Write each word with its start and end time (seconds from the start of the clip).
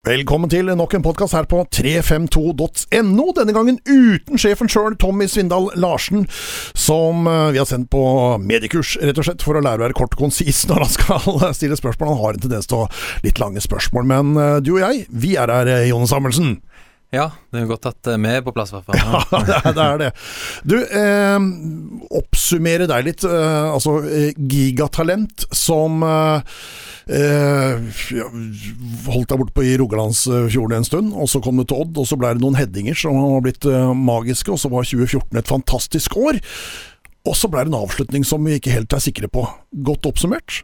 Velkommen 0.00 0.48
til 0.48 0.64
nok 0.64 0.94
en 0.96 1.02
podkast 1.04 1.34
her 1.36 1.44
på 1.44 1.58
352.no, 1.76 3.24
denne 3.36 3.52
gangen 3.52 3.76
uten 3.84 4.40
sjefen 4.40 4.70
sjøl, 4.72 4.94
Tommy 4.96 5.26
Svindal 5.28 5.66
Larsen, 5.76 6.22
som 6.72 7.28
eh, 7.28 7.50
vi 7.52 7.60
har 7.60 7.68
sendt 7.68 7.90
på 7.92 8.00
mediekurs, 8.40 8.94
rett 8.96 9.20
og 9.20 9.26
slett, 9.28 9.44
for 9.44 9.60
å 9.60 9.60
lære 9.60 9.82
å 9.82 9.84
være 9.84 9.98
kort 9.98 10.16
og 10.16 10.22
konsis 10.22 10.62
når 10.70 10.86
han 10.86 10.94
skal 10.94 11.52
stille 11.58 11.76
spørsmål. 11.76 12.14
Han 12.14 12.22
har 12.22 12.38
en 12.38 12.46
tendens 12.46 12.70
til 12.72 12.80
å 12.80 12.88
litt 13.26 13.42
lange 13.44 13.60
spørsmål, 13.60 14.08
men 14.08 14.32
eh, 14.40 14.56
du 14.64 14.72
og 14.78 14.80
jeg, 14.86 15.04
vi 15.12 15.34
er 15.36 15.52
her, 15.52 15.68
eh, 15.68 15.90
Jonny 15.90 16.08
Samuelsen. 16.08 16.56
Ja, 17.10 17.24
det 17.50 17.64
er 17.64 17.66
godt 17.66 17.88
at 17.90 18.06
vi 18.06 18.30
er 18.30 18.42
på 18.46 18.52
plass, 18.54 18.70
i 18.70 18.78
hvert 18.78 18.86
fall. 18.86 19.40
Ja, 19.50 19.72
det 19.74 19.84
er 19.84 19.96
det. 19.98 20.10
Du, 20.62 20.76
eh, 20.78 21.46
oppsummere 22.20 22.86
deg 22.90 23.08
litt. 23.08 23.24
Eh, 23.26 23.66
altså, 23.66 23.96
gigatalent 24.38 25.48
som 25.50 26.04
eh, 26.06 26.60
holdt 29.10 29.32
deg 29.32 29.40
borte 29.42 29.56
på 29.56 29.66
i 29.66 29.74
Rogalandsfjorden 29.80 30.78
en 30.78 30.86
stund, 30.86 31.10
og 31.18 31.26
så 31.32 31.42
kom 31.42 31.58
du 31.58 31.64
til 31.66 31.82
Odd, 31.82 31.98
og 31.98 32.06
så 32.06 32.18
ble 32.20 32.30
det 32.36 32.44
noen 32.44 32.58
headinger 32.60 32.98
som 33.02 33.18
har 33.18 33.42
blitt 33.42 33.66
eh, 33.66 33.90
magiske, 33.90 34.54
og 34.54 34.62
så 34.62 34.70
var 34.70 34.86
2014 34.86 35.42
et 35.42 35.50
fantastisk 35.50 36.14
år. 36.20 36.38
Og 37.26 37.34
så 37.36 37.50
ble 37.50 37.66
det 37.66 37.74
en 37.74 37.80
avslutning 37.82 38.22
som 38.24 38.46
vi 38.46 38.60
ikke 38.60 38.76
helt 38.76 38.94
er 38.94 39.02
sikre 39.02 39.28
på. 39.32 39.42
Godt 39.90 40.06
oppsummert? 40.08 40.62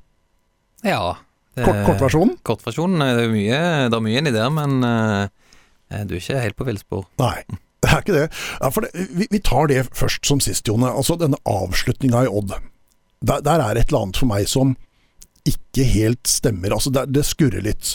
Ja. 0.87 1.17
Kortversjonen? 1.57 1.67
Kort, 1.67 1.83
kortversjonen? 1.89 2.39
Kortversjonen. 2.47 3.03
Det 3.03 3.27
er 3.27 3.35
mye, 3.35 3.61
det 3.91 3.99
er 3.99 4.07
mye 4.07 4.23
inni 4.23 4.33
der, 4.37 4.55
men 4.55 4.79
Eh, 4.87 5.36
du 5.91 6.17
er 6.17 6.21
ikke 6.21 6.43
helt 6.43 6.59
på 6.59 6.67
villspor. 6.69 7.07
Nei. 7.23 7.39
Det 7.87 7.93
er 7.93 8.01
ikke 8.03 8.15
det. 8.17 8.29
Ja, 8.59 8.69
det 8.83 9.05
vi, 9.15 9.27
vi, 9.31 9.39
tar 9.45 9.69
det 9.71 9.83
først 9.95 10.27
som 10.27 10.41
sist, 10.43 10.67
Jone. 10.67 10.89
Altså 10.89 11.15
Denne 11.21 11.39
avslutninga 11.47 12.25
i 12.25 12.31
Odd. 12.33 12.57
Der, 13.21 13.43
der, 13.45 13.63
er 13.63 13.79
et 13.79 13.93
eller 13.93 14.07
annet 14.07 14.19
for 14.19 14.31
meg 14.31 14.49
som 14.51 14.73
ikke 15.47 15.85
helt 15.87 16.27
stemmer. 16.27 16.73
Altså 16.75 16.91
Det, 16.91 17.05
det 17.15 17.23
skurrer 17.29 17.63
litt. 17.63 17.93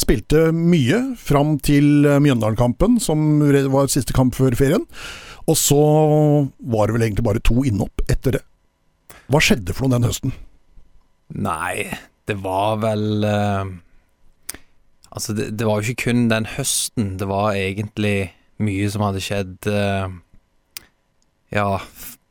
Spilte 0.00 0.46
mye 0.54 1.02
fram 1.20 1.58
til 1.60 2.06
eh, 2.08 2.22
Mjøndalen-kampen, 2.24 2.96
som 3.04 3.42
var 3.74 3.92
siste 3.92 4.16
kamp 4.16 4.38
før 4.38 4.56
ferien. 4.56 4.86
Og 5.44 5.58
så 5.60 5.82
var 6.64 6.88
det 6.88 6.96
vel 6.96 7.08
egentlig 7.10 7.26
bare 7.26 7.44
to 7.44 7.66
innhopp 7.68 8.06
etter 8.08 8.38
det. 8.38 8.44
Hva 9.28 9.42
skjedde 9.44 9.76
for 9.76 9.84
noe 9.84 9.98
den 9.98 10.08
høsten? 10.08 10.32
Nei, 11.34 11.90
det 12.30 12.38
var 12.40 12.80
vel 12.86 13.28
uh 13.28 13.74
Altså, 15.14 15.34
det, 15.36 15.52
det, 15.58 15.66
var 15.66 15.78
jo 15.78 15.92
ikke 15.92 16.10
kun 16.10 16.28
den 16.30 16.46
høsten. 16.56 17.14
Det 17.18 17.28
var 17.30 17.54
egentlig 17.54 18.34
mye 18.62 18.88
som 18.90 19.04
hadde 19.06 19.22
skjedd 19.22 19.68
uh, 19.70 20.10
Ja, 21.54 21.78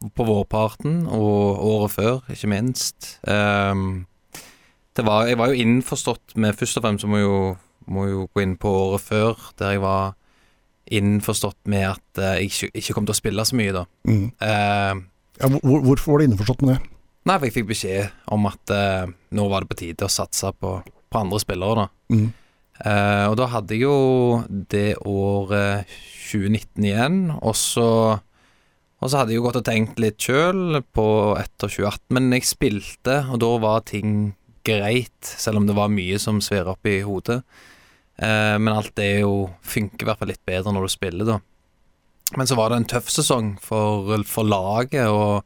på 0.04 0.26
vårparten 0.28 1.06
og 1.08 1.64
året 1.64 1.94
før, 1.96 2.26
ikke 2.32 2.50
minst. 2.52 3.22
Um, 3.24 4.04
det 4.98 5.06
var, 5.08 5.30
jeg 5.30 5.40
var 5.40 5.50
jo 5.50 5.62
innforstått 5.64 6.36
med 6.36 6.58
Først 6.60 6.78
og 6.78 6.84
fremst 6.84 7.08
må 7.10 7.22
jo, 7.22 7.38
må 7.88 8.06
jo 8.12 8.28
gå 8.36 8.44
inn 8.44 8.58
på 8.60 8.70
året 8.84 9.02
før, 9.02 9.40
der 9.58 9.78
jeg 9.78 9.84
var 9.84 10.14
innforstått 10.92 11.62
med 11.72 11.88
at 11.94 12.20
uh, 12.20 12.36
jeg 12.36 12.52
ikke, 12.52 12.72
ikke, 12.76 12.98
kom 12.98 13.08
til 13.08 13.16
å 13.16 13.22
spille 13.22 13.48
så 13.48 13.56
mye, 13.56 13.74
da. 13.80 13.88
Mm. 14.10 14.28
Uh, 14.44 15.04
ja, 15.40 15.50
hvor, 15.56 15.80
hvorfor 15.88 16.14
var 16.14 16.22
du 16.22 16.28
innforstått 16.28 16.68
med 16.68 16.76
det? 16.76 16.94
Nei, 17.24 17.38
for 17.38 17.48
jeg 17.48 17.56
fikk 17.56 17.72
beskjed 17.72 18.32
om 18.36 18.52
at 18.52 18.76
uh, 18.76 19.08
nå 19.32 19.48
var 19.48 19.64
det 19.64 19.72
på 19.72 19.80
tide 19.80 20.04
å 20.04 20.12
satse 20.12 20.52
på, 20.60 20.82
på 20.84 21.22
andre 21.24 21.40
spillere, 21.40 21.86
da. 21.86 21.92
Mm. 22.12 22.32
Uh, 22.82 23.30
og 23.30 23.38
da 23.38 23.48
hadde 23.54 23.76
jeg 23.76 23.86
jo 23.86 24.44
det 24.72 24.96
året 25.06 25.90
2019 26.32 26.88
igjen, 26.90 27.20
og 27.38 27.54
så 27.60 27.90
og 29.04 29.10
så 29.12 29.20
hadde 29.20 29.34
jeg 29.34 29.42
jo 29.42 29.44
gått 29.44 29.58
og 29.60 29.66
tenkt 29.68 29.98
litt 30.00 30.24
sjøl 30.24 30.78
etter 30.78 31.68
2018, 31.68 32.06
men 32.16 32.32
jeg 32.38 32.48
spilte, 32.48 33.18
og 33.34 33.42
da 33.44 33.50
var 33.60 33.84
ting 33.90 34.32
greit, 34.64 35.28
selv 35.28 35.60
om 35.60 35.66
det 35.68 35.76
var 35.76 35.92
mye 35.92 36.16
som 36.24 36.40
svirra 36.44 36.72
opp 36.78 36.88
i 36.88 37.02
hodet. 37.04 37.42
Uh, 38.16 38.56
men 38.62 38.72
alt 38.72 38.94
det 38.96 39.26
jo 39.26 39.50
funker 39.60 40.06
i 40.06 40.08
hvert 40.08 40.22
fall 40.22 40.32
litt 40.32 40.46
bedre 40.48 40.72
når 40.72 40.88
du 40.88 40.94
spiller, 40.94 41.28
da. 41.28 41.42
Men 42.40 42.48
så 42.48 42.56
var 42.56 42.72
det 42.72 42.80
en 42.80 42.92
tøff 42.96 43.12
sesong 43.12 43.58
for, 43.62 44.08
for 44.30 44.48
laget, 44.48 45.12
og 45.12 45.44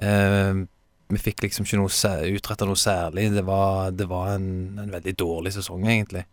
uh, 0.00 0.64
vi 1.12 1.20
fikk 1.20 1.44
liksom 1.44 1.68
ikke 1.68 1.82
noe 1.82 2.14
utretta 2.38 2.64
noe 2.64 2.80
særlig. 2.80 3.28
Det 3.36 3.44
var, 3.44 3.92
det 3.92 4.08
var 4.08 4.32
en, 4.38 4.78
en 4.80 4.94
veldig 4.96 5.12
dårlig 5.20 5.52
sesong, 5.58 5.84
egentlig. 5.84 6.24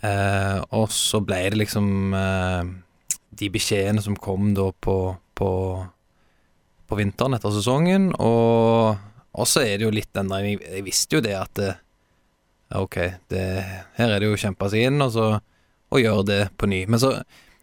Eh, 0.00 0.58
og 0.72 0.88
så 0.94 1.20
ble 1.24 1.42
det 1.52 1.60
liksom 1.60 2.16
eh, 2.16 2.72
de 3.42 3.50
beskjedene 3.52 4.02
som 4.04 4.16
kom 4.16 4.52
da 4.56 4.70
på, 4.72 4.96
på, 5.38 5.50
på 6.88 6.98
vinteren 6.98 7.36
etter 7.36 7.54
sesongen, 7.54 8.10
og, 8.22 8.98
så 9.48 9.62
er 9.64 9.78
det 9.78 9.86
jo 9.86 9.94
litt 9.94 10.10
den 10.16 10.28
der 10.28 10.44
Jeg, 10.44 10.58
jeg 10.60 10.84
visste 10.84 11.16
jo 11.16 11.24
det 11.24 11.36
at 11.38 11.54
det, 11.56 11.70
Ok, 12.72 12.96
det, 13.28 13.40
her 13.98 14.10
er 14.10 14.20
det 14.20 14.28
jo 14.30 14.36
å 14.36 14.40
kjempe 14.40 14.68
seg 14.72 14.88
inn, 14.88 15.02
og 15.04 15.10
så 15.12 15.26
og 15.92 16.00
gjøre 16.00 16.28
det 16.28 16.42
på 16.58 16.68
ny. 16.70 16.84
Men 16.90 17.00
så, 17.02 17.14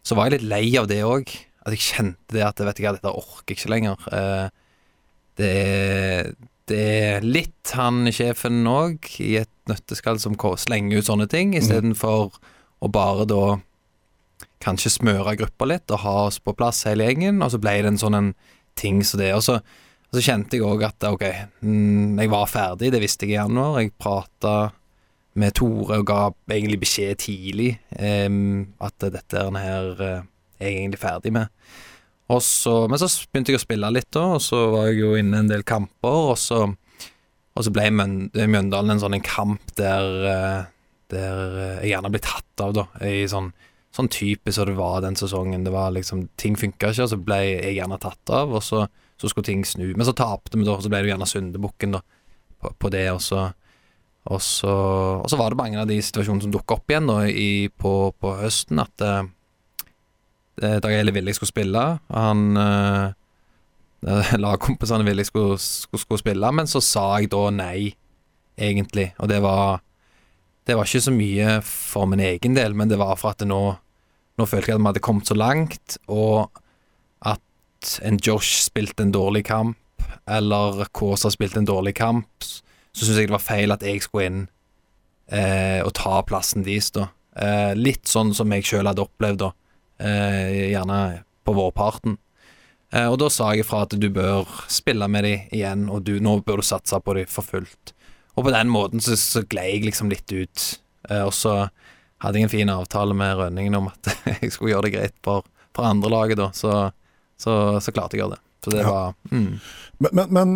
så 0.06 0.16
var 0.16 0.28
jeg 0.28 0.38
litt 0.38 0.50
lei 0.50 0.64
av 0.80 0.88
det 0.90 1.02
òg. 1.06 1.32
At 1.66 1.74
jeg 1.76 1.84
kjente 1.84 2.36
det 2.36 2.46
at 2.46 2.62
vet 2.64 2.80
ikke, 2.80 2.94
dette 2.96 3.12
orker 3.12 3.52
jeg 3.52 3.60
ikke 3.60 3.72
lenger. 3.74 4.06
Eh, 4.16 4.46
det, 5.40 5.54
det 6.70 6.80
er 6.80 7.26
litt 7.26 7.72
han 7.76 8.06
sjefen 8.14 8.62
òg, 8.70 9.10
i 9.22 9.36
et 9.42 9.52
nøtteskall, 9.70 10.20
som 10.22 10.38
slenger 10.38 11.00
ut 11.00 11.10
sånne 11.10 11.26
ting, 11.30 11.54
istedenfor 11.58 12.30
mm. 12.30 12.48
å 12.80 12.90
bare 12.92 13.26
da 13.28 13.44
kanskje 14.60 14.92
smøre 14.98 15.38
gruppa 15.40 15.68
litt 15.68 15.92
og 15.92 16.02
ha 16.04 16.16
oss 16.26 16.40
på 16.42 16.54
plass 16.56 16.84
hele 16.88 17.06
gjengen, 17.08 17.40
og 17.44 17.52
så 17.52 17.60
ble 17.62 17.78
det 17.80 17.94
en 17.94 18.00
sånn 18.00 18.18
en 18.18 18.32
ting 18.78 19.00
som 19.06 19.20
det. 19.20 19.32
Og 19.36 19.44
så, 19.44 19.58
og 19.60 20.18
så 20.18 20.24
kjente 20.24 20.58
jeg 20.58 20.66
òg 20.66 20.84
at 20.88 21.08
ok, 21.08 21.24
mm, 21.64 22.20
jeg 22.20 22.32
var 22.32 22.50
ferdig, 22.50 22.92
det 22.94 23.02
visste 23.02 23.26
jeg 23.26 23.36
i 23.36 23.38
januar. 23.38 23.80
Jeg 23.80 23.94
prata 24.00 24.56
med 25.40 25.54
Tore 25.56 26.00
og 26.00 26.08
ga 26.08 26.22
egentlig 26.50 26.80
beskjed 26.82 27.20
tidlig 27.22 27.74
um, 27.94 28.66
at 28.82 29.06
dette 29.14 29.46
her 29.54 29.92
uh, 30.00 30.08
er 30.58 30.66
jeg 30.66 30.82
egentlig 30.82 31.00
ferdig 31.02 31.32
med. 31.34 31.52
Så, 32.38 32.74
men 32.86 33.00
så 33.00 33.08
begynte 33.32 33.50
jeg 33.50 33.58
å 33.58 33.64
spille 33.64 33.90
litt, 33.90 34.10
da, 34.14 34.36
og 34.36 34.42
så 34.44 34.60
var 34.70 34.90
jeg 34.90 35.00
jo 35.00 35.16
inne 35.18 35.40
en 35.42 35.50
del 35.50 35.64
kamper. 35.66 36.28
Og 36.30 36.38
så, 36.38 36.62
og 36.70 37.66
så 37.66 37.72
ble 37.74 37.88
Mjøndalen 37.90 38.94
en 38.94 39.02
sånn 39.02 39.16
en 39.18 39.24
kamp 39.26 39.72
der, 39.80 40.06
eh, 40.30 40.68
der 41.10 41.40
jeg 41.80 41.94
gjerne 41.94 42.12
ble 42.12 42.22
tatt 42.22 42.62
av, 42.62 42.76
da. 42.76 42.86
I 43.02 43.24
sånn, 43.30 43.50
sånn 43.96 44.10
type 44.12 44.54
som 44.54 44.70
det 44.70 44.76
var 44.78 45.02
den 45.02 45.18
sesongen. 45.18 45.66
Det 45.66 45.74
var 45.74 45.90
liksom, 45.96 46.28
Ting 46.38 46.58
funka 46.60 46.92
ikke, 46.92 47.08
og 47.08 47.12
så 47.14 47.18
ble 47.18 47.40
jeg 47.48 47.78
gjerne 47.80 47.98
tatt 48.02 48.34
av, 48.36 48.54
og 48.54 48.62
så, 48.62 48.84
så 49.18 49.32
skulle 49.32 49.50
ting 49.50 49.66
snu. 49.66 49.88
Men 49.96 50.06
så 50.06 50.14
tapte 50.14 50.54
vi, 50.54 50.68
da, 50.68 50.76
og 50.76 50.86
så 50.86 50.92
ble 50.92 51.02
det 51.02 51.10
gjerne 51.10 51.28
syndebukken 51.28 51.98
da, 51.98 52.04
på, 52.60 52.74
på, 52.78 52.92
det. 52.94 53.08
Og 53.16 53.24
så, 53.26 53.48
og, 54.30 54.38
så, 54.44 54.76
og 55.18 55.26
så 55.32 55.40
var 55.40 55.50
det 55.50 55.62
mange 55.64 55.82
av 55.82 55.90
de 55.90 55.98
situasjonene 55.98 56.46
som 56.46 56.54
dukka 56.54 56.78
opp 56.78 56.94
igjen 56.94 57.10
da, 57.10 57.24
i, 57.26 57.66
på, 57.74 57.96
på 58.22 58.36
høsten, 58.44 58.84
at 58.86 59.02
uh, 59.02 59.24
Dag 60.60 60.92
Eile 60.92 61.12
ville 61.14 61.32
jeg 61.32 61.38
skulle 61.38 61.52
spille. 61.52 61.84
Han 62.12 62.40
uh, 62.60 64.34
Lagkompisene 64.40 65.04
ville 65.04 65.24
jeg 65.24 65.30
skulle, 65.30 65.58
skulle, 65.60 66.02
skulle, 66.02 66.22
spille, 66.22 66.52
men 66.56 66.68
så 66.70 66.82
sa 66.84 67.04
jeg 67.20 67.30
da 67.32 67.46
nei, 67.54 67.92
egentlig. 68.58 69.10
Og 69.18 69.28
det 69.28 69.40
var 69.44 69.80
Det 70.66 70.76
var 70.76 70.84
ikke 70.84 71.00
så 71.00 71.12
mye 71.12 71.60
for 71.64 72.06
min 72.06 72.20
egen 72.20 72.54
del, 72.54 72.74
men 72.74 72.88
det 72.88 72.98
var 73.00 73.16
for 73.16 73.32
at 73.32 73.46
nå 73.46 73.76
Nå 74.38 74.46
følte 74.46 74.70
jeg 74.70 74.78
at 74.78 74.80
vi 74.80 74.88
hadde 74.88 75.04
kommet 75.04 75.28
så 75.28 75.34
langt, 75.36 75.98
og 76.08 76.48
at 77.20 77.98
en 78.02 78.16
Josh 78.16 78.62
spilte 78.64 79.02
en 79.04 79.12
dårlig 79.12 79.42
kamp, 79.44 79.76
eller 80.24 80.86
Kåsa 80.96 81.28
spilte 81.28 81.58
en 81.60 81.68
dårlig 81.68 81.92
kamp, 81.98 82.28
så 82.40 83.04
syns 83.04 83.18
jeg 83.18 83.28
det 83.28 83.34
var 83.34 83.44
feil 83.44 83.74
at 83.74 83.84
jeg 83.84 84.00
skulle 84.00 84.30
inn 84.30 84.40
eh, 85.28 85.84
og 85.84 85.92
ta 85.98 86.22
plassen 86.24 86.64
deres, 86.64 86.88
da. 86.96 87.10
Eh, 87.36 87.74
litt 87.76 88.08
sånn 88.08 88.32
som 88.32 88.48
jeg 88.54 88.64
sjøl 88.70 88.88
hadde 88.88 89.04
opplevd, 89.04 89.44
da 89.44 89.50
eh, 89.50 89.69
gjerne 90.00 91.00
på 91.44 91.54
vårparten. 91.56 92.16
Eh, 92.90 93.06
og 93.06 93.20
da 93.22 93.30
sa 93.30 93.52
jeg 93.54 93.64
ifra 93.64 93.84
at 93.86 93.94
du 93.98 94.08
bør 94.12 94.48
spille 94.70 95.06
med 95.10 95.26
de 95.26 95.34
igjen, 95.54 95.86
og 95.92 96.04
du, 96.08 96.16
nå 96.22 96.40
bør 96.46 96.60
du 96.62 96.66
satse 96.66 96.98
på 97.04 97.16
de 97.18 97.26
for 97.30 97.46
fullt. 97.46 97.94
Og 98.34 98.46
på 98.46 98.54
den 98.54 98.70
måten 98.72 99.02
så, 99.04 99.16
så 99.18 99.44
glei 99.46 99.68
jeg 99.74 99.86
liksom 99.86 100.10
litt 100.10 100.30
ut. 100.32 100.66
Eh, 101.08 101.22
og 101.22 101.32
så 101.36 101.54
hadde 102.20 102.40
jeg 102.40 102.48
en 102.48 102.52
fin 102.52 102.72
avtale 102.72 103.16
med 103.16 103.38
Rønningen 103.38 103.78
om 103.78 103.90
at 103.92 104.12
jeg 104.40 104.52
skulle 104.54 104.74
gjøre 104.74 104.88
det 104.88 104.94
greit 104.96 105.18
for, 105.26 105.46
for 105.76 105.88
andre 105.88 106.12
laget, 106.12 106.40
da. 106.42 106.50
Så, 106.56 106.74
så, 107.40 107.56
så 107.82 107.94
klarte 107.94 108.18
jeg 108.18 108.24
å 108.24 108.26
gjøre 108.26 108.38
det. 108.38 108.44
Så 108.60 108.72
det 108.74 108.82
ja. 108.82 108.90
var 108.90 109.14
mm. 109.32 109.52
men, 110.04 110.10
men, 110.12 110.32
men, 110.36 110.50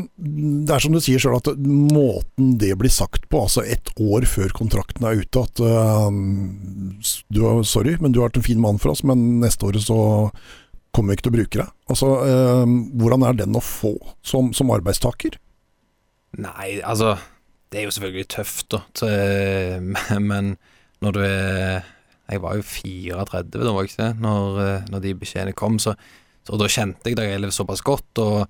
det 0.66 0.74
er 0.74 0.82
som 0.84 0.92
du 0.92 1.00
sier 1.00 1.22
sjøl, 1.22 1.38
at 1.38 1.48
måten 1.56 2.56
det 2.60 2.74
blir 2.80 2.92
sagt 2.92 3.28
på, 3.32 3.44
altså 3.46 3.64
ett 3.64 3.92
år 4.00 4.26
før 4.28 4.52
kontrakten 4.56 5.06
er 5.08 5.22
ute, 5.22 5.44
at 5.44 5.62
uh, 5.64 6.10
du 7.32 7.40
er, 7.48 7.62
Sorry, 7.68 7.96
men 8.00 8.12
du 8.12 8.20
har 8.20 8.28
vært 8.28 8.42
en 8.42 8.48
fin 8.48 8.60
mann 8.60 8.80
for 8.82 8.92
oss, 8.92 9.04
men 9.06 9.40
neste 9.40 9.68
år 9.68 9.80
så 9.80 9.98
kommer 10.94 11.12
vi 11.12 11.18
ikke 11.18 11.26
til 11.26 11.32
å 11.32 11.38
bruke 11.38 11.60
deg. 11.62 11.72
Altså, 11.90 12.10
uh, 12.28 12.74
hvordan 13.00 13.24
er 13.26 13.40
den 13.40 13.56
å 13.56 13.64
få 13.64 13.94
som, 14.26 14.52
som, 14.56 14.72
arbeidstaker? 14.74 15.40
Nei, 16.34 16.80
altså 16.82 17.14
Det 17.70 17.80
er 17.80 17.88
jo 17.88 17.94
selvfølgelig 17.94 18.28
tøft, 18.30 18.68
da. 18.74 18.82
Til, 19.00 19.94
men 20.30 20.56
når 21.04 21.16
du 21.16 21.22
er 21.24 21.90
Jeg 22.30 22.40
var 22.40 22.56
jo 22.56 22.64
34 22.64 23.48
da, 23.52 23.72
var 23.72 23.84
jeg 23.84 23.90
ikke 23.90 24.04
det? 24.04 24.20
Når, 24.24 24.60
eh, 24.62 24.84
når 24.88 25.02
de 25.04 25.10
beskjedene 25.20 25.52
kom, 25.52 25.76
så 25.82 25.92
og 26.50 26.60
da 26.60 26.68
kjente 26.70 27.10
jeg 27.10 27.18
Dag 27.18 27.30
Eilev 27.32 27.54
såpass 27.54 27.82
godt, 27.84 28.20
og 28.22 28.44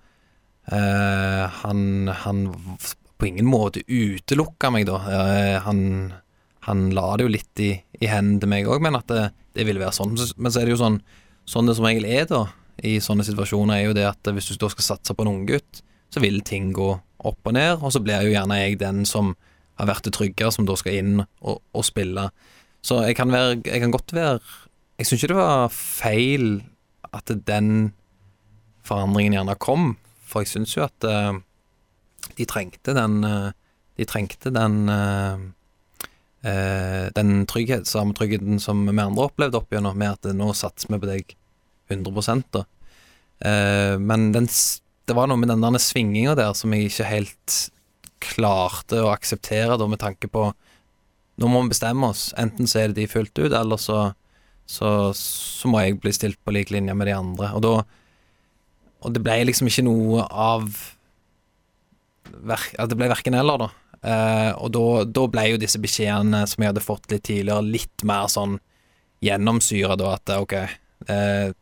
eh, 0.73 1.45
han, 1.63 2.11
han, 2.25 2.45
på 3.19 3.29
ingen 3.29 3.47
måte 3.49 3.85
utelukka 3.87 4.73
meg, 4.75 4.89
da. 4.89 4.99
Eh, 5.07 5.57
han, 5.65 5.81
han 6.67 6.89
la 6.97 7.07
det 7.17 7.29
jo 7.29 7.35
litt 7.37 7.63
i, 7.63 7.73
i 8.01 8.11
hendene 8.11 8.43
til 8.43 8.53
meg 8.55 8.71
òg, 8.71 8.83
men 8.85 8.99
at 8.99 9.11
det, 9.13 9.29
det 9.55 9.69
ville 9.69 9.83
være 9.83 9.95
sånn. 9.95 10.17
Men 10.37 10.51
så 10.51 10.63
er 10.63 10.69
det 10.69 10.77
jo 10.77 10.83
sånn 10.85 11.03
Sånn 11.45 11.67
det 11.69 11.75
som 11.77 11.85
regel 11.85 12.07
er 12.09 12.23
da 12.25 12.39
i 12.89 12.95
sånne 13.05 13.21
situasjoner, 13.27 13.77
er 13.77 13.83
jo 13.85 13.97
det 13.97 14.07
at 14.09 14.31
hvis 14.33 14.47
du 14.49 14.55
da 14.63 14.71
skal 14.73 14.87
satse 14.87 15.13
på 15.13 15.27
en 15.27 15.29
unggutt, 15.29 15.83
så 16.09 16.23
vil 16.25 16.39
ting 16.41 16.71
gå 16.73 16.87
opp 17.21 17.51
og 17.51 17.53
ned, 17.53 17.83
og 17.85 17.93
så 17.93 18.01
blir 18.01 18.25
jo 18.25 18.33
gjerne 18.33 18.63
jeg 18.63 18.79
den 18.81 19.03
som 19.09 19.35
har 19.77 19.91
vært 19.91 20.07
det 20.09 20.15
trygge, 20.17 20.49
som 20.55 20.65
da 20.65 20.77
skal 20.79 20.97
inn 20.97 21.19
og, 21.21 21.59
og 21.61 21.85
spille. 21.85 22.29
Så 22.85 23.03
jeg 23.05 23.19
kan, 23.19 23.33
være, 23.33 23.59
jeg 23.61 23.81
kan 23.81 23.93
godt 23.93 24.13
være 24.13 24.41
Jeg 25.01 25.09
syns 25.09 25.23
ikke 25.23 25.33
det 25.33 25.39
var 25.39 25.71
feil 25.73 26.49
at 27.15 27.31
den 27.47 27.93
forandringen 28.85 29.37
gjerne 29.39 29.57
kom, 29.61 29.95
for 30.25 30.45
jeg 30.45 30.55
syns 30.55 30.75
jo 30.77 30.85
at 30.87 31.07
uh, 31.09 31.37
de 32.37 32.47
trengte 32.49 32.97
den 32.97 33.21
uh, 33.25 33.53
De 33.95 34.03
trengte 34.11 34.51
den 34.51 34.89
uh, 34.91 35.39
den 36.45 37.47
trygghet, 37.49 37.87
samme 37.89 38.13
tryggheten 38.13 38.59
som 38.61 38.83
vi 38.85 38.93
andre 39.01 39.29
opplevde 39.31 39.57
opp 39.57 39.71
gjennom, 39.73 39.95
med 39.97 40.19
at 40.19 40.35
nå 40.37 40.51
satser 40.53 40.91
vi 40.93 40.99
på 41.01 41.09
deg 41.09 41.31
100 41.89 42.43
da. 42.53 42.65
men 43.97 44.27
den, 44.35 44.49
det 45.09 45.17
var 45.17 45.31
noe 45.31 45.41
med 45.41 45.49
den 45.49 45.65
der 45.65 45.81
svinginga 45.81 46.35
der 46.37 46.53
som 46.59 46.75
jeg 46.77 46.91
ikke 46.91 47.07
helt 47.09 47.57
klarte 48.21 49.01
å 49.01 49.13
akseptere, 49.15 49.79
da, 49.81 49.89
med 49.89 50.03
tanke 50.03 50.29
på 50.29 50.51
Nå 51.35 51.49
må 51.51 51.65
vi 51.65 51.73
bestemme 51.73 52.13
oss. 52.13 52.29
Enten 52.39 52.69
så 52.71 52.79
er 52.79 52.93
det 52.93 53.01
de 53.01 53.09
fullt 53.11 53.41
ut, 53.41 53.51
eller 53.51 53.81
så, 53.81 54.13
så, 54.67 54.89
så 55.17 55.71
må 55.71 55.83
jeg 55.83 56.01
bli 56.01 56.13
stilt 56.15 56.41
på 56.45 56.55
lik 56.57 56.73
linje 56.73 56.95
med 56.97 57.09
de 57.09 57.17
andre. 57.17 57.53
Og 57.57 57.63
da 57.65 57.75
Og 59.05 59.13
det 59.13 59.21
ble 59.21 59.37
liksom 59.45 59.69
ikke 59.69 59.85
noe 59.85 60.25
av 60.25 60.69
At 62.49 62.89
det 62.89 62.97
ble 62.97 63.11
verken 63.13 63.37
eller, 63.37 63.59
da. 63.61 63.69
Eh, 64.05 64.53
og 64.61 64.73
da, 64.75 64.87
da, 65.09 65.27
ble 65.33 65.47
jo 65.53 65.61
disse 65.61 65.81
beskjedene 65.81 66.43
som 66.49 66.61
jeg 66.61 66.73
hadde 66.73 66.85
fått 66.85 67.09
litt 67.13 67.25
tidligere, 67.25 67.65
litt 67.65 68.05
mer 68.05 68.29
sånn 68.29 68.59
gjennomsyra, 69.25 69.97
da, 69.97 70.17
at 70.19 70.33
ok 70.37 70.53
eh, 70.59 71.53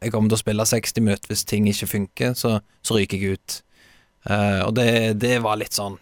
Jeg 0.00 0.12
kommer 0.12 0.32
til 0.32 0.38
å 0.38 0.40
spille 0.40 0.64
60 0.68 1.04
minutter 1.04 1.32
hvis 1.32 1.44
ting 1.48 1.68
ikke 1.68 1.90
funker, 1.90 2.32
så, 2.38 2.58
så 2.84 2.96
ryker 2.96 3.20
jeg 3.20 3.36
ut. 3.36 3.60
Uh, 4.24 4.64
og 4.64 4.70
det, 4.78 4.86
det, 5.20 5.34
var 5.44 5.58
litt 5.60 5.76
sånn 5.76 5.98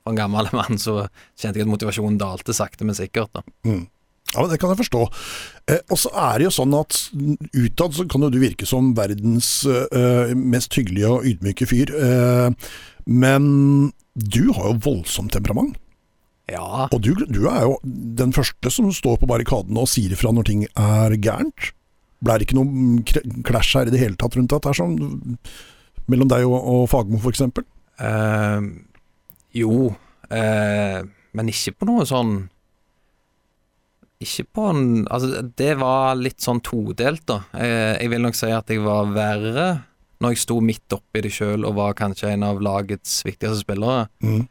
For 0.00 0.14
en 0.14 0.16
gammel 0.16 0.46
mann 0.56 0.80
så 0.80 1.02
kjente 1.36 1.60
jeg 1.60 1.66
at 1.66 1.72
motivasjonen 1.72 2.16
dalte 2.20 2.56
sakte, 2.56 2.86
men 2.88 2.96
sikkert. 2.96 3.32
da 3.36 3.44
mm. 3.68 3.84
Ja, 4.30 4.42
men 4.42 4.50
Det 4.52 4.60
kan 4.62 4.70
jeg 4.70 4.82
forstå. 4.84 5.02
Eh, 5.70 5.80
og 5.90 5.98
så 5.98 6.10
er 6.14 6.38
det 6.38 6.46
jo 6.46 6.54
sånn 6.54 6.74
at 6.78 6.98
utad 7.50 7.96
så 7.96 8.06
kan 8.10 8.22
jo 8.26 8.30
du 8.30 8.38
virke 8.42 8.68
som 8.68 8.92
verdens 8.94 9.64
eh, 9.66 10.34
mest 10.38 10.74
hyggelige 10.78 11.10
og 11.10 11.26
ydmyke 11.26 11.66
fyr. 11.66 11.90
Eh, 11.90 12.70
men 13.10 13.46
du 14.14 14.52
har 14.54 14.70
jo 14.70 14.82
voldsomt 14.86 15.34
temperament. 15.34 15.78
Ja. 16.50 16.86
Og 16.90 16.98
du, 17.02 17.12
du, 17.30 17.44
er 17.50 17.66
jo 17.66 17.76
den 17.84 18.32
første 18.34 18.72
som 18.74 18.90
står 18.94 19.20
på 19.20 19.28
barrikadene 19.30 19.82
og 19.82 19.90
sier 19.90 20.14
ifra 20.14 20.32
når 20.34 20.48
ting 20.48 20.64
er 20.68 21.14
gærent. 21.22 21.70
Ble 22.20 22.36
det 22.36 22.48
ikke 22.48 22.58
noe 22.58 23.42
clash 23.46 23.78
her 23.78 23.88
i 23.88 23.94
det 23.94 24.00
hele 24.02 24.18
tatt 24.18 24.34
rundt 24.36 24.52
dette? 24.52 24.74
Sånn, 24.76 24.96
mellom 26.10 26.30
deg 26.30 26.46
og, 26.48 26.58
og 26.58 26.82
Fagmo, 26.90 27.20
f.eks.? 27.22 27.46
Uh, 28.00 28.66
jo, 29.56 29.92
uh, 30.32 30.98
men 31.36 31.52
ikke 31.52 31.78
på 31.78 31.88
noe 31.88 32.06
sånn 32.08 32.34
Ikke 34.20 34.44
på 34.52 34.66
en 34.68 35.06
Altså, 35.08 35.42
det 35.56 35.74
var 35.80 36.18
litt 36.20 36.42
sånn 36.44 36.60
todelt, 36.64 37.24
da. 37.28 37.40
Jeg, 37.56 38.02
jeg 38.02 38.12
vil 38.12 38.26
nok 38.26 38.36
si 38.36 38.50
at 38.52 38.72
jeg 38.72 38.84
var 38.84 39.14
verre 39.14 39.68
når 40.20 40.34
jeg 40.34 40.42
sto 40.42 40.58
midt 40.60 40.92
oppi 40.92 41.22
det 41.24 41.32
sjøl 41.32 41.64
og 41.64 41.78
var 41.78 41.96
kanskje 41.96 42.34
en 42.34 42.44
av 42.44 42.60
lagets 42.60 43.22
viktigste 43.24 43.62
spillere. 43.62 44.04
Mm. 44.20 44.42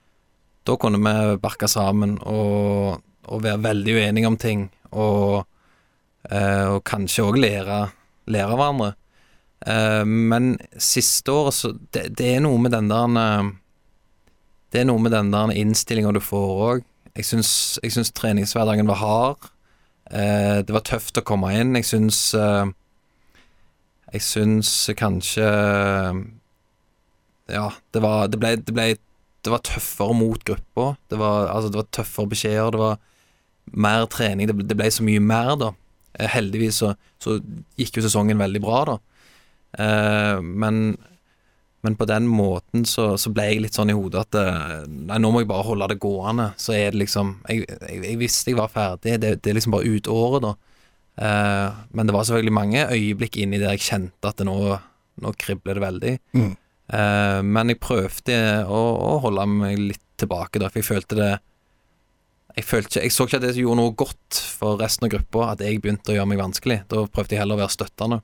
Da 0.66 0.76
kunne 0.82 0.98
vi 1.02 1.38
barke 1.44 1.70
sammen 1.70 2.18
og, 2.26 3.04
og, 3.28 3.44
være 3.46 3.62
veldig 3.68 3.96
uenige 4.00 4.32
om 4.32 4.38
ting, 4.42 4.66
og, 4.90 5.46
uh, 6.32 6.66
og 6.74 6.82
kanskje 6.90 7.28
òg 7.28 7.38
lære, 7.38 7.80
lære 8.34 8.56
av 8.56 8.62
hverandre. 8.62 8.90
Uh, 9.62 10.04
men 10.06 10.56
siste 10.82 11.34
året 11.36 11.58
så 11.58 11.74
det, 11.94 12.08
det, 12.18 12.34
er 12.34 12.44
noe 12.46 12.58
med 12.64 12.72
den 12.72 12.88
der 12.88 13.50
Det 14.72 14.82
er 14.82 14.88
noe 14.88 15.02
med 15.04 15.12
den 15.12 15.34
der 15.34 15.54
innstillinga 15.54 16.16
du 16.16 16.22
får 16.24 16.66
òg. 16.66 16.86
Jeg 17.14 17.30
syns, 17.30 17.52
jeg 17.84 17.94
syns 17.94 18.14
treningshverdagen 18.16 18.90
var 18.90 19.02
hard. 19.04 19.50
Uh, 20.10 20.60
det 20.66 20.74
var 20.74 20.86
tøft 20.88 21.20
å 21.22 21.26
komme 21.26 21.52
inn. 21.58 21.76
Jeg 21.78 21.86
syns 21.90 22.20
Jeg 24.10 24.26
syns 24.26 24.72
kanskje 24.98 25.46
Ja, 27.50 27.68
det 27.94 28.02
var 28.02 28.28
Det 28.28 28.40
ble, 28.42 28.56
det 28.58 28.74
ble 28.74 28.88
det 29.40 29.54
var 29.54 29.62
tøffere 29.64 30.16
mot 30.18 30.42
gruppa. 30.44 30.96
Det 31.08 31.18
var, 31.20 31.48
altså, 31.48 31.70
det 31.72 31.80
var 31.80 31.86
tøffere 31.96 32.32
beskjeder. 32.34 32.74
Det 32.76 32.82
var 32.82 32.98
mer 33.86 34.08
trening. 34.12 34.50
Det 34.50 34.56
ble, 34.58 34.66
det 34.68 34.78
ble 34.78 34.90
så 34.92 35.06
mye 35.08 35.22
mer, 35.24 35.54
da. 35.60 35.70
Heldigvis 36.34 36.82
så, 36.82 36.92
så, 37.24 37.38
gikk 37.80 38.00
jo 38.00 38.04
sesongen 38.04 38.42
veldig 38.42 38.62
bra, 38.64 38.82
da. 38.90 38.98
Men, 40.44 40.98
men, 41.82 41.96
på 41.96 42.06
den 42.10 42.26
måten 42.28 42.84
så, 42.86 43.14
så, 43.18 43.32
ble 43.32 43.46
jeg 43.48 43.62
litt 43.64 43.78
sånn 43.78 43.94
i 43.94 43.96
hodet 43.96 44.26
at 44.26 44.36
uh, 44.36 44.88
Nei, 44.88 45.20
nå 45.22 45.32
må 45.32 45.44
jeg 45.44 45.50
bare 45.52 45.64
holde 45.64 45.88
det 45.92 46.00
gående. 46.04 46.50
Så 46.60 46.74
er 46.76 46.92
det 46.92 47.06
liksom 47.06 47.38
Jeg, 47.48 47.64
jeg, 47.70 48.02
jeg 48.04 48.20
visste 48.20 48.52
jeg 48.52 48.60
var 48.60 48.74
ferdig. 48.74 49.16
Det, 49.22 49.38
det, 49.40 49.52
er 49.52 49.56
liksom 49.56 49.76
bare 49.78 49.94
ut 49.94 50.10
året, 50.12 50.44
da. 50.44 50.56
Eh, 51.20 51.80
men 51.92 52.08
det 52.08 52.14
var 52.16 52.24
selvfølgelig 52.24 52.56
mange 52.56 52.86
øyeblikk 52.94 53.38
inni 53.42 53.60
der 53.60 53.74
jeg 53.76 53.84
kjente 53.90 54.30
at 54.30 54.40
nå, 54.48 54.56
nå 55.20 55.34
kribler 55.36 55.76
det 55.76 55.84
veldig. 55.84 56.14
Mm. 56.32 56.54
men 57.46 57.70
jeg 57.70 57.78
prøvde 57.84 58.38
å, 58.66 58.78
å, 58.80 59.10
holde 59.26 59.44
meg 59.52 59.82
litt 59.92 60.06
tilbake, 60.18 60.62
da, 60.62 60.72
for 60.72 60.80
jeg 60.80 60.88
følte 60.88 61.18
det 61.20 61.34
jeg, 62.56 62.66
følte, 62.66 63.04
jeg 63.04 63.14
så 63.14 63.28
ikke 63.28 63.38
at 63.38 63.46
det 63.46 63.60
gjorde 63.60 63.78
noe 63.82 63.94
godt 64.00 64.40
for 64.58 64.80
resten 64.82 65.06
av 65.06 65.12
gruppa, 65.14 65.52
at 65.54 65.62
jeg 65.64 65.82
begynte 65.84 66.12
å 66.12 66.18
gjøre 66.18 66.32
meg 66.32 66.42
vanskelig. 66.42 66.80
Da 66.90 67.04
prøvde 67.06 67.36
jeg 67.36 67.44
heller 67.44 67.60
å 67.60 67.62
være 67.62 67.76
støttende. 67.76 68.20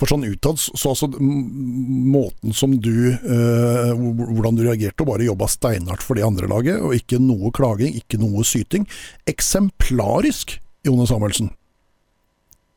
For 0.00 0.08
sånn 0.08 0.24
utad, 0.24 0.56
så 0.56 0.94
altså 0.94 1.10
måten 1.20 2.54
som 2.56 2.72
du 2.80 3.10
eh, 3.12 3.90
Hvordan 3.92 4.56
du 4.56 4.64
reagerte 4.64 5.04
og 5.04 5.10
bare 5.12 5.26
jobba 5.28 5.48
steinhardt 5.52 6.04
for 6.04 6.16
det 6.16 6.24
andre 6.24 6.48
laget, 6.48 6.80
og 6.80 6.96
ikke 6.96 7.20
noe 7.20 7.52
klaging, 7.52 7.92
ikke 8.00 8.20
noe 8.22 8.44
syting. 8.48 8.88
Eksemplarisk, 9.28 10.56
Jone 10.88 11.04
Samuelsen. 11.08 11.52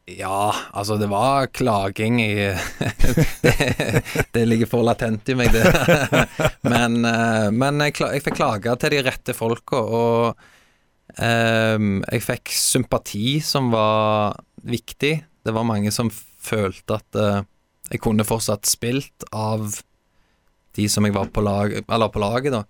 Ja, 0.04 0.52
altså 0.76 0.98
det 1.00 1.08
var 1.08 1.48
klaging 1.56 2.18
i 2.20 2.34
det, 3.46 3.54
det, 4.36 4.42
ligger 4.44 4.68
for 4.68 4.84
latent 4.84 5.32
i 5.32 5.36
meg, 5.40 5.56
det. 5.56 5.64
Men, 6.74 7.06
eh, 7.08 7.48
men 7.56 7.80
jeg, 7.86 7.96
jeg, 8.02 8.24
fikk 8.26 8.36
klage 8.42 8.76
til 8.82 8.98
de 8.98 9.00
rette 9.06 9.36
folka, 9.38 9.80
og 9.80 10.44
um, 11.16 11.88
jeg 12.04 12.24
fikk 12.26 12.52
sympati 12.56 13.38
som 13.44 13.72
var 13.72 14.36
viktig. 14.68 15.14
Det 15.44 15.56
var 15.56 15.68
mange 15.68 15.92
som 15.96 16.12
følte 16.44 17.00
at 17.00 17.20
uh, 17.20 17.42
jeg 17.92 18.02
kunne 18.04 18.26
fortsatt 18.28 18.68
spilt 18.70 19.26
av 19.32 19.82
de 20.74 20.88
som 20.90 21.06
jeg 21.06 21.14
var 21.16 21.30
på, 21.34 21.44
lag, 21.46 21.76
eller 21.84 22.10
på 22.10 22.22
laget, 22.24 22.56
da. 22.56 22.64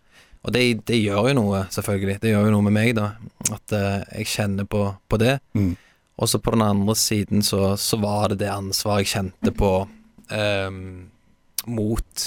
Og 0.44 0.51
det, 0.51 0.63
det, 0.89 1.00
gjør 1.00 1.30
jo 1.32 1.38
noe, 1.38 1.62
selvfølgelig. 1.72 2.18
Det 2.20 2.34
gjør 2.34 2.50
jo 2.50 2.56
noe 2.58 2.65
med 2.68 2.75
meg, 2.75 2.92
da. 2.98 3.13
At 3.48 3.75
uh, 3.75 4.03
jeg 4.12 4.32
kjenner 4.34 4.68
på, 4.68 4.86
på 5.08 5.20
det. 5.22 5.38
Mm. 5.56 5.74
Og 6.20 6.30
så 6.30 6.39
på 6.44 6.53
den 6.53 6.65
andre 6.65 6.96
siden 7.00 7.46
så, 7.46 7.74
så, 7.80 7.98
var 8.01 8.32
det 8.32 8.42
det 8.44 8.51
ansvaret 8.51 9.06
jeg 9.06 9.13
kjente 9.15 9.53
på 9.56 9.72
um, 9.88 10.82
mot 11.65 12.25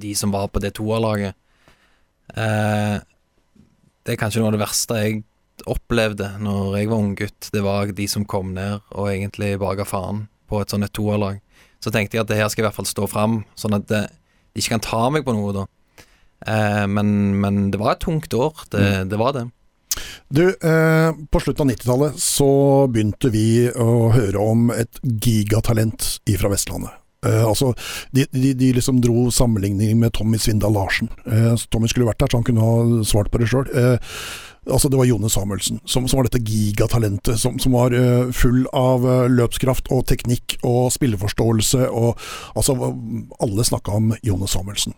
de 0.00 0.14
som 0.16 0.32
var 0.32 0.48
på 0.48 0.62
det 0.62 0.72
toerlaget. 0.78 1.36
Uh, 2.30 3.02
det 4.06 4.14
er 4.14 4.20
kanskje 4.20 4.40
noe 4.40 4.52
av 4.52 4.56
det 4.56 4.62
verste 4.62 5.02
jeg 5.02 5.20
opplevde 5.68 6.30
når 6.40 6.78
jeg 6.78 6.88
var 6.88 7.02
unggutt. 7.04 7.50
Det 7.52 7.64
var 7.66 7.90
de 7.92 8.06
som 8.08 8.24
kom 8.24 8.54
ned 8.56 8.78
og 8.94 9.10
egentlig 9.10 9.56
bare 9.60 9.82
ga 9.82 9.88
faen 9.88 10.24
på 10.50 10.60
et 10.60 10.72
sånt 10.72 10.86
et 10.86 10.94
toerlag. 10.96 11.40
Så 11.80 11.92
tenkte 11.94 12.18
jeg 12.18 12.26
at 12.26 12.32
det 12.32 12.40
her 12.40 12.50
skal 12.52 12.64
i 12.64 12.68
hvert 12.68 12.76
fall 12.76 12.88
stå 12.88 13.06
fram, 13.08 13.40
sånn 13.58 13.78
at 13.78 13.86
det, 13.88 14.02
de 14.52 14.62
ikke 14.62 14.76
kan 14.76 14.84
ta 14.84 15.06
meg 15.14 15.24
på 15.26 15.34
noe, 15.36 15.54
da. 15.56 15.64
Eh, 16.46 16.84
men, 16.90 17.40
men, 17.40 17.62
det 17.72 17.80
var 17.80 17.94
et 17.94 18.04
tungt 18.04 18.34
år. 18.36 18.66
Det, 18.72 18.84
mm. 18.84 19.10
det 19.12 19.20
var 19.20 19.36
det. 19.36 19.46
Du, 20.30 20.44
eh, 20.46 21.10
på 21.30 21.40
slutten 21.42 21.66
av 21.66 21.74
90-tallet 21.74 22.20
så 22.22 22.50
begynte 22.92 23.32
vi 23.34 23.66
å 23.70 24.10
høre 24.14 24.42
om 24.52 24.70
et 24.74 25.00
gigatalent 25.02 26.06
fra 26.38 26.52
Vestlandet. 26.52 26.96
Eh, 27.26 27.42
altså, 27.44 27.74
de, 28.16 28.24
de, 28.32 28.54
de, 28.56 28.70
liksom 28.76 29.02
dro 29.04 29.28
sammenligning 29.34 29.98
med 30.00 30.14
Tommy 30.16 30.38
Svindal 30.40 30.72
Larsen. 30.76 31.10
Eh, 31.26 31.52
Tommy 31.72 31.90
skulle 31.90 32.08
vært 32.08 32.22
der, 32.22 32.30
så 32.32 32.40
han 32.40 32.46
kunne 32.46 32.64
ha 32.64 33.04
svart 33.04 33.32
på 33.32 33.42
det 33.42 33.50
sjøl. 33.50 33.68
Altså 34.68 34.90
Det 34.92 34.98
var 35.00 35.08
Jone 35.08 35.30
Samuelsen 35.32 35.80
som, 35.88 36.08
som 36.08 36.20
var 36.20 36.28
dette 36.28 36.42
gigatalentet. 36.44 37.40
Som, 37.40 37.58
som 37.58 37.72
var 37.72 37.94
uh, 37.96 38.32
full 38.36 38.66
av 38.76 39.06
uh, 39.06 39.28
løpskraft 39.30 39.88
og 39.94 40.04
teknikk 40.10 40.58
og 40.66 40.90
spilleforståelse. 40.92 41.86
Og, 41.88 42.20
altså 42.54 42.76
Alle 43.40 43.64
snakka 43.64 43.96
om 43.96 44.12
Jone 44.26 44.48
Samuelsen. 44.50 44.96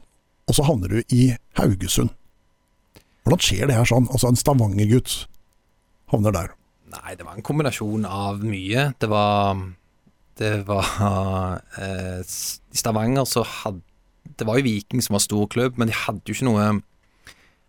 Og 0.51 0.59
så 0.59 0.67
havner 0.67 0.91
du 0.91 1.15
i 1.15 1.31
Haugesund. 1.61 2.11
Hvordan 3.23 3.45
skjer 3.45 3.71
det 3.71 3.79
her 3.79 3.87
sånn? 3.87 4.11
Altså 4.11 4.33
En 4.33 4.41
Stavanger-gutt 4.41 5.23
havner 6.11 6.35
der. 6.35 6.51
Nei, 6.93 7.15
det 7.17 7.25
var 7.25 7.39
en 7.39 7.47
kombinasjon 7.47 8.05
av 8.09 8.43
mye. 8.45 8.91
Det 8.99 9.09
var 9.09 9.63
Det 10.39 10.57
var 10.67 10.91
uh, 10.91 12.21
I 12.21 12.79
Stavanger 12.79 13.29
så 13.29 13.47
hadde 13.47 13.85
Det 14.39 14.47
var 14.49 14.59
jo 14.59 14.67
Viking 14.67 15.03
som 15.05 15.15
var 15.15 15.23
stor 15.23 15.47
klubb, 15.47 15.79
men 15.79 15.91
de 15.91 15.95
hadde 15.95 16.27
jo 16.27 16.35
ikke 16.35 16.51
noe 16.51 16.67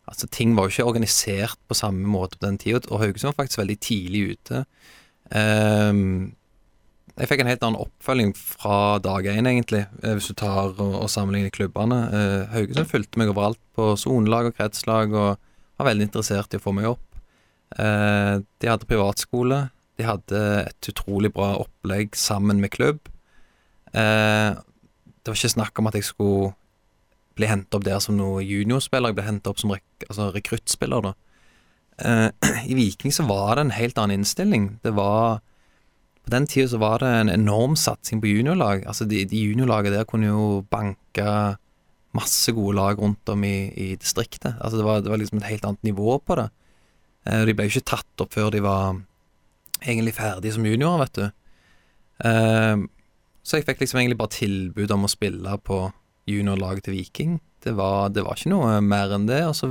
Altså, 0.10 0.28
ting 0.28 0.56
var 0.56 0.68
jo 0.68 0.74
ikke 0.74 0.92
organisert 0.92 1.60
på 1.70 1.78
samme 1.78 2.08
måte 2.12 2.38
på 2.38 2.48
den 2.48 2.60
tida, 2.60 2.82
og 2.90 3.00
Haugesund 3.00 3.32
var 3.32 3.44
faktisk 3.44 3.62
veldig 3.62 3.78
tidlig 3.80 4.24
ute. 4.34 4.64
Um, 5.32 6.34
jeg 7.14 7.30
fikk 7.30 7.44
en 7.44 7.50
helt 7.52 7.64
annen 7.64 7.80
oppfølging 7.80 8.34
fra 8.36 8.98
dag 9.04 9.28
én, 9.30 9.48
egentlig, 9.48 9.86
eh, 10.02 10.16
hvis 10.18 10.32
du 10.32 10.36
tar 10.38 10.74
og, 10.74 10.82
og 10.82 11.10
sammenligner 11.14 11.54
klubbene. 11.54 12.00
Uh, 12.10 12.54
Haugesund 12.56 12.90
fulgte 12.90 13.22
meg 13.22 13.32
overalt 13.32 13.62
på 13.78 13.94
sonelag 14.02 14.50
og 14.50 14.58
kretslag, 14.58 15.14
og 15.14 15.38
var 15.78 15.90
veldig 15.92 16.10
interessert 16.10 16.54
i 16.54 16.60
å 16.60 16.64
få 16.64 16.74
meg 16.76 16.90
opp. 16.90 17.06
Uh, 17.78 18.42
de 18.62 18.70
hadde 18.70 18.90
privatskole. 18.90 19.68
De 19.98 20.08
hadde 20.08 20.42
et 20.66 20.90
utrolig 20.90 21.32
bra 21.34 21.54
opplegg 21.62 22.18
sammen 22.18 22.60
med 22.62 22.74
klubb. 22.74 23.00
Uh, 23.94 24.58
det 25.24 25.32
var 25.32 25.38
ikke 25.38 25.56
snakk 25.56 25.80
om 25.80 25.88
at 25.90 26.00
jeg 26.00 26.10
skulle 26.10 26.56
bli 27.38 27.50
hentet 27.50 27.76
opp 27.78 27.86
der 27.86 28.02
som 28.04 28.18
noe 28.18 28.44
juniorspiller, 28.46 29.12
jeg 29.12 29.18
ble 29.18 29.26
hentet 29.28 29.50
opp 29.52 29.62
som 29.62 29.74
rek 29.74 30.06
altså 30.10 30.30
rekruttspiller, 30.36 31.08
da. 31.08 31.14
Eh, 31.98 32.30
I 32.72 32.78
Viking 32.78 33.14
så 33.14 33.26
var 33.30 33.56
det 33.56 33.68
en 33.68 33.76
helt 33.78 33.98
annen 33.98 34.22
innstilling. 34.22 34.78
Det 34.84 34.96
var 34.98 35.42
På 36.24 36.32
den 36.32 36.48
tida 36.48 36.70
så 36.72 36.78
var 36.80 37.02
det 37.04 37.08
en 37.08 37.30
enorm 37.30 37.76
satsing 37.76 38.22
på 38.24 38.30
juniorlag. 38.32 38.86
Altså 38.88 39.04
de, 39.06 39.26
de 39.28 39.42
juniorlagene 39.44 39.98
der 39.98 40.06
kunne 40.08 40.30
jo 40.30 40.62
banke 40.72 41.58
masse 42.16 42.54
gode 42.56 42.78
lag 42.78 43.00
rundt 43.02 43.30
om 43.30 43.44
i, 43.44 43.74
i 43.76 43.96
distriktet. 44.00 44.56
Altså 44.62 44.78
det 44.78 44.86
var, 44.86 45.02
det 45.02 45.12
var, 45.12 45.20
liksom 45.20 45.42
et 45.42 45.50
helt 45.50 45.66
annet 45.66 45.84
nivå 45.84 46.20
på 46.24 46.38
det. 46.40 46.48
Eh, 47.28 47.44
de 47.44 47.56
ble 47.58 47.68
jo 47.68 47.74
ikke 47.74 47.92
tatt 47.92 48.24
opp 48.24 48.32
før 48.38 48.54
de 48.54 48.62
var 48.64 48.96
egentlig 49.82 50.16
ferdige 50.16 50.56
som 50.56 50.66
juniorer, 50.66 51.04
vet 51.04 51.20
du. 51.20 51.26
Eh, 52.30 52.86
så 53.44 53.60
jeg 53.60 53.68
fikk 53.68 53.84
liksom 53.84 54.00
egentlig 54.00 54.22
bare 54.22 54.36
tilbud 54.38 54.96
om 54.96 55.04
å 55.04 55.12
spille 55.12 55.58
på 55.68 55.82
juniorlaget 56.30 56.88
til 56.88 56.98
Viking. 56.98 57.38
Det 57.64 57.76
var, 57.78 58.10
det 58.14 58.24
var, 58.26 58.38
ikke 58.38 58.54
noe 58.54 58.80
mer 58.84 59.14
enn 59.16 59.28
det. 59.30 59.42
Og 59.48 59.56
så 59.58 59.70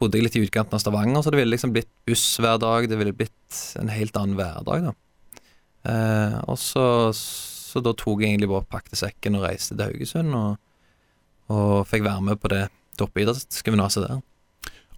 bodde 0.00 0.16
jeg 0.16 0.26
litt 0.26 0.38
i 0.40 0.44
utkanten 0.46 0.76
av 0.76 0.82
Stavanger, 0.82 1.22
så 1.22 1.32
det 1.32 1.40
ville 1.42 1.54
liksom 1.54 1.74
blitt 1.74 1.90
buss 2.08 2.24
hver 2.40 2.60
dag. 2.62 2.88
Det 2.88 2.98
ville 3.00 3.16
blitt 3.16 3.60
en 3.80 3.92
helt 3.92 4.16
annen 4.16 4.38
hverdag, 4.38 4.90
da. 4.90 4.96
Eh, 5.90 6.36
og 6.44 6.58
så, 6.60 6.84
så, 7.16 7.80
da 7.84 7.94
tok 7.96 8.20
jeg 8.20 8.34
egentlig 8.34 8.50
bare 8.50 8.68
pakket 8.68 9.00
sekken 9.00 9.38
og 9.38 9.46
reiste 9.46 9.76
til 9.76 9.86
Haugesund, 9.86 10.34
og, 10.36 10.58
og 11.52 11.86
fikk 11.88 12.04
være 12.08 12.26
med 12.30 12.40
på 12.40 12.52
det 12.52 12.66
toppidrettsgymnaset 13.00 14.08
der. 14.08 14.20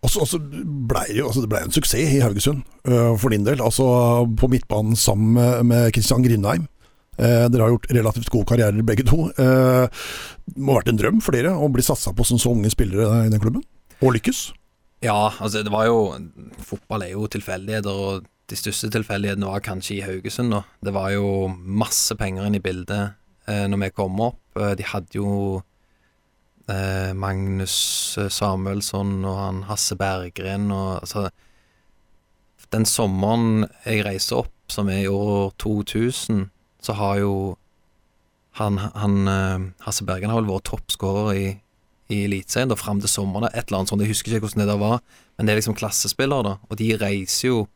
Og 0.02 0.10
så 0.10 0.38
ble 0.42 1.04
det 1.12 1.20
jo 1.20 1.28
altså 1.28 1.44
det 1.44 1.48
ble 1.52 1.60
en 1.62 1.74
suksess 1.74 2.16
i 2.16 2.22
Haugesund, 2.24 2.64
uh, 2.90 3.12
for 3.14 3.30
din 3.30 3.44
del. 3.46 3.62
Altså 3.62 3.84
på 4.38 4.48
midtbanen 4.50 4.98
sammen 4.98 5.68
med 5.68 5.92
Kristian 5.94 6.24
Grindheim. 6.26 6.66
Eh, 7.20 7.44
dere 7.52 7.66
har 7.66 7.74
gjort 7.74 7.90
relativt 7.92 8.30
gode 8.32 8.48
karrierer 8.48 8.84
begge 8.86 9.04
to. 9.04 9.26
Eh, 9.36 10.02
det 10.48 10.56
må 10.56 10.72
ha 10.72 10.80
vært 10.80 10.92
en 10.94 11.00
drøm 11.00 11.20
for 11.20 11.36
dere 11.36 11.52
å 11.52 11.68
bli 11.72 11.84
satsa 11.84 12.14
på 12.16 12.24
som 12.24 12.40
så 12.40 12.54
unge 12.54 12.72
spillere 12.72 13.26
i 13.26 13.32
den 13.32 13.42
klubben, 13.42 13.64
og 14.00 14.14
lykkes? 14.16 14.50
Ja, 15.02 15.32
altså 15.42 15.64
det 15.66 15.72
var 15.74 15.88
jo 15.88 16.14
Fotball 16.62 17.04
er 17.04 17.16
jo 17.16 17.26
tilfeldigheter, 17.26 17.90
og 17.90 18.28
de 18.48 18.58
største 18.58 18.90
tilfeldighetene 18.92 19.48
var 19.48 19.64
kanskje 19.64 19.96
i 19.98 20.04
Haugesund. 20.06 20.54
Da. 20.54 20.62
Det 20.80 20.94
var 20.94 21.10
jo 21.14 21.50
masse 21.52 22.16
penger 22.18 22.48
inn 22.48 22.56
i 22.58 22.62
bildet 22.64 23.18
eh, 23.48 23.66
når 23.68 23.84
vi 23.84 23.92
kom 23.96 24.20
opp. 24.24 24.40
Eh, 24.56 24.74
de 24.78 24.86
hadde 24.86 25.18
jo 25.18 25.28
eh, 26.68 27.12
Magnus 27.12 27.76
Samuelsson 28.32 29.20
og 29.20 29.38
han 29.38 29.62
Hasse 29.70 29.98
Berggren 30.00 30.70
og 30.72 31.02
altså 31.02 31.28
Den 32.72 32.86
sommeren 32.88 33.66
jeg 33.84 34.04
reiste 34.06 34.38
opp, 34.38 34.54
som 34.72 34.88
er 34.88 35.02
i 35.04 35.10
år 35.12 35.52
2000 35.60 36.46
så 36.82 36.96
har 36.98 37.18
jo 37.22 37.34
han, 38.58 38.78
han 38.78 39.28
uh, 39.28 39.68
Hasse 39.86 40.04
Bergen 40.04 40.32
har 40.32 40.42
vel 40.42 40.50
vært 40.50 40.68
toppskårer 40.68 41.38
i, 41.38 41.46
i 42.12 42.24
Eliteserien 42.26 42.74
fram 42.76 43.00
til 43.00 43.08
sommeren. 43.08 43.48
Et 43.52 43.64
eller 43.64 43.80
annet 43.80 43.92
sånt, 43.92 44.04
Jeg 44.04 44.12
husker 44.12 44.34
ikke 44.34 44.48
hvordan 44.48 44.64
det 44.64 44.72
der 44.74 44.82
var, 44.82 45.00
men 45.36 45.46
det 45.46 45.54
er 45.54 45.60
liksom 45.62 45.78
klassespillere, 45.78 46.44
da. 46.44 46.56
Og 46.68 46.78
de 46.78 46.90
reiser 47.00 47.48
jo, 47.48 47.66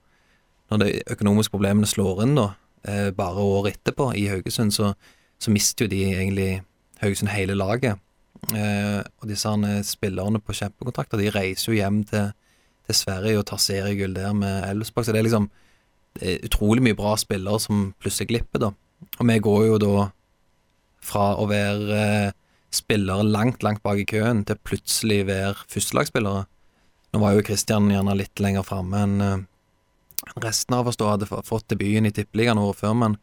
når 0.70 0.82
de 0.82 0.90
økonomiske 1.16 1.54
problemene 1.54 1.88
slår 1.88 2.24
inn, 2.26 2.34
da, 2.36 2.48
eh, 2.84 3.10
bare 3.16 3.40
året 3.40 3.78
etterpå 3.78 4.10
i 4.18 4.26
Haugesund, 4.28 4.74
så, 4.76 4.92
så 5.40 5.54
mister 5.54 5.86
jo 5.86 5.94
de 5.94 6.02
egentlig 6.10 6.50
Haugesund 7.00 7.32
hele 7.32 7.56
laget. 7.56 8.02
Eh, 8.52 9.00
og 9.22 9.30
disse 9.30 9.54
spillerne 9.88 10.42
på 10.42 10.58
kjempekontrakter, 10.58 11.22
de 11.22 11.32
reiser 11.32 11.72
jo 11.72 11.78
hjem 11.78 12.02
til, 12.10 12.34
til 12.84 12.98
Sverige 13.00 13.40
og 13.40 13.46
tar 13.48 13.62
seriegull 13.62 14.18
der 14.18 14.36
med 14.36 14.66
Elfsborg. 14.68 15.06
Så 15.06 15.14
det 15.14 15.22
er 15.22 15.30
liksom 15.30 15.48
det 16.16 16.32
er 16.32 16.44
utrolig 16.48 16.82
mye 16.84 16.96
bra 16.96 17.12
spillere 17.20 17.60
som 17.60 17.90
plutselig 18.00 18.30
glipper, 18.30 18.62
da. 18.62 18.70
Og 19.18 19.28
vi 19.28 19.38
går 19.44 19.66
jo 19.70 19.78
da 19.80 20.08
fra 21.06 21.30
å 21.38 21.46
være 21.50 21.96
eh, 21.96 22.36
spillere 22.74 23.26
langt, 23.26 23.62
langt 23.64 23.82
bak 23.86 24.00
i 24.02 24.08
køen, 24.08 24.44
til 24.46 24.58
plutselig 24.66 25.22
være 25.28 25.66
førstelagsspillere. 25.72 26.46
Nå 27.14 27.22
var 27.22 27.36
jo 27.36 27.44
Kristian 27.46 27.90
gjerne 27.92 28.16
litt 28.18 28.42
lenger 28.42 28.66
framme 28.66 29.04
enn 29.06 29.16
eh, 29.24 29.44
resten 30.42 30.74
av 30.74 30.88
oss 30.90 30.98
da 30.98 31.12
hadde 31.12 31.28
fått 31.30 31.68
debuten 31.70 32.08
i 32.08 32.12
Tippeligaen 32.14 32.60
året 32.60 32.80
før, 32.80 32.96
men, 33.04 33.18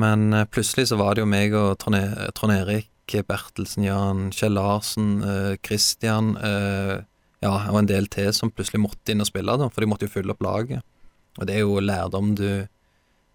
men 0.00 0.32
eh, 0.34 0.48
plutselig 0.50 0.88
så 0.90 0.98
var 1.00 1.14
det 1.14 1.24
jo 1.24 1.30
meg 1.30 1.56
og 1.56 1.78
Trond 1.80 2.54
Erik, 2.56 2.90
Bertelsen, 3.08 3.86
Jan, 3.86 4.26
Kjell 4.36 4.52
Larsen, 4.58 5.22
Kristian 5.64 6.34
ja, 6.36 7.52
og 7.70 7.78
en 7.78 7.88
del 7.88 8.04
til 8.12 8.28
som 8.36 8.50
plutselig 8.52 8.82
måtte 8.82 9.14
inn 9.14 9.24
og 9.24 9.30
spille, 9.30 9.54
da, 9.56 9.70
for 9.72 9.80
de 9.80 9.88
måtte 9.88 10.04
jo 10.04 10.12
fylle 10.12 10.34
opp 10.34 10.44
laget. 10.44 10.84
Og 11.40 11.48
det 11.48 11.54
er 11.56 11.62
jo 11.62 11.80
lærdom 11.80 12.34
du 12.36 12.66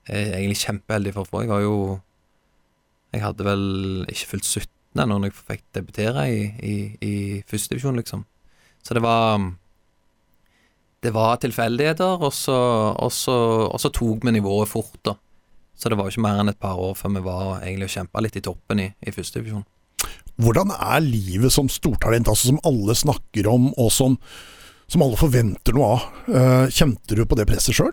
jeg 0.08 0.20
er 0.20 0.38
egentlig 0.38 0.60
kjempeheldig 0.60 1.14
for 1.16 1.30
for. 1.30 1.42
Jeg 1.44 1.50
var 1.50 1.64
jo 1.64 2.00
Jeg 3.14 3.22
hadde 3.22 3.46
vel 3.46 4.06
ikke 4.10 4.28
fylt 4.32 4.46
17 4.46 5.02
ennå 5.04 5.20
når 5.20 5.30
jeg 5.30 5.38
fikk 5.38 5.64
debutere 5.76 6.24
i, 6.30 6.40
i, 6.62 6.76
i 7.02 7.14
førstedivisjon, 7.50 8.00
liksom. 8.02 8.24
Så 8.84 8.94
det 8.94 9.04
var 9.04 9.40
Det 11.04 11.14
var 11.14 11.36
tilfeldigheter, 11.36 12.24
og 12.24 12.34
så, 12.34 12.56
og, 12.96 13.12
så, 13.12 13.68
og 13.68 13.80
så, 13.80 13.90
tok 13.90 14.24
vi 14.24 14.32
nivået 14.32 14.70
fort, 14.70 14.98
da. 15.04 15.14
Så 15.76 15.90
det 15.90 15.98
var 15.98 16.08
jo 16.08 16.14
ikke 16.14 16.24
mer 16.24 16.40
enn 16.40 16.50
et 16.50 16.60
par 16.60 16.80
år 16.80 16.94
før 16.96 17.12
vi 17.18 17.24
var 17.26 17.62
egentlig 17.62 17.90
og 17.90 17.96
kjempa 17.98 18.22
litt 18.24 18.38
i 18.40 18.44
toppen 18.46 18.80
i, 18.80 18.88
i 19.04 19.12
førstedivisjon. 19.12 19.66
Hvordan 20.40 20.72
er 20.72 21.04
livet 21.04 21.52
som 21.52 21.68
stortalent, 21.70 22.30
altså 22.32 22.54
som 22.54 22.62
alle 22.64 22.96
snakker 22.96 23.50
om, 23.52 23.68
og 23.76 23.92
som, 23.92 24.16
som 24.88 25.04
alle 25.04 25.20
forventer 25.20 25.76
noe 25.76 25.92
av? 25.98 26.08
Uh, 26.30 26.66
kjente 26.72 27.20
du 27.20 27.26
på 27.28 27.38
det 27.38 27.50
presset 27.52 27.76
sjøl? 27.76 27.92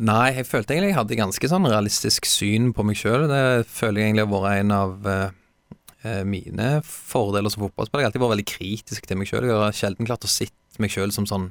Nei, 0.00 0.30
jeg 0.38 0.48
følte 0.48 0.74
egentlig 0.74 0.92
jeg 0.94 0.96
hadde 0.96 1.18
ganske 1.18 1.50
sånn 1.52 1.68
realistisk 1.68 2.28
syn 2.28 2.70
på 2.76 2.84
meg 2.88 2.96
sjøl. 2.96 3.26
Det 3.28 3.68
føler 3.68 4.00
jeg 4.00 4.10
egentlig 4.10 4.24
har 4.24 4.32
vært 4.32 4.62
en 4.62 4.74
av 4.76 5.10
uh, 5.10 6.22
mine 6.24 6.68
fordeler 6.86 7.52
som 7.52 7.66
fotballspiller. 7.66 8.00
Jeg 8.00 8.08
har 8.08 8.12
alltid 8.12 8.24
vært 8.24 8.34
veldig 8.36 8.48
kritisk 8.48 9.08
til 9.10 9.20
meg 9.20 9.28
sjøl. 9.28 9.48
Jeg 9.50 9.60
har 9.60 9.76
sjelden 9.76 10.08
klart 10.08 10.24
å 10.24 10.32
sitte 10.32 10.80
meg 10.80 10.94
sjøl 10.94 11.12
som 11.12 11.28
sånn 11.28 11.50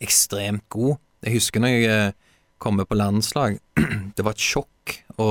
ekstremt 0.00 0.64
god. 0.72 0.96
Jeg 1.26 1.36
husker 1.36 1.60
når 1.60 1.74
jeg 1.74 2.08
uh, 2.08 2.16
kom 2.60 2.80
på 2.80 2.96
landslag. 2.96 3.60
det 4.16 4.24
var 4.24 4.36
et 4.36 4.48
sjokk 4.48 4.96
å 5.20 5.28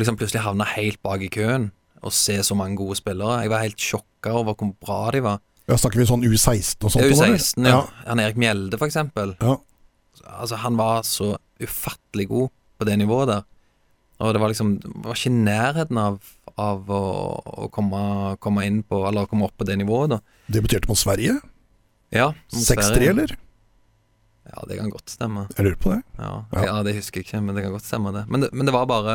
liksom 0.00 0.16
plutselig 0.16 0.44
havne 0.44 0.64
helt 0.72 1.00
bak 1.04 1.20
i 1.20 1.30
køen 1.32 1.70
og 2.00 2.14
se 2.16 2.38
så 2.46 2.56
mange 2.56 2.78
gode 2.80 2.96
spillere. 2.96 3.42
Jeg 3.44 3.52
var 3.52 3.64
helt 3.66 3.82
sjokka 3.90 4.32
over 4.40 4.56
hvor 4.56 4.72
bra 4.80 5.00
de 5.12 5.20
var. 5.24 5.42
Ja, 5.68 5.76
Snakker 5.78 6.00
vi 6.00 6.06
sånn 6.08 6.24
U16 6.24 6.86
og 6.86 6.94
sånt? 6.94 7.04
Ja, 7.04 7.10
U16, 7.12 7.66
ja. 7.68 7.74
ja. 7.76 8.06
Han 8.08 8.22
Erik 8.22 8.40
Mjelde, 8.40 8.78
for 8.80 8.88
eksempel. 8.88 9.36
Ja. 9.42 9.58
Altså, 10.26 10.58
han 10.60 10.76
var 10.78 11.04
så 11.08 11.34
ufattelig 11.60 12.28
god 12.30 12.50
på 12.80 12.88
det 12.88 12.96
nivået 13.00 13.28
der. 13.30 13.46
Og 14.20 14.34
det 14.34 14.40
var 14.42 14.52
liksom 14.52 14.74
Det 14.82 15.06
var 15.06 15.16
ikke 15.16 15.30
i 15.30 15.44
nærheten 15.46 15.98
av, 16.00 16.18
av 16.60 16.90
å, 16.92 17.04
å 17.64 17.68
komme, 17.72 18.00
komme, 18.44 18.66
inn 18.68 18.82
på 18.84 18.98
Eller 19.08 19.28
komme 19.30 19.46
opp 19.48 19.56
på 19.56 19.64
det 19.64 19.78
nivået, 19.80 20.12
da. 20.12 20.18
Debuterte 20.52 20.90
mot 20.90 21.00
Sverige? 21.00 21.38
Ja. 22.12 22.32
6-3, 22.52 23.06
eller? 23.14 23.36
Ja, 24.50 24.64
det 24.66 24.80
kan 24.80 24.90
godt 24.90 25.12
stemme. 25.12 25.44
Jeg 25.54 25.66
lurer 25.66 25.78
på 25.78 25.92
det. 25.92 26.00
Ja, 26.18 26.30
ja. 26.52 26.62
ja, 26.66 26.78
det 26.86 26.96
husker 26.96 27.20
jeg 27.20 27.28
ikke, 27.28 27.42
men 27.44 27.54
det 27.54 27.62
kan 27.62 27.74
godt 27.76 27.86
stemme, 27.86 28.10
det. 28.16 28.24
Men, 28.26 28.42
det. 28.42 28.50
men, 28.52 28.66
det. 28.66 28.74
var 28.74 28.88
bare 28.90 29.14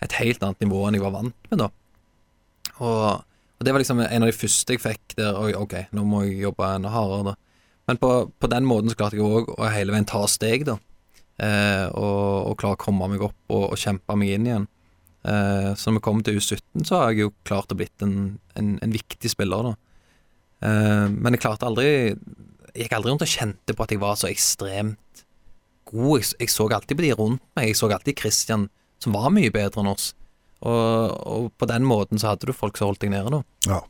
et 0.00 0.14
helt 0.16 0.40
annet 0.46 0.64
nivå 0.64 0.86
enn 0.88 0.96
jeg 0.96 1.04
var 1.04 1.12
vant 1.18 1.50
med, 1.50 1.60
da. 1.60 1.68
Og, 2.80 3.02
og 3.60 3.66
det 3.66 3.74
var 3.74 3.82
liksom 3.82 4.00
en 4.00 4.24
av 4.24 4.30
de 4.30 4.36
første 4.38 4.72
jeg 4.72 4.80
fikk 4.80 5.18
der 5.18 5.36
Oi, 5.36 5.50
ok, 5.58 5.74
nå 5.92 6.06
må 6.08 6.22
jeg 6.24 6.40
jobbe 6.46 6.70
enda 6.78 6.94
hardere, 6.94 7.34
da. 7.34 7.49
Men 7.90 7.98
på, 7.98 8.10
på, 8.38 8.46
den 8.46 8.68
måten 8.70 8.92
så 8.92 8.94
klarte 9.00 9.18
jeg 9.18 9.26
òg 9.26 9.48
å 9.56 9.66
hele 9.66 9.90
veien 9.90 10.06
ta 10.06 10.20
steg, 10.30 10.62
da. 10.68 10.76
Eh, 11.42 11.86
og, 11.98 12.52
og 12.52 12.58
klare 12.60 12.76
å 12.76 12.78
komme 12.78 13.08
meg 13.10 13.24
opp 13.26 13.50
og, 13.50 13.64
og 13.72 13.80
kjempe 13.80 14.14
meg 14.20 14.36
inn 14.36 14.46
igjen. 14.46 14.66
Eh, 15.26 15.70
så 15.74 15.90
når 15.90 15.98
vi 15.98 16.04
kom 16.06 16.20
til 16.22 16.38
U17, 16.38 16.84
så 16.86 17.00
har 17.00 17.10
jeg 17.10 17.24
jo 17.24 17.32
klart 17.48 17.74
å 17.74 17.78
blitt 17.80 18.04
en, 18.06 18.36
en, 18.54 18.76
en 18.78 18.94
viktig 18.94 19.32
spiller, 19.32 19.72
da. 19.72 19.74
Eh, 20.62 21.06
men 21.10 21.34
jeg 21.34 21.40
klarte 21.40 21.64
aldri 21.64 21.88
Jeg 21.88 22.84
gikk 22.84 22.94
aldri 22.98 23.10
rundt 23.10 23.24
og 23.24 23.30
kjente 23.32 23.74
på 23.74 23.82
at 23.82 23.94
jeg 23.94 24.02
var 24.02 24.18
så 24.20 24.30
ekstremt 24.30 25.24
god. 25.90 26.20
Jeg, 26.20 26.30
jeg 26.44 26.54
så 26.54 26.68
alltid 26.70 27.00
på 27.00 27.08
de 27.08 27.14
rundt 27.18 27.42
meg. 27.58 27.72
Jeg 27.72 27.80
så 27.80 27.90
alltid 27.90 28.22
Christian, 28.22 28.68
som 29.02 29.18
var 29.18 29.32
mye 29.34 29.50
bedre 29.50 29.82
enn 29.82 29.90
oss. 29.90 30.12
Og, 30.60 31.16
og 31.26 31.50
på 31.58 31.66
den 31.66 31.90
måten 31.90 32.22
så 32.22 32.36
hadde 32.36 32.46
du 32.46 32.54
folk 32.54 32.78
som 32.78 32.92
holdt 32.92 33.02
deg 33.02 33.16
nede, 33.16 33.40
da. 33.40 33.42
Ja. 33.66 33.82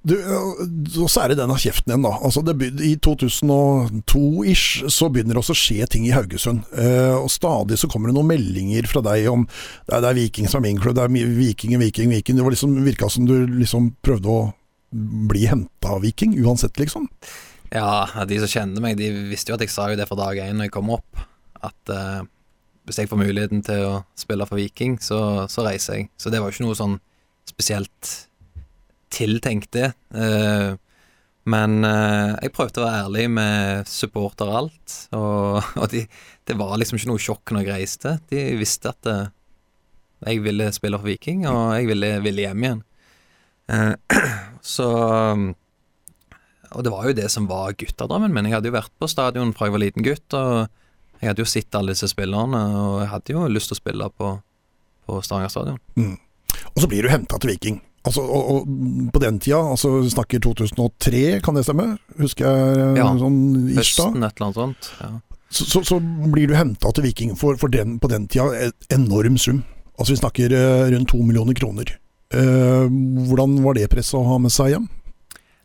Og 0.00 1.08
så 1.12 1.20
er 1.20 1.32
det 1.32 1.40
denne 1.42 1.58
kjeften 1.60 1.92
igjen, 1.92 2.06
da. 2.06 2.14
Altså 2.24 2.40
det, 2.46 2.54
I 2.80 2.94
2002-ish 3.04 4.86
så 4.88 5.10
begynner 5.12 5.36
det 5.36 5.42
også 5.42 5.56
å 5.56 5.60
skje 5.60 5.88
ting 5.92 6.06
i 6.08 6.14
Haugesund. 6.14 6.62
Eh, 6.72 7.16
og 7.18 7.28
Stadig 7.32 7.76
så 7.80 7.90
kommer 7.90 8.08
det 8.08 8.16
noen 8.16 8.30
meldinger 8.30 8.88
fra 8.88 9.02
deg 9.04 9.28
om 9.28 9.44
det 9.44 9.92
er, 9.92 10.00
det 10.00 10.08
er 10.08 10.18
Viking 10.22 10.48
som 10.48 10.62
er 10.62 10.70
min 10.70 10.80
klubb, 10.80 10.96
det 10.96 11.04
er 11.04 11.36
Viking, 11.36 11.76
Viking, 11.82 12.14
Viking. 12.14 12.40
Det 12.40 12.46
var 12.46 12.56
liksom, 12.56 12.78
virka 12.86 13.10
som 13.12 13.28
du 13.28 13.36
liksom 13.60 13.92
prøvde 14.00 14.32
å 14.32 14.40
bli 14.90 15.44
henta 15.50 15.94
av 15.96 16.02
Viking, 16.06 16.38
uansett, 16.40 16.80
liksom? 16.80 17.06
Ja, 17.70 18.24
de 18.26 18.40
som 18.42 18.50
kjente 18.50 18.82
meg, 18.82 18.96
de 18.98 19.12
visste 19.30 19.52
jo 19.52 19.58
at 19.58 19.62
jeg 19.62 19.70
sa 19.70 19.90
jo 19.92 19.98
det 20.00 20.08
fra 20.08 20.18
dag 20.18 20.40
én 20.42 20.56
når 20.58 20.70
jeg 20.70 20.74
kom 20.74 20.90
opp. 20.96 21.20
At 21.62 21.92
eh, 21.92 22.24
hvis 22.88 22.98
jeg 22.98 23.10
får 23.10 23.20
muligheten 23.20 23.62
til 23.66 23.84
å 23.86 23.94
spille 24.18 24.48
for 24.48 24.58
Viking, 24.58 24.96
så, 25.04 25.46
så, 25.52 25.62
reiser 25.68 26.00
jeg. 26.00 26.10
Så 26.18 26.32
det 26.32 26.40
var 26.40 26.50
jo 26.50 26.56
ikke 26.56 26.66
noe 26.66 26.78
sånn 26.78 26.96
spesielt 27.46 28.10
tiltenkt, 29.12 29.70
det. 29.76 29.92
Uh, 30.14 30.76
men 31.50 31.80
uh, 31.86 32.36
jeg 32.36 32.52
prøvde 32.54 32.82
å 32.82 32.86
være 32.86 33.04
ærlig 33.06 33.26
med 33.32 33.90
supporter 33.90 34.50
og 34.50 34.58
alt, 34.62 34.96
og, 35.16 35.60
og 35.80 35.88
de, 35.94 36.04
det 36.48 36.58
var 36.58 36.76
liksom 36.80 37.00
ikke 37.00 37.12
noe 37.12 37.22
sjokk 37.22 37.54
når 37.54 37.64
jeg 37.64 37.72
reiste. 37.74 38.16
De 38.32 38.44
visste 38.60 38.92
at 38.92 39.10
jeg 40.20 40.44
ville 40.44 40.68
spille 40.76 41.00
for 41.00 41.08
Viking, 41.08 41.46
og 41.48 41.74
jeg 41.78 41.88
ville, 41.90 42.12
ville 42.24 42.46
hjem 42.46 42.66
igjen. 42.68 42.84
så 44.74 44.88
og 46.70 46.84
det 46.86 46.92
var 46.92 47.08
jo 47.08 47.16
det 47.18 47.26
som 47.32 47.48
var 47.50 47.74
guttedrømmen 47.78 48.34
min. 48.34 48.46
Jeg 48.46 48.58
hadde 48.58 48.70
jo 48.70 48.76
vært 48.76 48.92
på 49.00 49.08
stadion 49.10 49.52
fra 49.56 49.66
jeg 49.66 49.74
var 49.74 49.82
liten 49.82 50.06
gutt, 50.06 50.36
og 50.38 50.68
jeg 51.20 51.32
hadde 51.32 51.42
jo 51.42 51.50
sett 51.50 51.76
alle 51.76 51.94
disse 51.96 52.08
spillerne, 52.12 52.60
og 52.78 53.00
jeg 53.02 53.10
hadde 53.10 53.34
jo 53.34 53.44
lyst 53.50 53.72
til 53.72 53.76
å 53.76 53.80
spille 53.80 54.10
på, 54.14 54.32
på 55.06 55.20
Stavanger 55.26 55.52
stadion. 55.52 55.80
Mm. 55.98 56.16
Og 56.70 56.82
så 56.82 56.90
blir 56.90 57.04
du 57.04 57.10
henta 57.12 57.40
til 57.40 57.52
Viking. 57.52 57.80
Altså, 58.08 58.22
og, 58.24 58.46
og, 58.52 58.68
på 59.12 59.20
den 59.20 59.38
tida, 59.44 59.58
altså 59.74 59.98
snakker 60.08 60.40
2003, 60.40 61.40
kan 61.44 61.58
det 61.58 61.66
stemme? 61.66 61.90
Husker 62.20 62.46
jeg 62.48 62.94
ja, 62.96 63.08
sånn 63.20 63.40
Høsten, 63.76 64.22
et 64.24 64.32
eller 64.40 64.46
annet 64.46 64.60
sånt. 64.60 64.92
Ja. 65.02 65.10
Så, 65.50 65.66
så, 65.66 65.82
så, 65.84 65.98
blir 66.30 66.48
du 66.48 66.54
henta 66.56 66.92
til 66.94 67.04
Viking 67.04 67.34
for, 67.36 67.58
for 67.60 67.72
den, 67.72 67.98
på 68.00 68.08
den 68.08 68.28
tida 68.30 68.48
en 68.56 68.72
enorm 68.94 69.36
sum. 69.42 69.64
Altså 69.98 70.14
vi 70.14 70.20
snakker 70.22 70.54
uh, 70.54 70.86
rundt 70.94 71.10
to 71.12 71.20
millioner 71.20 71.58
kroner. 71.58 71.92
Eh, 72.30 72.86
hvordan 73.26 73.56
var 73.64 73.74
det 73.74 73.88
presset 73.90 74.14
å 74.20 74.26
ha 74.28 74.36
med 74.38 74.52
seg 74.54 74.74
hjem? 74.76 74.84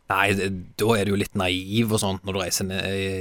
Nei, 0.06 0.26
da 0.78 0.88
er 0.94 1.08
du 1.08 1.10
jo 1.10 1.18
litt 1.18 1.34
naiv 1.34 1.90
og 1.96 1.98
sånt 1.98 2.26
når 2.26 2.36
du 2.36 2.38
reiser 2.38 2.68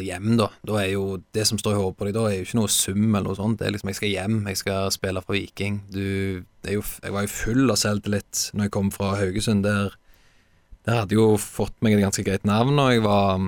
hjem, 0.06 0.36
da. 0.38 0.52
Da 0.70 0.76
er 0.84 0.92
jo 0.92 1.18
det 1.34 1.48
som 1.50 1.58
står 1.58 1.74
i 1.74 1.80
hodet 1.80 1.98
på 1.98 2.06
deg, 2.06 2.14
da 2.18 2.26
er 2.30 2.36
jo 2.38 2.46
ikke 2.46 2.60
noe 2.60 2.74
sum 2.74 3.06
eller 3.08 3.26
noe 3.26 3.38
sånt. 3.40 3.58
Det 3.58 3.66
er 3.66 3.74
liksom 3.74 3.90
jeg 3.90 4.00
skal 4.00 4.12
hjem, 4.12 4.36
jeg 4.52 4.60
skal 4.62 4.92
spille 4.94 5.24
for 5.26 5.38
Viking. 5.38 5.80
Du, 5.90 6.06
jo, 6.70 6.84
jeg 6.86 7.16
var 7.16 7.26
jo 7.26 7.34
full 7.34 7.74
av 7.74 7.80
selvtillit 7.82 8.50
når 8.54 8.68
jeg 8.68 8.76
kom 8.78 8.92
fra 8.94 9.16
Haugesund. 9.18 9.66
Der, 9.66 9.96
der 10.86 11.02
hadde 11.02 11.18
jo 11.18 11.32
fått 11.42 11.74
meg 11.82 11.98
et 11.98 12.06
ganske 12.06 12.26
greit 12.28 12.46
navn, 12.46 12.78
og 12.78 12.94
jeg 12.94 13.02
var, 13.08 13.48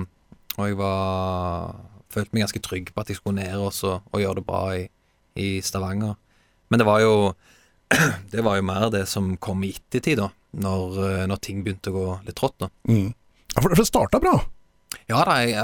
og 0.56 0.64
jeg 0.66 0.80
var 0.82 1.78
følte 2.10 2.34
meg 2.34 2.46
ganske 2.46 2.64
trygg 2.64 2.90
på 2.90 3.04
at 3.04 3.12
jeg 3.12 3.20
skulle 3.20 3.38
ned 3.38 3.54
også, 3.68 4.00
og 4.02 4.24
gjøre 4.24 4.40
det 4.40 4.46
bra 4.48 4.62
i, 4.80 4.82
i 5.38 5.48
Stavanger. 5.62 6.18
Men 6.72 6.82
det 6.82 6.88
var 6.88 7.04
jo 7.04 7.14
det 8.34 8.42
var 8.44 8.58
jo 8.58 8.66
mer 8.66 8.90
det 8.92 9.06
som 9.08 9.36
kom 9.40 9.62
i 9.64 9.72
ettertid, 9.76 10.18
da. 10.20 10.32
Når, 10.58 10.98
når, 11.28 11.40
ting 11.44 11.62
begynte 11.62 11.92
å 11.92 11.94
gå 11.94 12.06
litt 12.26 12.38
trått. 12.40 12.56
da. 12.58 12.70
Mm. 12.88 13.12
Ja, 13.54 13.62
For 13.62 13.72
det 13.72 13.88
starta 13.88 14.20
bra? 14.22 14.36
Ja 15.08 15.22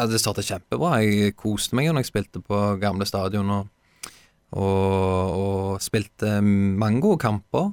det 0.08 0.20
starta 0.20 0.44
kjempebra. 0.44 0.98
Jeg 1.04 1.34
koste 1.36 1.76
meg 1.76 1.88
jo 1.88 1.94
når 1.94 2.04
jeg 2.04 2.12
spilte 2.12 2.42
på 2.44 2.60
gamle 2.80 3.06
stadion 3.08 3.50
og, 3.52 3.68
og, 4.52 5.34
og 5.40 5.82
spilte 5.84 6.38
mange 6.44 7.02
gode 7.04 7.20
kamper. 7.24 7.72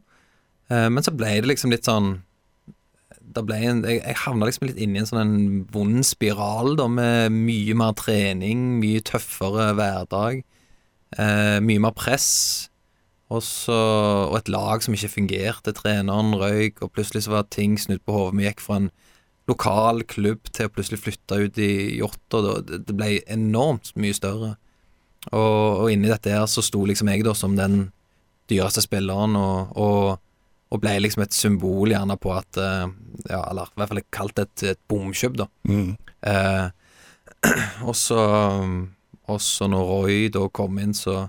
Eh, 0.71 0.87
men 0.91 1.03
så 1.03 1.13
ble 1.15 1.37
det 1.39 1.49
liksom 1.51 1.73
litt 1.73 1.87
sånn 1.87 2.19
en, 3.31 3.83
jeg, 3.87 4.01
jeg 4.01 4.17
havna 4.25 4.47
liksom 4.47 4.67
litt 4.67 4.79
inni 4.81 4.99
en 4.99 5.07
sånn 5.07 5.21
en 5.21 5.35
vond 5.71 6.01
spiral 6.03 6.75
da, 6.75 6.89
med 6.91 7.31
mye 7.31 7.75
mer 7.79 7.93
trening, 7.95 8.81
mye 8.81 8.99
tøffere 9.07 9.69
hverdag, 9.77 10.41
eh, 11.15 11.59
mye 11.63 11.83
mer 11.87 11.95
press. 11.95 12.67
Også, 13.31 13.71
og 14.27 14.35
et 14.35 14.49
lag 14.51 14.83
som 14.83 14.91
ikke 14.91 15.13
fungerte. 15.13 15.71
Treneren 15.71 16.33
røyk, 16.35 16.81
og 16.83 16.91
plutselig 16.91 17.23
så 17.23 17.37
var 17.37 17.47
ting 17.47 17.77
snudd 17.79 18.03
på 18.03 18.11
hodet. 18.11 18.35
Vi 18.41 18.49
gikk 18.49 18.63
fra 18.65 18.81
en 18.81 18.89
lokal 19.50 20.03
klubb 20.10 20.50
til 20.53 20.67
å 20.67 20.74
plutselig 20.74 21.01
flytte 21.01 21.39
ut 21.45 21.62
i 21.62 21.71
yachter. 22.00 22.62
Det 22.67 22.95
ble 22.95 23.15
enormt 23.31 23.93
mye 24.00 24.15
større. 24.15 24.55
Og, 25.31 25.83
og 25.83 25.88
inni 25.93 26.10
dette 26.10 26.33
her 26.33 26.48
så 26.50 26.63
sto 26.65 26.83
liksom 26.88 27.12
jeg 27.12 27.25
da 27.25 27.33
som 27.38 27.57
den 27.57 27.89
dyreste 28.50 28.83
spilleren, 28.83 29.35
og, 29.37 29.74
og, 29.79 30.22
og 30.74 30.81
ble 30.81 30.96
liksom 31.03 31.24
et 31.24 31.35
symbol 31.35 31.94
gjerne 31.94 32.18
på 32.20 32.33
at 32.35 32.59
eh, 32.59 32.87
Ja, 33.29 33.44
eller 33.51 33.70
i 33.70 33.77
hvert 33.79 33.92
fall 33.92 34.01
kalt 34.11 34.42
et, 34.42 34.63
et 34.65 34.79
bomkjøp, 34.89 35.37
da. 35.44 35.48
Mm. 35.70 35.94
Eh, 36.27 36.65
og 37.87 37.94
så 37.98 38.22
Og 39.29 39.37
så 39.42 39.70
når 39.70 39.85
Roy 39.87 40.18
da 40.33 40.48
kom 40.51 40.79
inn, 40.81 40.96
så, 40.98 41.27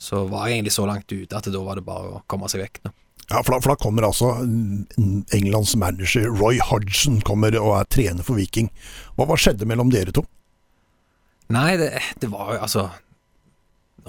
så 0.00 0.24
var 0.30 0.48
jeg 0.48 0.58
egentlig 0.58 0.74
så 0.74 0.88
langt 0.88 1.12
ute 1.12 1.36
at 1.36 1.52
da 1.52 1.60
var 1.62 1.78
det 1.78 1.86
bare 1.86 2.16
å 2.16 2.24
komme 2.26 2.48
seg 2.50 2.64
vekk. 2.64 2.80
da 2.88 2.94
ja, 3.28 3.42
for 3.42 3.52
da, 3.52 3.60
for 3.60 3.74
da, 3.74 3.76
kommer 3.76 4.06
altså 4.08 4.30
Englands 5.36 5.74
manager 5.76 6.30
Roy 6.32 6.62
Hodgson 6.64 7.20
kommer 7.20 7.52
og 7.60 7.74
er 7.76 7.90
trener 7.92 8.24
for 8.24 8.40
Viking. 8.40 8.70
Hva, 9.18 9.26
hva 9.28 9.36
skjedde 9.36 9.68
mellom 9.68 9.92
dere 9.92 10.14
to? 10.16 10.24
Nei, 11.52 11.76
det, 11.80 11.90
det, 12.20 12.30
var 12.32 12.54
jo 12.54 12.62
altså 12.64 12.86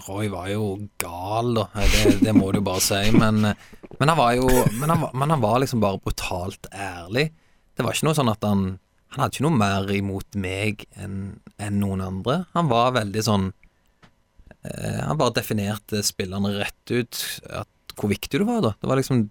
Roy 0.08 0.30
var 0.32 0.48
jo 0.52 0.64
gal, 1.02 1.52
da. 1.58 1.68
Det, 1.76 2.20
det 2.24 2.34
må 2.36 2.52
du 2.56 2.62
bare 2.64 2.84
si. 2.84 3.00
Men, 3.16 3.42
men, 3.44 4.06
han 4.06 4.20
var 4.20 4.36
jo 4.38 4.48
men 4.80 4.92
han, 4.92 5.08
men 5.12 5.36
han, 5.36 5.44
var 5.44 5.60
liksom 5.64 5.84
bare 5.84 6.00
brutalt 6.04 6.70
ærlig. 6.72 7.30
Det 7.76 7.84
var 7.84 7.96
ikke 7.96 8.10
noe 8.10 8.20
sånn 8.20 8.32
at 8.32 8.48
han 8.48 8.70
Han 9.10 9.24
hadde 9.24 9.40
ikke 9.40 9.44
noe 9.48 9.58
mer 9.58 9.88
imot 9.90 10.36
meg 10.38 10.84
enn 10.94 11.40
en 11.58 11.80
noen 11.82 12.04
andre. 12.06 12.44
Han 12.54 12.68
var 12.70 12.92
veldig 13.00 13.24
sånn 13.26 13.48
eh, 13.50 15.00
Han 15.02 15.18
bare 15.18 15.34
definerte 15.40 16.04
spillerne 16.06 16.52
rett 16.60 16.94
ut. 16.94 17.24
At 17.50 17.68
hvor 18.00 18.12
viktig 18.12 18.42
du 18.42 18.46
var, 18.48 18.62
da. 18.64 18.74
Det 18.80 18.90
var 18.90 19.00
liksom 19.00 19.30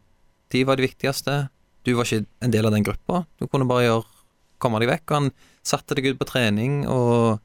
De 0.52 0.62
var 0.64 0.78
de 0.78 0.86
viktigste. 0.86 1.48
Du 1.84 1.92
var 1.96 2.08
ikke 2.08 2.24
en 2.44 2.52
del 2.52 2.66
av 2.68 2.72
den 2.72 2.86
gruppa. 2.86 3.26
Du 3.36 3.46
kunne 3.46 3.68
bare 3.68 3.84
gjøre 3.84 4.06
komme 4.62 4.80
deg 4.82 4.90
vekk. 4.90 5.04
Og 5.10 5.16
han 5.18 5.30
satte 5.66 5.96
deg 5.98 6.08
ut 6.12 6.20
på 6.20 6.28
trening, 6.28 6.82
og 6.88 7.38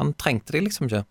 han 0.00 0.12
trengte 0.20 0.54
deg 0.54 0.66
liksom 0.66 0.88
ikke. 0.88 1.04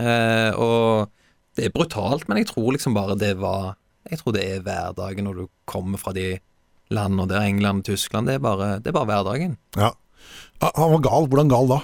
Eh, 0.00 0.52
og 0.56 1.12
det 1.58 1.68
er 1.68 1.74
brutalt, 1.74 2.26
men 2.28 2.40
jeg 2.40 2.50
tror 2.52 2.72
liksom 2.76 2.96
bare 2.96 3.16
det 3.18 3.34
var 3.40 3.76
Jeg 4.08 4.20
tror 4.20 4.34
det 4.36 4.42
er 4.44 4.60
hverdagen 4.64 5.26
når 5.26 5.34
du 5.36 5.46
kommer 5.68 6.00
fra 6.00 6.14
de 6.16 6.38
landene 6.88 7.26
der, 7.28 7.44
England 7.44 7.82
og 7.82 7.90
Tyskland. 7.90 8.28
Det 8.28 8.38
er 8.38 8.44
bare, 8.44 8.68
det 8.80 8.88
er 8.88 8.96
bare 8.96 9.10
hverdagen. 9.10 9.58
Ja. 9.76 9.90
Han 10.64 10.94
var 10.94 11.02
gal. 11.04 11.28
Hvordan 11.28 11.50
gal 11.52 11.68
da? 11.68 11.78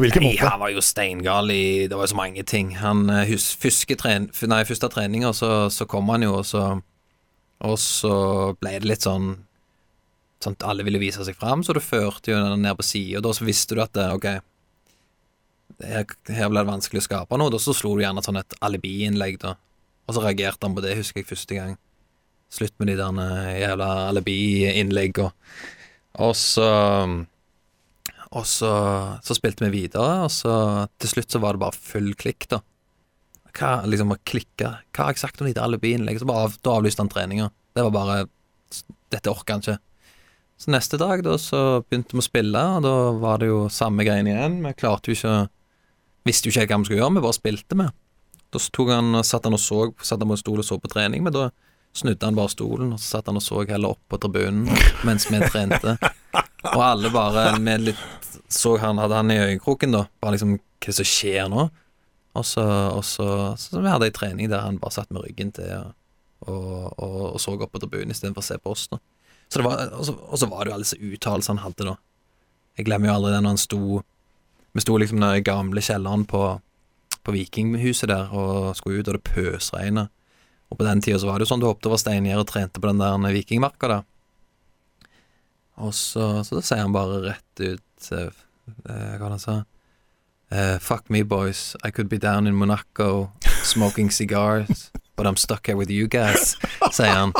På 0.00 0.06
hvilken 0.06 0.24
måte? 0.24 0.48
Han 0.48 0.62
var 0.62 0.70
jo 0.72 0.80
steingal 0.80 1.50
i 1.52 1.86
Det 1.86 1.92
var 1.92 2.06
jo 2.06 2.12
så 2.14 2.16
mange 2.16 2.42
ting. 2.48 2.70
Han 2.80 3.10
eh, 3.12 3.26
hus, 3.28 3.52
tren, 4.00 4.30
nei, 4.48 4.62
Første 4.64 4.88
treninger 4.88 5.34
så, 5.36 5.68
så, 5.68 5.84
kom 5.84 6.08
han 6.08 6.24
jo, 6.24 6.38
og 6.40 6.46
så, 6.48 6.62
og 7.60 7.76
så 7.76 8.14
ble 8.56 8.78
det 8.80 8.88
litt 8.88 9.04
sånn 9.04 9.34
Sånn 10.40 10.56
at 10.56 10.64
alle 10.72 10.86
ville 10.86 11.02
vise 11.02 11.20
seg 11.20 11.36
fram, 11.36 11.60
så 11.60 11.74
du 11.76 11.82
førte 11.84 12.32
jo 12.32 12.38
den 12.40 12.62
ned 12.64 12.72
på 12.78 12.84
sida, 12.88 13.18
og 13.18 13.26
da 13.26 13.34
så 13.36 13.44
visste 13.44 13.76
du 13.76 13.82
at 13.84 13.92
det, 13.92 14.06
ok 14.16 14.28
her, 15.84 16.06
her 16.32 16.48
ble 16.48 16.62
det 16.62 16.70
vanskelig 16.70 17.02
å 17.02 17.04
skape 17.04 17.36
noe. 17.36 17.52
Da 17.52 17.60
så 17.60 17.74
slo 17.76 17.92
du 17.92 18.00
gjerne 18.00 18.24
sånn 18.24 18.40
et 18.40 18.56
alibi-innlegg, 18.64 19.36
da. 19.42 19.52
Og 20.08 20.16
så 20.16 20.24
reagerte 20.24 20.64
han 20.64 20.76
på 20.76 20.84
det, 20.84 20.96
husker 20.96 21.20
jeg 21.20 21.28
første 21.28 21.58
gang. 21.58 21.76
Slutt 22.48 22.72
med 22.80 22.88
de 22.88 22.96
der 23.02 23.20
eh, 23.26 23.60
jævla 23.66 23.90
alibi-innlegg 24.08 25.20
og 25.26 25.36
Og 26.24 26.32
så 26.34 26.66
og 28.30 28.46
så, 28.46 28.72
så, 29.26 29.34
spilte 29.34 29.66
vi 29.66 29.82
videre, 29.82 30.24
og 30.26 30.30
så 30.30 30.52
til 31.02 31.10
slutt 31.10 31.34
så 31.34 31.40
var 31.42 31.56
det 31.56 31.64
bare 31.64 31.74
full 31.74 32.12
klikk, 32.18 32.46
da. 32.52 32.60
Hva 33.50 33.80
liksom 33.82 34.12
å 34.14 34.20
klikke 34.22 34.68
Hva 34.94 35.08
har 35.08 35.16
jeg 35.16 35.24
sagt 35.24 35.40
om 35.42 35.48
de 35.48 35.56
alibi-innlegg? 35.58 36.20
Så 36.20 36.26
bare 36.28 36.46
av, 36.46 36.52
da 36.62 36.76
avlyste 36.78 37.02
han 37.02 37.10
treninga. 37.10 37.48
Det 37.74 37.82
var 37.82 37.94
bare 37.96 38.18
Dette 39.10 39.32
orker 39.32 39.56
han 39.56 39.64
ikke. 39.64 39.80
Så 40.60 40.70
neste 40.70 41.00
dag 41.00 41.24
da 41.26 41.34
så 41.40 41.80
begynte 41.82 42.14
vi 42.14 42.22
å 42.22 42.26
spille, 42.28 42.62
og 42.76 42.84
da 42.84 42.92
var 43.18 43.40
det 43.42 43.48
jo 43.48 43.64
samme 43.72 44.06
greiene 44.06 44.30
igjen. 44.30 44.60
Vi 44.62 44.76
klarte 44.78 45.10
jo 45.10 45.18
ikke 45.18 45.34
Visste 46.28 46.46
jo 46.46 46.52
ikke 46.52 46.68
hva 46.68 46.78
vi 46.82 46.86
skulle 46.86 47.00
gjøre, 47.00 47.16
vi 47.16 47.24
bare 47.24 47.38
spilte 47.38 47.80
med. 47.80 47.98
Da 48.52 48.60
tok 48.76 48.90
han, 48.92 49.22
satt 49.24 49.46
han 49.48 49.56
og 49.56 49.62
så 49.62 49.82
Satt 50.04 50.20
han 50.20 50.30
på 50.30 50.36
en 50.36 50.42
stol 50.42 50.60
og 50.60 50.66
så 50.68 50.78
på 50.78 50.90
trening, 50.92 51.24
men 51.26 51.34
da 51.34 51.48
snudde 51.96 52.28
han 52.28 52.36
bare 52.38 52.52
stolen, 52.52 52.92
og 52.94 53.00
så 53.02 53.16
satt 53.16 53.30
han 53.30 53.40
og 53.40 53.42
så 53.42 53.64
heller 53.66 53.96
opp 53.96 54.02
på 54.06 54.20
tribunen 54.22 54.68
mens 55.08 55.26
vi 55.26 55.40
trente. 55.48 55.96
Og 56.68 56.82
alle 56.84 57.10
bare 57.12 57.44
med 57.62 57.86
litt 57.88 58.00
Så 58.52 58.74
han, 58.82 58.98
hadde 59.00 59.16
han 59.16 59.30
i 59.32 59.38
øyekroken, 59.38 59.94
da. 59.94 60.04
Bare 60.20 60.34
liksom 60.36 60.58
Hva 60.80 60.92
som 60.96 61.06
skjer 61.08 61.48
nå? 61.52 61.68
Og 62.38 62.44
så, 62.46 62.64
og 62.94 63.04
så, 63.04 63.26
så 63.58 63.80
vi 63.80 63.90
hadde 63.90 64.06
ei 64.06 64.14
trening 64.14 64.50
der 64.52 64.62
han 64.62 64.78
bare 64.78 64.94
satt 64.94 65.10
med 65.10 65.24
ryggen 65.24 65.50
til 65.56 65.70
og, 66.46 66.94
og, 66.96 67.16
og 67.34 67.40
så 67.42 67.52
opp 67.52 67.72
på 67.74 67.80
tribunen 67.82 68.14
istedenfor 68.14 68.40
å 68.40 68.46
se 68.46 68.56
på 68.62 68.70
oss. 68.72 68.86
da 68.88 69.00
så 69.50 69.58
det 69.58 69.66
var, 69.66 69.80
og, 69.98 70.04
så, 70.06 70.14
og 70.14 70.38
så 70.38 70.46
var 70.46 70.62
det 70.62 70.70
jo 70.70 70.74
alle 70.76 70.86
disse 70.86 70.98
uttalelsene 71.02 71.58
han 71.58 71.64
hadde, 71.72 71.88
da. 71.90 71.96
Jeg 72.78 72.86
glemmer 72.86 73.10
jo 73.10 73.14
aldri 73.16 73.32
det 73.34 73.40
når 73.42 73.56
han 73.56 73.60
sto 73.60 74.02
Vi 74.70 74.82
sto 74.84 74.94
liksom 75.02 75.24
i 75.26 75.42
gamle 75.42 75.82
kjelleren 75.82 76.22
på, 76.30 76.44
på 77.26 77.32
Vikinghuset 77.34 78.06
der 78.12 78.30
og 78.30 78.76
skulle 78.78 79.00
ut, 79.00 79.08
og 79.10 79.16
det 79.16 79.26
pøsregna. 79.26 80.04
Og 80.70 80.78
på 80.78 80.86
den 80.86 81.02
tida 81.02 81.18
så 81.18 81.26
var 81.26 81.40
det 81.40 81.48
jo 81.48 81.50
sånn 81.50 81.64
du 81.64 81.66
hoppet 81.66 81.88
over 81.90 81.98
steingjerde 81.98 82.44
og 82.44 82.46
trente 82.52 82.78
på 82.78 82.86
den 82.86 83.02
der 83.02 83.34
vikingmarka 83.34 83.90
der. 83.90 84.04
Og 85.80 85.94
så, 85.96 86.42
så 86.46 86.60
sier 86.60 86.84
han 86.84 86.94
bare 86.94 87.20
rett 87.24 87.62
ut 87.62 88.10
uh, 88.12 88.30
Hva 88.84 89.30
han 89.30 89.42
sa? 89.42 89.60
Uh, 90.50 90.78
fuck 90.82 91.08
me, 91.08 91.22
boys. 91.22 91.76
I 91.84 91.90
could 91.90 92.08
be 92.08 92.18
down 92.18 92.46
in 92.46 92.54
Monaco 92.54 93.32
smoking 93.62 94.10
cigars, 94.10 94.90
but 95.16 95.26
I'm 95.26 95.36
stuck 95.36 95.66
here 95.66 95.76
with 95.76 95.90
you 95.90 96.08
guys, 96.08 96.56
sier 96.90 97.14
han. 97.14 97.34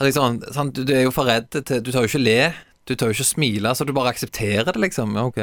Liksom, 0.00 0.40
sånn, 0.50 0.72
du, 0.74 0.82
du, 0.88 0.94
er 0.96 1.04
jo 1.04 1.12
for 1.12 1.28
redd 1.28 1.50
til 1.52 1.82
Du 1.84 1.92
tør 1.92 2.06
jo 2.06 2.10
ikke 2.10 2.22
le. 2.22 2.40
Du 2.88 2.94
tør 2.96 3.12
jo 3.12 3.18
ikke 3.18 3.28
smile, 3.28 3.74
så 3.76 3.84
du 3.86 3.92
bare 3.94 4.14
aksepterer 4.14 4.72
det, 4.72 4.80
liksom. 4.80 5.12
Ok, 5.20 5.38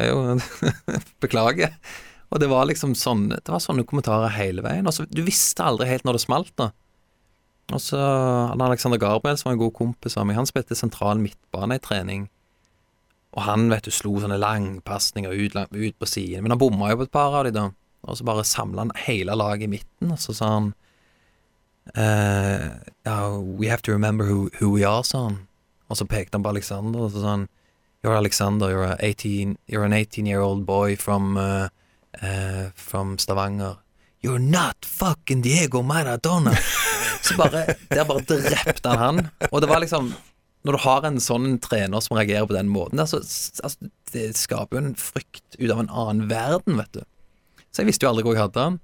beklager. 1.24 1.78
Og 2.34 2.42
det 2.44 2.50
var 2.52 2.68
liksom 2.68 2.92
sånn 2.98 3.30
Det 3.32 3.48
var 3.48 3.62
sånne 3.64 3.86
kommentarer 3.88 4.34
hele 4.36 4.66
veien. 4.66 4.90
Og 4.90 5.14
Du 5.14 5.22
visste 5.24 5.64
aldri 5.64 5.88
helt 5.92 6.08
når 6.08 6.18
det 6.18 6.26
smalt, 6.26 6.52
da. 6.60 6.72
Og 7.76 7.82
så 7.84 8.00
hadde 8.00 8.64
Alexander 8.64 9.00
Garbel, 9.02 9.38
som 9.38 9.50
var 9.50 9.58
en 9.58 9.64
god 9.66 9.74
kompis 9.76 10.16
av 10.16 10.28
meg, 10.28 10.38
han 10.40 10.48
spilte 10.48 10.78
sentral 10.78 11.20
midtbane 11.20 11.76
i 11.76 11.84
trening. 11.84 12.28
Og 13.36 13.44
han 13.44 13.68
vet 13.70 13.86
du, 13.86 13.92
slo 13.92 14.16
sånne 14.24 14.40
langpasninger 14.40 15.34
ut, 15.36 15.58
ut 15.58 16.00
på 16.00 16.10
siden. 16.10 16.46
Men 16.46 16.56
han 16.56 16.62
bomma 16.62 16.94
jo 16.94 17.02
på 17.02 17.08
et 17.10 17.14
par 17.14 17.36
av 17.36 17.46
de 17.48 17.54
da. 17.54 17.68
Og 18.08 18.18
så 18.18 18.28
bare 18.28 18.46
samla 18.48 18.86
han 18.86 18.94
hele 19.04 19.36
laget 19.36 19.68
i 19.68 19.74
midten, 19.76 20.14
og 20.14 20.20
så 20.22 20.34
sa 20.38 20.52
han 20.54 20.72
uh, 21.98 22.78
yeah, 23.06 23.36
We 23.36 23.68
have 23.68 23.82
to 23.84 23.92
remember 23.92 24.26
who, 24.26 24.50
who 24.60 24.70
we 24.72 24.88
are, 24.88 25.04
sa 25.04 25.26
han. 25.28 25.48
Og 25.90 25.98
så 25.98 26.06
pekte 26.06 26.38
han 26.38 26.44
på 26.44 26.54
Alexander, 26.56 27.00
og 27.00 27.12
så 27.12 27.24
sa 27.24 27.36
han 27.36 27.48
You're 28.04 28.16
Alexander, 28.16 28.70
you're, 28.70 28.96
18, 29.00 29.58
you're 29.68 29.84
an 29.84 29.92
18-year-old 29.92 30.66
boy 30.66 30.96
from, 30.96 31.36
uh, 31.36 31.68
uh, 32.22 32.70
from 32.76 33.18
Stavanger. 33.18 33.76
You're 34.22 34.40
not 34.40 34.86
fucking 34.86 35.42
Diego 35.42 35.82
Maradona! 35.82 36.56
Så 37.28 37.36
bare, 37.40 37.76
der 37.92 38.08
bare 38.08 38.24
drepte 38.28 38.94
han 38.94 39.08
han. 39.08 39.30
Og 39.52 39.62
det 39.62 39.70
var 39.70 39.84
liksom 39.84 40.14
Når 40.66 40.76
du 40.76 40.84
har 40.84 41.06
en 41.08 41.20
sånn 41.24 41.60
trener 41.64 42.02
som 42.04 42.18
reagerer 42.18 42.48
på 42.50 42.56
den 42.56 42.68
måten, 42.68 43.00
der, 43.00 43.08
så 43.08 43.22
altså, 43.64 43.88
det 44.12 44.34
skaper 44.36 44.76
jo 44.76 44.82
en 44.82 44.98
frykt 45.00 45.56
ut 45.62 45.70
av 45.72 45.80
en 45.80 45.92
annen 45.94 46.26
verden, 46.28 46.80
vet 46.82 46.98
du. 46.98 47.04
Så 47.72 47.84
jeg 47.84 47.92
visste 47.92 48.04
jo 48.04 48.10
aldri 48.10 48.26
hvor 48.26 48.36
jeg 48.36 48.42
hadde 48.42 48.66
han. 48.66 48.80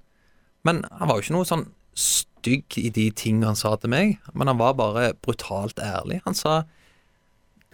Men 0.64 0.84
han 0.88 1.10
var 1.10 1.18
jo 1.18 1.26
ikke 1.26 1.34
noe 1.36 1.48
sånn 1.48 1.66
stygg 1.98 2.78
i 2.80 2.88
de 2.94 3.08
tingene 3.12 3.50
han 3.50 3.58
sa 3.58 3.74
til 3.76 3.92
meg, 3.92 4.16
men 4.32 4.48
han 4.48 4.60
var 4.62 4.78
bare 4.78 5.10
brutalt 5.26 5.82
ærlig. 5.82 6.22
Han 6.24 6.38
sa 6.38 6.62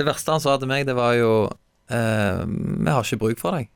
Det 0.00 0.08
verste 0.08 0.32
han 0.32 0.42
sa 0.42 0.56
til 0.58 0.70
meg, 0.70 0.88
det 0.88 0.96
var 0.96 1.12
jo 1.18 1.50
eh, 1.92 2.42
Vi 2.48 2.90
har 2.90 3.04
ikke 3.04 3.20
bruk 3.20 3.38
for 3.42 3.60
deg. 3.60 3.70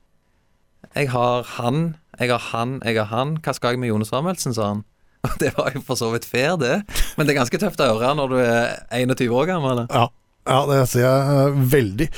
Jeg 0.95 1.13
har 1.13 1.47
han, 1.61 1.97
jeg 2.19 2.33
har 2.33 2.43
han, 2.51 2.81
jeg 2.83 2.99
har 2.99 3.11
han. 3.13 3.37
Hva 3.45 3.55
skal 3.55 3.75
jeg 3.75 3.85
med 3.85 3.93
Jone 3.93 4.09
Samuelsen, 4.09 4.57
sa 4.57 4.73
han. 4.73 4.85
Det 5.43 5.55
var 5.57 5.75
jo 5.75 5.83
for 5.87 5.99
så 5.99 6.11
vidt 6.15 6.27
fair, 6.29 6.57
det. 6.61 6.83
Men 7.17 7.27
det 7.27 7.35
er 7.35 7.41
ganske 7.43 7.61
tøft 7.61 7.81
å 7.83 7.95
høre 7.95 8.15
når 8.19 8.35
du 8.35 8.39
er 8.43 8.75
21 8.93 9.33
år 9.33 9.51
gammel. 9.55 9.85
Ja, 9.89 10.09
ja 10.51 10.61
det 10.71 10.81
ser 10.93 11.07
jeg 11.07 11.37
eh, 11.37 11.63
veldig. 11.75 12.11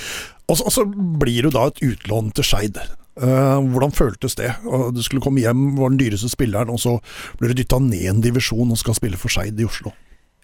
Og 0.46 0.60
så, 0.70 0.84
blir 1.18 1.46
du 1.46 1.50
da 1.54 1.66
et 1.70 1.82
utlån 1.82 2.30
til 2.36 2.46
Skeid. 2.46 2.78
Uh, 3.16 3.58
hvordan 3.72 3.94
føltes 3.96 4.36
det? 4.36 4.50
Uh, 4.62 4.92
Du 4.94 5.00
skulle 5.02 5.24
komme 5.24 5.40
hjem, 5.40 5.70
var 5.78 5.90
den 5.90 5.98
dyreste 5.98 6.28
spilleren, 6.30 6.70
og 6.70 6.80
så 6.80 6.98
blir 7.40 7.50
du 7.50 7.62
dytta 7.62 7.80
ned 7.82 8.10
en 8.10 8.20
divisjon 8.22 8.70
og 8.70 8.78
skal 8.78 8.94
spille 8.98 9.18
for 9.18 9.32
Skeid 9.32 9.58
i 9.58 9.66
Oslo. 9.66 9.94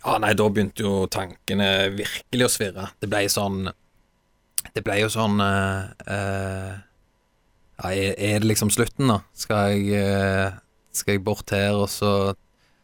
Ja, 0.03 0.17
nei, 0.19 0.33
da 0.35 0.49
begynte 0.51 0.83
jo 0.83 1.05
tankene 1.13 1.93
virkelig 1.95 2.49
å 2.49 2.51
svirre. 2.51 2.89
Det 2.99 3.11
ble 3.11 3.27
sånn 3.31 3.69
Det 4.75 4.83
ble 4.83 4.97
jo 5.03 5.11
sånn 5.11 5.39
uh, 5.43 5.93
eh, 6.07 6.73
Ja, 7.79 7.93
er, 7.93 8.15
er 8.17 8.43
det 8.43 8.49
liksom 8.51 8.73
slutten, 8.75 9.11
da? 9.11 9.21
Skal 9.35 9.77
jeg, 9.77 10.51
skal 10.95 11.17
jeg 11.17 11.23
bort 11.23 11.55
her, 11.55 11.77
og 11.77 11.87
så 11.91 12.33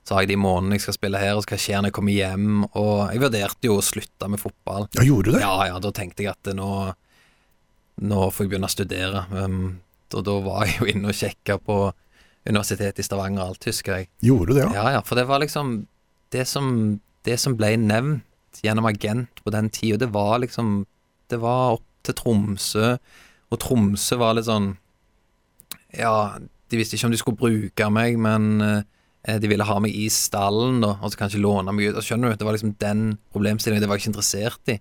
så 0.09 0.17
har 0.17 0.25
jeg 0.25 0.31
de 0.31 0.39
månedene 0.41 0.79
jeg 0.79 0.87
skal 0.87 0.97
spille 0.97 1.21
her, 1.21 1.35
og 1.37 1.45
skal 1.45 1.59
skjer 1.61 1.83
når 1.83 1.91
jeg 1.91 1.95
kommer 1.99 2.15
hjem. 2.17 2.63
Og 2.81 2.93
jeg 3.13 3.21
vurderte 3.21 3.69
jo 3.69 3.75
å 3.77 3.85
slutte 3.85 4.31
med 4.33 4.41
fotball. 4.41 4.87
Ja, 4.97 5.05
gjorde 5.05 5.29
du 5.29 5.37
det? 5.37 5.43
Ja, 5.43 5.57
ja, 5.69 5.75
da 5.85 5.91
tenkte 5.93 6.25
jeg 6.25 6.33
at 6.33 6.57
nå 6.57 6.71
Nå 7.99 8.19
får 8.31 8.45
jeg 8.45 8.51
begynne 8.53 8.69
å 8.69 8.71
studere. 8.71 9.25
Um, 9.35 9.81
og 10.15 10.23
da 10.23 10.37
var 10.45 10.69
jeg 10.69 10.77
jo 10.79 10.87
inne 10.93 11.11
og 11.11 11.17
sjekka 11.19 11.57
på 11.59 11.79
Universitetet 12.47 13.03
i 13.03 13.05
Stavanger 13.05 13.43
og 13.43 13.53
alt, 13.53 13.67
husker 13.69 13.97
jeg. 13.99 14.09
Gjorde 14.25 14.53
du 14.53 14.53
det, 14.55 14.63
ja? 14.63 14.71
Ja, 14.79 14.93
ja, 14.97 15.01
for 15.05 15.19
det 15.19 15.27
var 15.29 15.43
liksom 15.43 15.81
Det 16.33 16.45
som, 16.47 17.01
det 17.27 17.37
som 17.43 17.57
ble 17.59 17.73
nevnt 17.81 18.63
gjennom 18.63 18.87
agent 18.89 19.43
på 19.43 19.53
den 19.53 19.69
tida, 19.75 19.99
det 20.05 20.13
var 20.15 20.39
liksom 20.45 20.87
Det 21.29 21.41
var 21.43 21.81
opp 21.81 21.85
til 22.07 22.15
Tromsø, 22.17 22.95
og 23.51 23.61
Tromsø 23.61 24.17
var 24.23 24.39
litt 24.39 24.47
sånn 24.49 24.77
Ja, 25.99 26.39
de 26.39 26.81
visste 26.81 26.97
ikke 26.97 27.11
om 27.11 27.17
de 27.17 27.21
skulle 27.21 27.43
bruke 27.43 27.91
meg, 27.93 28.17
men 28.23 28.63
eh, 28.63 28.87
de 29.43 29.49
ville 29.51 29.67
ha 29.67 29.79
meg 29.83 29.97
i 29.97 30.07
stallen, 30.13 30.83
og, 30.87 31.01
og 31.03 31.13
så 31.13 31.21
kanskje 31.21 31.43
låne 31.43 31.75
meg 31.75 31.91
ut. 31.91 31.99
Og 31.99 32.07
skjønner 32.07 32.33
du, 32.33 32.39
Det 32.39 32.47
var 32.47 32.57
liksom 32.57 32.77
den 32.81 33.03
problemstillingen 33.35 33.83
det 33.83 33.91
var 33.91 33.99
jeg 33.99 34.07
ikke 34.07 34.13
interessert 34.15 34.73
i. 34.75 34.79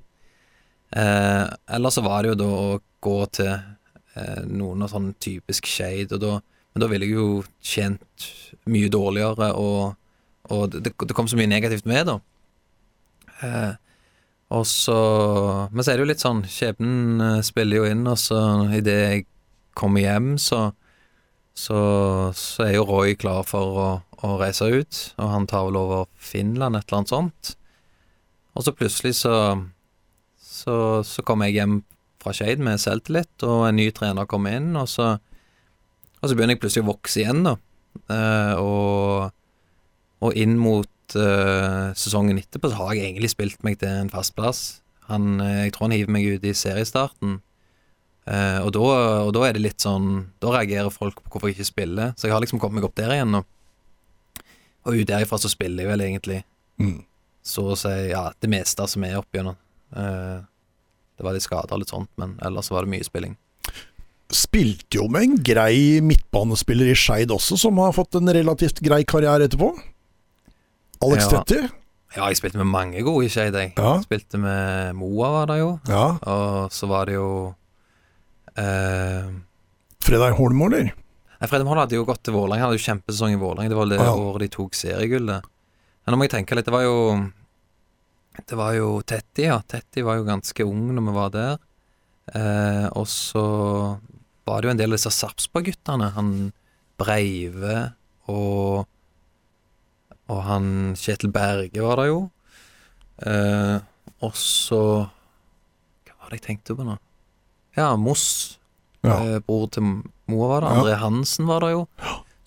Eh, 0.95 1.45
eller 1.76 1.91
så 1.91 2.04
var 2.06 2.23
det 2.23 2.32
jo 2.32 2.39
da 2.39 2.47
å 2.47 2.67
gå 3.04 3.17
til 3.36 3.50
eh, 3.52 4.43
noen 4.47 4.86
av 4.86 4.93
sånn 4.93 5.12
typisk 5.23 5.67
shade, 5.67 6.15
og 6.15 6.23
da, 6.23 6.38
men 6.73 6.84
da 6.84 6.89
ville 6.91 7.10
jeg 7.10 7.17
jo 7.17 7.28
tjent 7.60 8.30
mye 8.71 8.91
dårligere, 8.93 9.52
og, 9.60 9.97
og 10.54 10.78
det, 10.78 10.93
det 10.93 11.17
kom 11.17 11.28
så 11.28 11.39
mye 11.39 11.52
negativt 11.52 11.88
med, 11.89 12.08
da. 12.08 12.17
Eh, 13.43 13.73
og 14.47 14.63
så 14.65 14.97
Men 15.73 15.84
så 15.84 15.91
er 15.91 15.97
det 15.97 16.06
jo 16.06 16.10
litt 16.13 16.23
sånn, 16.23 16.45
skjebnen 16.47 17.23
eh, 17.26 17.41
spiller 17.45 17.82
jo 17.82 17.89
inn, 17.91 18.06
og 18.08 18.19
så 18.21 18.39
idet 18.78 19.00
jeg 19.02 19.26
kommer 19.78 20.06
hjem, 20.06 20.36
så 20.41 20.69
så, 21.58 21.78
så 22.38 22.67
er 22.67 22.76
jo 22.76 22.86
Roy 22.86 23.15
klar 23.17 23.41
for 23.50 23.80
å, 23.82 23.86
å 24.25 24.38
reise 24.41 24.65
ut, 24.73 25.01
og 25.21 25.32
han 25.34 25.47
tar 25.49 25.67
vel 25.67 25.77
over 25.80 26.08
Finland, 26.17 26.77
et 26.77 26.88
eller 26.88 27.01
annet 27.03 27.13
sånt. 27.13 27.51
Og 28.58 28.65
så 28.65 28.73
plutselig 28.73 29.19
så 29.19 29.36
så, 30.58 31.03
så 31.06 31.23
kom 31.25 31.43
jeg 31.45 31.58
hjem 31.58 31.80
fra 32.23 32.34
Skeid 32.36 32.62
med 32.63 32.82
selvtillit, 32.82 33.36
og 33.45 33.67
en 33.67 33.77
ny 33.77 33.88
trener 33.95 34.27
kom 34.30 34.47
inn, 34.49 34.73
og 34.80 34.89
så, 34.91 35.15
og 36.17 36.25
så 36.25 36.34
begynner 36.34 36.58
jeg 36.58 36.63
plutselig 36.63 36.86
å 36.86 36.91
vokse 36.91 37.21
igjen, 37.21 37.43
da. 37.45 37.56
Eh, 38.13 38.62
og, 38.62 39.34
og 40.25 40.38
inn 40.39 40.58
mot 40.62 41.17
eh, 41.17 41.89
sesongen 41.97 42.39
etterpå 42.41 42.71
så 42.71 42.82
har 42.82 42.95
jeg 42.95 43.12
egentlig 43.12 43.32
spilt 43.34 43.65
meg 43.65 43.80
til 43.82 43.91
en 44.03 44.13
fast 44.13 44.36
plass. 44.38 44.63
Han, 45.12 45.38
eh, 45.43 45.67
jeg 45.67 45.75
tror 45.75 45.88
han 45.88 45.97
hiver 45.97 46.15
meg 46.17 46.27
ut 46.36 46.47
i 46.47 46.56
seriestarten. 46.58 47.39
Eh, 48.27 48.60
og, 48.63 48.73
da, 48.75 48.88
og 49.27 49.32
da 49.38 49.45
er 49.47 49.56
det 49.56 49.62
litt 49.63 49.80
sånn 49.80 50.34
Da 50.43 50.49
reagerer 50.51 50.91
folk 50.91 51.21
på 51.21 51.30
hvorfor 51.32 51.47
jeg 51.47 51.56
ikke 51.56 51.69
spiller. 51.69 52.10
Så 52.19 52.27
jeg 52.27 52.36
har 52.36 52.43
liksom 52.43 52.60
kommet 52.60 52.82
meg 52.82 52.89
opp 52.89 52.97
der 52.99 53.13
igjen 53.15 53.32
nå. 53.32 53.45
Og 54.88 54.95
ut 55.02 55.08
derifra 55.10 55.38
så 55.41 55.50
spiller 55.52 55.84
jeg 55.84 55.91
vel 55.91 56.06
egentlig 56.08 56.43
Mm. 56.80 57.02
så 57.43 57.63
å 57.73 57.76
si 57.80 57.89
ja, 58.12 58.28
det 58.39 58.50
meste 58.52 58.86
som 58.88 59.04
er 59.04 59.17
opp 59.19 59.28
igjennom. 59.34 59.56
Eh, 59.95 60.39
det 61.17 61.26
var 61.26 61.34
litt 61.34 61.43
skader 61.43 61.73
og 61.73 61.80
litt 61.82 61.89
sånt, 61.91 62.10
men 62.21 62.36
ellers 62.45 62.69
var 62.69 62.86
det 62.86 62.91
mye 62.93 63.04
spilling. 63.08 63.36
Spilte 64.30 65.00
jo 65.00 65.08
med 65.10 65.23
en 65.23 65.38
grei 65.43 66.00
midtbanespiller 66.04 66.91
i 66.91 66.95
Skeid 67.00 67.32
også, 67.34 67.58
som 67.58 67.78
har 67.82 67.93
fått 67.95 68.15
en 68.19 68.28
relativt 68.30 68.82
grei 68.84 69.02
karriere 69.08 69.47
etterpå. 69.47 69.71
Alex 71.02 71.26
Ja. 71.32 71.41
Tetti. 71.43 71.69
Ja, 72.15 72.28
jeg 72.30 72.38
spilte 72.39 72.58
med 72.58 72.67
mange 72.71 73.02
gode 73.04 73.26
i 73.26 73.30
Skeid, 73.30 73.54
jeg. 73.54 73.73
Ja. 73.78 73.97
Spilte 74.02 74.38
med 74.39 74.95
Moa, 74.95 75.30
var 75.32 75.45
det 75.52 75.58
jo. 75.60 75.80
Ja. 75.88 76.06
Og 76.21 76.71
så 76.71 76.88
var 76.88 77.06
det 77.10 77.15
jo 77.17 77.56
eh, 78.58 79.28
Fredrik 80.04 80.38
Holm, 80.39 80.62
eller? 80.67 80.91
Nei, 81.39 81.47
Fredrik 81.50 81.69
hadde 81.69 81.97
jo 82.00 82.06
gått 82.08 82.23
til 82.26 82.34
Vålerenga. 82.34 82.63
Han 82.63 82.71
hadde 82.71 82.80
jo 82.80 82.86
kjempesesong 82.88 83.34
i 83.36 83.41
Vålerenga. 83.41 83.69
Det 83.69 83.78
var 83.78 83.86
det 83.91 84.00
Ja. 84.02 84.13
året 84.15 84.39
de 84.39 84.47
tok 84.50 84.73
seriegullet. 84.73 85.43
Men 86.06 86.13
nå 86.13 86.17
må 86.17 86.23
jeg 86.28 86.32
tenke 86.34 86.56
litt. 86.56 86.65
Det 86.65 86.73
var 86.73 86.82
jo 86.84 87.32
Det 88.45 88.56
var 88.56 88.73
jo 88.73 89.02
Tetti, 89.02 89.43
ja. 89.47 89.60
Tetti 89.67 90.04
var 90.04 90.17
jo 90.17 90.23
ganske 90.23 90.62
ung 90.63 90.93
når 90.93 91.06
vi 91.08 91.13
var 91.15 91.30
der. 91.32 91.58
Eh, 92.36 92.88
og 92.93 93.06
så 93.08 94.00
var 94.45 94.62
det 94.62 94.67
jo 94.67 94.71
en 94.71 94.78
del 94.78 94.91
av 94.93 94.97
disse 94.97 95.10
Sarpsborg-guttene. 95.12 96.12
Han 96.13 96.54
Breive 96.97 97.93
og 98.28 98.88
Og 100.30 100.43
han 100.43 100.93
Kjetil 100.95 101.32
Berge 101.32 101.80
var 101.82 101.95
der 102.02 102.08
jo. 102.12 102.30
Eh, 103.26 103.80
og 104.21 104.34
så 104.34 105.10
Hva 106.06 106.13
var 106.21 106.30
det 106.30 106.41
jeg 106.41 106.47
tenkte 106.60 106.76
på 106.76 106.84
nå? 106.86 106.97
Ja, 107.78 107.95
Moss. 107.95 108.57
Ja. 109.06 109.18
Eh, 109.36 109.40
bror 109.46 109.68
til 109.74 109.84
Moa 110.28 110.48
var 110.52 110.66
det. 110.66 110.92
Ja. 110.92 110.98
Hansen 111.04 111.48
var 111.50 111.64
det 111.64 111.74
jo. 111.76 111.86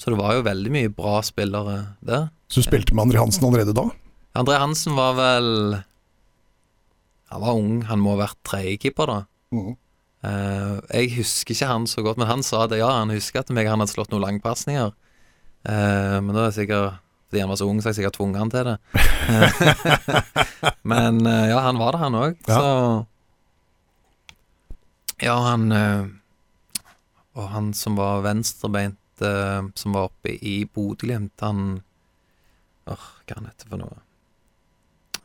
Så 0.01 0.11
det 0.13 0.19
var 0.21 0.35
jo 0.37 0.45
veldig 0.47 0.71
mye 0.73 0.91
bra 0.97 1.21
spillere 1.25 1.77
der. 2.01 2.31
Så 2.49 2.63
du 2.63 2.67
spilte 2.67 2.95
med 2.97 3.05
André 3.07 3.21
Hansen 3.21 3.45
allerede 3.47 3.75
da? 3.77 3.87
André 4.41 4.57
Hansen 4.59 4.97
var 4.97 5.15
vel 5.19 5.49
Han 7.31 7.41
var 7.45 7.55
ung, 7.59 7.83
han 7.87 8.01
må 8.03 8.17
ha 8.17 8.25
vært 8.25 8.39
tredjekeeper, 8.49 9.07
da. 9.07 9.19
Mm. 9.55 9.77
Eh, 10.27 10.73
jeg 10.99 11.13
husker 11.21 11.55
ikke 11.55 11.69
han 11.71 11.87
så 11.87 12.03
godt, 12.03 12.19
men 12.19 12.27
han 12.27 12.43
sa 12.43 12.65
det, 12.67 12.81
ja. 12.81 12.89
Han 12.99 13.13
husker 13.15 13.45
at 13.45 13.53
meg 13.55 13.69
han 13.71 13.79
hadde 13.79 13.93
slått 13.93 14.11
noen 14.11 14.25
langpasninger. 14.25 14.91
Eh, 15.69 16.17
men 16.19 16.33
da 16.35 16.43
er 16.43 16.51
det 16.51 16.59
sikkert 16.59 16.99
fordi 17.31 17.45
han 17.45 17.53
var 17.53 17.61
så 17.61 17.69
ung, 17.71 17.79
så 17.79 17.93
jeg 17.93 18.01
sikkert 18.01 18.17
tvunget 18.19 18.41
han 18.43 18.51
til 18.51 18.65
det. 18.67 18.79
men 20.91 21.21
ja, 21.23 21.61
han 21.63 21.79
var 21.79 21.95
det, 21.95 22.01
han 22.03 22.17
òg. 22.19 22.33
Ja. 22.49 22.57
Så 22.57 22.67
Ja, 25.23 25.37
han 25.45 25.71
Og 27.41 27.49
han 27.55 27.71
som 27.77 27.97
var 27.97 28.21
venstrebeint, 28.27 28.99
eh, 29.25 29.63
som 29.81 29.97
var 29.97 30.11
oppe 30.11 30.35
i 30.37 30.59
Bodø-Glimt, 30.69 31.33
han 31.41 31.81
Åh, 32.91 33.03
hva 33.29 33.37
han 33.39 33.47
heter 33.47 33.69
for 33.71 33.79
noe? 33.81 33.99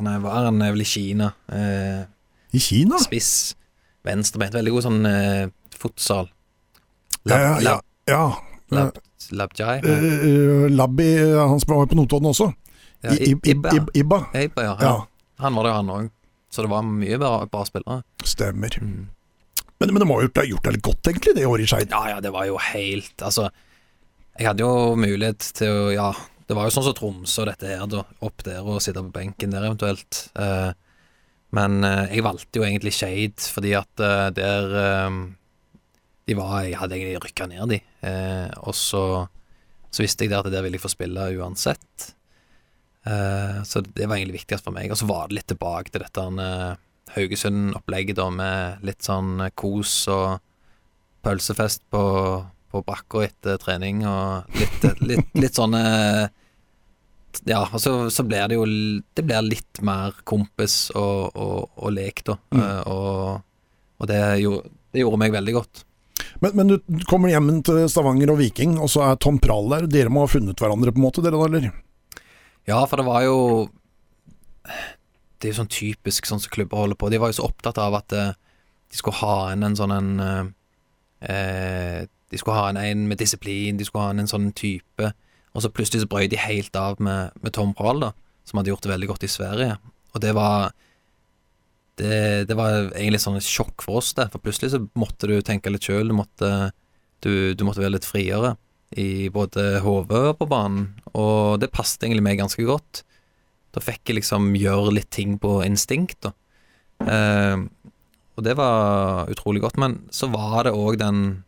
Nei, 0.06 0.17
var 0.21 0.43
han 0.49 0.60
er 0.62 0.73
vel 0.75 0.84
i 0.84 0.88
Kina. 0.88 1.32
Eh, 1.49 2.04
I 2.56 2.60
Kina? 2.62 2.99
spiss. 3.01 3.30
Venstrebeint. 4.06 4.54
Veldig 4.54 4.73
god 4.75 4.86
sånn 4.86 5.06
eh, 5.10 5.47
fotsal. 5.75 6.28
Ja, 7.25 7.38
Lab, 7.39 7.39
ja, 7.41 7.54
lab, 7.65 7.88
ja. 8.12 8.25
lab, 8.75 8.99
labjai? 9.39 9.78
Eh, 9.82 10.04
eh, 10.30 10.65
Labbi, 10.75 11.08
eh, 11.23 11.39
han 11.41 11.58
som 11.63 11.73
var 11.73 11.88
på 11.89 11.97
Notodden 11.97 12.30
også. 12.30 12.51
Ja, 13.01 13.15
I, 13.15 13.32
I, 13.32 13.34
Ib- 13.34 13.49
Ibba. 13.56 13.73
Ibba. 13.97 14.19
Ibba, 14.43 14.67
ja. 14.67 14.75
Ja. 14.84 14.93
Han 15.41 15.58
var 15.58 15.65
det, 15.69 15.73
han 15.80 15.89
òg. 15.95 16.12
Så 16.54 16.63
det 16.67 16.69
var 16.71 16.86
mye 16.86 17.17
bra, 17.19 17.32
bra 17.49 17.63
spillere. 17.67 18.04
Stemmer. 18.23 18.78
Mm. 18.84 19.08
Men, 19.80 19.92
men, 19.92 20.00
det 20.02 20.08
må 20.08 20.20
ha 20.20 20.24
gjort, 20.24 20.44
gjort 20.48 20.68
deg 20.68 20.78
litt 20.78 20.86
godt, 20.88 21.10
egentlig, 21.12 21.36
det 21.36 21.48
året 21.50 21.66
i 21.66 21.70
Skeid? 21.70 21.92
Ja, 21.92 22.04
ja, 22.14 22.22
det 22.24 22.32
var 22.32 22.48
jo 22.48 22.56
helt 22.72 23.24
Altså, 23.26 23.50
jeg 24.36 24.48
hadde 24.50 24.64
jo 24.64 24.96
mulighet 25.00 25.52
til 25.58 25.72
å 25.72 25.92
Ja, 25.96 26.10
det 26.46 26.58
var 26.58 26.68
jo 26.68 26.74
sånn 26.76 26.88
som 26.88 26.96
Tromsø 26.98 27.44
og 27.44 27.50
dette 27.50 27.70
her, 27.72 27.86
da. 27.90 28.04
Opp 28.26 28.44
der 28.46 28.66
og 28.66 28.82
sitte 28.84 29.04
på 29.04 29.14
benken 29.16 29.54
der 29.56 29.66
eventuelt. 29.66 30.28
Uh, 30.38 30.72
men 31.56 31.80
uh, 31.86 32.06
jeg 32.12 32.26
valgte 32.26 32.60
jo 32.60 32.66
egentlig 32.68 32.94
Skeid 32.94 33.48
fordi 33.50 33.74
at 33.78 34.04
uh, 34.04 34.28
der 34.36 34.76
De 36.26 36.36
var 36.38 36.66
Jeg 36.66 36.78
hadde 36.82 36.98
egentlig 36.98 37.24
rykka 37.24 37.48
ned, 37.50 37.70
de. 37.70 37.80
og 38.66 38.74
så, 38.74 39.28
så 39.94 40.02
visste 40.02 40.26
jeg 40.26 40.32
der 40.34 40.42
at 40.42 40.54
der 40.54 40.64
ville 40.66 40.80
jeg 40.80 40.82
få 40.82 40.90
spille 40.90 41.28
uansett. 41.38 42.14
så 43.06 43.82
det 43.86 44.08
var 44.10 44.18
egentlig 44.18 44.40
viktigst 44.40 44.66
for 44.66 44.74
meg. 44.74 44.90
Og 44.90 44.98
så 44.98 45.06
var 45.06 45.28
det 45.30 45.38
litt 45.38 45.48
tilbake 45.54 45.94
til 45.94 46.02
dette 46.02 46.24
Haugesund-opplegget, 47.13 48.18
da, 48.18 48.30
med 48.34 48.86
litt 48.86 49.06
sånn 49.06 49.38
kos 49.58 49.94
og 50.12 50.41
pølsefest 51.26 51.86
på, 51.94 52.02
på 52.72 52.82
brakka 52.86 53.26
etter 53.28 53.62
trening, 53.62 54.04
og 54.10 54.58
litt, 54.60 54.88
litt, 55.06 55.30
litt 55.38 55.58
sånne 55.58 55.84
Ja, 57.50 57.63
og 57.65 57.82
så, 57.82 57.96
så, 58.13 58.24
blir 58.24 58.48
det 58.48 58.58
jo 58.58 58.65
Det 59.15 59.26
blir 59.26 59.44
litt 59.44 59.82
mer 59.86 60.15
kompis 60.24 60.89
og, 60.96 61.36
og, 61.36 61.72
og 61.76 61.96
lek, 61.96 62.24
da. 62.28 62.38
Mm. 62.56 62.62
Uh, 62.62 62.82
og, 62.91 63.76
og 64.02 64.10
det, 64.12 64.22
gjorde, 64.44 64.74
det, 64.91 65.04
gjorde, 65.04 65.22
meg 65.22 65.36
veldig 65.36 65.56
godt. 65.56 65.86
Men, 66.44 66.52
men, 66.58 66.76
du 66.76 67.06
kommer 67.10 67.32
hjem 67.32 67.50
til 67.65 67.86
Stavanger 67.91 68.34
og 68.34 68.39
Viking, 68.41 68.78
og 68.82 68.91
så 68.91 69.06
er 69.08 69.20
Tom 69.22 69.39
Prahl 69.44 69.70
der. 69.72 69.89
Dere 69.91 70.12
må 70.13 70.26
ha 70.26 70.32
funnet 70.32 70.60
hverandre, 70.62 70.94
på 70.96 71.02
en 71.02 71.08
måte, 71.08 71.24
dere 71.26 71.39
da, 71.39 71.50
eller? 71.50 71.72
Ja, 72.65 72.82
for 72.89 73.00
det 73.00 73.08
var 73.08 73.26
jo 73.28 73.38
det 75.39 75.48
er 75.48 75.54
jo 75.54 75.62
sånn 75.62 75.71
typisk 75.71 76.28
sånn 76.30 76.41
som 76.43 76.54
klubber 76.54 76.82
holder 76.82 77.00
på. 77.00 77.10
De 77.12 77.19
var 77.21 77.32
jo 77.32 77.39
så 77.39 77.48
opptatt 77.50 77.80
av 77.82 77.98
at 77.98 78.15
uh, 78.15 78.32
de 78.91 79.00
skulle 79.00 79.19
ha 79.21 79.52
en, 79.52 79.65
en 79.67 79.78
sånn 79.78 79.93
en 79.95 80.12
uh, 80.24 80.45
De 82.32 82.39
skulle 82.39 82.58
ha 82.58 82.69
en, 82.71 82.80
en 82.82 83.06
med 83.10 83.19
disiplin, 83.21 83.78
de 83.78 83.86
skulle 83.88 84.08
ha 84.08 84.13
en, 84.15 84.24
en 84.24 84.32
sånn 84.32 84.50
type. 84.58 85.12
Og 85.56 85.63
så 85.63 85.71
plutselig 85.71 86.04
så 86.04 86.10
brøt 86.12 86.34
de 86.34 86.39
helt 86.41 86.76
av 86.76 87.00
med, 87.04 87.36
med 87.41 87.54
Tom 87.56 87.74
Prahl, 87.78 88.02
da, 88.04 88.12
som 88.48 88.60
hadde 88.60 88.74
gjort 88.74 88.84
det 88.84 88.91
veldig 88.91 89.12
godt 89.13 89.28
i 89.28 89.32
Sverige. 89.32 89.78
Og 90.13 90.24
det 90.24 90.34
var 90.36 90.74
det, 92.00 92.48
det 92.50 92.58
var 92.58 92.89
egentlig 92.91 93.21
sånn 93.24 93.39
et 93.39 93.48
sjokk 93.48 93.86
for 93.86 94.02
oss, 94.02 94.13
det. 94.17 94.28
For 94.34 94.43
plutselig 94.43 94.74
så 94.74 94.82
måtte 95.00 95.30
du 95.32 95.38
tenke 95.45 95.71
litt 95.71 95.88
sjøl. 95.88 96.12
Du, 96.12 96.48
du, 97.24 97.32
du, 97.56 97.63
måtte 97.67 97.84
være 97.84 97.95
litt 97.95 98.08
friere 98.08 98.56
i 99.00 99.28
både 99.34 99.80
hodet 99.84 100.21
og 100.32 100.39
på 100.41 100.50
banen. 100.52 100.89
Og 101.15 101.62
det 101.63 101.71
passet 101.74 102.04
egentlig 102.04 102.26
meg 102.28 102.41
ganske 102.41 102.67
godt. 102.67 103.06
Da 103.76 103.84
fikk 103.84 104.08
jeg 104.08 104.22
liksom 104.22 104.54
gjøre 104.56 104.94
litt 104.96 105.12
ting 105.12 105.36
på 105.42 105.58
instinkt. 105.66 106.30
Eh, 107.04 107.58
og 108.36 108.44
det 108.44 108.56
var 108.60 109.32
utrolig 109.32 109.64
godt. 109.64 109.80
Men 109.82 110.00
så 110.16 110.30
var 110.32 110.64
det 110.68 110.76
òg 110.76 111.02
den 111.02 111.44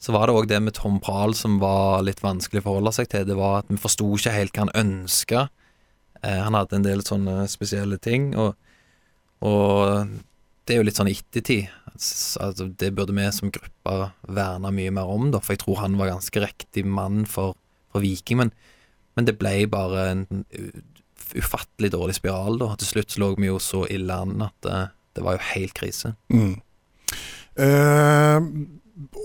Så 0.00 0.14
var 0.16 0.26
det 0.26 0.32
òg 0.32 0.46
det 0.48 0.62
med 0.64 0.72
Tom 0.72 0.96
Prahl 0.96 1.34
som 1.36 1.58
var 1.60 2.00
litt 2.00 2.22
vanskelig 2.24 2.62
å 2.62 2.64
forholde 2.70 2.92
seg 2.96 3.10
til. 3.12 3.26
Det 3.28 3.34
var 3.36 3.58
at 3.58 3.66
vi 3.68 3.76
forsto 3.76 4.06
ikke 4.16 4.32
helt 4.32 4.54
hva 4.56 4.62
han 4.64 4.72
ønska. 4.80 5.42
Eh, 6.22 6.38
han 6.40 6.56
hadde 6.56 6.78
en 6.78 6.86
del 6.86 7.02
sånne 7.04 7.44
spesielle 7.52 7.98
ting, 8.00 8.30
og, 8.32 8.54
og 9.44 10.08
det 10.64 10.72
er 10.72 10.80
jo 10.80 10.86
litt 10.88 10.96
sånn 10.96 11.12
ettertid. 11.12 11.68
Altså, 11.92 12.70
det 12.80 12.94
burde 12.96 13.12
vi 13.12 13.26
som 13.36 13.52
gruppe 13.52 13.96
verne 14.24 14.72
mye 14.72 14.94
mer 14.96 15.12
om, 15.12 15.28
da, 15.34 15.42
for 15.44 15.52
jeg 15.52 15.66
tror 15.66 15.82
han 15.82 16.00
var 16.00 16.14
ganske 16.14 16.44
riktig 16.46 16.86
mann 16.88 17.26
for, 17.28 17.58
for 17.92 18.00
Viking. 18.00 18.40
Men, 18.40 18.54
men 19.20 19.28
det 19.28 19.36
ble 19.36 19.52
bare 19.68 20.06
en 20.14 20.24
ufattelig 21.38 21.92
dårlig 21.94 22.16
spiral, 22.18 22.58
da. 22.60 22.72
Til 22.80 22.92
slutt 22.94 23.18
lå 23.20 23.32
vi 23.38 23.50
jo 23.50 23.60
så 23.62 23.84
ille 23.90 24.16
an 24.24 24.42
at 24.46 24.56
det, 24.66 24.74
eh, 24.76 24.96
det 25.18 25.24
var 25.26 25.34
jo 25.36 25.46
helt 25.50 25.72
krise. 25.74 26.12
Mm. 26.30 26.52
Eh, 27.58 28.44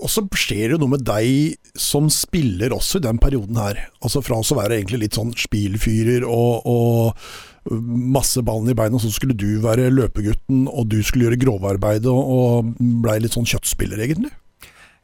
og 0.00 0.08
så 0.10 0.24
skjer 0.34 0.64
det 0.64 0.74
jo 0.74 0.80
noe 0.82 0.94
med 0.96 1.04
deg 1.06 1.56
som 1.78 2.08
spiller 2.12 2.74
også 2.74 2.98
i 2.98 3.04
den 3.06 3.20
perioden 3.22 3.58
her. 3.60 3.84
Altså 4.00 4.22
Fra 4.24 4.40
å 4.40 4.58
være 4.58 4.80
egentlig 4.80 5.04
litt 5.04 5.18
sånn 5.18 5.34
spilfyrer 5.36 6.26
og, 6.26 6.66
og 6.66 7.70
masse 7.70 8.42
ballen 8.46 8.70
i 8.70 8.76
beina, 8.78 8.98
så 9.02 9.10
skulle 9.12 9.36
du 9.36 9.58
være 9.62 9.90
løpegutten, 9.90 10.66
og 10.70 10.88
du 10.92 11.00
skulle 11.02 11.26
gjøre 11.26 11.40
grovarbeidet, 11.42 12.10
og, 12.10 12.30
og 12.30 12.98
blei 13.02 13.18
litt 13.22 13.34
sånn 13.36 13.48
kjøttspiller, 13.48 14.02
egentlig? 14.04 14.32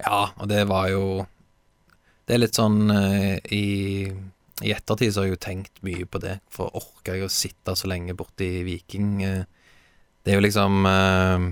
Ja, 0.03 0.29
og 0.39 0.49
det 0.51 0.65
var 0.71 0.89
jo 0.91 1.03
Det 2.27 2.35
er 2.35 2.41
litt 2.43 2.59
sånn 2.59 2.91
uh, 2.91 3.39
i 3.55 4.11
i 4.61 4.73
ettertid 4.75 5.13
så 5.13 5.23
har 5.23 5.31
jeg 5.31 5.37
jo 5.37 5.43
tenkt 5.43 5.83
mye 5.87 6.07
på 6.07 6.21
det, 6.23 6.37
for 6.53 6.73
orker 6.77 7.17
jeg 7.17 7.27
å 7.27 7.33
sitte 7.33 7.75
så 7.79 7.89
lenge 7.91 8.17
borte 8.19 8.45
i 8.45 8.63
Viking? 8.67 9.23
Eh, 9.25 9.45
det 10.23 10.33
er 10.33 10.39
jo 10.39 10.45
liksom 10.45 10.87
eh, 10.87 11.47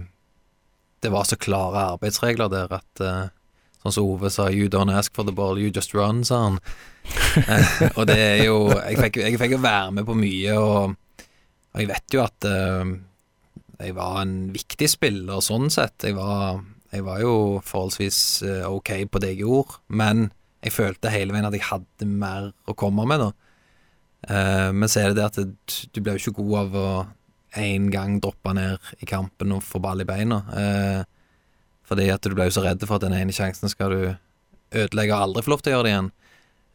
Det 1.02 1.10
var 1.10 1.26
så 1.26 1.38
klare 1.40 1.88
arbeidsregler 1.96 2.50
der 2.52 2.74
at 2.76 3.04
eh, 3.04 3.30
Sånn 3.80 3.94
som 3.96 4.08
Ove 4.12 4.28
sa 4.28 4.50
'You 4.52 4.68
don't 4.68 4.92
ask 4.92 5.14
for 5.16 5.24
the 5.24 5.32
ball, 5.32 5.56
you 5.56 5.70
just 5.72 5.94
run', 5.96 6.20
sa 6.22 6.42
han. 6.42 6.58
og 7.96 8.02
det 8.10 8.18
er 8.20 8.42
jo 8.44 8.68
Jeg 8.76 8.98
fikk, 8.98 9.16
jeg 9.24 9.38
fikk 9.40 9.54
jo 9.56 9.62
være 9.64 9.94
med 9.96 10.04
på 10.04 10.16
mye, 10.20 10.56
og, 10.60 11.22
og 11.72 11.80
jeg 11.80 11.88
vet 11.88 12.12
jo 12.12 12.20
at 12.20 12.48
jeg 13.80 13.94
var 13.96 14.18
en 14.20 14.34
viktig 14.52 14.84
spiller 14.84 15.40
sånn 15.40 15.72
sett. 15.72 15.96
Jeg 16.04 16.18
var, 16.18 16.60
jeg 16.92 17.06
var 17.08 17.22
jo 17.24 17.32
forholdsvis 17.64 18.20
ok 18.68 18.92
på 19.08 19.24
det 19.24 19.32
jeg 19.32 19.46
gjorde, 19.46 19.80
men 19.88 20.28
jeg 20.60 20.74
følte 20.74 21.12
hele 21.12 21.34
veien 21.34 21.48
at 21.48 21.56
jeg 21.56 21.64
hadde 21.70 22.08
mer 22.08 22.50
å 22.68 22.76
komme 22.78 23.06
med, 23.08 23.22
da. 23.22 23.30
Uh, 24.28 24.68
men 24.76 24.90
så 24.92 25.00
er 25.00 25.10
det 25.10 25.20
det 25.20 25.28
at 25.30 25.38
det, 25.40 25.78
du 25.94 26.02
blir 26.02 26.18
jo 26.18 26.28
ikke 26.28 26.42
god 26.42 26.56
av 26.60 26.76
å 26.76 26.90
én 27.60 27.88
gang 27.90 28.18
droppe 28.22 28.52
ned 28.54 28.90
i 29.00 29.08
kampen 29.08 29.56
og 29.56 29.64
få 29.64 29.80
ball 29.82 30.04
i 30.04 30.08
beina. 30.08 30.42
Uh, 30.52 31.00
fordi 31.88 32.10
at 32.12 32.22
du 32.22 32.36
blir 32.36 32.50
jo 32.50 32.58
så 32.58 32.64
redd 32.66 32.84
for 32.84 32.98
at 32.98 33.06
den 33.06 33.16
ene 33.16 33.34
sjansen 33.34 33.72
skal 33.72 33.94
du 33.94 34.02
ødelegge 34.76 35.16
og 35.16 35.24
aldri 35.24 35.46
få 35.46 35.54
lov 35.54 35.64
til 35.64 35.72
å 35.72 35.78
gjøre 35.78 35.88
det 35.88 35.94
igjen. 35.94 36.12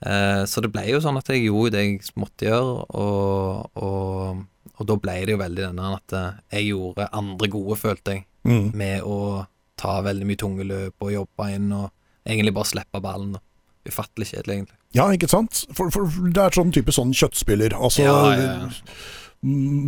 Uh, 0.06 0.42
så 0.50 0.66
det 0.66 0.74
ble 0.74 0.90
jo 0.90 1.00
sånn 1.06 1.22
at 1.22 1.30
jeg 1.32 1.46
gjorde 1.46 1.78
det 1.78 1.86
jeg 1.86 2.18
måtte 2.20 2.50
gjøre, 2.50 2.76
og, 2.98 3.80
og, 3.80 4.44
og 4.76 4.90
da 4.90 5.02
ble 5.06 5.20
det 5.22 5.38
jo 5.38 5.44
veldig 5.46 5.68
denne 5.70 5.96
at 6.02 6.20
jeg 6.58 6.72
gjorde 6.74 7.12
andre 7.16 7.54
gode, 7.54 7.78
følte 7.80 8.18
jeg, 8.18 8.26
mm. 8.50 8.72
med 8.76 9.06
å 9.06 9.46
ta 9.80 10.00
veldig 10.04 10.26
mye 10.28 10.40
tunge 10.40 10.66
løp 10.66 11.04
og 11.04 11.14
jobbe 11.14 11.52
inn 11.54 11.70
og 11.76 11.92
egentlig 12.26 12.56
bare 12.56 12.74
slippe 12.74 13.04
ballen. 13.04 13.36
da 13.38 13.46
ufattelig 13.90 14.32
kjedelig, 14.32 14.56
egentlig. 14.56 14.80
Ja, 14.96 15.10
ikke 15.14 15.30
sant? 15.32 15.66
For, 15.76 15.92
for, 15.94 16.10
det 16.32 16.42
er 16.42 16.56
sånn 16.56 16.74
type 16.76 16.94
sånn 16.96 17.14
kjøttspiller. 17.16 17.76
Altså 17.78 18.06
ja, 18.06 18.18
ja, 18.40 18.56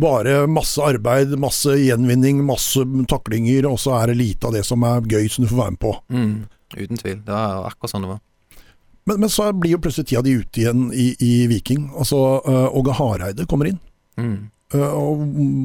bare 0.00 0.46
masse 0.46 0.82
arbeid, 0.84 1.32
masse 1.40 1.74
gjenvinning, 1.80 2.44
masse 2.46 2.84
taklinger, 3.10 3.66
og 3.70 3.80
så 3.82 3.96
er 3.98 4.12
det 4.12 4.20
lite 4.20 4.48
av 4.48 4.54
det 4.54 4.64
som 4.66 4.84
er 4.86 5.06
gøy 5.08 5.30
som 5.32 5.44
du 5.44 5.50
får 5.50 5.62
være 5.62 5.74
med 5.74 5.82
på. 5.82 5.94
Mm, 6.14 6.34
uten 6.76 7.00
tvil. 7.00 7.18
Det 7.26 7.34
var 7.34 7.66
akkurat 7.70 7.94
sånn 7.94 8.06
det 8.06 8.12
var. 8.12 8.22
Men, 9.08 9.22
men, 9.24 9.32
så 9.32 9.48
blir 9.56 9.74
jo 9.74 9.82
plutselig 9.82 10.10
tida 10.10 10.22
di 10.22 10.36
ute 10.36 10.62
igjen 10.62 10.88
i, 10.92 11.08
i 11.24 11.32
Viking. 11.48 11.88
Altså, 11.96 12.20
uh, 12.44 12.94
Hareide 13.00 13.48
kommer 13.48 13.70
inn. 13.70 13.80
Mm. 14.20 14.50
Uh, 14.74 15.22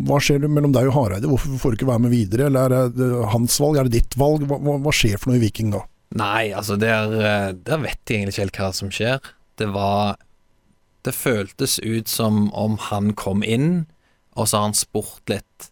Hva 0.08 0.22
skjer 0.24 0.46
mellom 0.48 0.72
deg 0.72 0.88
og 0.88 0.96
Hareide? 0.96 1.28
Hvorfor 1.28 1.58
får 1.60 1.74
du 1.74 1.82
ikke 1.82 1.90
være 1.92 2.06
med 2.06 2.14
videre? 2.16 2.48
Eller 2.48 2.72
er 2.72 2.94
det 2.96 3.10
hans 3.34 3.60
valg, 3.60 3.78
er 3.78 3.90
det 3.90 4.00
ditt 4.00 4.18
valg? 4.20 4.48
Hva, 4.48 4.78
hva 4.80 4.96
skjer 4.96 5.20
for 5.20 5.34
noe 5.34 5.42
i 5.42 5.44
Viking 5.44 5.74
da? 5.76 5.84
Nei, 6.14 6.52
altså 6.54 6.78
der, 6.78 7.14
eh, 7.18 7.50
der 7.58 7.82
vet 7.82 8.02
jeg 8.06 8.22
egentlig 8.22 8.36
ikke 8.36 8.46
helt 8.46 8.60
hva 8.62 8.70
som 8.78 8.94
skjer. 8.94 9.34
Det 9.58 9.72
var 9.74 10.18
Det 11.04 11.12
føltes 11.12 11.82
ut 11.84 12.08
som 12.08 12.46
om 12.56 12.78
han 12.80 13.12
kom 13.12 13.42
inn, 13.44 13.88
og 14.40 14.48
så 14.48 14.56
har 14.56 14.70
han 14.70 14.74
spurt 14.78 15.28
litt 15.28 15.66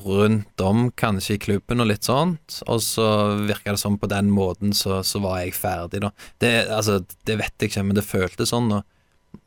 rundt 0.00 0.60
om, 0.64 0.86
kanskje 0.96 1.34
i 1.36 1.42
klubben 1.42 1.82
og 1.84 1.90
litt 1.90 2.08
sånt, 2.08 2.62
og 2.66 2.80
så 2.80 3.36
virka 3.44 3.74
det 3.74 3.82
som 3.82 3.98
på 4.00 4.08
den 4.08 4.30
måten 4.32 4.72
så, 4.72 5.02
så, 5.04 5.20
var 5.20 5.42
jeg 5.42 5.52
ferdig, 5.54 6.00
da. 6.06 6.10
Det, 6.40 6.52
altså, 6.72 7.02
det 7.28 7.36
vet 7.38 7.52
jeg 7.60 7.70
ikke, 7.70 7.84
men 7.84 7.98
det 7.98 8.06
føltes 8.08 8.50
sånn, 8.50 8.72
og, 8.78 8.82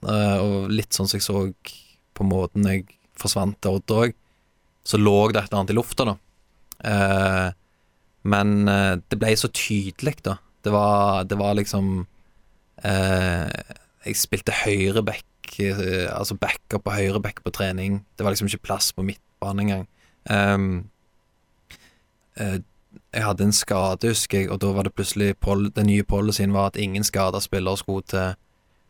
eh, 0.05 0.37
og 0.45 0.69
litt 0.69 0.93
sånn 0.93 1.09
som 1.09 1.17
jeg 1.17 1.25
så 1.25 1.43
på 2.13 2.29
måten 2.29 2.69
jeg 2.69 2.85
forsvant 3.17 3.57
til 3.61 3.79
Odd 3.79 3.97
òg, 3.97 4.15
så 4.87 5.01
lå 5.01 5.17
det 5.31 5.41
et 5.41 5.49
eller 5.49 5.63
annet 5.63 5.73
i 5.73 5.79
lufta, 5.81 6.07
da. 6.07 6.15
Eh, 6.85 7.47
men 8.27 8.67
uh, 8.67 8.99
det 9.07 9.19
ble 9.21 9.31
så 9.39 9.49
tydelig, 9.53 10.17
da. 10.25 10.37
Det 10.65 10.73
var, 10.73 11.23
det 11.23 11.37
var 11.39 11.55
liksom 11.55 12.01
uh, 12.83 13.49
Jeg 14.05 14.19
spilte 14.19 14.55
høyreback, 14.65 15.53
uh, 15.61 16.07
altså 16.11 16.35
backup 16.35 16.83
på 16.83 16.95
høyreback 16.97 17.43
på 17.43 17.53
trening. 17.55 18.01
Det 18.17 18.25
var 18.25 18.35
liksom 18.35 18.51
ikke 18.51 18.65
plass 18.67 18.91
på 18.93 19.05
midtbane 19.07 19.63
engang. 19.63 19.87
Um, 20.29 20.89
jeg 22.37 23.23
hadde 23.23 23.47
en 23.47 23.55
skade, 23.55 24.11
husker 24.11 24.43
jeg, 24.43 24.49
og 24.51 24.59
da 24.61 24.73
var 24.75 24.85
det 24.85 24.93
plutselig 24.93 25.31
den 25.73 25.87
nye 25.87 26.03
policyen 26.05 26.53
var 26.53 26.69
at 26.69 26.75
ingen 26.77 27.03
skada 27.03 27.39
spillere 27.41 27.79
skulle 27.79 28.05
til 28.05 28.35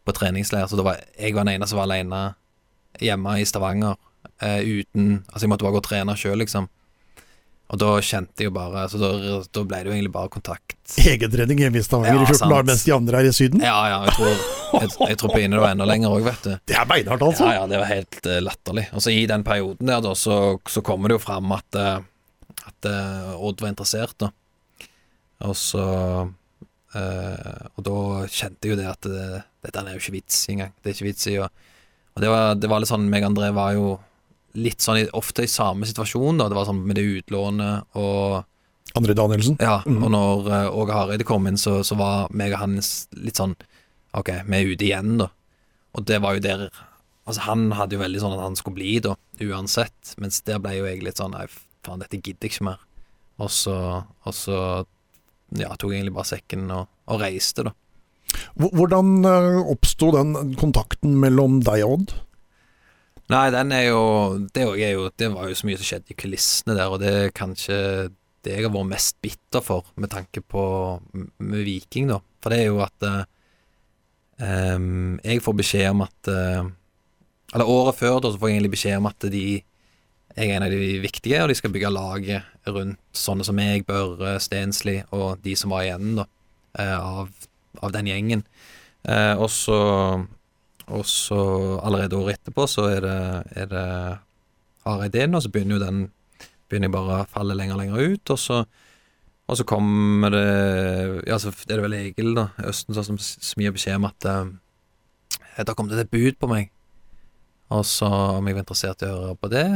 på 0.03 0.11
treningsleir. 0.11 0.67
Så 0.67 0.83
var, 0.83 0.99
jeg 1.19 1.35
var 1.35 1.45
den 1.45 1.53
eneste 1.55 1.71
som 1.71 1.79
var 1.79 1.87
alene 1.87 2.33
hjemme 2.99 3.37
i 3.39 3.45
Stavanger 3.45 3.95
uten 4.41 5.23
Altså, 5.29 5.45
jeg 5.45 5.49
måtte 5.49 5.63
bare 5.63 5.77
gå 5.77 5.79
og 5.79 5.87
trene 5.87 6.15
sjøl, 6.17 6.37
liksom. 6.41 6.67
Og 7.67 7.79
da 7.81 7.89
kjente 7.99 8.43
jeg 8.43 8.47
jo 8.47 8.53
bare 8.55 8.85
Så 8.87 8.99
da, 9.01 9.09
da 9.43 9.63
ble 9.67 9.79
det 9.83 9.89
jo 9.89 9.95
egentlig 9.95 10.13
bare 10.13 10.31
kontakt. 10.31 10.77
Egentrening 11.03 11.59
hjemme 11.65 11.81
i 11.81 11.83
Stavanger 11.83 12.21
ja, 12.21 12.23
i 12.23 12.29
14 12.31 12.53
dager 12.53 12.69
mens 12.69 12.85
de 12.87 12.93
andre 12.95 13.19
er 13.19 13.27
i 13.27 13.33
Syden? 13.35 13.63
Ja, 13.65 13.75
ja. 13.91 13.97
Jeg 14.07 14.15
tror, 14.15 14.45
jeg, 14.85 14.93
jeg 15.11 15.19
tror 15.19 15.35
det 15.35 15.61
var 15.63 15.73
enda 15.73 15.87
lenger 15.89 16.15
òg, 16.15 16.23
vet 16.29 16.47
du. 16.47 16.53
Det 16.71 16.77
er 16.79 16.87
beinhardt, 16.87 17.25
altså. 17.27 17.49
Ja, 17.49 17.61
ja, 17.61 17.67
det 17.71 17.81
var 17.81 17.91
helt 17.91 18.19
uh, 18.23 18.37
latterlig. 18.45 18.87
Og 18.95 19.03
så 19.03 19.11
i 19.11 19.25
den 19.29 19.43
perioden 19.47 19.91
der, 19.91 20.03
da, 20.05 20.15
så, 20.15 20.37
så 20.69 20.83
kommer 20.85 21.11
det 21.11 21.19
jo 21.19 21.25
fram 21.25 21.51
at, 21.57 21.79
uh, 21.79 22.63
at 22.71 22.89
uh, 22.89 23.35
Odd 23.35 23.63
var 23.65 23.75
interessert, 23.75 24.15
da. 24.23 24.31
Og 25.47 25.53
så 25.59 25.83
uh, 26.23 27.63
Og 27.75 27.83
da 27.85 27.99
kjente 28.31 28.65
jeg 28.65 28.73
jo 28.73 28.79
det 28.79 28.87
at 28.89 29.05
det, 29.11 29.43
dette 29.67 29.83
er 29.83 29.97
jo 29.97 30.05
ikke 30.05 30.15
vits 30.21 30.39
engang. 30.55 30.71
Det 30.79 30.93
er 30.93 30.95
ikke 30.95 31.11
vits 31.11 31.27
i 31.29 31.35
å 31.43 31.49
Og 31.49 32.23
det 32.23 32.31
var, 32.31 32.55
det 32.55 32.71
var 32.71 32.81
litt 32.81 32.89
sånn 32.89 33.11
meg 33.11 33.27
og 33.27 33.33
André 33.33 33.51
var 33.53 33.75
jo 33.75 33.97
litt 34.57 34.83
sånn 34.83 35.07
ofte 35.17 35.45
i 35.45 35.51
samme 35.51 35.87
situasjon, 35.89 36.41
da. 36.41 36.49
Det 36.49 36.57
var 36.57 36.67
sånn 36.69 36.83
med 36.87 36.97
det 36.99 37.05
utlånet 37.19 37.97
og 37.99 38.43
Andre 38.97 39.13
Danielsen? 39.13 39.57
Ja, 39.61 39.81
mm. 39.85 39.99
og 40.01 40.11
når 40.13 40.47
uh, 40.47 40.77
Åge 40.79 40.95
Hareide 40.95 41.25
kom 41.27 41.47
inn, 41.49 41.59
så, 41.59 41.79
så 41.85 41.97
var 41.99 42.31
meg 42.33 42.55
og 42.55 42.63
han 42.63 42.77
litt 42.79 43.39
sånn 43.39 43.57
Ok, 44.17 44.31
vi 44.47 44.57
er 44.57 44.69
ute 44.71 44.85
igjen, 44.87 45.17
da. 45.19 45.27
Og 45.97 46.05
det 46.07 46.21
var 46.23 46.37
jo 46.37 46.45
der 46.45 46.69
Altså, 47.27 47.41
han 47.43 47.65
hadde 47.75 47.97
jo 47.97 48.01
veldig 48.01 48.21
sånn 48.23 48.37
at 48.37 48.45
han 48.45 48.55
skulle 48.55 48.77
bli, 48.77 48.93
da, 49.03 49.17
uansett. 49.43 50.13
Mens 50.23 50.39
der 50.47 50.61
ble 50.63 50.77
jo 50.77 50.85
jeg 50.87 51.03
litt 51.03 51.19
sånn 51.19 51.35
Nei, 51.35 51.43
faen, 51.83 51.99
dette 51.99 52.21
gidder 52.21 52.47
jeg 52.47 52.55
ikke 52.55 52.69
mer. 52.69 52.85
Og 53.43 53.51
så, 53.53 53.75
og 54.23 54.33
så 54.33 54.59
ja, 55.59 55.73
tok 55.75 55.91
jeg 55.91 55.99
egentlig 55.99 56.15
bare 56.15 56.29
sekken 56.31 56.71
og, 56.71 56.87
og 57.11 57.21
reiste, 57.21 57.67
da. 57.67 57.75
Hvordan 58.57 59.27
uh, 59.27 59.59
oppsto 59.71 60.09
den 60.15 60.55
kontakten 60.59 61.19
mellom 61.19 61.59
deg 61.67 61.83
og 61.85 61.97
Odd? 61.97 62.15
Nei, 63.27 63.47
den 63.51 63.73
er 63.75 63.89
jo 63.89 64.01
det, 64.55 64.63
er 64.63 64.93
jo 64.95 65.09
det, 65.11 65.27
var 65.33 65.49
jo 65.49 65.57
så 65.59 65.67
mye 65.67 65.79
som 65.79 65.89
skjedde 65.89 66.13
i 66.13 66.19
kulissene 66.19 66.77
der, 66.77 66.87
og 66.87 67.01
det 67.01 67.11
er 67.11 67.35
kanskje 67.35 67.77
det 68.45 68.53
jeg 68.53 68.63
har 68.63 68.71
vært 68.71 68.91
mest 68.93 69.17
bitter 69.23 69.63
for, 69.65 69.89
med 69.99 70.11
tanke 70.13 70.39
på 70.39 70.63
med 71.11 71.65
Viking, 71.67 72.07
da. 72.13 72.21
For 72.39 72.53
det 72.53 72.61
er 72.61 72.69
jo 72.69 72.79
at 72.85 73.07
um, 74.39 75.17
jeg 75.25 75.43
får 75.43 75.57
beskjed 75.59 75.89
om 75.89 76.05
at 76.05 76.29
eh, 76.31 76.69
Eller 77.55 77.71
året 77.71 77.97
før 77.97 78.21
da, 78.21 78.31
så 78.31 78.39
får 78.39 78.49
jeg 78.49 78.57
egentlig 78.57 78.75
beskjed 78.75 79.01
om 79.01 79.09
at 79.09 79.27
de 79.33 79.43
jeg 80.37 80.51
er 80.51 80.59
en 80.59 80.67
av 80.67 80.69
de 80.69 80.99
viktige, 81.01 81.39
og 81.41 81.49
de 81.49 81.55
skal 81.57 81.71
bygge 81.73 81.89
laget 81.89 82.67
rundt 82.69 82.99
sånne 83.17 83.45
som 83.47 83.55
meg, 83.57 83.87
Børre, 83.87 84.35
Stensli 84.43 84.99
og 85.15 85.39
de 85.41 85.55
som 85.57 85.73
var 85.73 85.87
igjen 85.87 86.19
da, 86.19 86.27
av, 86.77 87.31
av 87.81 87.93
den 87.95 88.11
gjengen. 88.11 88.43
Eh, 89.07 89.33
og 89.33 89.49
så 89.49 89.79
og 90.87 91.03
så 91.09 91.39
allerede 91.83 92.15
året 92.15 92.37
etterpå 92.37 92.63
så 92.71 92.85
er 92.91 93.01
det, 93.03 93.19
er 93.59 93.71
det 93.71 93.87
har 94.87 95.01
jeg 95.03 95.11
ideen, 95.11 95.35
og 95.35 95.43
så 95.43 95.51
begynner 95.51 95.75
jo 95.77 95.83
den 95.83 96.05
begynner 96.67 96.89
jeg 96.89 96.95
bare 96.95 97.17
å 97.23 97.31
falle 97.31 97.57
lenger 97.57 97.75
og 97.75 97.81
lenger 97.81 98.13
ut. 98.13 98.31
Og 98.33 98.39
så, 98.41 98.61
og 99.47 99.59
så 99.59 99.65
kommer 99.67 100.33
det 100.35 100.47
Ja, 101.27 101.39
så 101.41 101.51
er 101.51 101.75
det 101.75 101.83
vel 101.85 101.97
Egil, 101.99 102.33
da, 102.37 102.49
Østen, 102.67 102.95
som, 102.95 103.19
som 103.19 103.63
gir 103.63 103.75
beskjed 103.75 103.99
om 103.99 104.07
at 104.09 104.27
uh, 104.27 104.47
det 105.57 105.75
kom 105.77 105.91
det 105.91 105.99
et 106.03 106.13
bud 106.13 106.39
på 106.39 106.49
meg. 106.51 106.71
Og 107.73 107.83
så 107.87 108.07
om 108.37 108.47
jeg 108.47 108.55
var 108.55 108.63
interessert 108.63 109.03
i 109.03 109.11
å 109.11 109.21
høre 109.25 109.39
på 109.39 109.51
det. 109.51 109.67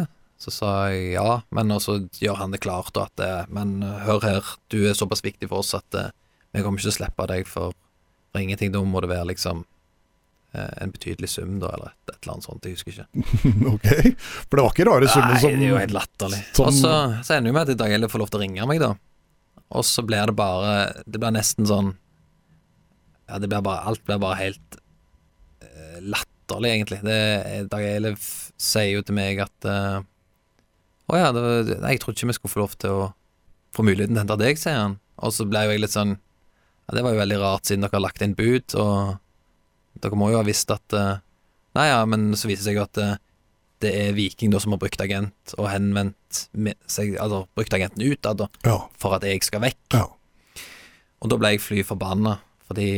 Så 0.41 0.53
sa 0.53 0.71
jeg 0.89 1.13
ja, 1.17 1.41
men 1.53 1.73
også 1.75 1.99
gjør 2.21 2.39
han 2.39 2.55
det 2.55 2.63
klart 2.63 2.95
da, 2.95 3.05
at 3.05 3.19
det 3.19 3.33
Men 3.53 3.81
uh, 3.83 4.01
hør 4.07 4.25
her, 4.25 4.55
du 4.73 4.83
er 4.87 4.97
såpass 4.97 5.23
viktig 5.25 5.51
for 5.51 5.65
oss 5.65 5.75
at 5.77 6.01
vi 6.51 6.59
kommer 6.59 6.79
ikke 6.79 6.89
til 6.89 6.91
å 6.91 6.99
slippe 6.99 7.27
deg 7.31 7.47
for, 7.47 7.75
for 8.31 8.43
ingenting. 8.43 8.73
Da 8.73 8.81
må 8.83 8.99
det 9.03 9.11
være 9.13 9.29
liksom 9.31 9.63
en 10.51 10.91
betydelig 10.91 11.29
sum, 11.31 11.59
da, 11.61 11.69
eller 11.77 11.93
et, 11.93 12.09
et, 12.11 12.17
eller 12.17 12.33
annet 12.33 12.47
sånt. 12.47 12.65
Jeg 12.67 12.75
husker 12.75 12.91
ikke. 12.91 13.05
ok, 13.73 13.85
For 14.49 14.59
det 14.59 14.65
var 14.65 14.73
ikke 14.73 14.87
rare 14.89 15.07
summen 15.07 15.37
som 15.39 15.53
Nei, 15.53 15.59
det 15.61 15.67
er 15.67 15.71
jo 15.71 15.79
helt 15.79 15.95
latterlig. 15.95 16.41
Som... 16.51 16.65
Og 16.65 16.75
så, 16.75 16.95
så 17.23 17.37
ender 17.37 17.51
det 17.51 17.55
med 17.55 17.71
at 17.71 17.79
Dag 17.79 17.95
Eilif 17.95 18.11
får 18.11 18.23
lov 18.23 18.33
til 18.33 18.41
å 18.41 18.43
ringe 18.43 18.67
meg, 18.67 18.81
da. 18.83 18.91
Og 19.71 19.87
så 19.87 20.03
blir 20.03 20.27
det 20.27 20.35
bare 20.35 20.73
Det 21.07 21.19
blir 21.21 21.31
nesten 21.31 21.67
sånn 21.69 21.93
Ja, 23.29 23.39
det 23.39 23.47
blir 23.47 23.63
bare 23.63 23.85
Alt 23.87 24.03
blir 24.07 24.19
bare 24.19 24.39
helt 24.41 24.77
uh, 25.63 25.97
latterlig, 26.03 26.73
egentlig. 26.75 26.99
Det, 27.07 27.19
Dag 27.71 27.87
Eilif 27.87 28.27
sier 28.59 28.97
jo 28.97 29.05
til 29.07 29.15
meg 29.17 29.39
at 29.45 29.69
uh, 29.71 30.03
Å 31.11 31.21
ja, 31.21 31.31
det, 31.35 31.79
nei, 31.79 31.95
jeg 31.95 32.03
trodde 32.03 32.19
ikke 32.19 32.33
vi 32.33 32.39
skulle 32.41 32.55
få 32.57 32.63
lov 32.65 32.75
til 32.81 32.97
å 33.05 33.09
få 33.71 33.87
muligheten 33.87 34.17
til 34.17 34.19
å 34.19 34.25
hente 34.25 34.39
deg, 34.43 34.59
sier 34.59 34.75
han. 34.75 34.99
Og 35.23 35.31
så 35.31 35.47
ble 35.47 35.63
jo 35.63 35.71
jeg 35.71 35.85
litt 35.85 35.95
sånn 35.95 36.17
Ja, 36.17 36.97
det 36.97 37.07
var 37.07 37.15
jo 37.15 37.23
veldig 37.23 37.39
rart, 37.39 37.67
siden 37.67 37.85
dere 37.85 37.95
har 37.95 38.03
lagt 38.09 38.23
inn 38.25 38.35
bud, 38.35 38.75
og 38.75 39.19
dere 40.03 40.19
må 40.19 40.31
jo 40.31 40.39
ha 40.39 40.45
visst 40.47 40.71
at 40.73 40.97
uh, 40.97 41.19
Nei 41.77 41.85
ja, 41.87 42.01
men 42.03 42.33
så 42.35 42.49
viser 42.49 42.65
det 42.65 42.67
seg 42.67 42.79
jo 42.79 42.83
at 42.83 42.99
uh, 42.99 43.19
det 43.81 43.91
er 43.97 44.15
Viking 44.15 44.51
da 44.53 44.59
som 44.61 44.75
har 44.75 44.81
brukt 44.81 45.01
agent 45.01 45.53
og 45.57 45.69
henvendt 45.71 46.41
seg 46.89 47.15
Altså 47.15 47.45
brukt 47.57 47.73
agenten 47.73 48.03
ut 48.03 48.27
ja. 48.67 48.77
for 48.99 49.17
at 49.17 49.25
jeg 49.25 49.41
skal 49.45 49.63
vekk. 49.63 49.95
Ja. 49.95 50.07
Og 51.21 51.29
da 51.31 51.37
ble 51.37 51.53
jeg 51.55 51.63
fly 51.63 51.85
forbanna, 51.85 52.37
fordi 52.67 52.89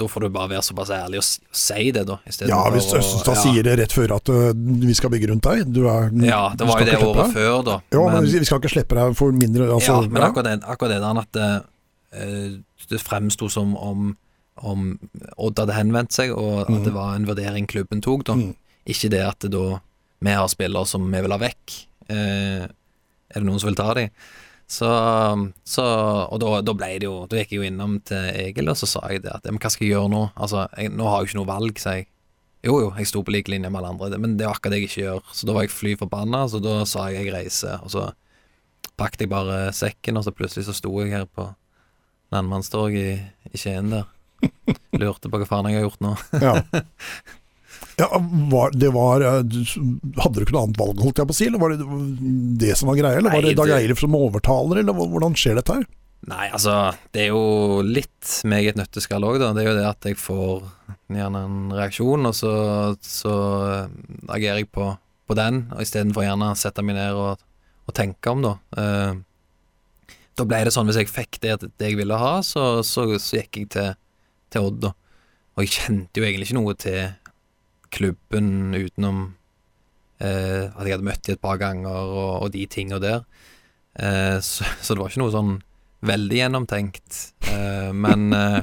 da 0.00 0.06
får 0.08 0.24
du 0.24 0.28
bare 0.32 0.48
være 0.54 0.64
såpass 0.64 0.90
ærlig 0.94 1.20
og, 1.20 1.26
si 1.26 1.90
det, 1.92 2.04
da. 2.08 2.16
Ja, 2.48 2.62
hvis 2.72 2.88
Østenstad 2.96 3.36
ja. 3.36 3.42
sier 3.44 3.66
det 3.66 3.74
rett 3.82 3.92
før 3.92 4.14
at 4.16 4.30
uh, 4.32 4.48
vi 4.56 4.94
skal 4.96 5.12
bygge 5.12 5.28
rundt 5.30 5.44
deg 5.44 5.66
er, 5.68 6.08
Ja, 6.24 6.42
det 6.56 6.68
var 6.68 6.80
jo 6.80 6.88
det 6.88 6.96
året 7.04 7.34
før, 7.34 7.58
da. 7.66 7.76
Ja, 7.92 8.06
men, 8.06 8.24
men, 8.24 8.30
vi 8.32 8.48
skal 8.48 8.62
ikke 8.62 8.72
slippe 8.72 8.96
deg 8.98 9.18
for 9.18 9.36
mindre 9.36 9.68
altså, 9.68 10.00
Ja, 10.00 10.08
men 10.08 10.24
akkurat 10.24 10.48
det, 10.48 10.56
akkurat 10.64 10.94
det 10.94 11.02
der 11.04 11.20
at 11.22 11.42
uh, 11.44 12.56
det 12.88 13.00
fremsto 13.04 13.50
som 13.52 13.76
om 13.76 14.14
om 14.60 14.92
Odd 15.40 15.62
hadde 15.62 15.76
henvendt 15.76 16.14
seg, 16.14 16.34
og 16.36 16.64
at 16.64 16.70
mm. 16.72 16.82
det 16.84 16.92
var 16.94 17.16
en 17.16 17.26
vurdering 17.28 17.66
klubben 17.70 18.02
tok, 18.04 18.26
da. 18.28 18.36
Mm. 18.38 18.52
Ikke 18.92 19.10
det 19.12 19.22
at 19.24 19.44
det 19.44 19.52
da 19.54 19.80
vi 20.22 20.36
har 20.38 20.48
spillere 20.50 20.86
som 20.86 21.04
vi 21.10 21.20
vil 21.24 21.34
ha 21.34 21.40
vekk. 21.40 21.76
Eh, 22.12 22.64
er 23.32 23.40
det 23.40 23.48
noen 23.48 23.60
som 23.62 23.70
vil 23.70 23.78
ta 23.78 23.90
dem? 23.96 24.12
Så, 24.72 24.88
så, 25.68 25.84
Og 26.32 26.38
da, 26.40 26.52
da, 26.64 26.72
ble 26.72 26.86
det 27.02 27.04
jo 27.04 27.26
Da 27.28 27.36
gikk 27.36 27.50
jeg 27.52 27.58
jo 27.58 27.66
innom 27.66 27.98
til 28.08 28.30
Egil, 28.30 28.70
og 28.72 28.78
så 28.80 28.86
sa 28.88 29.02
jeg 29.12 29.20
det 29.26 29.32
at 29.34 29.44
Men 29.50 29.58
hva 29.60 29.68
skal 29.68 29.84
jeg 29.84 29.92
gjøre 29.92 30.12
nå? 30.14 30.22
Altså, 30.32 30.62
jeg, 30.78 30.94
nå 30.96 31.08
har 31.10 31.20
jeg 31.20 31.28
ikke 31.28 31.38
noe 31.42 31.50
valg, 31.50 31.82
sa 31.82 31.96
jeg. 31.98 32.06
Jo 32.62 32.78
jo, 32.78 32.92
jeg 32.94 33.10
sto 33.10 33.24
på 33.26 33.34
lik 33.34 33.50
linje 33.50 33.68
med 33.68 33.82
alle 33.82 33.90
andre, 33.96 34.20
men 34.22 34.38
det 34.38 34.46
er 34.46 34.54
akkurat 34.54 34.76
det 34.76 34.84
jeg 34.84 34.88
ikke 34.88 35.02
gjør. 35.02 35.30
Så 35.34 35.48
da 35.48 35.56
var 35.56 35.66
jeg 35.66 35.74
fly 35.74 35.96
forbanna, 35.98 36.44
så 36.48 36.62
da 36.62 36.76
sa 36.88 37.08
jeg 37.10 37.26
jeg 37.26 37.34
reiser, 37.34 37.82
og 37.82 37.90
så 37.90 38.04
pakket 39.00 39.26
jeg 39.26 39.32
bare 39.32 39.58
sekken, 39.74 40.20
og 40.20 40.24
så 40.24 40.34
plutselig 40.36 40.68
så 40.68 40.76
sto 40.78 40.92
jeg 41.02 41.10
her 41.10 41.26
på 41.26 41.48
Landmannstorget 42.32 43.02
i, 43.02 43.16
i 43.50 43.60
Skien 43.60 43.90
der. 43.90 44.06
Lurte 45.00 45.30
på 45.30 45.40
hva 45.40 45.48
faen 45.48 45.70
jeg 45.70 45.80
har 45.80 45.88
gjort 45.88 46.04
nå. 46.04 46.16
ja. 46.42 46.56
ja 48.00 48.08
var, 48.50 48.72
det 48.74 48.88
var 48.94 49.20
eh, 49.26 49.40
Hadde 50.22 50.36
du 50.36 50.44
ikke 50.44 50.54
noe 50.54 50.66
annet 50.66 50.80
valg, 50.80 51.02
holdt 51.02 51.20
jeg 51.20 51.28
på 51.28 51.34
å 51.34 51.38
si? 51.38 51.48
Eller 51.50 51.62
var 51.62 51.74
det 51.74 51.88
det 52.62 52.76
som 52.78 52.90
var 52.90 53.00
greia? 53.00 53.18
Eller 53.20 53.34
var 53.34 53.44
det 53.44 53.56
Dag 53.58 53.74
Eilif 53.76 54.02
som 54.02 54.16
overtaler, 54.18 54.82
eller 54.82 54.96
hvordan 54.96 55.36
skjer 55.38 55.60
dette 55.60 55.80
her? 55.80 55.88
Nei, 56.30 56.46
altså, 56.54 56.92
det 57.10 57.24
er 57.24 57.32
jo 57.32 57.82
litt 57.82 58.36
meg 58.46 58.68
et 58.70 58.76
nøtteskall 58.78 59.24
òg, 59.26 59.40
da. 59.42 59.50
Det 59.56 59.64
er 59.64 59.72
jo 59.72 59.78
det 59.80 59.88
at 59.88 60.06
jeg 60.06 60.18
får 60.22 60.68
gjerne 61.10 61.40
en 61.48 61.72
reaksjon, 61.74 62.28
og 62.30 62.36
så, 62.38 62.52
så 63.02 63.32
agerer 64.30 64.62
jeg 64.62 64.70
på, 64.70 64.86
på 65.26 65.36
den, 65.38 65.64
og 65.74 65.82
istedenfor 65.82 66.22
gjerne 66.28 66.52
sette 66.60 66.84
meg 66.86 67.00
ned 67.00 67.18
og, 67.18 67.42
og 67.90 67.96
tenke 67.98 68.30
om, 68.30 68.46
da. 68.46 68.54
Uh, 68.78 69.18
da 70.38 70.46
ble 70.48 70.62
det 70.64 70.72
sånn, 70.72 70.86
hvis 70.88 71.00
jeg 71.02 71.10
fikk 71.10 71.40
det, 71.42 71.58
det 71.74 71.90
jeg 71.90 71.98
ville 71.98 72.16
ha, 72.22 72.36
så, 72.46 72.68
så, 72.86 73.08
så 73.18 73.42
gikk 73.42 73.58
jeg 73.64 73.72
til 73.74 73.90
til 74.52 74.68
Odd. 74.68 74.80
Da. 74.86 74.92
Og 75.56 75.64
jeg 75.64 75.74
kjente 75.76 76.20
jo 76.20 76.26
egentlig 76.26 76.48
ikke 76.48 76.60
noe 76.60 76.76
til 76.80 77.00
klubben 77.92 78.72
utenom 78.72 79.22
eh, 80.22 80.70
at 80.70 80.86
jeg 80.86 80.94
hadde 80.94 81.08
møtt 81.08 81.26
dem 81.26 81.36
et 81.36 81.42
par 81.42 81.60
ganger 81.60 81.92
og, 81.92 82.32
og 82.46 82.54
de 82.54 82.64
tinga 82.70 83.00
der. 83.02 83.26
Eh, 83.98 84.38
så, 84.40 84.64
så, 84.84 84.94
det 84.94 85.02
var 85.02 85.12
ikke 85.12 85.24
noe 85.24 85.34
sånn 85.34 85.54
veldig 86.08 86.40
gjennomtenkt. 86.40 87.22
Eh, 87.52 87.92
men 87.92 88.32
eh, 88.36 88.60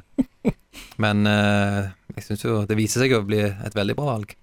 men 1.03 1.29
eh, 1.29 1.89
jeg 2.17 2.25
syns 2.25 2.45
jo 2.45 2.61
det 2.67 2.77
viser 2.79 3.05
seg 3.05 3.15
å 3.17 3.25
bli 3.27 3.41
et 3.47 3.77
veldig 3.77 3.97
bra 3.97 4.15
valg. 4.15 4.35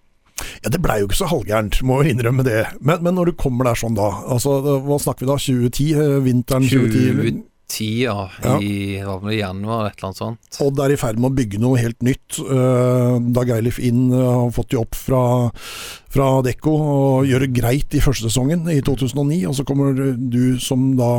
Ja, 0.63 0.71
Det 0.73 0.81
blei 0.85 1.01
jo 1.01 1.09
ikke 1.09 1.19
så 1.19 1.29
halvgærent, 1.31 1.79
må 1.87 2.03
jo 2.03 2.13
innrømme 2.13 2.45
det. 2.47 2.63
Men, 2.81 3.03
men, 3.05 3.17
når 3.17 3.31
du 3.31 3.39
kommer 3.41 3.71
der 3.71 3.79
sånn 3.81 3.97
da, 3.97 4.09
altså 4.29 4.59
hva 4.85 4.99
snakker 5.01 5.25
vi 5.25 5.31
da, 5.31 5.39
2010? 5.41 5.93
Eh, 5.97 6.17
vinteren 6.27 6.69
2010? 6.69 7.45
Tida 7.67 8.31
ja. 8.45 8.55
i 8.63 9.39
januar, 9.39 9.89
et 9.89 9.99
eller 9.99 10.09
annet 10.09 10.21
sånt. 10.21 10.59
Odd 10.63 10.81
er 10.85 10.95
i 10.95 10.99
ferd 11.01 11.19
med 11.19 11.33
å 11.33 11.37
bygge 11.37 11.61
noe 11.63 11.81
helt 11.81 11.99
nytt. 12.07 12.39
Uh, 12.39 13.19
Dag 13.35 13.51
Eilif 13.57 13.81
inn 13.83 14.09
uh, 14.15 14.47
har 14.47 14.53
fått 14.55 14.71
de 14.73 14.81
opp 14.81 14.95
fra, 14.95 15.23
fra 16.13 16.29
Dekko 16.47 16.75
og 16.77 17.31
gjør 17.31 17.47
det 17.47 17.53
greit 17.57 17.97
i 17.97 18.03
første 18.03 18.31
sesongen, 18.31 18.69
i 18.71 18.79
2009. 18.87 19.41
Og 19.51 19.57
så 19.59 19.67
kommer 19.67 19.97
du 20.17 20.59
som 20.63 20.93
da 20.99 21.13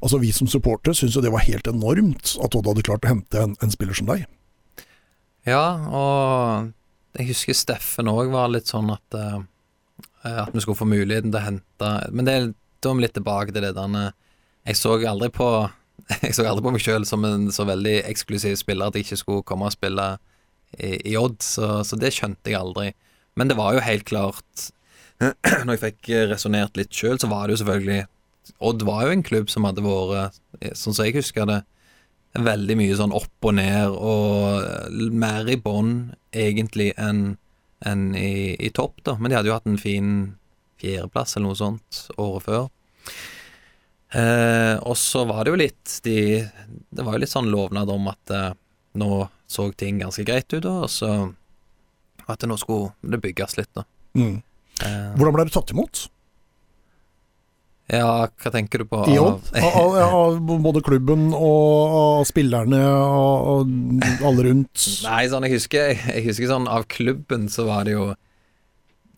Altså 0.00 0.16
vi 0.16 0.30
som 0.32 0.48
supportere 0.48 0.96
syns 0.96 1.12
jo 1.12 1.20
det 1.20 1.28
var 1.28 1.42
helt 1.44 1.66
enormt 1.68 2.30
at 2.40 2.54
Odd 2.56 2.70
hadde 2.70 2.84
klart 2.86 3.04
å 3.04 3.10
hente 3.10 3.36
en, 3.36 3.50
en 3.60 3.72
spiller 3.72 3.92
som 3.98 4.06
deg. 4.08 4.22
Ja, 5.44 5.60
og 5.92 6.70
jeg 7.18 7.28
husker 7.34 7.58
Steffen 7.58 8.08
òg 8.08 8.30
var 8.32 8.48
litt 8.48 8.70
sånn 8.70 8.88
at 8.94 9.18
uh, 9.18 9.42
At 10.24 10.54
vi 10.54 10.62
skulle 10.64 10.78
få 10.78 10.88
muligheten 10.88 11.28
til 11.28 11.40
å 11.40 11.44
hente 11.44 11.90
Men 12.16 12.28
det 12.28 12.36
er 12.38 12.48
vi 12.86 13.04
litt 13.04 13.12
tilbake 13.18 13.52
til 13.52 13.66
det 13.66 13.74
der 13.76 14.14
Jeg 14.64 14.80
så 14.80 14.96
aldri 14.96 15.28
på 15.36 15.50
jeg 16.24 16.34
så 16.36 16.46
aldri 16.48 16.66
på 16.66 16.74
meg 16.74 16.84
sjøl 16.84 17.06
som 17.08 17.24
en 17.28 17.48
så 17.54 17.66
veldig 17.68 18.00
eksklusiv 18.08 18.58
spiller 18.60 18.90
at 18.90 18.98
jeg 18.98 19.06
ikke 19.06 19.20
skulle 19.20 19.46
komme 19.46 19.68
og 19.68 19.74
spille 19.76 20.12
i, 20.78 20.96
i 21.12 21.16
Odd, 21.18 21.40
så, 21.42 21.80
så, 21.86 21.98
det 21.98 22.12
skjønte 22.14 22.52
jeg 22.52 22.60
aldri. 22.60 22.92
Men 23.38 23.50
det 23.50 23.58
var 23.58 23.74
jo 23.76 23.84
helt 23.84 24.06
klart 24.10 24.70
Når 25.20 25.74
jeg 25.74 25.80
fikk 25.82 26.08
resonnert 26.30 26.78
litt 26.78 26.94
sjøl, 26.96 27.18
så 27.20 27.28
var 27.30 27.46
det 27.46 27.54
jo 27.54 27.62
selvfølgelig 27.62 28.06
Odd 28.66 28.82
var 28.88 29.04
jo 29.04 29.12
en 29.14 29.22
klubb 29.26 29.50
som 29.52 29.66
hadde 29.68 29.84
vært, 29.84 30.38
sånn 30.74 30.96
som 30.96 31.06
jeg 31.06 31.14
husker 31.20 31.46
det, 31.46 31.60
veldig 32.34 32.76
mye 32.80 32.96
sånn 32.98 33.14
opp 33.14 33.46
og 33.46 33.54
ned, 33.58 33.94
og 33.94 35.14
mer 35.14 35.46
i 35.50 35.58
bånn 35.60 36.10
egentlig 36.34 36.90
enn 36.98 37.36
en 37.86 38.02
i, 38.16 38.56
i, 38.60 38.68
topp, 38.76 39.00
da. 39.06 39.16
Men 39.18 39.30
de 39.30 39.38
hadde 39.38 39.50
jo 39.50 39.56
hatt 39.56 39.68
en 39.68 39.80
fin 39.80 40.10
fjerdeplass 40.80 41.36
eller 41.36 41.50
noe 41.50 41.58
sånt 41.58 42.02
året 42.20 42.46
før. 42.48 42.66
Eh, 44.10 44.76
og 44.82 44.96
så 44.98 45.22
var 45.28 45.44
det 45.44 45.52
jo 45.52 45.58
litt 45.60 45.92
de, 46.02 46.14
Det 46.90 47.04
var 47.06 47.14
jo 47.14 47.20
litt 47.22 47.30
sånn 47.30 47.50
lovnad 47.52 47.92
om 47.94 48.08
at 48.10 48.32
eh, 48.34 48.48
nå 48.98 49.10
så 49.46 49.68
ting 49.78 50.00
ganske 50.02 50.24
greit 50.26 50.50
ut, 50.50 50.66
og 50.66 50.88
så 50.90 51.10
at 52.30 52.42
nå 52.46 52.56
skulle 52.58 52.90
det 53.02 53.20
bygges 53.22 53.56
litt, 53.58 53.70
da. 53.74 53.84
Mm. 54.18 54.40
Eh, 54.82 55.12
Hvordan 55.18 55.36
ble 55.36 55.46
du 55.46 55.54
tatt 55.54 55.74
imot? 55.74 56.08
ja, 57.90 58.28
hva 58.30 58.50
tenker 58.54 58.84
du 58.84 58.86
på? 58.86 59.00
Av, 59.02 59.40
av, 59.58 59.96
av 60.14 60.36
både 60.62 60.82
klubben 60.86 61.32
og 61.34 61.94
av 62.00 62.26
spillerne 62.28 62.78
og, 62.86 63.48
og 63.66 64.04
alle 64.28 64.44
rundt? 64.46 64.84
Nei, 65.08 65.24
sånn 65.32 65.46
jeg 65.48 65.56
husker 65.56 65.94
Jeg 65.96 66.22
husker 66.28 66.52
sånn 66.52 66.68
av 66.70 66.86
klubben 66.92 67.48
så 67.50 67.66
var 67.66 67.88
det 67.88 67.96
jo 67.96 68.12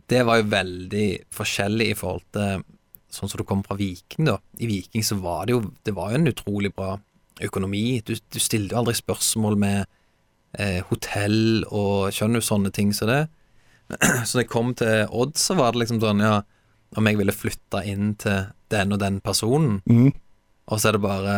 Det 0.09 0.23
var 0.25 0.41
jo 0.41 0.49
veldig 0.55 1.09
forskjellig 1.37 1.91
i 1.93 1.99
forhold 1.99 2.25
til 2.33 2.65
sånn 3.13 3.29
som 3.31 3.39
du 3.43 3.45
kommer 3.49 3.67
fra 3.69 3.77
Viking, 3.79 4.25
da. 4.31 4.39
I 4.59 4.69
Viking 4.71 5.05
så 5.05 5.19
var 5.21 5.47
det 5.47 5.53
jo 5.57 5.63
Det 5.85 5.93
var 5.97 6.11
jo 6.15 6.21
en 6.23 6.31
utrolig 6.33 6.71
bra 6.75 6.95
økonomi. 7.45 8.01
Du, 8.07 8.15
du 8.17 8.39
stilte 8.41 8.73
jo 8.75 8.81
aldri 8.83 8.95
spørsmål 8.97 9.57
med 9.61 9.85
eh, 10.59 10.81
hotell 10.91 11.65
og 11.71 12.11
skjønner 12.15 12.41
du 12.43 12.47
sånne 12.47 12.73
ting 12.73 12.93
som 12.97 13.09
det. 13.11 13.23
Så 14.27 14.37
når 14.39 14.43
jeg 14.45 14.51
kom 14.53 14.73
til 14.79 15.07
Odd, 15.13 15.37
så 15.41 15.57
var 15.59 15.73
det 15.75 15.83
liksom 15.85 16.01
sånn, 16.01 16.21
ja 16.25 16.39
Om 16.97 17.09
jeg 17.09 17.19
ville 17.21 17.33
flytte 17.37 17.81
inn 17.89 18.15
til 18.21 18.47
den 18.73 18.93
og 18.97 19.01
den 19.03 19.21
personen, 19.25 19.81
Mm. 19.89 20.13
og 20.73 20.79
så 20.81 20.89
er 20.89 20.97
det 20.97 21.03
bare 21.05 21.37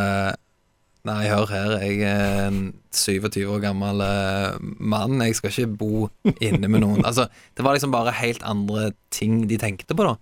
Nei, 1.05 1.27
hør 1.29 1.51
her, 1.51 1.73
jeg 1.85 1.99
er 2.09 2.47
en 2.49 2.61
27 2.97 3.43
år 3.53 3.59
gammel 3.61 4.01
eh, 4.01 4.55
mann. 4.81 5.19
Jeg 5.21 5.35
skal 5.37 5.51
ikke 5.53 5.75
bo 5.77 6.07
inne 6.41 6.71
med 6.73 6.81
noen. 6.81 7.03
Altså, 7.05 7.27
det 7.53 7.65
var 7.67 7.77
liksom 7.77 7.93
bare 7.93 8.15
helt 8.23 8.41
andre 8.49 8.87
ting 9.13 9.43
de 9.51 9.59
tenkte 9.61 9.93
på, 9.99 10.07
da. 10.07 10.15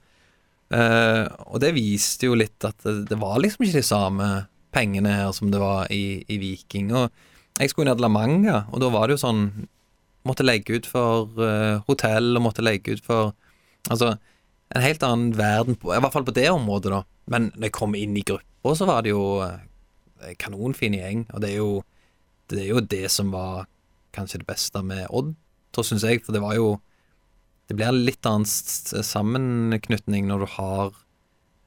Eh, 0.73 1.25
og 1.53 1.61
det 1.61 1.75
viste 1.77 2.31
jo 2.31 2.39
litt 2.39 2.65
at 2.65 2.79
det, 2.87 3.03
det 3.11 3.19
var 3.21 3.41
liksom 3.43 3.67
ikke 3.67 3.81
de 3.81 3.87
samme 3.87 4.31
pengene 4.73 5.13
her 5.13 5.33
som 5.37 5.51
det 5.53 5.61
var 5.61 5.91
i, 5.93 6.23
i 6.33 6.39
Viking. 6.41 6.93
Og 6.97 7.11
jeg 7.61 7.73
skulle 7.73 7.91
ned 7.91 8.01
til 8.01 8.07
La 8.07 8.13
Manga, 8.13 8.63
og 8.73 8.81
da 8.83 8.91
var 8.93 9.09
det 9.09 9.19
jo 9.19 9.27
sånn 9.27 9.47
Måtte 10.23 10.45
legge 10.47 10.77
ut 10.79 10.85
for 10.87 11.33
uh, 11.35 11.81
hotell, 11.89 12.37
og 12.39 12.45
måtte 12.45 12.63
legge 12.63 12.93
ut 12.95 13.01
for 13.03 13.33
Altså, 13.91 14.13
en 14.71 14.85
helt 14.85 15.03
annen 15.03 15.33
verden, 15.35 15.75
på, 15.75 15.91
i 15.91 15.99
hvert 15.99 16.15
fall 16.15 16.23
på 16.29 16.35
det 16.37 16.45
området, 16.53 16.93
da. 16.95 17.01
Men 17.35 17.49
når 17.57 17.67
jeg 17.67 17.75
kom 17.75 17.97
inn 17.99 18.15
i 18.15 18.23
gruppa, 18.23 18.77
så 18.79 18.87
var 18.87 19.03
det 19.03 19.11
jo 19.11 19.25
eh, 19.43 20.37
kanonfin 20.39 20.95
gjeng, 20.95 21.25
og 21.35 21.43
det 21.43 21.51
er 21.51 21.59
jo 21.59 21.73
det 22.53 22.61
er 22.63 22.71
jo 22.71 22.85
det 22.95 23.11
som 23.11 23.33
var 23.35 23.67
kanskje 24.15 24.43
det 24.43 24.49
beste 24.49 24.83
med 24.87 25.09
Odd, 25.11 25.35
så 25.75 25.85
syns 25.87 26.07
jeg, 26.07 26.23
for 26.23 26.37
det 26.37 26.43
var 26.45 26.55
jo 26.55 26.77
Det 27.73 27.79
blir 27.79 27.95
litt 28.05 28.27
annen 28.29 28.45
sammenknytning 28.45 30.27
når 30.29 30.43
du 30.43 30.49
har 30.59 30.91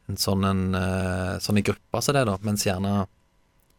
en 0.06 0.20
sånn 0.22 0.44
en 0.46 0.60
eh, 0.78 1.32
sånn 1.42 1.58
i 1.58 1.64
gruppa 1.66 1.98
som 2.06 2.14
det, 2.14 2.28
da, 2.30 2.36
mens 2.46 2.66
gjerne 2.68 3.08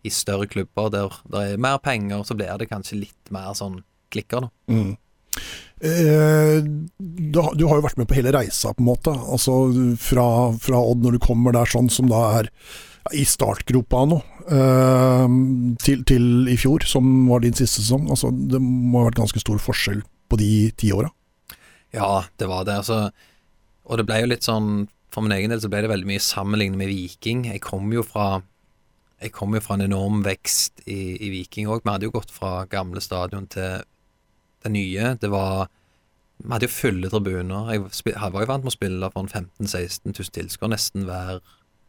i 0.02 0.10
større 0.10 0.48
klubber 0.50 0.90
der 0.90 1.14
det 1.30 1.42
er 1.52 1.60
mer 1.62 1.78
penger, 1.78 2.24
så 2.26 2.34
blir 2.34 2.50
det 2.58 2.66
kanskje 2.66 2.98
litt 3.04 3.30
mer 3.30 3.54
sånn 3.54 3.78
klikker, 4.10 4.42
da. 4.42 4.50
Mm. 4.74 4.96
Eh, 5.86 6.58
du 6.98 7.38
har 7.38 7.78
jo 7.78 7.84
vært 7.84 8.02
med 8.02 8.10
på 8.10 8.18
hele 8.18 8.34
reisa, 8.34 8.74
på 8.74 8.82
en 8.82 8.90
måte. 8.90 9.14
Altså 9.14 9.54
fra, 10.02 10.26
fra 10.58 10.82
Odd, 10.82 11.06
når 11.06 11.14
du 11.14 11.22
kommer 11.28 11.54
der 11.54 11.70
sånn 11.70 11.92
som 11.94 12.10
da 12.10 12.24
er 12.40 12.50
i 13.14 13.22
startgropa 13.22 14.02
nå, 14.10 14.18
eh, 14.50 15.38
til, 15.86 16.02
til 16.10 16.50
i 16.50 16.58
fjor, 16.58 16.90
som 16.90 17.06
var 17.30 17.46
din 17.46 17.54
siste 17.54 17.84
sesong. 17.84 18.10
Altså, 18.10 18.34
det 18.34 18.58
må 18.58 19.04
ha 19.04 19.12
vært 19.12 19.22
ganske 19.22 19.46
stor 19.46 19.62
forskjell 19.62 20.02
på 20.26 20.42
de 20.42 20.50
ti 20.74 20.90
åra. 20.90 21.14
Ja, 21.96 22.26
det 22.36 22.48
var 22.50 22.66
det. 22.68 22.76
Altså, 22.82 23.10
og 23.86 24.00
det 24.00 24.06
ble 24.08 24.20
jo 24.22 24.30
litt 24.32 24.46
sånn 24.46 24.86
For 25.14 25.24
min 25.24 25.32
egen 25.32 25.52
del 25.52 25.62
så 25.62 25.70
ble 25.72 25.80
det 25.84 25.88
veldig 25.88 26.08
mye 26.10 26.22
sammenlignet 26.22 26.80
med 26.80 26.90
Viking. 26.92 27.46
Jeg 27.48 27.62
kom 27.64 27.88
jo 27.94 28.04
fra 28.04 28.42
Jeg 29.22 29.32
kom 29.32 29.54
jo 29.56 29.62
fra 29.64 29.78
en 29.78 29.86
enorm 29.86 30.20
vekst 30.26 30.82
i, 30.84 31.16
i 31.24 31.32
Viking 31.32 31.70
òg. 31.72 31.84
Vi 31.84 31.92
hadde 31.94 32.10
jo 32.10 32.16
gått 32.18 32.34
fra 32.34 32.66
gamle 32.68 33.00
stadion 33.00 33.48
til 33.48 33.86
det 34.66 34.72
nye. 34.74 35.14
Det 35.22 35.30
var 35.32 35.70
Vi 36.42 36.52
hadde 36.52 36.68
jo 36.68 36.74
fulle 36.74 37.12
tribuner. 37.12 37.72
Jeg 37.72 37.86
jeg 38.12 38.34
var 38.34 38.44
jo 38.44 38.50
vant 38.50 38.66
med 38.66 38.74
å 38.74 38.76
spille 38.76 39.12
for 39.14 39.24
en 39.24 39.32
15 39.32 39.70
000-16 39.70 40.12
000 40.12 40.34
tilskuere 40.36 40.74
nesten 40.74 41.08
hver 41.08 41.40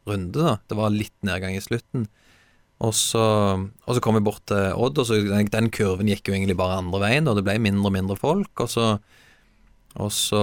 runde. 0.07 0.39
da 0.39 0.55
Det 0.69 0.79
var 0.79 0.95
litt 0.95 1.17
nedgang 1.27 1.57
i 1.57 1.63
slutten. 1.63 2.07
Og 2.77 2.93
så, 2.93 3.19
og 3.57 3.95
så 3.95 4.01
kom 4.05 4.15
vi 4.15 4.23
bort 4.23 4.43
til 4.47 4.71
Odd, 4.77 4.99
og 5.01 5.07
så 5.09 5.17
den, 5.17 5.49
den 5.49 5.71
kurven 5.73 6.09
gikk 6.11 6.29
jo 6.29 6.35
egentlig 6.37 6.55
bare 6.59 6.77
andre 6.77 7.01
veien. 7.01 7.27
Og 7.27 7.35
det 7.35 7.43
ble 7.47 7.57
mindre 7.59 7.89
og 7.89 7.95
mindre 7.95 8.17
folk. 8.21 8.53
Og 8.63 8.69
så 8.69 8.85
og 9.95 10.11
så, 10.13 10.41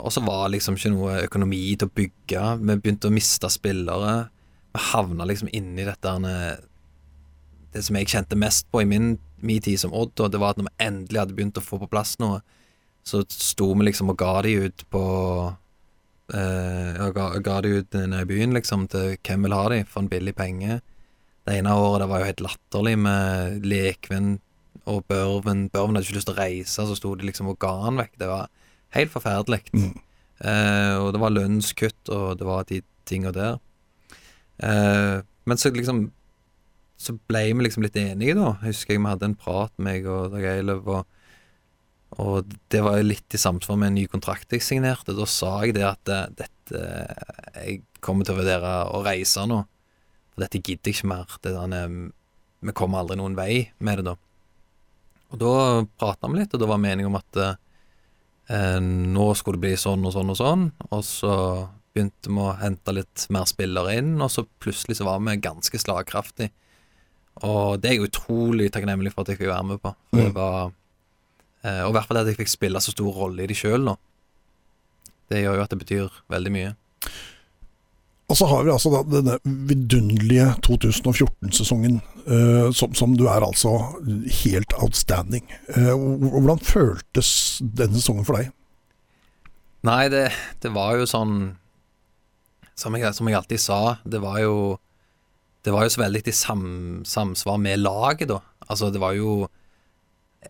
og 0.00 0.12
så 0.12 0.22
var 0.24 0.46
det 0.46 0.56
liksom 0.56 0.78
ikke 0.78 0.90
noe 0.94 1.18
økonomi 1.26 1.60
til 1.78 1.86
å 1.86 1.94
bygge. 1.94 2.46
Vi 2.62 2.76
begynte 2.80 3.10
å 3.10 3.14
miste 3.14 3.50
spillere. 3.52 4.14
Vi 4.74 4.82
havna 4.92 5.28
liksom 5.28 5.52
inni 5.54 5.84
dette 5.86 6.16
her, 6.16 6.64
Det 7.72 7.84
som 7.84 7.96
jeg 7.96 8.08
kjente 8.08 8.38
mest 8.40 8.66
på 8.72 8.80
i 8.80 8.88
min, 8.88 9.18
min 9.40 9.60
tid 9.60 9.78
som 9.78 9.92
Odd, 9.92 10.18
og 10.20 10.32
det 10.32 10.40
var 10.40 10.54
at 10.54 10.58
når 10.58 10.70
vi 10.70 10.86
endelig 10.86 11.20
hadde 11.20 11.36
begynt 11.36 11.58
å 11.60 11.64
få 11.64 11.78
på 11.78 11.90
plass 11.92 12.16
noe, 12.18 12.40
så 13.06 13.20
sto 13.28 13.68
vi 13.74 13.86
liksom 13.86 14.10
og 14.10 14.18
ga 14.18 14.40
de 14.42 14.54
ut 14.66 14.84
på 14.90 15.02
eh, 16.34 17.10
ga, 17.14 17.26
ga 17.38 17.60
de 17.62 17.74
ut 17.78 17.94
nede 17.94 18.24
i 18.24 18.30
byen, 18.30 18.56
liksom, 18.56 18.88
til 18.90 19.14
hvem 19.20 19.46
vil 19.46 19.54
ha 19.54 19.68
de, 19.70 19.82
for 19.84 20.02
en 20.02 20.10
billig 20.10 20.34
penge. 20.34 20.80
Det 21.46 21.60
ene 21.60 21.76
året 21.78 22.02
det 22.02 22.10
var 22.10 22.22
jo 22.22 22.30
helt 22.32 22.42
latterlig 22.48 22.96
med 22.98 23.66
Lekven 23.68 24.32
og 24.90 25.04
Børven. 25.06 25.68
Børven 25.70 25.94
hadde 25.94 26.08
ikke 26.08 26.18
lyst 26.18 26.30
til 26.30 26.34
å 26.34 26.40
reise, 26.40 26.86
så 26.88 26.96
sto 26.98 27.12
de 27.14 27.28
liksom 27.28 27.52
og 27.52 27.60
ga 27.62 27.74
han 27.84 28.00
vekk. 28.00 28.16
Det 28.18 28.30
var 28.32 28.48
helt 29.00 29.14
forferdelig. 29.14 29.62
Mm. 29.76 29.94
Eh, 30.44 30.94
og 31.00 31.12
det 31.14 31.22
var 31.22 31.32
lønnskutt, 31.32 32.02
og 32.12 32.36
det 32.40 32.48
var 32.48 32.66
de 32.68 32.82
tinga 33.08 33.32
der. 33.32 33.58
Eh, 34.58 35.24
men 35.46 35.60
så 35.60 35.70
liksom 35.70 36.10
Så 36.96 37.12
ble 37.28 37.42
vi 37.52 37.66
liksom 37.66 37.84
litt 37.84 37.96
enige, 38.00 38.32
da. 38.34 38.54
Jeg 38.62 38.72
husker 38.72 38.94
jeg 38.94 39.02
vi 39.02 39.10
hadde 39.10 39.26
en 39.28 39.34
prat, 39.36 39.72
meg 39.76 40.06
og 40.08 40.30
Dag 40.32 40.46
Eilev, 40.48 40.86
og, 40.88 41.04
og 42.16 42.54
det 42.72 42.80
var 42.80 43.02
litt 43.04 43.36
i 43.36 43.40
samsvar 43.40 43.76
med 43.76 43.90
en 43.90 43.98
ny 43.98 44.06
kontrakt 44.08 44.54
jeg 44.56 44.64
signerte. 44.64 45.12
Da 45.12 45.26
sa 45.28 45.58
jeg 45.66 45.76
det 45.76 45.84
at 45.84 46.08
eh, 46.08 46.30
dette 46.40 46.80
Jeg 47.52 47.82
kommer 48.00 48.24
til 48.24 48.32
å 48.32 48.40
vurdere 48.40 48.72
å 48.96 49.02
reise 49.04 49.44
nå. 49.44 49.60
For 50.32 50.46
dette 50.46 50.62
gidder 50.64 50.88
jeg 50.88 50.96
ikke 50.96 51.12
mer. 51.12 51.36
Det 51.44 51.52
der, 51.52 51.76
eh, 51.82 52.08
vi 52.64 52.72
kommer 52.72 53.04
aldri 53.04 53.20
noen 53.20 53.36
vei 53.36 53.68
med 53.78 54.00
det, 54.00 54.08
da. 54.08 54.16
Og 55.34 55.40
da 55.42 55.52
prata 55.98 56.30
vi 56.30 56.40
litt, 56.40 56.54
og 56.54 56.62
da 56.62 56.68
var 56.70 56.82
meningen 56.82 57.10
om 57.10 57.18
at 57.18 57.40
eh, 57.42 57.52
eh, 57.52 57.65
nå 58.54 59.34
skulle 59.34 59.58
det 59.58 59.64
bli 59.66 59.76
sånn 59.80 60.04
og 60.06 60.12
sånn 60.14 60.30
og 60.30 60.36
sånn. 60.38 60.66
Og 60.90 61.02
så 61.04 61.32
begynte 61.96 62.28
vi 62.30 62.38
å 62.44 62.52
hente 62.60 62.92
litt 62.94 63.26
mer 63.32 63.44
spillere 63.48 63.96
inn, 63.98 64.14
og 64.22 64.30
så 64.30 64.44
plutselig 64.60 64.98
så 64.98 65.06
var 65.08 65.18
vi 65.24 65.36
ganske 65.42 65.78
slagkraftige. 65.80 66.50
Og 67.44 67.80
det 67.82 67.90
er 67.90 67.94
jeg 67.98 68.08
utrolig 68.10 68.70
takknemlig 68.72 69.12
for 69.12 69.22
at 69.24 69.28
jeg 69.34 69.40
fikk 69.42 69.50
være 69.52 69.64
med 69.72 69.80
på. 69.82 69.94
For 70.10 70.16
det 70.22 70.28
Mm. 70.30 70.34
var 70.34 70.72
eh, 71.64 71.82
Og 71.84 71.90
i 71.90 71.92
hvert 71.92 72.06
fall 72.06 72.16
at 72.18 72.26
jeg 72.26 72.36
fikk 72.36 72.48
spille 72.48 72.80
så 72.80 72.92
stor 72.92 73.12
rolle 73.12 73.42
i 73.42 73.46
det 73.46 73.56
sjøl 73.56 73.82
nå. 73.84 73.96
Det 75.28 75.42
gjør 75.42 75.56
jo 75.56 75.62
at 75.62 75.70
det 75.70 75.78
betyr 75.80 76.08
veldig 76.30 76.52
mye. 76.52 76.76
Og 78.26 78.38
så 78.38 78.46
har 78.50 78.64
vi 78.66 78.72
altså 78.74 79.04
denne 79.06 79.36
vidunderlige 79.44 80.48
2014-sesongen, 80.66 82.00
uh, 82.26 82.72
som, 82.74 82.94
som 82.98 83.14
du 83.14 83.28
er 83.30 83.44
altså 83.46 83.76
helt 84.42 84.74
outstanding. 84.82 85.46
Uh, 85.70 85.94
hvordan 86.34 86.58
føltes 86.58 87.30
den 87.62 87.94
sesongen 87.94 88.26
for 88.26 88.40
deg? 88.40 88.50
Nei, 89.86 90.08
det, 90.10 90.24
det 90.62 90.72
var 90.74 90.98
jo 90.98 91.06
sånn 91.06 91.36
som 92.76 92.96
jeg, 92.98 93.14
som 93.16 93.30
jeg 93.30 93.38
alltid 93.38 93.62
sa, 93.62 93.80
det 94.04 94.20
var 94.20 94.40
jo 94.42 94.56
Det 95.64 95.72
var 95.74 95.82
jo 95.82 95.90
så 95.90 96.02
veldig 96.04 96.20
i 96.30 96.32
sam, 96.34 96.66
samsvar 97.02 97.56
med 97.58 97.80
laget, 97.80 98.28
da. 98.30 98.38
Altså, 98.70 98.90
det 98.94 99.00
var 99.02 99.16
jo 99.18 99.48
eh, 99.48 99.65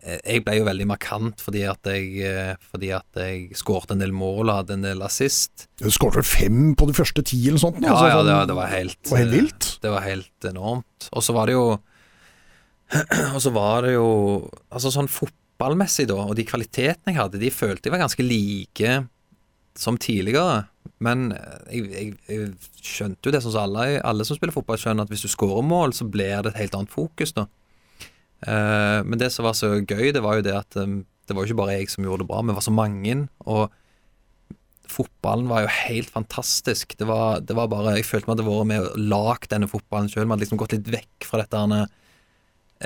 Jeg 0.03 0.43
ble 0.45 0.55
jo 0.59 0.65
veldig 0.67 0.85
markant 0.89 1.41
fordi 1.43 1.63
at 1.69 1.89
jeg 1.89 2.21
eh, 2.27 2.53
Fordi 2.71 2.91
at 2.97 3.19
jeg 3.21 3.55
skårte 3.57 3.95
en 3.95 4.01
del 4.03 4.13
mål 4.15 4.49
og 4.51 4.55
hadde 4.61 4.77
en 4.77 4.85
del 4.87 5.01
assist. 5.05 5.67
Du 5.81 5.89
skåret 5.93 6.19
vel 6.21 6.27
fem 6.27 6.61
på 6.77 6.87
de 6.89 6.95
første 6.97 7.23
ti, 7.25 7.39
eller 7.49 7.61
sånt? 7.63 7.81
Ja, 7.83 7.93
altså, 7.95 8.07
ja, 8.11 8.17
det, 8.21 8.31
sånn- 8.31 8.37
var- 8.37 8.47
det 8.51 8.57
var 8.61 8.71
helt 8.73 8.97
det 9.03 9.11
var 9.11 9.21
helt 9.23 9.33
eh, 9.33 9.37
vilt. 9.41 9.69
Det 9.83 9.91
var 9.95 10.05
helt 10.07 10.49
enormt. 10.51 11.09
Og 11.11 11.23
så 11.25 11.33
var 11.37 11.49
det 11.51 11.57
jo 11.57 11.65
Og 13.35 13.41
så 13.43 13.51
var 13.55 13.83
det 13.87 13.93
jo 13.97 14.07
Altså 14.71 14.91
sånn 14.93 15.09
fotballmessig, 15.11 16.07
da, 16.11 16.21
og 16.27 16.35
de 16.37 16.45
kvalitetene 16.47 17.13
jeg 17.13 17.19
hadde, 17.19 17.39
de 17.41 17.49
følte 17.53 17.87
jeg 17.89 17.95
var 17.95 18.03
ganske 18.05 18.23
like 18.25 18.97
som 19.77 19.97
tidligere. 20.01 20.63
Men 21.05 21.27
jeg, 21.69 21.83
jeg, 21.93 22.13
jeg 22.29 22.47
skjønte 22.81 23.27
jo 23.29 23.33
det 23.35 23.41
sånn 23.43 23.53
som 23.53 23.67
alle, 23.67 23.99
alle 24.01 24.25
som 24.25 24.37
spiller 24.37 24.55
fotball, 24.55 24.79
skjønner 24.81 25.05
at 25.05 25.11
hvis 25.13 25.25
du 25.27 25.29
skårer 25.29 25.65
mål, 25.65 25.93
så 25.93 26.07
blir 26.09 26.39
det 26.45 26.53
et 26.55 26.61
helt 26.63 26.77
annet 26.79 26.89
fokus, 26.93 27.33
da. 27.37 27.43
Eh, 28.45 28.99
men 29.07 29.19
det 29.21 29.31
som 29.33 29.47
var 29.47 29.57
så 29.57 29.77
gøy, 29.81 30.11
det 30.13 30.23
var 30.23 30.37
jo 30.37 30.45
det 30.45 30.55
at 30.57 30.77
eh, 30.79 30.99
det 31.27 31.35
var 31.35 31.43
jo 31.43 31.51
ikke 31.51 31.61
bare 31.63 31.75
jeg 31.79 31.91
som 31.91 32.05
gjorde 32.05 32.23
det 32.23 32.29
bra, 32.29 32.41
vi 32.45 32.55
var 32.55 32.63
så 32.63 32.73
mange. 32.73 33.15
Og 33.45 33.67
fotballen 34.87 35.49
var 35.51 35.65
jo 35.65 35.73
helt 35.73 36.11
fantastisk. 36.13 36.95
Det 36.99 37.07
var, 37.09 37.41
det 37.43 37.55
var 37.57 37.69
bare 37.71 37.97
Jeg 37.97 38.07
følte 38.07 38.29
vi 38.29 38.35
hadde 38.35 38.47
vært 38.47 38.69
med 38.69 38.85
og 38.85 39.01
lagd 39.13 39.49
denne 39.51 39.69
fotballen 39.71 40.11
sjøl. 40.11 40.25
Vi 40.25 40.31
hadde 40.33 40.45
liksom 40.45 40.61
gått 40.61 40.77
litt 40.77 40.91
vekk 40.93 41.27
fra 41.27 41.41
dette 41.43 41.63
her, 41.63 41.89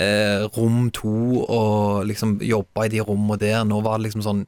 eh, 0.01 0.47
rom 0.55 0.89
to 0.95 1.43
og 1.45 2.07
liksom 2.09 2.39
jobba 2.41 2.87
i 2.87 2.93
de 2.95 3.03
rommene 3.05 3.39
der. 3.41 3.61
Nå 3.67 3.81
var 3.85 3.99
det 3.99 4.09
liksom 4.09 4.25
sånn 4.25 4.47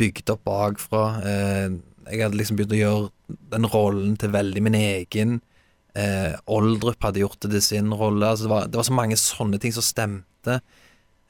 bygd 0.00 0.32
opp 0.32 0.44
bakfra. 0.48 1.04
Eh, 1.24 1.76
jeg 2.12 2.22
hadde 2.22 2.38
liksom 2.38 2.58
begynt 2.58 2.76
å 2.76 2.80
gjøre 2.80 3.36
den 3.52 3.68
rollen 3.72 4.16
til 4.20 4.32
veldig 4.34 4.62
min 4.62 4.78
egen. 4.78 5.40
Eh, 5.96 6.34
Oldrup 6.52 7.00
hadde 7.06 7.22
gjort 7.22 7.40
det 7.44 7.54
til 7.54 7.64
sin 7.64 7.94
rolle. 7.94 8.28
Altså 8.28 8.46
det, 8.46 8.52
var, 8.52 8.68
det 8.68 8.80
var 8.80 8.88
så 8.88 8.96
mange 8.96 9.18
sånne 9.20 9.60
ting 9.62 9.72
som 9.74 9.84
stemte. 9.84 10.60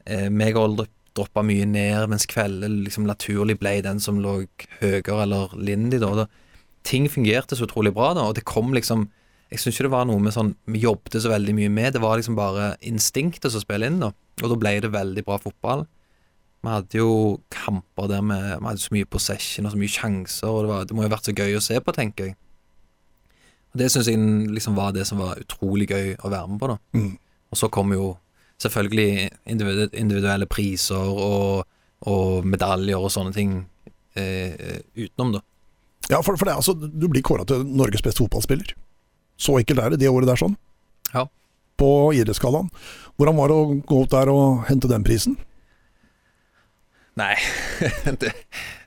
Eh, 0.07 0.29
meg 0.33 0.59
og 0.59 0.71
Oldrup 0.71 0.93
droppa 1.17 1.45
mye 1.47 1.67
ned, 1.69 2.09
mens 2.12 2.29
Kvelde 2.29 2.69
liksom 2.71 3.07
naturlig 3.09 3.59
ble 3.61 3.79
den 3.85 4.01
som 4.03 4.19
lå 4.21 4.43
høyere, 4.81 5.23
eller 5.25 5.55
Lindy, 5.57 6.01
da. 6.03 6.12
da. 6.25 6.27
Ting 6.87 7.09
fungerte 7.11 7.57
så 7.57 7.67
utrolig 7.69 7.95
bra, 7.97 8.12
da, 8.17 8.27
og 8.29 8.37
det 8.37 8.47
kom 8.49 8.75
liksom 8.77 9.09
Jeg 9.47 9.62
syns 9.62 9.77
ikke 9.77 9.87
det 9.87 9.93
var 9.93 10.07
noe 10.09 10.23
med 10.23 10.35
sånn 10.35 10.49
Vi 10.71 10.81
jobbet 10.83 11.21
så 11.23 11.31
veldig 11.31 11.53
mye 11.55 11.71
med, 11.71 11.93
det 11.95 12.03
var 12.03 12.19
liksom 12.19 12.35
bare 12.39 12.73
instinktet 12.83 13.53
som 13.55 13.62
spilte 13.62 13.91
inn, 13.91 14.01
da. 14.03 14.11
Og 14.43 14.53
da 14.53 14.59
ble 14.61 14.73
det 14.83 14.93
veldig 14.93 15.25
bra 15.25 15.39
fotball. 15.41 15.87
Vi 16.67 16.73
hadde 16.73 16.99
jo 16.99 17.12
kamper 17.55 18.11
der 18.11 18.25
vi, 18.27 18.37
vi 18.37 18.67
hadde 18.67 18.83
så 18.83 18.97
mye 18.97 19.09
possession 19.09 19.69
og 19.69 19.73
så 19.73 19.81
mye 19.81 19.95
sjanser, 19.97 20.51
og 20.51 20.64
det, 20.64 20.73
var, 20.73 20.89
det 20.89 20.99
må 20.99 21.05
jo 21.05 21.09
ha 21.09 21.14
vært 21.14 21.31
så 21.31 21.37
gøy 21.37 21.57
å 21.57 21.64
se 21.64 21.79
på, 21.81 21.95
tenker 21.97 22.31
jeg. 22.31 22.37
Det 23.77 23.89
syns 23.93 24.09
jeg 24.11 24.20
liksom 24.53 24.77
var 24.77 24.95
det 24.97 25.07
som 25.09 25.20
var 25.20 25.41
utrolig 25.41 25.89
gøy 25.91 26.14
å 26.24 26.31
være 26.33 26.49
med 26.51 26.61
på, 26.62 26.70
da. 26.72 26.79
Mm. 26.97 27.12
Og 27.53 27.61
så 27.61 27.70
kom 27.72 27.93
jo 27.95 28.14
selvfølgelig 28.62 29.31
individuelle 29.47 30.49
priser 30.49 31.11
og, 31.27 31.66
og 32.09 32.47
medaljer 32.49 33.01
og 33.01 33.12
sånne 33.12 33.35
ting 33.37 33.59
eh, 34.16 34.81
utenom, 34.97 35.37
da. 35.37 35.43
Ja, 36.09 36.20
for, 36.22 36.39
for 36.39 36.47
det, 36.47 36.55
altså, 36.55 36.74
du 36.77 37.09
blir 37.11 37.24
kåra 37.27 37.45
til 37.49 37.64
Norges 37.66 38.05
beste 38.05 38.22
fotballspiller. 38.22 38.77
Så 39.37 39.59
enkelt 39.59 39.83
er 39.83 39.93
det 39.93 40.01
det 40.05 40.12
året 40.12 40.31
der, 40.31 40.39
sånn. 40.39 40.55
Ja. 41.12 41.27
På 41.77 42.12
idrettsgallaen. 42.16 42.70
Hvordan 43.18 43.37
var 43.41 43.51
det 43.51 43.59
å 43.59 43.77
gå 43.89 44.01
opp 44.05 44.12
der 44.14 44.31
og 44.33 44.64
hente 44.70 44.91
den 44.91 45.05
prisen? 45.07 45.37
Nei 47.16 47.33
det, 48.20 48.35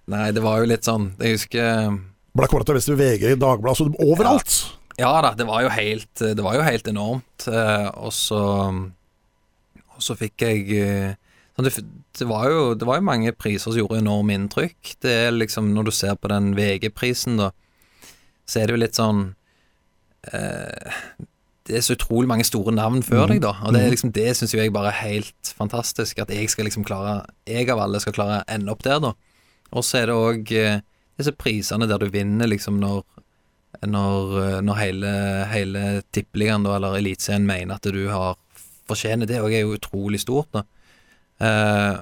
Nei, 0.09 0.27
det 0.37 0.41
var 0.45 0.59
jo 0.61 0.67
litt 0.69 0.85
sånn 0.85 1.07
Jeg 1.17 1.33
husker 1.33 1.95
Ble 2.37 2.45
kåra 2.45 2.67
til 2.67 2.77
beste 2.77 2.93
VG, 2.93 3.23
i 3.25 3.39
Dagbladet, 3.41 3.79
så 3.79 3.87
overalt. 4.05 4.53
Ja 4.53 4.78
da, 4.99 5.33
det 5.37 5.47
var 5.47 5.63
jo 5.63 5.71
helt, 5.71 6.13
det 6.19 6.43
var 6.43 6.57
jo 6.57 6.65
helt 6.65 6.87
enormt. 6.91 7.47
Eh, 7.47 7.87
og 7.99 8.13
så 8.15 8.41
Og 9.99 10.03
så 10.03 10.15
fikk 10.15 10.45
jeg 10.45 10.67
eh, 10.79 11.15
sånn, 11.55 11.67
det, 11.67 11.83
det, 12.19 12.27
var 12.27 12.49
jo, 12.51 12.61
det 12.75 12.87
var 12.87 12.99
jo 12.99 13.07
mange 13.07 13.33
priser 13.35 13.71
som 13.71 13.79
gjorde 13.79 13.99
enormt 13.99 14.35
inntrykk. 14.35 14.95
Det 15.03 15.15
er 15.25 15.35
liksom 15.35 15.73
Når 15.75 15.89
du 15.89 15.91
ser 15.95 16.15
på 16.15 16.31
den 16.31 16.53
VG-prisen, 16.57 17.39
da, 17.39 17.51
så 18.47 18.61
er 18.61 18.67
det 18.67 18.77
jo 18.77 18.83
litt 18.83 18.99
sånn 18.99 19.21
eh, 20.33 20.99
Det 21.67 21.77
er 21.77 21.85
så 21.85 21.97
utrolig 21.97 22.31
mange 22.31 22.47
store 22.47 22.73
navn 22.73 23.03
før 23.05 23.27
mm. 23.27 23.33
deg, 23.33 23.41
da. 23.45 23.55
Og 23.63 23.75
det, 23.75 23.83
er 23.83 23.95
liksom, 23.95 24.13
det 24.15 24.29
syns 24.39 24.55
jeg 24.55 24.73
bare 24.75 24.93
er 24.93 25.03
helt 25.03 25.53
fantastisk. 25.55 26.23
At 26.23 26.31
jeg 26.33 26.49
skal 26.51 26.67
liksom 26.67 26.87
klare 26.87 27.21
Jeg 27.47 27.69
av 27.69 27.83
alle 27.83 28.01
skal 28.03 28.15
klare 28.15 28.41
å 28.41 28.47
ende 28.49 28.73
opp 28.73 28.83
der, 28.87 29.03
da. 29.03 29.15
Og 29.69 29.85
så 29.85 30.01
er 30.01 30.09
det 30.09 30.17
òg 30.17 30.55
eh, 30.57 30.81
disse 31.19 31.35
prisene 31.35 31.87
der 31.89 32.01
du 32.01 32.09
vinner 32.09 32.49
liksom 32.49 32.79
når 32.81 33.03
når, 33.87 34.61
når 34.65 34.79
hele, 34.79 35.13
hele 35.53 35.83
tippeligaen, 36.11 36.65
eller 36.67 36.97
Eliteserien, 36.99 37.47
mener 37.47 37.77
at 37.77 37.87
du 37.87 38.01
har 38.11 38.37
fortjener 38.89 39.29
det, 39.29 39.39
og 39.43 39.53
er 39.53 39.65
jo 39.65 39.77
utrolig 39.77 40.21
stort. 40.23 40.51
da. 40.53 40.65
Eh, 41.39 41.97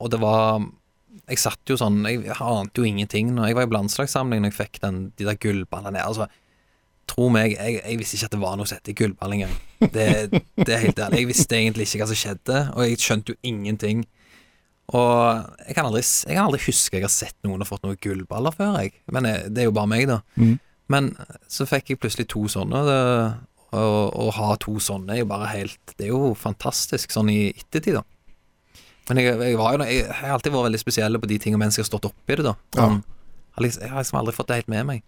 og 0.00 0.10
det 0.10 0.20
var 0.20 0.62
Jeg 1.30 1.38
satt 1.38 1.70
jo 1.70 1.76
sånn 1.78 2.00
Jeg 2.08 2.34
ante 2.42 2.80
jo 2.80 2.86
ingenting 2.88 3.28
når 3.36 3.44
jeg 3.46 3.54
var 3.54 3.68
i 3.68 3.70
landslagssamling 3.70 4.40
når 4.42 4.50
jeg 4.50 4.56
fikk 4.56 4.80
den, 4.82 4.96
de 5.14 5.26
der 5.28 5.38
gullballene. 5.38 6.02
Altså, 6.02 6.26
tro 7.10 7.28
meg, 7.30 7.54
jeg, 7.54 7.80
jeg, 7.84 7.98
visste 7.98 8.16
ikke 8.16 8.30
at 8.30 8.34
det 8.34 8.40
var 8.42 8.56
noe 8.58 8.70
som 8.70 8.78
het 8.80 8.90
gullball 8.98 9.36
engang. 9.36 9.52
Det, 9.80 10.06
det 10.58 10.74
er 10.74 10.82
helt 10.84 10.98
ærlig. 10.98 11.22
Jeg 11.22 11.28
visste 11.30 11.58
egentlig 11.58 11.86
ikke 11.86 12.02
hva 12.02 12.08
som 12.10 12.18
skjedde, 12.18 12.58
og 12.74 12.82
jeg 12.86 12.98
skjønte 13.02 13.34
jo 13.34 13.40
ingenting. 13.50 14.02
Og 14.90 15.14
jeg 15.68 15.76
kan 15.76 15.86
aldri, 15.86 16.02
jeg 16.02 16.34
kan 16.34 16.48
aldri 16.48 16.60
huske 16.66 16.98
jeg 16.98 17.06
har 17.06 17.14
sett 17.14 17.36
noen 17.46 17.62
har 17.62 17.68
fått 17.68 17.86
noen 17.86 17.98
gullballer 18.02 18.54
før, 18.54 18.78
jeg. 18.82 18.94
Men 19.14 19.26
jeg, 19.30 19.50
det 19.54 19.62
er 19.62 19.70
jo 19.70 19.76
bare 19.78 19.90
meg, 19.90 20.06
da. 20.10 20.20
Mm. 20.34 20.56
Men 20.90 21.12
så 21.50 21.66
fikk 21.68 21.92
jeg 21.92 22.00
plutselig 22.02 22.28
to 22.32 22.46
sånne. 22.50 22.80
Å 23.70 24.30
ha 24.34 24.48
to 24.58 24.80
sånne 24.82 25.14
er 25.14 25.20
jo 25.20 25.28
bare 25.30 25.46
helt 25.52 25.92
Det 25.94 26.08
er 26.08 26.10
jo 26.10 26.32
fantastisk 26.34 27.12
sånn 27.14 27.30
i 27.30 27.52
ettertid, 27.52 28.00
da. 28.00 28.02
Men 29.10 29.20
jeg, 29.22 29.30
jeg, 29.30 29.54
jo, 29.54 29.62
jeg, 29.86 30.08
har 30.20 30.34
alltid 30.34 30.54
vært 30.54 30.68
veldig 30.68 30.80
spesiell 30.82 31.18
på 31.22 31.30
de 31.30 31.38
tingene 31.42 31.64
mens 31.64 31.78
jeg 31.78 31.84
har 31.84 31.90
stått 31.90 32.10
oppi 32.10 32.36
det, 32.38 32.44
da. 32.46 32.56
Sånn, 32.76 33.00
ja. 33.00 33.16
Jeg 33.60 33.90
har 33.90 34.02
liksom 34.02 34.20
aldri 34.20 34.34
fått 34.36 34.50
det 34.50 34.60
helt 34.60 34.70
med 34.72 34.86
meg. 34.88 35.00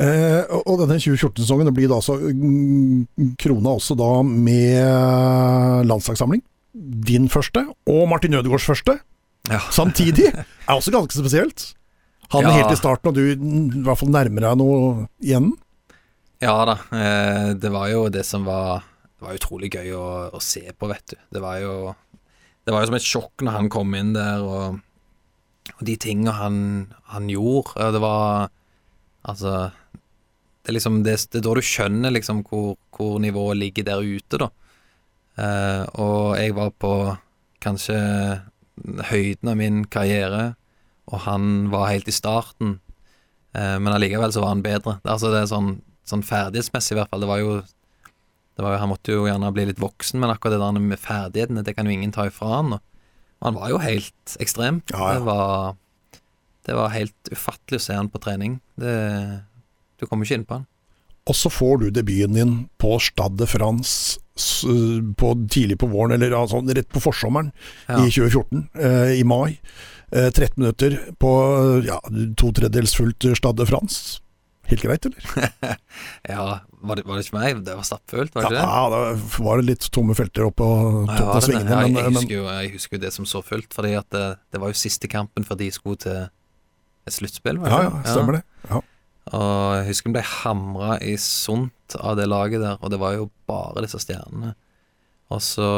Eh, 0.00 0.48
og 0.64 0.80
denne 0.80 0.96
2014-sesongen 0.96 1.68
blir 1.76 1.90
da 1.90 1.98
altså 1.98 2.16
mm, 2.16 3.34
krona 3.40 3.74
også 3.76 3.96
da 3.98 4.10
med 4.24 5.84
landslagssamling 5.88 6.40
din 6.72 7.28
første 7.28 7.66
og 7.68 8.06
Martin 8.08 8.38
Ødegaards 8.38 8.64
første 8.64 8.94
ja. 9.50 9.58
samtidig, 9.70 10.30
er 10.68 10.72
også 10.72 10.94
ganske 10.94 11.18
spesielt. 11.18 11.74
Han 12.32 12.46
ja. 12.46 12.54
helt 12.58 12.72
i 12.74 12.78
starten, 12.80 13.10
og 13.10 13.16
du 13.16 13.22
i 13.32 13.82
hvert 13.84 14.00
fall 14.00 14.12
nærmer 14.12 14.46
deg 14.46 14.60
noe 14.60 14.78
igjen? 15.22 15.50
Ja 16.42 16.56
da. 16.68 16.78
Eh, 16.96 17.50
det 17.60 17.70
var 17.72 17.90
jo 17.92 18.06
det 18.10 18.24
som 18.26 18.46
var 18.48 18.82
Det 19.18 19.26
var 19.28 19.36
utrolig 19.38 19.68
gøy 19.70 19.92
å, 19.94 20.06
å, 20.34 20.40
se 20.42 20.64
på, 20.72 20.88
vet 20.90 21.14
du. 21.14 21.18
Det 21.30 21.42
var 21.42 21.60
jo 21.62 21.74
Det 22.64 22.74
var 22.74 22.82
jo 22.82 22.90
som 22.90 22.98
et 22.98 23.06
sjokk 23.06 23.44
når 23.44 23.58
han 23.58 23.70
kom 23.70 23.94
inn 23.98 24.16
der, 24.16 24.42
og, 24.42 24.80
og 25.76 25.84
de 25.86 25.94
tingene 26.00 26.34
han, 26.34 26.56
han 27.14 27.30
gjorde. 27.30 27.92
Det 27.94 28.02
var 28.02 28.50
Altså 29.22 29.70
det 30.62 30.70
er 30.70 30.76
liksom 30.76 31.00
det, 31.02 31.16
det, 31.32 31.40
er 31.40 31.44
da 31.44 31.54
du 31.58 31.66
skjønner 31.66 32.12
liksom 32.14 32.44
hvor, 32.46 32.76
hvor 32.94 33.16
nivået 33.22 33.58
ligger 33.58 33.86
der 33.88 34.02
ute, 34.06 34.38
da. 34.38 34.48
Uh, 35.32 35.82
og 35.98 36.26
jeg 36.38 36.54
var 36.54 36.70
på 36.78 36.92
kanskje 37.62 37.96
høyden 39.10 39.50
av 39.50 39.58
min 39.58 39.80
karriere, 39.90 40.52
og 41.10 41.24
han 41.26 41.68
var 41.72 41.90
helt 41.90 42.08
i 42.08 42.14
starten. 42.14 42.80
eh, 43.54 43.78
men 43.78 43.92
allikevel 43.92 44.32
så 44.32 44.40
var 44.44 44.54
han 44.54 44.64
bedre. 44.64 44.98
Altså 45.04 45.32
det 45.32 45.42
er 45.42 45.50
sånn, 45.50 45.76
sånn 46.08 46.24
ferdighetsmessig, 46.26 46.96
i 46.96 47.00
hvert 47.00 47.10
fall. 47.10 47.24
Det 47.24 47.30
var 47.30 47.42
jo 47.42 47.62
det 48.52 48.64
var 48.64 48.74
jo, 48.74 48.80
Han 48.82 48.90
måtte 48.92 49.14
jo 49.14 49.26
gjerne 49.26 49.52
bli 49.54 49.64
litt 49.70 49.80
voksen, 49.80 50.20
men 50.20 50.30
akkurat 50.30 50.58
det 50.58 50.60
der 50.60 50.80
med 50.80 51.00
ferdighetene, 51.00 51.64
det 51.64 51.74
kan 51.76 51.88
jo 51.88 51.94
ingen 51.94 52.12
ta 52.12 52.26
ifra 52.28 52.58
han. 52.58 52.74
Og 52.76 53.46
han 53.46 53.56
var 53.56 53.70
jo 53.72 53.78
helt 53.82 54.36
ekstrem. 54.40 54.82
Ja, 54.92 54.98
ja. 55.00 55.14
Det, 55.14 55.24
var, 55.26 55.76
det 56.68 56.76
var 56.76 56.92
helt 56.94 57.32
ufattelig 57.32 57.80
å 57.80 57.86
se 57.86 57.96
han 57.96 58.10
på 58.12 58.20
trening. 58.22 58.60
Det, 58.76 58.92
du 59.98 60.06
kommer 60.06 60.28
ikke 60.28 60.40
inn 60.40 60.46
på 60.46 60.60
han. 60.60 60.68
Og 61.30 61.38
så 61.38 61.50
får 61.52 61.80
du 61.80 61.86
debuten 61.94 62.34
din 62.34 62.54
på 62.82 62.96
Stade 63.02 63.38
de 63.38 63.46
France 63.46 64.18
på, 65.18 65.32
tidlig 65.50 65.78
på 65.78 65.86
våren, 65.92 66.16
eller 66.16 66.34
altså, 66.34 66.62
rett 66.66 66.88
på 66.90 67.02
forsommeren 67.02 67.52
ja. 67.86 68.00
i 68.00 68.10
2014, 68.10 68.64
eh, 68.74 69.12
i 69.20 69.24
mai. 69.28 69.58
Eh, 70.12 70.28
13 70.28 70.60
minutter 70.60 70.98
på 71.18 71.30
ja, 71.86 71.96
to 72.36 72.52
tredjedels 72.52 72.92
fullt 72.98 73.24
Stade 73.38 73.62
de 73.62 73.66
France. 73.66 74.20
Helt 74.68 74.84
greit, 74.84 75.06
eller? 75.08 75.24
ja, 76.28 76.60
var 76.80 76.96
det, 76.96 77.04
var 77.06 77.16
det, 77.16 77.24
ikke 77.24 77.38
meg? 77.38 77.62
Det 77.64 77.74
var 77.76 77.86
stappfullt, 77.86 78.34
var 78.34 78.44
det 78.44 78.52
ikke 78.52 78.58
det? 78.58 78.66
Ja, 78.66 78.82
da 78.92 79.40
var 79.46 79.60
det 79.60 79.66
litt 79.70 79.88
tomme 79.94 80.14
felter 80.16 80.46
oppå 80.46 80.68
toppen 81.08 81.32
av 81.32 81.42
svingene. 81.44 81.72
Ja, 81.72 81.80
jeg, 81.88 81.96
jeg, 81.96 82.14
husker 82.14 82.36
jo, 82.36 82.44
jeg 82.46 82.72
husker 82.76 82.98
jo 82.98 83.02
det 83.02 83.12
som 83.16 83.28
så 83.28 83.42
fullt, 83.44 83.72
fordi 83.74 83.96
at 83.98 84.08
det, 84.14 84.26
det 84.54 84.62
var 84.62 84.72
jo 84.72 84.78
siste 84.78 85.10
kampen 85.10 85.48
før 85.48 85.58
de 85.60 85.70
skulle 85.74 86.00
til 86.04 86.22
et 86.22 87.16
sluttspill. 87.16 87.58
Ja, 87.64 87.82
ja, 87.88 87.92
stemmer 88.06 88.38
det. 88.38 88.44
Ja. 88.68 88.82
Og 89.32 89.74
jeg 89.78 89.88
husker 89.90 90.10
vi 90.10 90.16
ble 90.18 90.24
hamra 90.28 90.96
i 91.00 91.16
sunt 91.20 91.96
av 91.98 92.16
det 92.18 92.28
laget 92.30 92.62
der, 92.62 92.78
og 92.80 92.92
det 92.92 93.00
var 93.02 93.16
jo 93.16 93.28
bare 93.48 93.84
disse 93.86 94.00
stjernene. 94.02 94.54
Og 95.32 95.40
så 95.42 95.68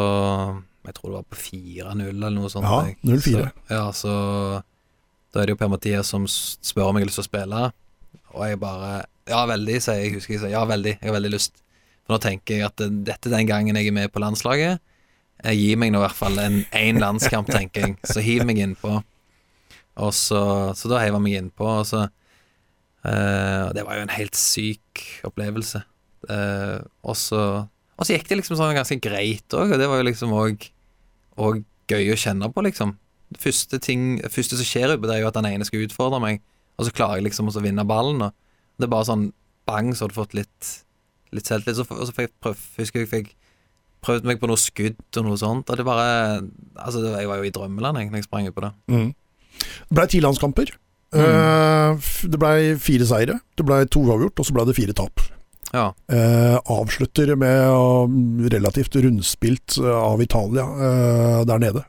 Jeg 0.85 0.97
tror 0.99 1.11
det 1.11 1.17
var 1.17 1.27
på 1.33 1.41
4-0 1.41 2.09
eller 2.11 2.35
noe 2.35 2.53
sånt. 2.53 2.69
Ja, 2.69 2.95
0-4. 3.09 3.51
Ja, 3.71 3.85
så 3.97 4.15
Da 5.35 5.43
er 5.43 5.49
det 5.49 5.55
jo 5.55 5.61
Per-Mathias 5.63 6.13
som 6.13 6.27
spør 6.29 6.91
om 6.91 6.99
jeg 6.99 7.07
har 7.07 7.11
lyst 7.11 7.19
til 7.19 7.25
å 7.25 7.31
spille, 7.31 7.61
og 8.35 8.43
jeg 8.47 8.61
bare 8.63 8.91
Ja, 9.27 9.45
veldig, 9.49 9.79
sier 9.81 10.03
jeg. 10.03 10.19
Husker 10.19 10.35
jeg 10.35 10.43
sier 10.43 10.53
ja, 10.53 10.65
veldig. 10.69 10.99
Jeg 11.01 11.09
har 11.09 11.15
veldig 11.17 11.31
lyst. 11.33 11.63
For 12.05 12.15
nå 12.15 12.19
tenker 12.21 12.59
jeg 12.59 12.67
at 12.67 12.83
dette 12.85 13.31
er 13.31 13.39
den 13.39 13.49
gangen 13.49 13.79
jeg 13.81 13.89
er 13.89 13.97
med 13.97 14.13
på 14.13 14.21
landslaget. 14.21 14.83
Jeg 15.45 15.61
gir 15.63 15.79
meg 15.81 15.95
nå 15.95 16.03
i 16.03 16.05
hvert 16.05 16.19
fall 16.19 16.37
en 16.43 16.59
én 16.77 17.01
landskamp, 17.01 17.49
tenker 17.49 17.87
jeg. 17.87 17.97
Så 18.05 18.21
hiv 18.21 18.45
meg 18.45 18.61
innpå. 18.61 18.99
Og 20.05 20.13
så, 20.13 20.43
så 20.77 20.93
da 20.93 21.01
heiv 21.01 21.17
han 21.17 21.25
meg 21.25 21.39
innpå, 21.41 21.71
og 21.81 21.89
så 21.89 22.05
Uh, 23.05 23.69
det 23.77 23.85
var 23.85 23.99
jo 23.99 24.07
en 24.07 24.15
helt 24.17 24.37
syk 24.39 25.03
opplevelse. 25.29 25.83
Uh, 26.25 26.81
og, 27.05 27.17
så, 27.21 27.41
og 27.99 28.07
så 28.07 28.17
gikk 28.17 28.31
det 28.31 28.39
liksom 28.41 28.57
sånn 28.57 28.77
ganske 28.79 28.97
greit 29.05 29.57
òg, 29.57 29.75
og 29.75 29.81
det 29.81 29.89
var 29.91 30.01
jo 30.01 30.07
liksom 30.09 30.33
òg 30.33 30.65
gøy 31.91 32.13
å 32.13 32.19
kjenne 32.19 32.51
på, 32.53 32.65
liksom. 32.67 32.97
Det 33.35 33.41
første, 33.43 33.81
ting, 33.83 34.19
det 34.23 34.33
første 34.33 34.59
som 34.59 34.69
skjer 34.69 34.95
oppe, 34.95 35.09
det 35.11 35.17
er 35.17 35.25
jo 35.25 35.31
at 35.31 35.39
den 35.39 35.49
ene 35.49 35.67
skal 35.67 35.85
utfordre 35.85 36.21
meg, 36.23 36.43
og 36.79 36.87
så 36.87 36.95
klarer 36.95 37.21
jeg 37.21 37.29
liksom 37.29 37.51
å 37.51 37.63
vinne 37.65 37.87
ballen. 37.89 38.23
Og 38.23 38.79
det 38.79 38.87
er 38.87 38.93
bare 38.93 39.09
sånn 39.09 39.29
bang, 39.69 39.93
så 39.95 40.05
har 40.05 40.13
du 40.13 40.19
fått 40.19 40.37
litt, 40.37 40.71
litt 41.35 41.49
selvtillit. 41.49 41.81
Så, 41.81 41.87
og 41.89 42.07
så 42.07 42.15
fikk 42.15 42.29
jeg 42.29 42.35
prøv, 42.45 42.63
husker 42.79 43.05
jeg 43.05 43.11
fikk 43.11 43.35
prøvd 44.05 44.29
meg 44.29 44.41
på 44.41 44.49
noe 44.51 44.61
skudd 44.61 45.19
og 45.19 45.27
noe 45.27 45.41
sånt, 45.41 45.71
og 45.71 45.81
det 45.81 45.87
bare 45.87 46.09
Altså, 46.77 47.01
jeg 47.15 47.29
var 47.31 47.41
jo 47.41 47.49
i 47.49 47.53
drømmeland, 47.55 48.01
jeg, 48.01 48.11
når 48.13 48.21
jeg 48.21 48.27
sprang 48.29 48.49
på 48.53 48.65
det. 48.65 48.73
Mm. 48.93 49.13
Det 49.89 49.97
blei 49.97 50.09
ti 50.11 50.21
landskamper. 50.25 50.75
Mm. 51.15 52.01
det 52.27 52.39
blei 52.43 52.75
fire 52.83 53.07
seire, 53.07 53.37
det 53.55 53.67
blei 53.67 53.85
to 53.87 54.03
uavgjort, 54.03 54.41
og 54.41 54.47
så 54.49 54.55
blei 54.57 54.67
det 54.67 54.75
fire 54.75 54.97
tap. 54.99 55.23
Ja. 55.75 55.95
Eh, 56.07 56.57
avslutter 56.65 57.35
med 57.35 58.53
relativt 58.53 58.97
rundspilt 58.97 59.79
av 59.79 60.23
Italia 60.23 60.63
eh, 60.63 61.41
der 61.51 61.59
nede. 61.59 61.83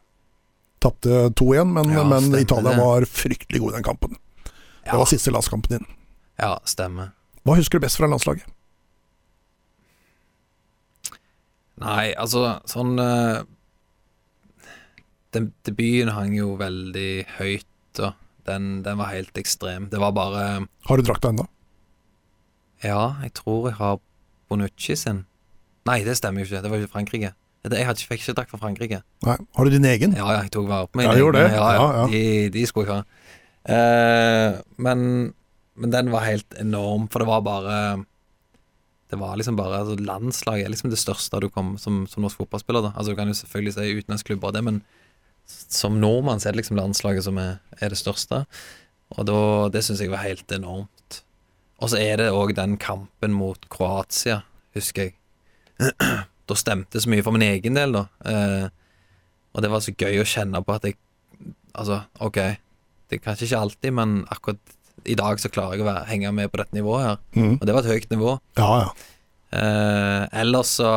Tapte 0.82 1.30
2-1, 1.30 1.70
men, 1.70 1.92
ja, 1.94 2.04
men 2.04 2.36
Italia 2.40 2.72
det. 2.72 2.82
var 2.82 3.06
fryktelig 3.06 3.62
god 3.62 3.72
i 3.72 3.76
den 3.76 3.84
kampen. 3.84 4.18
Det 4.86 4.98
var 4.98 5.06
siste 5.10 5.34
landskampen 5.34 5.78
din. 5.78 5.86
Ja, 6.42 6.58
stemmer. 6.66 7.14
Hva 7.46 7.60
husker 7.60 7.78
du 7.78 7.86
best 7.86 8.02
fra 8.02 8.10
landslaget? 8.10 8.46
Nei, 11.82 12.14
altså 12.18 12.56
sånn 12.70 12.96
uh, 12.98 13.44
den, 15.36 15.52
Debuten 15.68 16.14
hang 16.16 16.34
jo 16.38 16.54
veldig 16.58 17.26
høyt, 17.36 18.00
og 18.00 18.16
den, 18.48 18.80
den, 18.86 18.98
var 19.02 19.12
helt 19.14 19.38
ekstrem. 19.38 19.90
Det 19.92 20.00
var 20.02 20.16
bare 20.16 20.46
Har 20.90 20.98
du 20.98 21.06
drakta 21.06 21.34
ennå? 21.34 21.46
Ja, 22.86 23.16
jeg 23.24 23.34
tror 23.38 23.70
jeg 23.70 23.78
har 23.80 24.00
Bonucci 24.50 24.96
sin. 25.00 25.26
Nei, 25.90 26.02
det 26.06 26.18
stemmer 26.18 26.42
jo 26.42 26.50
ikke. 26.50 26.62
Det 26.64 26.72
var 26.72 26.82
ikke 26.82 26.94
Frankrike. 26.94 27.32
Jeg 27.66 27.88
hadde, 27.88 28.06
fikk 28.06 28.22
ikke 28.22 28.36
drakt 28.38 28.52
fra 28.54 28.62
Frankrike. 28.62 29.00
Nei, 29.26 29.38
Har 29.58 29.66
du 29.66 29.74
din 29.74 29.88
egen? 29.90 30.14
Ja, 30.18 30.28
ja 30.36 30.42
jeg 30.46 30.52
tok 30.54 30.68
vare 30.70 30.90
på 30.90 31.00
min 31.00 31.08
ja, 31.08 31.16
egen. 31.18 31.40
Ja, 31.42 31.70
ja, 31.74 31.88
ja. 31.98 32.04
De, 32.12 32.50
de, 32.54 32.66
skulle 32.70 32.86
jeg 32.86 33.00
ha. 33.00 33.06
Eh, 33.66 34.60
men, 34.78 35.00
men 35.74 35.94
den 35.94 36.12
var 36.14 36.28
helt 36.28 36.58
enorm, 36.62 37.08
for 37.10 37.24
det 37.24 37.30
var 37.30 37.42
bare 37.46 37.80
det 39.10 39.20
var 39.22 39.38
liksom 39.38 39.58
bare 39.58 39.80
altså 39.84 39.96
Landslaget 40.02 40.66
er 40.66 40.74
liksom 40.74 40.90
det 40.90 41.00
største 41.02 41.40
du 41.42 41.50
kom 41.54 41.76
som, 41.82 42.04
som 42.10 42.26
norsk 42.26 42.42
fotballspiller. 42.42 42.88
da 42.88 42.94
Altså 42.96 43.14
Du 43.14 43.18
kan 43.18 43.30
jo 43.30 43.38
selvfølgelig 43.38 43.74
si 43.74 43.98
utenlandsklubber 44.00 44.50
og 44.50 44.54
det, 44.54 44.64
men 44.66 44.82
som 45.46 46.00
nordmann 46.02 46.42
så 46.42 46.50
er 46.50 46.56
det 46.56 46.64
liksom 46.64 46.78
landslaget 46.78 47.26
som 47.26 47.38
er, 47.38 47.58
er 47.80 47.94
det 47.94 48.02
største. 48.02 48.46
Og 49.14 49.26
da, 49.30 49.40
det 49.74 49.84
syns 49.86 50.02
jeg 50.02 50.10
var 50.10 50.26
helt 50.26 50.50
enormt. 50.52 50.90
Og 51.84 51.92
så 51.92 52.00
er 52.00 52.22
det 52.22 52.32
òg 52.32 52.54
den 52.56 52.78
kampen 52.82 53.36
mot 53.36 53.70
Kroatia, 53.72 54.42
husker 54.76 55.10
jeg. 55.10 55.16
da 56.48 56.58
stemte 56.58 57.02
så 57.02 57.12
mye 57.12 57.24
for 57.26 57.36
min 57.36 57.46
egen 57.48 57.76
del, 57.78 57.98
da. 57.98 58.06
Eh, 58.32 58.68
og 59.56 59.64
det 59.64 59.72
var 59.72 59.84
så 59.84 59.96
gøy 59.96 60.22
å 60.22 60.28
kjenne 60.28 60.64
på 60.64 60.78
at 60.78 60.88
jeg 60.90 61.00
Altså, 61.76 61.98
OK, 62.24 62.38
det 62.40 63.18
er 63.18 63.20
kanskje 63.20 63.50
ikke 63.50 63.58
alltid, 63.60 63.92
men 63.98 64.12
akkurat 64.32 64.76
i 65.12 65.18
dag 65.20 65.42
så 65.44 65.50
klarer 65.52 65.76
jeg 65.76 65.84
å 65.84 65.88
være, 65.90 66.06
henge 66.08 66.30
med 66.32 66.48
på 66.48 66.62
dette 66.62 66.78
nivået 66.78 67.04
her. 67.04 67.18
Mm. 67.36 67.58
Og 67.58 67.66
det 67.68 67.74
var 67.76 67.84
et 67.84 67.92
høyt 67.92 68.14
nivå. 68.14 68.38
Ja, 68.56 68.70
ja. 68.80 68.94
Eh, 69.60 70.22
ellers 70.40 70.72
så 70.80 70.92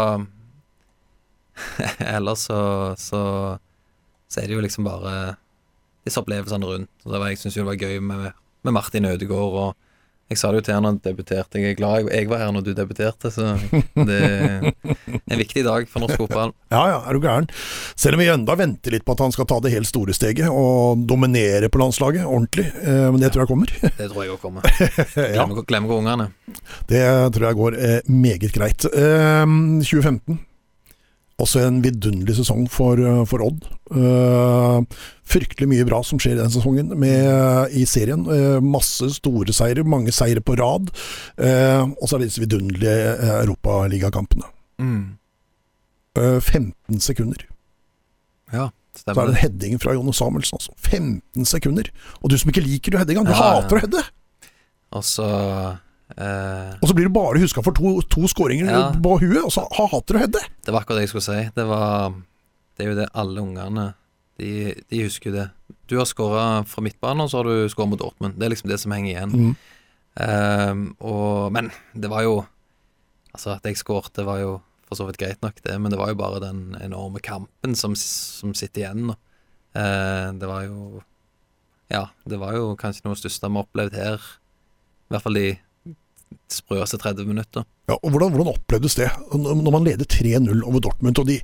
Ellers 2.16 2.46
så, 2.46 2.60
så, 2.94 3.22
så 4.30 4.40
er 4.40 4.46
det 4.46 4.54
jo 4.54 4.62
liksom 4.62 4.86
bare 4.86 5.34
disse 6.06 6.22
opplevelsene 6.22 6.70
rundt. 6.70 6.90
Og 7.04 7.12
det 7.12 7.20
var, 7.24 7.32
jeg 7.32 7.42
syns 7.42 7.58
jo 7.58 7.64
det 7.64 7.72
var 7.72 7.82
gøy 7.82 7.98
med, 8.06 8.38
med 8.62 8.76
Martin 8.78 9.10
Ødegaard 9.10 9.58
og 9.64 9.87
jeg 10.28 10.36
sa 10.36 10.50
det 10.52 10.60
jo 10.60 10.64
til 10.66 10.76
han 10.76 10.84
da 10.84 10.90
han 10.92 10.98
debuterte. 11.00 11.60
Jeg 11.60 11.72
er 11.72 11.78
glad 11.78 12.08
jeg 12.12 12.28
var 12.28 12.42
her 12.42 12.50
når 12.52 12.66
du 12.66 12.74
debuterte, 12.76 13.30
så 13.32 13.54
det 13.96 14.18
er 14.20 14.66
en 14.68 15.40
viktig 15.40 15.62
dag 15.64 15.88
for 15.88 16.04
norsk 16.04 16.20
fotball. 16.20 16.52
Ja 16.68 16.82
ja, 16.90 16.98
er 17.08 17.16
du 17.16 17.24
gæren. 17.24 17.48
Selv 17.96 18.18
om 18.18 18.20
vi 18.20 18.28
enda 18.28 18.56
venter 18.60 18.92
litt 18.92 19.06
på 19.08 19.16
at 19.16 19.22
han 19.24 19.32
skal 19.32 19.48
ta 19.48 19.56
det 19.64 19.72
helt 19.72 19.88
store 19.88 20.12
steget 20.16 20.50
og 20.52 21.00
dominere 21.08 21.70
på 21.72 21.80
landslaget 21.80 22.28
ordentlig. 22.28 22.66
Eh, 22.82 23.06
men 23.08 23.22
det 23.22 23.32
tror 23.32 23.46
jeg 23.46 23.52
kommer. 23.54 23.72
Det 23.72 24.10
tror 24.10 24.26
jeg 24.26 24.34
òg 24.34 24.42
kommer. 24.42 24.68
Glemmer, 25.38 25.62
glemmer 25.68 25.96
ungene. 25.96 26.28
Det 26.90 27.02
tror 27.32 27.48
jeg 27.48 27.60
går 27.62 27.78
eh, 27.78 28.12
meget 28.12 28.52
greit. 28.52 28.84
2015 28.84 30.20
eh, 30.36 30.44
også 31.38 31.62
en 31.62 31.78
vidunderlig 31.84 32.34
sesong 32.40 32.64
for, 32.70 32.98
eh, 32.98 33.24
for 33.30 33.44
Odd. 33.46 33.66
Uh, 33.94 34.82
fryktelig 35.28 35.68
mye 35.70 35.86
bra 35.86 36.00
som 36.04 36.18
skjer 36.20 36.34
i 36.34 36.40
den 36.40 36.50
sesongen 36.52 36.90
med, 36.98 37.70
i 37.78 37.84
serien. 37.88 38.24
Uh, 38.26 38.58
masse 38.64 39.06
store 39.14 39.54
seire, 39.54 39.84
mange 39.86 40.12
seire 40.14 40.42
på 40.44 40.58
rad. 40.58 40.90
Uh, 41.38 41.94
og 41.94 42.04
så 42.04 42.16
er 42.16 42.24
det 42.24 42.30
disse 42.32 42.42
vidunderlige 42.42 43.14
europaligakampene. 43.38 44.50
Mm. 44.82 45.06
15 46.18 46.98
sekunder. 46.98 47.44
Ja, 48.50 48.70
stemmer. 48.96 49.14
Så 49.14 49.20
er 49.20 49.28
det 49.28 49.36
en 49.36 49.42
heading 49.44 49.78
fra 49.78 49.94
Jonny 49.94 50.12
Samuelsen, 50.16 50.58
altså. 50.58 50.72
15 50.82 51.46
sekunder! 51.46 51.90
Og 52.18 52.32
du 52.32 52.38
som 52.40 52.50
ikke 52.50 52.64
liker 52.64 52.90
du 52.90 52.98
headinga, 52.98 53.22
du 53.22 53.30
ja, 53.30 53.38
hater 53.38 53.78
å 53.78 53.82
heade! 53.84 54.02
Altså 54.98 55.28
Uh, 56.18 56.74
og 56.82 56.90
så 56.90 56.96
blir 56.98 57.06
du 57.06 57.14
bare 57.14 57.38
huska 57.38 57.62
for 57.62 57.76
to, 57.76 58.00
to 58.10 58.26
skåringer 58.26 58.66
ja. 58.66 58.82
på 58.90 59.12
huet, 59.22 59.38
og 59.44 59.52
så 59.54 59.62
hater 59.70 60.16
du 60.16 60.22
Hedde. 60.24 60.42
Det 60.66 60.74
var 60.74 60.82
akkurat 60.82 60.98
det 60.98 61.06
jeg 61.06 61.12
skulle 61.12 61.28
si. 61.28 61.42
Det, 61.54 61.66
var, 61.68 62.16
det 62.74 62.84
er 62.84 62.90
jo 62.90 62.98
det 62.98 63.08
alle 63.22 63.44
ungene 63.44 63.84
de, 64.38 64.74
de 64.90 65.02
husker 65.04 65.34
det. 65.34 65.46
Du 65.90 65.96
har 65.98 66.06
skåra 66.10 66.64
fra 66.68 66.82
midtbanen, 66.84 67.24
og 67.24 67.30
så 67.30 67.40
har 67.40 67.50
du 67.50 67.70
skåra 67.70 67.92
mot 67.92 68.00
Dortmund. 68.00 68.38
Det 68.38 68.46
er 68.46 68.54
liksom 68.54 68.70
det 68.70 68.80
som 68.82 68.94
henger 68.94 69.12
igjen. 69.12 69.34
Mm. 69.34 69.54
Uh, 70.18 70.82
og, 71.06 71.52
men 71.54 71.72
det 71.94 72.10
var 72.10 72.26
jo 72.26 72.38
Altså, 73.28 73.52
at 73.54 73.66
jeg 73.68 73.76
skårte, 73.78 74.24
var 74.26 74.38
jo 74.40 74.54
for 74.88 74.98
så 74.98 75.04
vidt 75.06 75.18
greit 75.20 75.42
nok, 75.44 75.60
det, 75.62 75.74
men 75.78 75.92
det 75.92 75.98
var 76.00 76.08
jo 76.10 76.16
bare 76.18 76.40
den 76.42 76.72
enorme 76.80 77.20
kampen 77.22 77.76
som, 77.76 77.92
som 77.94 78.54
sitter 78.56 78.82
igjen. 78.82 79.12
Uh, 79.76 80.32
det 80.34 80.48
var 80.48 80.64
jo 80.64 81.02
Ja, 81.92 82.08
det 82.26 82.40
var 82.40 82.56
jo 82.56 82.72
kanskje 82.80 83.04
noe 83.04 83.12
av 83.12 83.20
det 83.20 83.22
største 83.26 83.50
vi 83.52 83.60
har 83.60 83.68
opplevd 83.68 83.98
her. 84.00 84.24
I 85.06 85.14
hvert 85.14 85.26
fall 85.26 85.38
de 85.38 85.46
sprøeste 86.52 87.00
30 87.00 87.28
minutter. 87.28 87.66
Ja, 87.90 87.96
og 87.98 88.12
hvordan, 88.12 88.32
hvordan 88.34 88.54
opplevdes 88.54 88.96
det, 88.98 89.10
når 89.32 89.74
man 89.74 89.84
leder 89.86 90.08
3-0 90.08 90.64
over 90.64 90.80
Dortmund? 90.84 91.18
og 91.18 91.28
de 91.28 91.40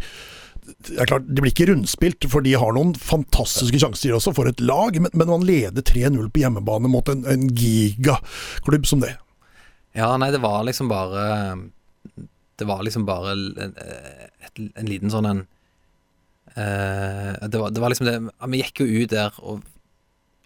det 0.64 0.96
er 0.96 1.08
klart, 1.08 1.26
De 1.28 1.42
blir 1.42 1.52
ikke 1.52 1.66
rundspilt, 1.68 2.24
for 2.32 2.44
de 2.44 2.54
har 2.56 2.72
noen 2.72 2.94
fantastiske 2.96 3.82
sjanser 3.82 4.14
også 4.16 4.32
for 4.36 4.48
et 4.48 4.62
lag, 4.64 4.96
men, 4.96 5.12
men 5.12 5.28
man 5.28 5.44
leder 5.44 5.84
3-0 5.84 6.30
på 6.32 6.40
hjemmebane 6.40 6.88
mot 6.88 7.08
en, 7.12 7.24
en 7.28 7.44
gigaklubb 7.52 8.88
som 8.88 9.02
det. 9.04 9.12
Ja, 9.94 10.08
nei, 10.18 10.30
det 10.34 10.40
var 10.42 10.64
liksom 10.66 10.88
bare 10.90 11.24
Det 12.58 12.66
var 12.66 12.80
liksom 12.82 13.04
bare 13.06 13.34
en, 13.34 13.76
en 14.64 14.88
liten 14.88 15.12
sånn 15.12 15.28
en 15.28 15.44
uh, 16.56 17.30
det, 17.44 17.60
var, 17.60 17.70
det, 17.70 17.82
var, 17.82 17.92
liksom 17.92 18.08
det 18.08 18.16
Vi 18.24 18.62
gikk 18.64 18.82
jo 18.82 19.04
ut 19.04 19.14
der 19.14 19.38
og, 19.42 19.62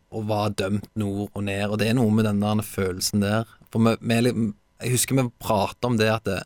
og 0.08 0.28
var 0.30 0.54
dømt 0.56 0.88
nord 0.96 1.28
og 1.34 1.44
ned, 1.44 1.66
og 1.68 1.78
det 1.80 1.90
er 1.90 1.96
noe 1.98 2.12
med 2.14 2.24
den 2.24 2.40
der 2.40 2.62
følelsen 2.64 3.24
der 3.24 3.48
for 3.72 3.84
vi, 3.84 3.96
vi, 4.00 4.32
jeg 4.82 4.94
husker 4.94 5.18
vi 5.18 5.26
prata 5.42 5.90
om 5.90 5.98
det 6.00 6.08
at 6.12 6.26
det, 6.28 6.40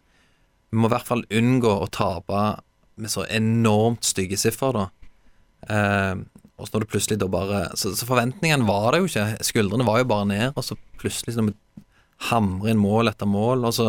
vi 0.73 0.81
må 0.81 0.89
i 0.89 0.95
hvert 0.95 1.09
fall 1.09 1.25
unngå 1.31 1.73
å 1.83 1.91
tape 1.93 2.43
med 3.01 3.13
så 3.13 3.27
enormt 3.33 4.07
stygge 4.07 4.39
siffer, 4.41 4.75
da. 4.77 4.87
Eh, 5.69 6.23
og 6.59 6.69
så 6.69 6.75
når 6.75 6.85
du 6.85 6.91
plutselig 6.93 7.19
da 7.19 7.27
bare 7.31 7.59
Så, 7.79 7.93
så 7.97 8.07
forventningene 8.07 8.67
var 8.67 8.93
det 8.93 9.01
jo 9.01 9.09
ikke. 9.09 9.45
Skuldrene 9.47 9.87
var 9.87 10.01
jo 10.01 10.09
bare 10.11 10.29
ned, 10.31 10.49
og 10.57 10.67
så 10.67 10.77
plutselig 11.01 11.37
når 11.37 11.51
vi 11.51 11.85
hamrer 12.31 12.73
inn 12.73 12.83
mål 12.83 13.11
etter 13.11 13.29
mål, 13.29 13.67
og 13.69 13.77
så 13.77 13.89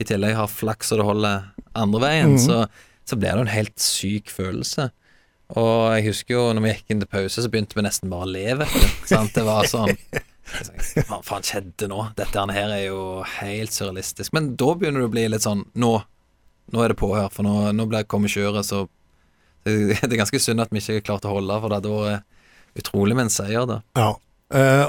i 0.00 0.06
tillegg 0.08 0.36
har 0.36 0.50
flaks 0.50 0.92
og 0.92 1.00
det 1.00 1.06
holder 1.06 1.44
andre 1.78 2.02
veien, 2.02 2.34
mm. 2.34 2.42
så, 2.42 2.64
så 3.08 3.18
blir 3.18 3.36
det 3.36 3.46
en 3.46 3.54
helt 3.54 3.78
syk 3.82 4.32
følelse. 4.32 4.90
Og 5.60 5.78
jeg 5.96 6.06
husker 6.08 6.36
jo 6.36 6.44
når 6.56 6.64
vi 6.64 6.72
gikk 6.72 6.92
inn 6.94 7.02
til 7.02 7.10
pause, 7.12 7.44
så 7.44 7.50
begynte 7.52 7.76
vi 7.76 7.84
nesten 7.84 8.12
bare 8.12 8.26
å 8.26 8.30
le, 8.32 8.46
vet 8.62 8.76
du. 8.76 9.16
Det 9.34 9.44
var 9.46 9.68
sånn 9.68 9.92
Hva 11.08 11.20
faen 11.24 11.44
skjedde 11.46 11.88
nå? 11.88 12.00
Dette 12.18 12.42
her 12.56 12.72
er 12.74 12.82
jo 12.86 13.02
helt 13.38 13.72
surrealistisk. 13.72 14.32
Men 14.36 14.52
da 14.60 14.72
begynner 14.76 15.04
det 15.04 15.08
å 15.08 15.12
bli 15.12 15.28
litt 15.30 15.44
sånn 15.46 15.62
Nå, 15.80 15.92
nå 16.72 16.82
er 16.82 16.92
det 16.92 16.98
på 17.00 17.12
her, 17.14 17.30
for 17.32 17.46
nå, 17.46 17.70
nå 17.76 17.86
blir 17.88 18.08
kommer 18.10 18.32
kjøret, 18.32 18.66
så 18.68 18.84
det, 19.64 19.72
det, 20.02 20.10
er 20.10 20.20
ganske 20.24 20.40
synd 20.42 20.64
at 20.64 20.72
vi 20.74 20.82
ikke 20.82 21.06
klarte 21.08 21.30
å 21.30 21.36
holde, 21.36 21.58
for 21.62 21.72
det 21.72 21.80
hadde 21.80 21.96
vært 21.96 22.82
utrolig 22.82 23.16
med 23.18 23.28
en 23.28 23.32
seier, 23.32 23.66
da. 23.68 23.80
Ja. 23.98 24.10
Eh, 24.52 24.84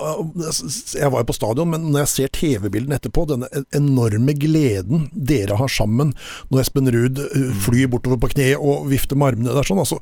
jeg 1.00 1.12
var 1.14 1.22
jo 1.22 1.28
på 1.30 1.36
stadion, 1.38 1.70
men 1.72 1.86
når 1.94 2.04
jeg 2.04 2.12
ser 2.12 2.34
TV-bildene 2.36 2.98
etterpå, 3.00 3.24
denne 3.30 3.48
enorme 3.76 4.36
gleden 4.36 5.08
dere 5.16 5.56
har 5.60 5.72
sammen 5.72 6.12
når 6.52 6.66
Espen 6.66 6.92
Ruud 6.92 7.22
eh, 7.24 7.48
flyr 7.64 7.88
bortover 7.94 8.20
på 8.20 8.34
kne 8.36 8.50
og 8.60 8.90
vifter 8.92 9.20
med 9.20 9.34
armene 9.34 9.56
der 9.56 9.68
sånn, 9.68 9.80
altså, 9.84 10.02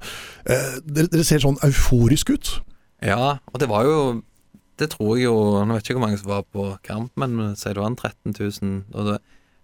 eh, 0.50 0.82
dere, 0.82 1.12
dere 1.14 1.28
ser 1.28 1.44
sånn 1.46 1.62
euforisk 1.68 2.34
ut. 2.34 2.56
Ja, 3.06 3.38
og 3.54 3.62
det 3.62 3.70
var 3.70 3.86
jo 3.86 4.02
det 4.82 4.88
tror 4.96 5.18
jeg 5.18 5.28
jo 5.28 5.36
Nå 5.62 5.76
vet 5.76 5.86
jeg 5.86 5.94
ikke 5.94 6.00
hvor 6.00 6.08
mange 6.08 6.18
som 6.18 6.32
var 6.32 6.46
på 6.50 6.68
kamp, 6.88 7.12
men 7.22 7.54
sier 7.60 7.76
det 7.78 7.84
var 7.84 7.92
en 7.92 8.00
13 8.00 8.34
000. 8.34 8.78
Og 8.98 9.12
det, 9.12 9.18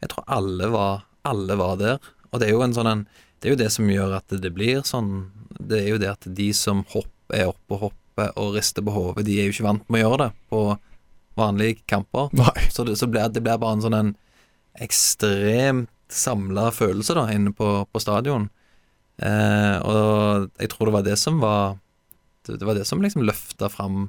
jeg 0.03 0.11
tror 0.13 0.27
alle 0.37 0.69
var, 0.69 1.07
alle 1.25 1.57
var 1.57 1.79
der. 1.81 2.09
Og 2.29 2.41
det 2.41 2.49
er 2.49 2.53
jo 2.53 2.65
en 2.65 2.75
sånn 2.75 2.91
en 2.91 3.07
Det 3.41 3.49
er 3.49 3.55
jo 3.55 3.61
det 3.63 3.69
som 3.73 3.89
gjør 3.89 4.13
at 4.17 4.33
det 4.43 4.51
blir 4.53 4.83
sånn. 4.85 5.31
Det 5.57 5.79
er 5.83 5.89
jo 5.95 6.01
det 6.01 6.11
at 6.11 6.27
de 6.37 6.51
som 6.53 6.83
hopper, 6.93 7.33
er 7.33 7.49
oppe 7.49 7.75
og 7.75 7.81
hopper 7.87 8.06
og 8.17 8.55
rister 8.57 8.85
på 8.85 8.93
hodet, 8.95 9.25
de 9.27 9.37
er 9.37 9.47
jo 9.47 9.55
ikke 9.55 9.67
vant 9.67 9.87
med 9.87 10.01
å 10.01 10.09
gjøre 10.09 10.19
det 10.25 10.29
på 10.53 10.61
vanlige 11.37 11.83
kamper. 11.89 12.31
Nei. 12.37 12.67
Så, 12.73 12.85
det, 12.87 12.97
så 12.97 13.09
blir, 13.11 13.29
det 13.29 13.43
blir 13.45 13.61
bare 13.61 13.77
en 13.77 13.85
sånn 13.85 13.97
en 13.97 14.13
ekstremt 14.81 15.91
samla 16.13 16.69
følelse 16.71 17.17
da 17.17 17.25
inne 17.33 17.51
på, 17.55 17.69
på 17.91 18.01
stadion. 18.01 18.47
Eh, 19.21 19.75
og 19.81 20.47
jeg 20.61 20.71
tror 20.71 20.89
det 20.89 20.95
var 20.95 21.05
det 21.07 21.17
som 21.17 21.39
var 21.41 21.79
Det, 22.45 22.59
det 22.61 22.67
var 22.69 22.77
det 22.77 22.85
som 22.85 23.01
liksom 23.01 23.23
løfta 23.25 23.67
fram 23.67 24.05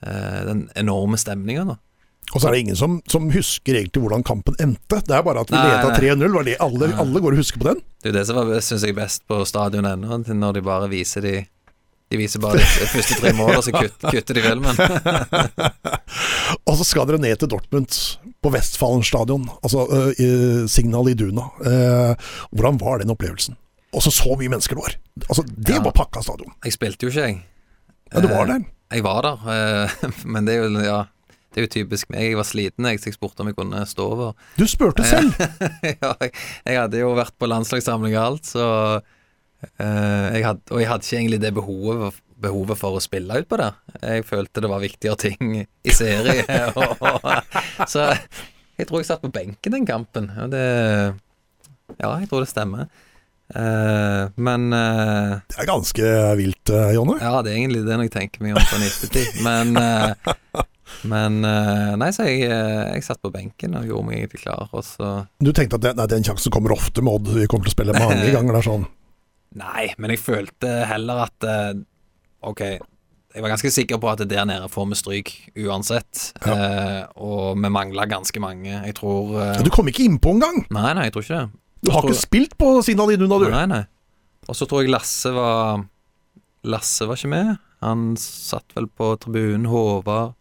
Eh, 0.00 0.46
den 0.46 0.68
enorme 0.74 1.18
stemninga, 1.18 1.64
da. 1.64 1.76
Og 2.34 2.42
så 2.42 2.48
er 2.48 2.54
det 2.54 2.60
ingen 2.66 2.76
som, 2.76 2.98
som, 3.08 3.30
husker 3.32 3.78
egentlig 3.78 4.02
hvordan 4.04 4.24
kampen 4.26 4.56
endte. 4.60 5.00
Det 5.00 5.14
er 5.16 5.24
bare 5.24 5.42
at 5.42 5.50
vi 5.50 5.56
leda 5.56 5.94
3-0. 5.96 6.36
Alle, 6.60 6.90
alle, 6.92 7.22
går 7.24 7.34
og 7.34 7.40
husker 7.40 7.62
på 7.62 7.70
den. 7.70 7.80
Det 8.02 8.10
er 8.10 8.12
jo 8.12 8.18
det 8.18 8.26
som 8.28 8.50
syns 8.66 8.84
jeg 8.84 8.96
best 8.98 9.24
på 9.30 9.40
stadion 9.48 9.88
ennå, 9.88 10.20
når 10.28 10.58
de 10.58 10.64
bare 10.66 10.90
viser 10.92 11.24
de 11.24 11.34
De 12.08 12.16
viser 12.16 12.40
bare 12.40 12.56
de 12.62 12.88
første 12.88 13.18
tre 13.20 13.34
mål, 13.36 13.58
og 13.58 13.64
så 13.66 13.72
kutter, 13.74 14.08
kutter 14.08 14.38
de 14.38 14.44
filmen. 14.46 14.78
og 16.68 16.78
så 16.80 16.86
skal 16.88 17.08
dere 17.10 17.20
ned 17.20 17.36
til 17.40 17.50
Dortmund, 17.52 17.98
på 18.38 18.52
Westfalen 18.54 19.04
stadion, 19.04 19.44
altså 19.60 19.84
uh, 19.90 20.62
Signal 20.70 21.10
Iduna. 21.12 21.50
Uh, 21.60 22.32
hvordan 22.54 22.80
var 22.80 23.02
den 23.02 23.12
opplevelsen? 23.12 23.58
Og 23.96 24.04
så 24.04 24.12
så 24.12 24.34
mye 24.36 24.52
mennesker 24.52 24.76
det 24.76 24.84
var. 24.84 24.96
Altså, 25.26 25.44
det 25.48 25.76
ja. 25.76 25.84
var 25.84 25.96
pakka 25.96 26.22
stadion. 26.24 26.52
Jeg 26.64 26.76
spilte 26.76 27.06
jo 27.06 27.12
ikke, 27.12 27.28
jeg. 27.28 27.38
Ja, 28.12 28.24
du 28.24 28.28
var 28.30 28.48
der. 28.48 28.64
Jeg 28.92 29.04
var 29.04 29.22
der, 29.24 29.46
eh, 29.52 30.10
men 30.32 30.48
det 30.48 30.54
er 30.56 30.64
jo 30.64 30.80
ja, 30.80 31.02
det 31.52 31.60
er 31.60 31.66
jo 31.66 31.72
typisk 31.74 32.08
meg. 32.12 32.30
Jeg 32.30 32.38
var 32.38 32.48
sliten, 32.48 32.88
jeg, 32.88 33.00
så 33.00 33.10
jeg 33.10 33.18
spurte 33.18 33.44
om 33.44 33.50
jeg 33.50 33.56
kunne 33.58 33.84
stå 33.88 34.06
over. 34.14 34.32
Du 34.56 34.64
spurte 34.68 35.04
selv! 35.04 35.34
ja, 35.84 36.14
jeg, 36.22 36.32
jeg 36.64 36.80
hadde 36.80 37.02
jo 37.02 37.12
vært 37.18 37.36
på 37.36 37.48
landslagssamling 37.50 38.16
og 38.16 38.22
alt, 38.24 38.48
så 38.48 38.66
eh, 38.96 39.14
jeg 39.58 40.44
hadde, 40.46 40.60
Og 40.70 40.78
jeg 40.78 40.86
hadde 40.86 41.02
ikke 41.06 41.18
egentlig 41.18 41.40
det 41.42 41.50
behovet, 41.56 42.20
behovet 42.38 42.78
for 42.78 42.98
å 42.98 43.02
spille 43.02 43.40
ut 43.40 43.48
på 43.50 43.58
det. 43.58 43.72
Jeg 44.02 44.26
følte 44.28 44.62
det 44.62 44.70
var 44.70 44.84
viktigere 44.84 45.18
ting 45.18 45.56
i 45.58 45.94
serie. 45.94 46.44
og, 46.78 47.02
og, 47.02 47.26
så 47.90 48.12
jeg 48.78 48.86
tror 48.86 49.02
jeg 49.02 49.10
satt 49.10 49.24
på 49.24 49.32
benken 49.34 49.74
den 49.74 49.88
kampen. 49.88 50.30
Og 50.38 50.54
det 50.54 50.64
Ja, 51.98 52.14
jeg 52.20 52.30
tror 52.30 52.44
det 52.44 52.52
stemmer. 52.52 52.86
Uh, 53.48 54.28
men 54.36 54.68
uh, 54.76 55.40
Det 55.48 55.62
er 55.62 55.70
ganske 55.70 56.08
vilt, 56.36 56.70
uh, 56.70 56.92
Jonny. 56.92 57.16
Ja, 57.16 57.38
det 57.42 57.54
er 57.54 57.62
egentlig 57.62 57.86
det 57.86 57.96
når 57.96 58.10
jeg 58.10 58.14
tenker 58.18 58.44
meg 58.44 58.58
om 58.60 58.66
på 58.68 58.80
90-tid. 58.82 59.38
Men, 59.42 59.72
uh, 59.74 60.66
men 61.06 61.44
eh, 61.44 61.94
Nei, 62.00 62.10
så 62.14 62.26
jeg, 62.26 62.48
eh, 62.48 62.84
jeg 62.96 63.04
satt 63.06 63.20
på 63.22 63.30
benken 63.32 63.76
og 63.78 63.86
gjorde 63.88 64.08
meg 64.08 64.22
egentlig 64.22 64.42
klar, 64.44 64.68
og 64.72 64.84
så 64.86 65.10
Du 65.42 65.52
tenkte 65.52 65.78
at 65.78 65.84
det, 65.84 65.94
nei, 65.98 66.06
den 66.10 66.24
sjansen 66.26 66.52
kommer 66.54 66.74
ofte 66.74 67.04
med 67.04 67.18
Odd, 67.18 67.32
vi 67.36 67.48
kommer 67.50 67.68
til 67.68 67.74
å 67.74 67.76
spille 67.76 67.96
mange 67.96 68.30
ganger 68.36 68.58
der 68.58 68.66
sånn. 68.66 68.86
Nei, 69.56 69.88
men 69.98 70.10
jeg 70.12 70.20
følte 70.20 70.68
heller 70.90 71.24
at 71.24 71.44
eh, 71.48 71.78
Ok, 72.44 72.60
jeg 72.60 73.42
var 73.42 73.50
ganske 73.52 73.70
sikker 73.72 73.98
på 73.98 74.10
at 74.12 74.20
der 74.28 74.44
nede 74.46 74.68
får 74.70 74.86
vi 74.90 74.98
stryk 75.00 75.30
uansett. 75.64 76.32
Eh, 76.46 77.02
og 77.16 77.56
vi 77.58 77.70
mangla 77.72 78.04
ganske 78.10 78.40
mange. 78.42 78.70
Jeg 78.84 78.94
tror 78.98 79.32
eh, 79.42 79.62
Du 79.64 79.70
kom 79.74 79.88
ikke 79.90 80.04
innpå 80.06 80.36
engang! 80.36 80.60
Nei, 80.74 80.92
nei, 80.94 81.08
jeg 81.08 81.16
tror 81.16 81.24
ikke 81.26 81.40
det. 81.40 81.60
Du 81.82 81.90
har 81.94 82.02
tror- 82.02 82.12
ikke 82.14 82.20
spilt 82.26 82.56
på 82.58 82.70
siden 82.86 83.00
av 83.04 83.10
Linunda, 83.10 83.38
du. 83.42 83.48
Nei, 83.54 83.64
nei. 83.70 83.82
Og 84.48 84.56
så 84.56 84.66
tror 84.68 84.82
jeg 84.84 84.92
Lasse 84.92 85.32
var 85.34 85.84
Lasse 86.68 87.06
var 87.08 87.18
ikke 87.20 87.30
med. 87.32 87.56
Han 87.84 88.08
satt 88.18 88.74
vel 88.76 88.88
på 88.90 89.12
tribunen. 89.22 89.68
Håvard 89.70 90.34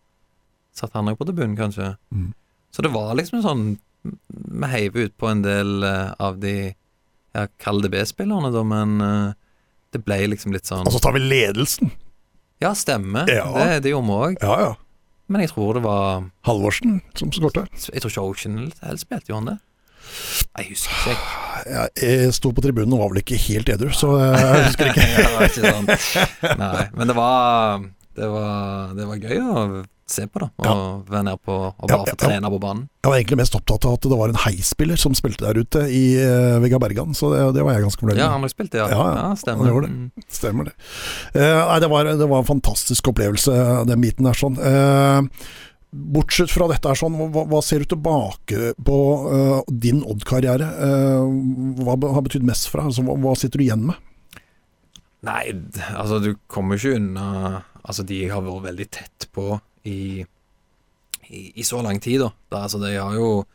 Satt 0.77 0.93
han 0.93 1.09
òg 1.09 1.17
på 1.17 1.25
tribunen, 1.25 1.55
kanskje? 1.57 1.95
Mm. 2.13 2.31
Så 2.73 2.83
det 2.85 2.91
var 2.93 3.15
liksom 3.17 3.41
sånn 3.41 3.63
Vi 4.05 4.67
heiv 4.69 4.97
ut 4.97 5.15
på 5.17 5.29
en 5.31 5.41
del 5.45 5.81
eh, 5.83 6.11
av 6.21 6.37
de 6.41 6.53
Ja, 7.37 7.45
kall 7.61 7.83
det 7.83 7.91
B-spillerne, 7.93 8.49
da, 8.53 8.63
men 8.65 8.97
eh, 9.03 9.37
det 9.93 10.01
ble 10.05 10.23
liksom 10.33 10.55
litt 10.55 10.65
sånn 10.69 10.87
Og 10.87 10.95
så 10.95 11.01
tar 11.03 11.13
vi 11.13 11.21
ledelsen. 11.21 11.93
Ja, 12.63 12.73
stemmer. 12.73 13.29
Ja. 13.29 13.45
Det, 13.53 13.83
det 13.85 13.93
gjorde 13.93 14.07
vi 14.09 14.17
òg. 14.17 14.39
Ja, 14.41 14.57
ja. 14.65 14.73
Men 15.27 15.43
jeg 15.43 15.51
tror 15.51 15.75
det 15.77 15.83
var 15.83 16.23
Halvorsen 16.47 17.01
som 17.19 17.33
skåret. 17.35 17.89
Jeg 17.91 18.01
tror 18.01 18.13
ikke 18.13 18.25
Ocean 18.31 18.69
spilte, 18.97 19.27
gjorde 19.29 19.41
han 19.43 19.49
det? 19.51 19.57
Jeg 20.57 20.69
husker 20.71 21.11
ikke. 21.11 21.33
jeg. 21.67 21.89
Jeg, 21.99 22.33
sto 22.37 22.53
på 22.55 22.63
tribunen 22.63 22.95
og 22.95 23.03
var 23.03 23.11
vel 23.11 23.21
ikke 23.21 23.39
helt 23.43 23.69
edru, 23.69 23.91
så 23.93 24.13
jeg 24.23 24.63
husker 24.69 24.91
ikke. 24.93 25.05
Ja, 25.11 25.27
det 25.35 25.51
ikke 25.51 25.73
sånn. 25.75 26.57
Nei, 26.63 26.87
men 26.95 27.11
det 27.11 27.17
var, 27.17 27.83
det 28.17 28.31
var 28.31 28.95
Det 28.97 29.09
var 29.11 29.21
gøy 29.27 29.43
å 29.43 29.67
se 30.11 30.23
på, 30.31 30.39
da. 30.39 30.47
Og 30.71 31.09
være 31.11 31.25
nede 31.27 31.39
på 31.43 31.55
og 31.67 31.83
bare 31.83 31.99
ja, 32.05 32.13
få 32.13 32.19
trene 32.21 32.51
på 32.53 32.59
banen. 32.63 32.85
Jeg 33.03 33.11
var 33.11 33.19
egentlig 33.19 33.39
mest 33.41 33.57
opptatt 33.59 33.87
av 33.89 33.97
at 33.97 34.07
det 34.07 34.19
var 34.19 34.31
en 34.31 34.41
heispiller 34.45 34.99
som 34.99 35.15
spilte 35.17 35.43
der 35.43 35.59
ute 35.59 35.83
i 35.91 36.03
uh, 36.21 36.57
Vegard 36.63 36.83
Bergan, 36.83 37.15
så 37.17 37.33
det, 37.33 37.43
det 37.57 37.65
var 37.67 37.75
jeg 37.75 37.85
ganske 37.87 38.03
fornøyd 38.03 38.21
Ja, 38.21 38.31
han 38.33 38.45
har 38.45 38.53
spilt 38.53 38.73
det, 38.73 38.81
ja. 38.81 38.87
Ja, 38.91 39.05
Ja, 39.11 39.21
ja, 39.21 39.37
stemmer. 39.39 39.79
det. 39.83 39.91
Mm. 39.93 40.25
Stemmer 40.39 40.69
det. 40.69 40.75
Uh, 41.35 41.61
nei, 41.67 41.79
det 41.83 41.91
var, 41.91 42.11
det 42.23 42.29
var 42.33 42.43
en 42.43 42.51
fantastisk 42.51 43.11
opplevelse, 43.13 43.55
den 43.91 44.03
biten 44.03 44.27
der 44.27 44.39
sånn. 44.39 44.59
Uh, 44.59 45.55
bortsett 45.91 46.51
fra 46.51 46.67
dette 46.71 46.91
her 46.91 46.99
sånn, 46.99 47.15
hva, 47.31 47.45
hva 47.47 47.61
ser 47.63 47.83
du 47.83 47.91
tilbake 47.93 48.73
på 48.87 48.97
uh, 49.27 49.61
din 49.67 50.03
Odd-karriere? 50.07 50.67
Uh, 50.79 51.83
hva 51.83 51.99
har 52.15 52.25
betydd 52.27 52.47
mest 52.47 52.71
for 52.71 52.81
deg? 52.81 52.91
Altså, 52.91 53.07
hva, 53.07 53.17
hva 53.23 53.35
sitter 53.39 53.59
du 53.59 53.67
igjen 53.67 53.87
med? 53.91 54.03
Nei, 55.27 55.49
altså 55.97 56.19
du 56.21 56.35
kommer 56.47 56.77
ikke 56.77 56.99
unna 56.99 57.63
Altså 57.87 58.03
de 58.05 58.19
har 58.29 58.43
vært 58.43 58.65
veldig 58.67 58.85
tett 58.93 59.25
på 59.33 59.55
i, 59.87 60.25
i, 61.27 61.41
i 61.55 61.63
så 61.63 61.81
lang 61.81 61.99
tid, 62.03 62.21
da. 62.21 62.31
Det, 62.49 62.59
altså, 62.59 62.81
de 62.83 62.95
har 62.95 63.15
jo 63.15 63.45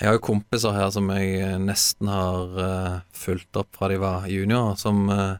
Jeg 0.00 0.08
har 0.08 0.16
jo 0.16 0.24
kompiser 0.24 0.72
her 0.72 0.88
som 0.94 1.10
jeg 1.12 1.40
eh, 1.44 1.58
nesten 1.60 2.08
har 2.08 2.54
uh, 2.56 3.00
fulgt 3.12 3.58
opp 3.60 3.74
fra 3.76 3.90
de 3.92 3.98
var 4.00 4.30
junior, 4.32 4.72
som 4.80 5.02
uh, 5.12 5.36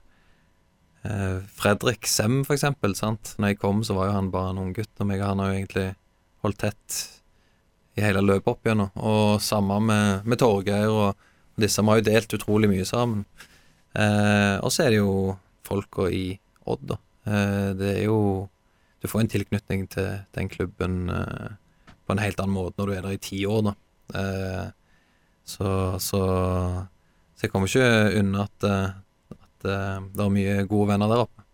uh, 1.06 1.38
Fredrik 1.56 2.04
Sem, 2.04 2.42
for 2.44 2.58
eksempel. 2.58 2.92
Sant? 2.98 3.32
Når 3.40 3.54
jeg 3.54 3.60
kom, 3.62 3.80
så 3.80 3.96
var 3.96 4.10
jo 4.10 4.18
han 4.18 4.28
bare 4.34 4.52
en 4.52 4.60
ung 4.60 4.74
gutt, 4.76 4.92
og 5.00 5.08
meg 5.08 5.24
han 5.24 5.40
har 5.40 5.48
jo 5.48 5.62
egentlig 5.62 5.86
holdt 6.44 6.60
tett 6.60 6.98
i 7.96 8.04
hele 8.04 8.20
løpet 8.20 8.52
opp 8.52 8.68
igjennom. 8.68 8.92
Og 9.00 9.40
samme 9.40 9.80
med, 9.80 10.28
med 10.28 10.42
Torgeir 10.44 10.92
og, 10.92 11.16
og 11.56 11.64
disse. 11.64 11.80
Vi 11.80 11.94
har 11.94 12.02
jo 12.02 12.08
delt 12.10 12.36
utrolig 12.36 12.68
mye 12.68 12.84
sammen. 12.88 13.24
Og 14.60 14.70
så 14.70 14.84
er 14.84 14.92
det 14.92 15.00
jo 15.00 15.38
folka 15.66 16.06
i 16.12 16.36
Odd, 16.68 16.84
da. 16.92 17.00
Det 17.80 17.88
er 17.96 18.04
jo 18.04 18.20
Du 19.00 19.08
får 19.08 19.22
en 19.24 19.32
tilknytning 19.32 19.86
til 19.92 20.08
den 20.36 20.48
klubben 20.52 21.08
eh, 21.08 21.56
på 22.06 22.12
en 22.12 22.20
helt 22.20 22.40
annen 22.42 22.56
måte 22.56 22.80
når 22.80 22.90
du 22.90 22.94
er 22.96 23.04
der 23.06 23.16
i 23.16 23.22
ti 23.22 23.44
år, 23.48 23.70
da. 23.70 23.74
Eh, 24.20 24.66
så, 25.46 25.98
så 25.98 26.22
Så 27.34 27.46
jeg 27.46 27.52
kommer 27.54 27.70
ikke 27.70 28.18
unna 28.20 28.44
at, 28.44 28.66
eh, 28.68 28.90
at 29.32 29.64
eh, 29.64 30.02
det 30.12 30.24
er 30.24 30.34
mye 30.34 30.66
gode 30.68 30.90
venner 30.92 31.08
der 31.08 31.22
oppe. 31.24 31.46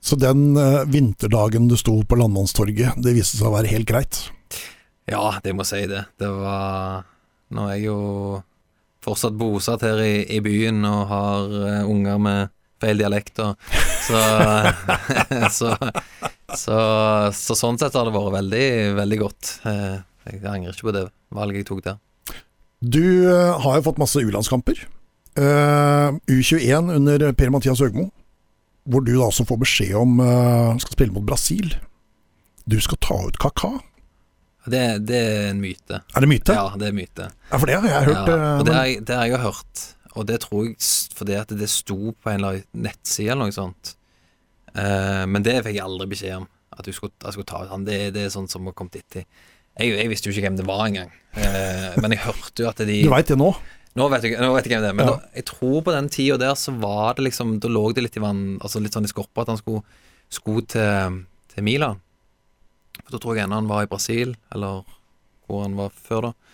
Så 0.00 0.16
den 0.16 0.56
eh, 0.56 0.86
vinterdagen 0.88 1.68
du 1.68 1.76
sto 1.76 1.98
på 2.08 2.16
Landmannstorget, 2.16 2.96
det 3.04 3.12
viste 3.18 3.36
seg 3.36 3.50
å 3.50 3.56
være 3.58 3.74
helt 3.74 3.88
greit? 3.90 4.22
Ja, 5.06 5.36
det 5.44 5.52
må 5.52 5.66
jeg 5.66 5.72
si 5.74 5.90
det. 5.92 6.06
Det 6.18 6.30
var 6.32 7.04
Nå 7.52 7.68
er 7.68 7.76
jeg 7.76 7.84
jo 7.86 7.98
fortsatt 9.04 9.36
bosatt 9.38 9.84
her 9.86 10.00
i, 10.02 10.24
i 10.34 10.40
byen 10.42 10.80
og 10.88 11.02
har 11.12 11.52
unger 11.86 12.16
med 12.18 12.54
feil 12.82 12.98
dialekter, 12.98 13.54
så, 14.02 14.22
så, 15.58 15.70
så 16.58 16.76
Så 17.36 17.56
sånn 17.58 17.78
sett 17.80 17.94
har 17.96 18.08
det 18.08 18.14
vært 18.14 18.34
veldig, 18.38 18.66
veldig 18.98 19.18
godt. 19.22 19.52
Eh, 19.68 19.96
Jeg 20.26 20.42
angrer 20.42 20.74
ikke 20.74 20.88
på 20.90 20.94
det 20.96 21.04
valget 21.30 21.62
jeg 21.62 21.66
tok 21.70 21.82
der. 21.86 21.98
Du 22.82 23.02
eh, 23.30 23.58
har 23.62 23.76
jo 23.78 23.84
fått 23.86 23.98
masse 24.02 24.20
U-landskamper. 24.20 24.80
Eh, 25.36 26.16
U21 26.32 26.90
under 26.96 27.26
Per-Mathias 27.36 27.80
Høgmo, 27.84 28.08
hvor 28.86 29.04
du 29.06 29.12
da 29.16 29.26
også 29.28 29.46
får 29.46 29.60
beskjed 29.62 29.94
om 29.98 30.18
skal 30.80 30.94
spille 30.94 31.14
mot 31.14 31.26
Brasil. 31.26 31.72
Du 32.66 32.78
skal 32.82 32.98
ta 33.02 33.16
ut 33.28 33.38
Kaka. 33.42 33.76
Det, 34.66 34.82
det 35.06 35.18
er 35.18 35.50
en 35.52 35.60
myte. 35.62 36.00
Er 36.14 36.24
det 36.24 36.28
myte? 36.30 36.54
Ja, 36.54 36.70
det 36.78 36.88
er 36.88 36.94
myte. 36.96 37.28
Ja, 37.50 37.58
for 37.58 37.66
det 37.70 37.76
har 37.78 37.86
jeg 37.86 38.08
hørt. 38.08 38.30
Ja, 38.30 38.62
det 38.66 38.74
har, 38.74 38.86
jeg, 38.90 39.04
det 39.06 39.18
har 39.18 39.28
jeg 39.30 39.42
hørt, 39.44 39.82
og 40.14 40.26
det 40.26 40.40
tror 40.42 40.64
jeg 40.66 40.76
fordi 41.16 41.36
at 41.38 41.52
det 41.54 41.68
sto 41.70 41.98
på 42.14 42.30
en 42.32 42.40
eller 42.40 42.56
annen 42.58 42.86
nettside 42.88 43.30
eller 43.34 43.46
noe 43.46 43.54
sånt. 43.54 43.95
Eh, 44.76 45.24
men 45.30 45.44
det 45.46 45.58
fikk 45.64 45.78
jeg 45.78 45.84
aldri 45.86 46.08
beskjed 46.10 46.40
om, 46.42 46.48
at 46.76 46.84
du 46.84 46.92
skulle, 46.92 47.14
jeg 47.24 47.36
skulle 47.36 47.48
ta 47.48 47.62
ut 47.64 47.72
han. 47.72 47.86
Det, 47.86 48.00
det 48.16 48.26
er 48.26 48.34
sånn 48.34 48.48
som 48.50 48.68
har 48.68 48.76
kommet 48.76 48.98
etter. 49.00 49.24
Jeg, 49.76 49.92
jeg 49.92 50.10
visste 50.12 50.28
jo 50.28 50.34
ikke 50.34 50.46
hvem 50.46 50.58
det 50.58 50.64
var 50.68 50.86
engang, 50.86 51.10
uh, 51.36 51.96
men 52.00 52.14
jeg 52.14 52.22
hørte 52.24 52.62
jo 52.64 52.68
at 52.70 52.78
de 52.88 52.94
Du 53.04 53.10
veit 53.12 53.28
det 53.28 53.36
nå? 53.36 53.50
Nå 53.96 54.06
vet 54.08 54.24
jeg, 54.24 54.38
nå 54.40 54.48
vet 54.54 54.64
jeg 54.68 54.72
hvem 54.72 54.84
det 54.86 54.88
er, 54.88 54.96
men 54.96 55.04
Ja. 55.08 55.16
da, 55.18 55.28
jeg 55.36 55.44
tror 55.50 55.82
på 55.84 55.92
den 55.92 56.08
tida 56.12 56.38
der 56.40 56.54
så 56.56 56.72
var 56.80 57.18
det 57.18 57.26
liksom 57.26 57.58
Da 57.60 57.68
lå 57.68 57.82
det 57.92 58.06
litt 58.06 58.16
i 58.16 58.22
vann 58.24 58.40
Altså 58.64 58.80
litt 58.80 58.96
sånn 58.96 59.04
i 59.04 59.12
skorpa 59.12 59.44
at 59.44 59.52
han 59.52 59.60
skulle, 59.60 59.84
skulle 60.32 60.64
til, 60.72 61.18
til 61.52 61.64
Milan. 61.68 62.00
For 63.02 63.18
da 63.18 63.20
tror 63.20 63.36
jeg 63.36 63.44
ennå 63.44 63.60
han 63.60 63.68
var 63.68 63.84
i 63.84 63.90
Brasil, 63.92 64.32
eller 64.52 64.80
hvor 65.44 65.66
han 65.66 65.76
var 65.76 65.92
før, 65.92 66.30
da. 66.30 66.45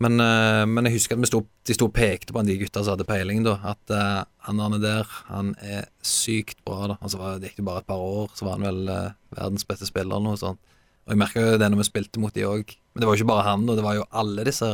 Men, 0.00 0.16
eh, 0.24 0.64
men 0.64 0.88
jeg 0.88 0.96
husker 0.96 1.16
at 1.16 1.20
vi 1.20 1.28
sto, 1.28 1.42
de 1.68 1.76
sto 1.76 1.90
og 1.90 1.94
pekte 1.96 2.32
på 2.32 2.40
han, 2.40 2.48
de 2.48 2.56
gutta 2.62 2.80
som 2.80 2.94
hadde 2.94 3.06
peiling, 3.08 3.42
da. 3.44 3.58
At 3.74 3.92
uh, 3.92 4.22
han 4.46 4.62
Arne 4.64 4.78
der, 4.80 5.08
han 5.28 5.52
er 5.60 5.90
sykt 6.00 6.62
bra, 6.64 6.86
da. 6.94 6.96
Altså 7.04 7.34
det 7.36 7.50
gikk 7.50 7.60
jo 7.60 7.66
bare 7.68 7.84
et 7.84 7.90
par 7.90 8.00
år, 8.00 8.30
så 8.36 8.48
var 8.48 8.56
han 8.56 8.64
vel 8.64 8.88
uh, 8.88 9.16
verdens 9.36 9.66
beste 9.68 9.88
spiller 9.88 10.16
eller 10.16 10.30
noe 10.30 10.40
sånt. 10.40 10.60
Og 11.04 11.12
jeg 11.12 11.20
merka 11.20 11.44
jo 11.44 11.58
det 11.60 11.68
når 11.68 11.82
vi 11.82 11.88
spilte 11.90 12.22
mot 12.22 12.32
de 12.32 12.46
òg. 12.48 12.72
Men 12.92 13.02
det 13.02 13.08
var 13.08 13.16
jo 13.16 13.20
ikke 13.20 13.32
bare 13.32 13.48
han, 13.50 13.66
da. 13.68 13.76
Det 13.76 13.84
var 13.84 13.98
jo 13.98 14.06
alle 14.22 14.46
disse 14.48 14.70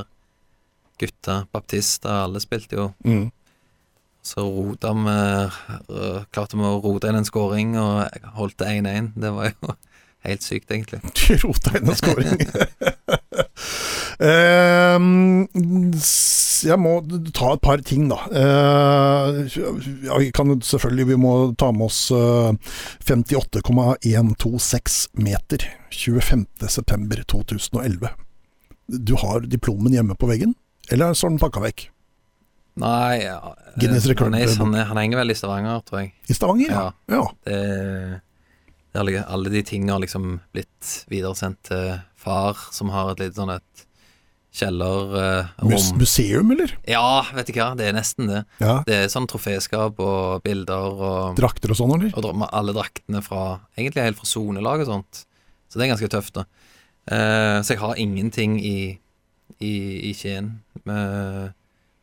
gutta. 1.02 1.40
Baptista, 1.52 2.20
alle 2.28 2.42
spilte 2.44 2.78
jo. 2.78 2.86
Mm. 3.06 3.26
Så 4.26 4.42
rota 4.42 4.90
vi 4.90 5.12
øh, 5.94 6.22
Klarte 6.34 6.58
vi 6.58 6.66
å 6.66 6.80
rote 6.82 7.12
inn 7.12 7.20
en 7.20 7.28
scoring 7.28 7.76
og 7.78 8.30
holdt 8.38 8.58
det 8.62 8.72
1-1. 8.82 9.12
Det 9.14 9.34
var 9.34 9.52
jo 9.52 9.74
helt 10.26 10.46
sykt, 10.46 10.70
egentlig. 10.70 11.02
Rota 11.44 11.76
inn 11.78 11.90
en 11.90 11.98
scoring. 11.98 12.42
Ehm, 14.18 15.46
jeg 16.64 16.78
må 16.80 17.04
ta 17.36 17.52
et 17.52 17.60
par 17.64 17.80
ting, 17.84 18.08
da. 18.08 18.16
Eh, 18.32 19.44
kan 20.36 20.60
selvfølgelig 20.60 21.06
Vi 21.10 21.16
må 21.20 21.54
ta 21.60 21.68
med 21.72 21.86
oss 21.90 22.10
eh, 22.14 22.52
58,126 23.04 25.08
meter 25.20 25.58
25.9.2011. 25.92 28.08
Du 28.86 29.14
har 29.20 29.40
diplomen 29.40 29.92
hjemme 29.92 30.14
på 30.16 30.26
veggen, 30.30 30.54
eller 30.90 31.14
står 31.14 31.28
den 31.34 31.40
pakka 31.42 31.60
vekk? 31.64 31.90
Nei 32.76 33.24
ja, 33.24 33.56
eh, 33.72 33.88
han, 33.88 34.34
er, 34.36 34.52
han, 34.60 34.74
er, 34.76 34.84
han 34.90 34.98
henger 35.00 35.18
vel 35.22 35.32
i 35.32 35.38
Stavanger, 35.38 35.80
tror 35.88 35.98
jeg. 36.02 36.10
I 36.28 36.34
Stavanger, 36.36 36.70
ja. 36.72 36.92
ja. 37.08 37.24
Det, 37.48 37.60
det 38.92 39.24
alle 39.24 39.48
de 39.52 39.62
tingene 39.64 39.92
har 39.96 40.02
liksom 40.04 40.24
blitt 40.52 40.84
videresendt 41.08 41.60
til 41.70 41.86
far, 42.20 42.56
som 42.72 42.90
har 42.92 43.10
et 43.12 43.20
lite 43.24 43.36
sånn 43.40 43.56
et 43.56 43.85
kjellerrom. 44.56 45.68
Mus 45.70 45.90
museum, 45.98 46.50
eller? 46.54 46.72
ja, 46.88 47.22
vet 47.36 47.50
du 47.50 47.54
hva, 47.58 47.70
det 47.78 47.90
er 47.90 47.96
nesten 47.96 48.30
det. 48.30 48.42
Ja. 48.62 48.78
Det 48.88 48.96
er 49.02 49.12
sånn 49.12 49.28
troféskap 49.30 50.00
og 50.02 50.42
bilder 50.46 51.02
og 51.10 51.36
Drakter 51.38 51.74
og 51.74 51.80
sånn, 51.80 51.96
eller? 51.98 52.16
Og 52.16 52.46
alle 52.48 52.76
draktene 52.76 53.22
fra 53.24 53.44
Egentlig 53.76 54.08
helt 54.08 54.20
fra 54.20 54.30
sonelag 54.30 54.86
og 54.86 54.90
sånt. 54.90 55.26
Så 55.68 55.78
det 55.78 55.86
er 55.86 55.92
ganske 55.94 56.10
tøft, 56.10 56.38
da. 56.38 56.46
Eh, 57.06 57.58
så 57.62 57.74
jeg 57.74 57.82
har 57.82 58.00
ingenting 58.00 58.56
i, 58.58 58.78
i, 59.60 59.74
i 60.10 60.16
Skien. 60.16 60.54
Men 60.86 61.54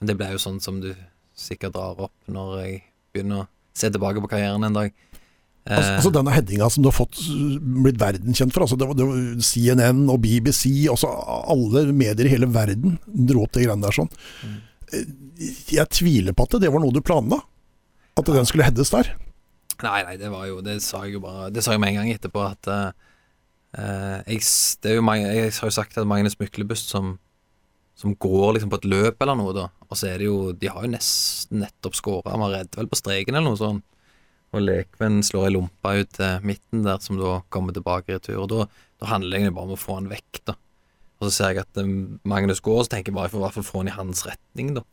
men 0.04 0.10
det 0.12 0.18
ble 0.20 0.34
jo 0.34 0.40
sånn 0.44 0.58
som 0.60 0.82
du 0.84 0.90
sikkert 1.32 1.78
drar 1.78 1.96
opp 2.04 2.28
når 2.28 2.50
jeg 2.60 2.80
begynner 3.16 3.46
å 3.46 3.48
se 3.72 3.88
tilbake 3.88 4.20
på 4.20 4.28
karrieren 4.34 4.66
en 4.68 4.76
dag. 4.76 4.90
Eh, 5.64 5.78
Altså, 5.78 5.92
altså 5.96 6.12
denne 6.12 6.34
headinga 6.36 6.68
som 6.70 6.84
du 6.84 6.90
har 6.90 6.96
fått 6.98 7.16
uh, 7.24 7.56
blitt 7.86 8.00
verdenskjent 8.02 8.52
for. 8.52 8.66
Altså 8.66 8.76
det 8.80 8.88
var, 8.90 8.98
det 9.00 9.08
var 9.08 9.44
CNN 9.48 10.02
og 10.12 10.20
BBC, 10.26 10.90
altså 10.92 11.08
alle 11.08 11.86
medier 11.96 12.28
i 12.28 12.34
hele 12.34 12.50
verden 12.52 12.98
dro 13.08 13.46
opp 13.46 13.54
de 13.56 13.64
greiene 13.64 13.86
der 13.86 13.96
sånn. 13.96 14.12
Mm. 14.44 14.58
Eh, 14.92 15.06
Jeg 15.78 15.88
tviler 15.96 16.36
på 16.36 16.44
at 16.48 16.58
det 16.60 16.72
var 16.74 16.84
noe 16.84 16.92
du 16.96 17.00
planla. 17.02 17.40
At 18.20 18.28
den 18.28 18.46
skulle 18.46 18.68
heades 18.68 18.92
der. 18.94 19.14
Nei, 19.84 20.04
nei, 20.06 20.18
det 20.22 20.30
var 20.30 20.46
jo 20.46 20.60
Det 20.62 20.76
sa 20.86 21.00
jeg 21.04 21.16
jo 21.16 21.24
bare 21.24 21.48
Det 21.50 21.64
sa 21.66 21.74
jeg 21.74 21.82
med 21.82 21.90
en 21.90 21.96
gang 21.98 22.12
etterpå 22.14 22.44
at 22.46 22.68
eh, 22.70 24.20
jeg, 24.30 24.44
det 24.84 24.92
er 24.92 25.00
jo 25.00 25.02
jeg 25.18 25.50
har 25.58 25.72
jo 25.72 25.74
sagt 25.74 25.98
at 25.98 26.06
Magnus 26.08 26.38
Myklebust 26.38 26.92
som 26.94 27.16
Som 27.98 28.14
går 28.14 28.54
liksom 28.54 28.70
på 28.70 28.78
et 28.78 28.86
løp 28.86 29.18
eller 29.26 29.40
noe, 29.40 29.56
da. 29.58 29.66
Og 29.90 29.98
så 29.98 30.12
er 30.12 30.22
det 30.22 30.28
jo 30.30 30.52
De 30.54 30.70
har 30.70 30.86
jo 30.86 30.92
nesten 30.94 31.64
nettopp 31.64 31.98
skåra. 31.98 32.36
Han 32.36 32.44
var 32.46 32.54
redd 32.60 32.78
vel 32.78 32.92
på 32.92 33.00
streken 33.02 33.34
eller 33.34 33.50
noe 33.50 33.60
sånt. 33.60 33.84
Og 34.54 34.62
Lekven 34.62 35.22
slår 35.26 35.48
ei 35.48 35.54
lompe 35.56 35.94
ut 35.98 36.12
til 36.14 36.46
midten 36.46 36.84
der, 36.86 37.00
som 37.02 37.18
da 37.18 37.40
kommer 37.54 37.74
tilbake 37.74 38.12
i 38.12 38.18
retur. 38.18 38.44
Og 38.44 38.52
da, 38.52 38.68
da 39.02 39.10
handler 39.10 39.34
det 39.34 39.42
egentlig 39.42 39.58
bare 39.58 39.70
om 39.72 39.76
å 39.78 39.82
få 39.82 39.98
han 39.98 40.12
vekk, 40.12 40.44
da. 40.52 40.58
Og 41.20 41.30
så 41.30 41.34
ser 41.34 41.54
jeg 41.54 41.64
at 41.64 41.82
eh, 41.82 41.94
Magnus 42.30 42.62
går, 42.64 42.84
så 42.84 42.94
tenker 42.94 43.12
jeg 43.12 43.18
bare 43.18 43.30
jeg 43.30 43.36
får 43.36 43.42
i 43.42 43.46
hvert 43.48 43.58
fall 43.58 43.70
få 43.70 43.82
han 43.82 43.92
i 43.92 43.98
hans 43.98 44.26
retning, 44.28 44.74
da. 44.78 44.86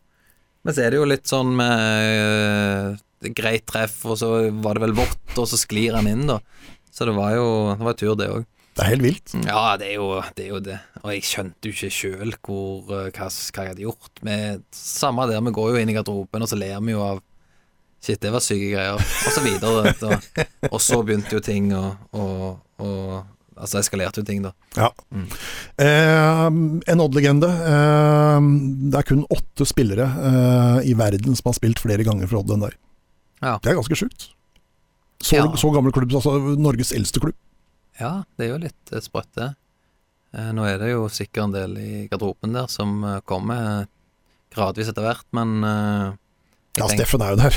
Men 0.65 0.77
så 0.77 0.85
er 0.85 0.93
det 0.93 1.01
jo 1.01 1.09
litt 1.09 1.29
sånn 1.29 1.53
med 1.57 2.95
eh, 3.25 3.33
greit 3.37 3.67
treff, 3.69 3.99
og 4.09 4.17
så 4.21 4.31
var 4.65 4.77
det 4.77 4.85
vel 4.87 4.97
vått, 4.97 5.37
og 5.37 5.49
så 5.49 5.61
sklir 5.61 5.97
han 5.97 6.09
inn, 6.09 6.27
da. 6.31 6.41
Så 6.91 7.07
det 7.09 7.15
var 7.17 7.37
jo 7.37 7.47
det 7.77 7.87
var 7.87 7.99
tur, 8.01 8.17
det 8.19 8.33
òg. 8.33 8.49
Det 8.71 8.85
er 8.85 8.93
helt 8.95 9.03
vilt. 9.05 9.33
Ja, 9.45 9.63
det 9.77 9.89
er, 9.91 9.97
jo, 9.99 10.21
det 10.37 10.45
er 10.45 10.53
jo 10.55 10.61
det. 10.63 10.77
Og 11.03 11.11
jeg 11.13 11.27
skjønte 11.27 11.69
jo 11.69 11.75
ikke 11.75 11.91
sjøl 11.93 12.31
hva, 12.39 12.61
hva 12.87 13.27
jeg 13.27 13.73
hadde 13.73 13.83
gjort. 13.83 14.23
Med, 14.25 14.63
samme 14.73 15.27
der, 15.29 15.43
vi 15.45 15.53
går 15.57 15.73
jo 15.73 15.83
inn 15.83 15.91
i 15.91 15.97
garderoben, 15.97 16.47
og 16.47 16.49
så 16.49 16.59
ler 16.61 16.79
vi 16.87 16.95
jo 16.95 17.03
av 17.05 17.21
Shit, 18.01 18.21
det 18.23 18.31
var 18.33 18.41
syke 18.41 18.71
greier. 18.73 18.97
Og 18.97 19.35
så 19.35 19.43
videre. 19.45 19.83
vet. 19.85 20.71
Og, 20.71 20.81
så 20.81 21.03
begynte 21.05 21.37
jo 21.37 21.43
ting 21.45 21.69
å 21.77 21.85
Altså 23.61 23.77
eskalerte 23.83 24.23
jo 24.23 24.25
ting, 24.25 24.39
da. 24.41 24.55
Ja. 24.73 24.87
Eh, 25.77 26.47
en 26.49 27.03
Odd-legende. 27.05 27.51
Eh, 27.51 28.47
det 28.89 29.03
er 29.03 29.09
kun 29.11 29.27
åtte 29.29 29.67
spillere 29.69 30.07
eh, 30.09 30.89
i 30.89 30.95
verden 30.97 31.37
som 31.37 31.51
har 31.51 31.59
spilt 31.59 31.83
flere 31.83 32.07
ganger 32.07 32.31
for 32.31 32.41
Odd 32.41 32.55
enn 32.57 32.65
deg. 32.65 32.79
Ja. 33.45 33.59
Det 33.61 33.73
er 33.75 33.77
ganske 33.77 33.99
sjukt. 34.01 34.31
Så, 35.21 35.37
Ja. 35.37 35.45
så 35.61 35.69
gammel 35.75 35.93
klubb, 35.93 36.13
altså 36.17 36.39
Norges 36.57 36.95
eldste 36.97 37.21
klubb. 37.21 37.37
Ja, 38.01 38.23
det 38.41 38.47
er 38.47 38.55
jo 38.55 38.63
litt 38.65 38.95
eh, 38.97 39.05
sprøtt, 39.05 39.29
det. 39.37 39.51
Eh, 40.33 40.51
Nå 40.57 40.65
er 40.65 40.81
det 40.81 40.95
jo 40.95 41.05
sikkert 41.13 41.51
en 41.51 41.53
del 41.59 41.77
i 41.77 41.93
garderoben 42.09 42.57
der 42.57 42.71
som 42.73 43.03
eh, 43.05 43.21
kommer 43.29 43.85
gradvis 44.57 44.89
etter 44.89 45.05
hvert, 45.05 45.27
men 45.37 45.61
Ja, 46.79 46.87
tenker- 46.87 47.01
Steffen 47.03 47.23
er 47.27 47.33
jo 47.35 47.39
der. 47.41 47.57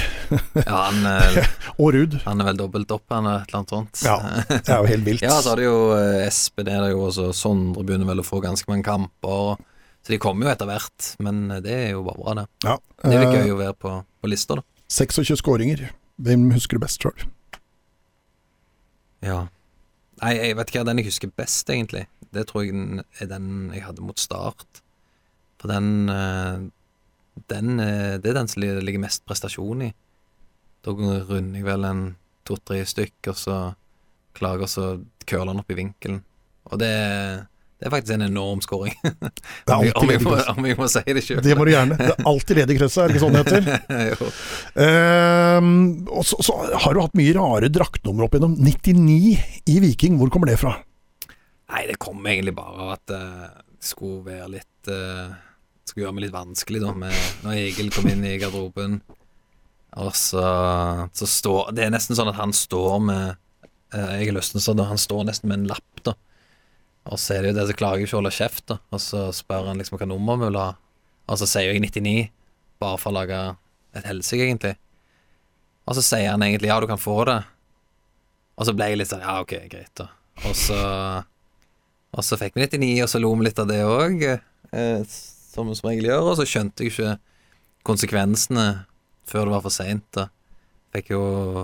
Ja, 0.63 0.77
han, 0.89 1.05
eh, 1.37 1.51
Og 1.77 1.91
Ruud. 1.93 2.15
han 2.25 2.41
er 2.41 2.47
vel 2.49 2.57
dobbelt 2.57 2.91
opp, 2.95 3.03
han 3.13 3.27
er 3.29 3.43
et 3.43 3.51
eller 3.51 3.59
annet 3.61 3.73
sånt. 3.75 4.01
Ja, 4.03 4.15
det 4.49 4.71
er 4.73 4.79
jo 4.81 4.89
helt 4.89 5.05
vilt. 5.05 5.21
Ja, 5.27 5.35
så 5.41 5.53
har 5.53 5.61
de 5.61 5.67
jo 5.67 5.75
eh, 5.97 6.23
Espen 6.25 6.67
er 6.71 6.81
der 6.87 6.95
jo 6.95 7.03
også, 7.09 7.27
Sondre 7.37 7.83
begynner 7.85 8.09
vel 8.09 8.23
å 8.23 8.25
få 8.25 8.41
ganske 8.43 8.67
mange 8.71 8.83
kamper. 8.87 9.61
Så 10.03 10.11
de 10.11 10.17
kommer 10.19 10.49
jo 10.49 10.51
etter 10.55 10.67
hvert, 10.67 11.11
men 11.23 11.43
eh, 11.53 11.61
det 11.63 11.75
er 11.77 11.89
jo 11.93 12.01
bare 12.07 12.19
bra, 12.23 12.33
det. 12.41 12.47
Ja. 12.65 12.77
Det 13.05 13.19
Eh, 13.21 13.35
gøy 13.37 13.53
å 13.53 13.59
være 13.61 13.77
på, 13.85 13.93
på 14.23 14.31
lista, 14.33 14.57
da. 14.59 14.65
26 14.93 15.37
skåringer. 15.43 15.85
Hvem 16.23 16.49
husker 16.57 16.77
du 16.79 16.83
best, 16.83 16.99
tror 17.03 17.13
du? 17.17 17.23
Ja. 19.23 19.43
Nei, 20.21 20.33
jeg 20.39 20.57
vet 20.57 20.69
ikke 20.71 20.81
hva 20.83 20.89
den 20.91 20.99
jeg 21.01 21.07
husker 21.09 21.31
best, 21.37 21.69
egentlig. 21.71 22.05
Det 22.33 22.45
tror 22.49 22.65
jeg 22.65 23.03
er 23.21 23.29
den 23.29 23.47
jeg 23.73 23.83
hadde 23.85 24.03
mot 24.05 24.19
start. 24.19 24.81
For 25.61 25.71
den 25.71 26.09
eh, 26.11 26.65
Den 27.49 27.79
eh, 27.81 28.17
Det 28.21 28.29
er 28.33 28.37
den 28.41 28.47
som 28.51 28.61
li- 28.63 28.73
ligger 28.83 29.01
mest 29.03 29.23
prestasjon 29.29 29.87
i. 29.87 29.93
Da 30.83 30.91
runder 30.93 31.55
jeg 31.59 31.65
vel 31.65 31.87
en 31.87 32.03
to-tre 32.45 32.81
stykk, 32.85 33.31
og 33.31 33.37
så 33.39 33.57
klager 34.35 34.67
så 34.67 34.85
curler 35.29 35.53
han 35.53 35.61
opp 35.63 35.71
i 35.71 35.77
vinkelen. 35.77 36.19
Og 36.71 36.79
det, 36.81 36.89
det 37.79 37.87
er 37.87 37.93
faktisk 37.93 38.15
en 38.17 38.25
enorm 38.25 38.59
scoring. 38.63 38.95
Det 39.03 39.73
om, 39.77 39.85
jeg, 39.85 39.93
om, 39.95 40.11
jeg 40.11 40.21
må, 40.25 40.33
om 40.51 40.67
jeg 40.67 40.77
må 40.79 40.87
si 40.91 41.03
det 41.07 41.23
sjøl. 41.23 41.39
Det 41.45 41.55
må 41.59 41.65
du 41.67 41.71
gjerne. 41.71 41.95
Det 41.99 42.09
er 42.17 42.27
alltid 42.33 42.59
ledig 42.59 42.77
krøss, 42.81 42.97
er 42.99 43.07
det 43.07 43.15
ikke 43.15 43.23
sånn 43.23 43.37
det 43.37 43.43
heter? 43.45 44.33
Ehm, 44.83 45.71
og 46.11 46.25
så, 46.27 46.39
så 46.43 46.55
har 46.83 46.95
du 46.95 47.01
hatt 47.03 47.15
mye 47.17 47.33
rare 47.37 47.69
draktnummer 47.71 48.25
opp 48.27 48.35
gjennom. 48.37 48.55
99 48.59 49.37
i 49.71 49.79
Viking, 49.83 50.17
hvor 50.19 50.31
kommer 50.33 50.49
det 50.51 50.59
fra? 50.61 50.75
Nei, 51.73 51.85
det 51.89 51.97
kom 52.01 52.19
egentlig 52.27 52.55
bare 52.57 52.75
av 52.85 52.93
at 52.97 53.05
det 53.13 53.23
skulle 53.83 54.23
være 54.27 54.51
litt 54.57 54.91
eh, 54.91 55.31
Skulle 55.93 56.07
gjøre 56.07 56.17
meg 56.17 56.23
litt 56.23 56.33
vanskelig, 56.33 56.79
da, 56.81 56.91
med, 56.97 57.17
når 57.45 57.57
Egil 57.59 57.91
kom 57.93 58.07
inn 58.09 58.23
i 58.25 58.33
garderoben. 58.41 58.95
Og 60.01 60.15
så, 60.17 60.41
så 61.13 61.27
står 61.29 61.67
Det 61.77 61.83
er 61.85 61.91
nesten 61.93 62.17
sånn 62.17 62.31
at 62.31 62.39
han 62.39 62.49
står 62.57 62.95
med 63.05 63.35
eh, 63.93 64.31
si 64.41 64.73
det 64.73 64.87
han 64.89 64.97
står 64.97 65.27
nesten 65.27 65.51
med 65.51 65.59
en 65.59 65.67
lapp, 65.69 66.01
da. 66.01 66.15
Og 67.13 67.19
så 67.21 67.35
er 67.35 67.43
det 67.43 67.51
jo 67.51 67.57
det 67.59 67.65
som 67.69 67.77
klager 67.77 68.07
ikke 68.07 68.17
å 68.17 68.21
holde 68.23 68.31
kjeft, 68.33 68.65
da. 68.71 68.79
Og 68.89 69.03
så 69.05 69.27
spør 69.37 69.69
han 69.69 69.77
liksom 69.77 69.99
hva 69.99 70.07
nummer 70.09 70.39
vi 70.41 70.47
vil 70.49 70.57
ha. 70.57 70.71
Og 71.29 71.37
så 71.37 71.45
sier 71.51 71.69
jeg 71.69 71.83
99, 71.83 72.15
bare 72.81 72.97
for 72.97 73.13
å 73.13 73.17
lage 73.19 73.43
et 73.93 74.09
helsike, 74.09 74.47
egentlig. 74.47 74.73
Og 75.85 75.99
så 75.99 76.07
sier 76.07 76.31
han 76.31 76.41
egentlig 76.41 76.73
ja, 76.73 76.79
du 76.81 76.89
kan 76.89 77.01
få 77.01 77.19
det. 77.29 77.37
Og 78.57 78.65
så 78.65 78.73
ble 78.73 78.89
jeg 78.89 79.03
litt 79.03 79.13
sånn 79.13 79.21
ja, 79.21 79.37
ok, 79.45 79.53
greit, 79.69 79.93
da. 80.01 80.09
Og 80.49 80.57
så 80.57 80.81
og 82.13 82.25
så 82.25 82.37
fikk 82.37 82.57
vi 82.57 82.65
99, 82.67 82.91
og 83.05 83.09
så 83.09 83.21
lo 83.21 83.31
vi 83.37 83.47
litt 83.47 83.61
av 83.61 83.69
det 83.69 83.79
òg, 83.89 84.25
som 85.53 85.69
som 85.77 85.89
regel 85.89 86.09
gjør. 86.09 86.31
Og 86.31 86.37
så 86.39 86.47
skjønte 86.49 86.83
jeg 86.85 86.93
ikke 86.93 87.15
konsekvensene 87.87 88.67
før 89.29 89.47
det 89.47 89.55
var 89.55 89.63
for 89.65 89.73
seint. 89.73 90.19
Fikk 90.93 91.13
jo 91.15 91.23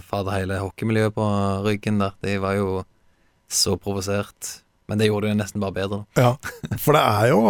fader 0.09 0.37
hele 0.39 0.57
hockeymiljøet 0.63 1.13
på 1.15 1.25
ryggen 1.67 1.99
der. 2.01 2.15
De 2.25 2.37
var 2.41 2.57
jo 2.57 2.83
så 3.49 3.75
provosert. 3.81 4.59
Men 4.89 4.97
det 4.97 5.05
gjorde 5.09 5.29
det 5.29 5.37
nesten 5.37 5.61
bare 5.61 5.75
bedre. 5.75 5.99
Ja, 6.17 6.31
For 6.81 6.97
det 6.97 7.01
er 7.05 7.27
jo 7.29 7.41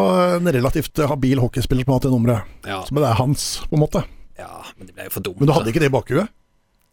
en 0.41 0.49
relativt 0.51 0.99
habil 1.07 1.39
hockeyspiller 1.39 1.85
som 1.87 1.93
har 1.93 2.01
hatt 2.01 2.07
det 2.09 2.11
nummeret. 2.11 2.57
Ja, 2.67 2.81
Men 2.91 3.03
det 3.05 3.11
er 3.13 3.21
hans, 3.21 3.45
på 3.69 3.77
en 3.77 3.83
måte. 3.85 4.03
ja 4.39 4.51
men 4.75 4.87
det 4.89 4.95
ble 4.95 5.07
jo 5.07 5.13
for 5.15 5.23
dumt. 5.23 5.39
Men 5.39 5.47
du 5.47 5.55
hadde 5.55 5.71
ikke 5.71 5.79
det 5.85 5.87
i 5.91 5.95
bakhuet? 5.95 6.35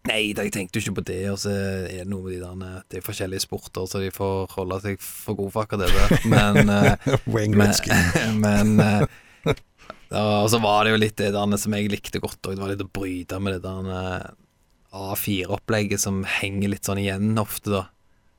Nei, 0.07 0.21
jeg 0.31 0.53
tenkte 0.55 0.79
ikke 0.79 0.95
på 1.01 1.05
det. 1.09 1.19
Og 1.33 1.39
så 1.43 1.51
er 1.51 2.05
det 2.05 2.07
noe 2.07 2.23
med 2.23 2.37
de 2.37 2.41
der 2.45 2.83
Det 2.87 3.01
er 3.01 3.07
forskjellige 3.09 3.43
sporter, 3.43 3.89
så 3.91 3.99
de 4.05 4.13
får 4.15 4.55
holde 4.55 4.79
seg 4.85 5.03
for 5.03 5.35
gode 5.35 5.51
for 5.57 5.67
akkurat 5.67 5.89
det 5.89 5.91
der. 5.99 6.27
Men 6.35 6.71
eh, 6.71 7.19
Men, 7.27 8.39
men 8.47 8.81
eh, 8.87 9.07
Og 10.15 10.49
så 10.53 10.61
var 10.63 10.85
det 10.87 10.93
jo 10.95 11.01
litt 11.03 11.17
det 11.19 11.33
der 11.35 11.57
som 11.59 11.75
jeg 11.75 11.91
likte 11.91 12.21
godt 12.23 12.39
òg. 12.47 12.55
Det 12.55 12.63
var 12.63 12.73
litt 12.75 12.85
å 12.85 12.91
bryte 12.95 13.41
med 13.43 13.57
det 13.57 13.63
der 13.67 13.91
eh, 13.97 14.31
A4-opplegget 14.97 16.01
som 16.03 16.23
henger 16.39 16.73
litt 16.73 16.87
sånn 16.89 17.03
igjen 17.03 17.35
ofte, 17.43 17.73
da. 17.73 17.85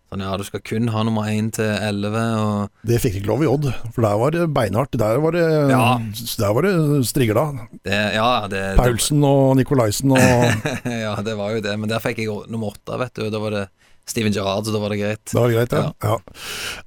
Sånn 0.07 0.21
ja, 0.23 0.31
du 0.39 0.43
skal 0.47 0.61
kun 0.63 0.87
ha 0.93 1.01
nummer 1.03 1.27
1 1.27 1.49
til 1.57 1.67
11, 1.67 2.13
og 2.39 2.85
Det 2.87 3.01
fikk 3.03 3.17
ikke 3.19 3.27
lov 3.27 3.41
i 3.43 3.49
Odd, 3.51 3.65
for 3.91 4.05
der 4.05 4.15
var 4.21 4.31
det 4.31 4.45
beinhardt. 4.55 4.95
Der 4.95 5.19
var 5.19 5.35
det, 5.35 5.43
Ja. 5.73 5.97
der 6.39 6.53
var 6.55 6.63
det 6.63 6.75
strigla. 7.09 7.43
det 7.83 7.99
Ja, 8.15 8.47
det, 8.47 8.61
Paulsen 8.79 9.19
og 9.27 9.57
Nikolaisen 9.59 10.15
og 10.15 10.21
Ja, 10.87 11.17
det 11.21 11.35
var 11.35 11.51
jo 11.57 11.59
det. 11.65 11.75
Men 11.77 11.91
der 11.91 11.99
fikk 11.99 12.23
jeg 12.23 12.31
nummer 12.47 12.71
8, 12.71 12.97
vet 13.03 13.13
du. 13.19 13.29
Da 13.29 13.39
var 13.43 13.51
det 13.51 13.65
Steven 14.07 14.31
Gerrard, 14.35 14.63
så 14.67 14.71
da 14.71 14.79
var 14.79 14.93
det 14.93 14.99
greit. 15.01 15.23
Det 15.27 15.35
var 15.37 15.51
greit, 15.51 15.73
ja. 15.75 15.91
ja. 16.03 16.17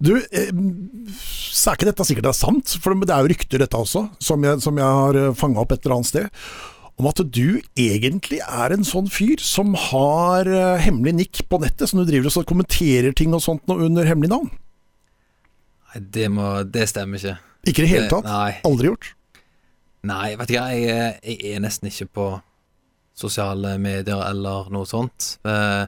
Du, 0.01 0.14
eh, 0.16 0.51
så 1.12 1.71
er 1.73 1.79
ikke 1.79 1.89
dette 1.91 2.07
sikkert 2.09 2.25
det 2.31 2.33
er 2.33 2.39
sant, 2.41 2.77
for 2.81 2.97
det 2.97 3.12
er 3.12 3.25
jo 3.27 3.33
rykter 3.35 3.61
dette 3.64 3.77
også, 3.77 4.07
som 4.25 4.47
jeg, 4.47 4.62
som 4.64 4.81
jeg 4.81 4.99
har 5.01 5.18
fanga 5.37 5.61
opp 5.64 5.75
et 5.77 5.85
eller 5.85 5.99
annet 6.01 6.11
sted. 6.11 6.31
Om 7.01 7.07
at 7.09 7.21
du 7.33 7.61
egentlig 7.81 8.41
er 8.45 8.75
en 8.75 8.83
sånn 8.85 9.07
fyr 9.09 9.41
som 9.41 9.73
har 9.89 10.49
eh, 10.49 10.81
hemmelig 10.85 11.14
nikk 11.23 11.43
på 11.49 11.61
nettet, 11.62 11.89
som 11.89 12.01
du 12.03 12.09
driver 12.09 12.33
og 12.33 12.49
kommenterer 12.49 13.14
ting 13.16 13.33
og 13.37 13.41
sånt 13.45 13.68
under 13.73 14.09
hemmelig 14.09 14.33
navn. 14.35 14.51
Nei, 15.91 16.03
det, 16.16 16.27
må, 16.33 16.51
det 16.68 16.89
stemmer 16.91 17.21
ikke. 17.21 17.37
Ikke 17.68 17.83
i 17.83 17.87
det 17.87 17.93
hele 17.95 18.11
tatt? 18.12 18.29
Nei. 18.29 18.53
Aldri 18.68 18.91
gjort? 18.93 19.09
Nei, 20.09 20.29
vet 20.41 20.49
du 20.49 20.55
hva, 20.57 20.66
jeg, 20.73 20.93
er- 20.93 21.18
jeg 21.29 21.57
er 21.59 21.64
nesten 21.64 21.91
ikke 21.91 22.07
på 22.16 22.27
sosiale 23.21 23.75
medier 23.83 24.21
eller 24.31 24.71
noe 24.73 24.89
sånt. 24.89 25.35
Eh, 25.45 25.83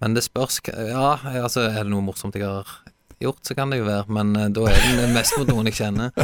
Men 0.00 0.16
det 0.16 0.24
spørs 0.24 0.60
Ja, 0.68 1.18
altså, 1.42 1.68
er 1.68 1.84
det 1.84 1.92
noe 1.92 2.04
morsomt 2.04 2.38
jeg 2.38 2.46
har 2.48 2.68
gjort, 3.20 3.42
så 3.44 3.54
kan 3.56 3.72
det 3.72 3.82
jo 3.82 3.88
være, 3.88 4.08
men 4.16 4.32
uh, 4.36 4.46
da 4.48 4.68
er 4.70 4.84
det 4.96 5.10
mest 5.12 5.36
mot 5.36 5.50
noen 5.50 5.68
jeg 5.68 5.76
kjenner. 5.82 6.14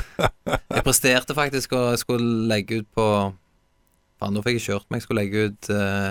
Jeg 0.48 0.84
presterte 0.86 1.36
faktisk 1.36 1.74
å 1.76 1.90
jeg 1.92 2.00
skulle 2.00 2.46
legge 2.48 2.80
ut 2.80 2.88
på 2.96 3.08
Faen, 4.16 4.32
nå 4.32 4.40
fikk 4.44 4.56
jeg 4.56 4.64
kjørt 4.70 4.88
meg. 4.88 5.00
Jeg 5.00 5.04
skulle 5.04 5.22
legge 5.24 5.42
ut 5.50 5.68
eh, 5.74 6.10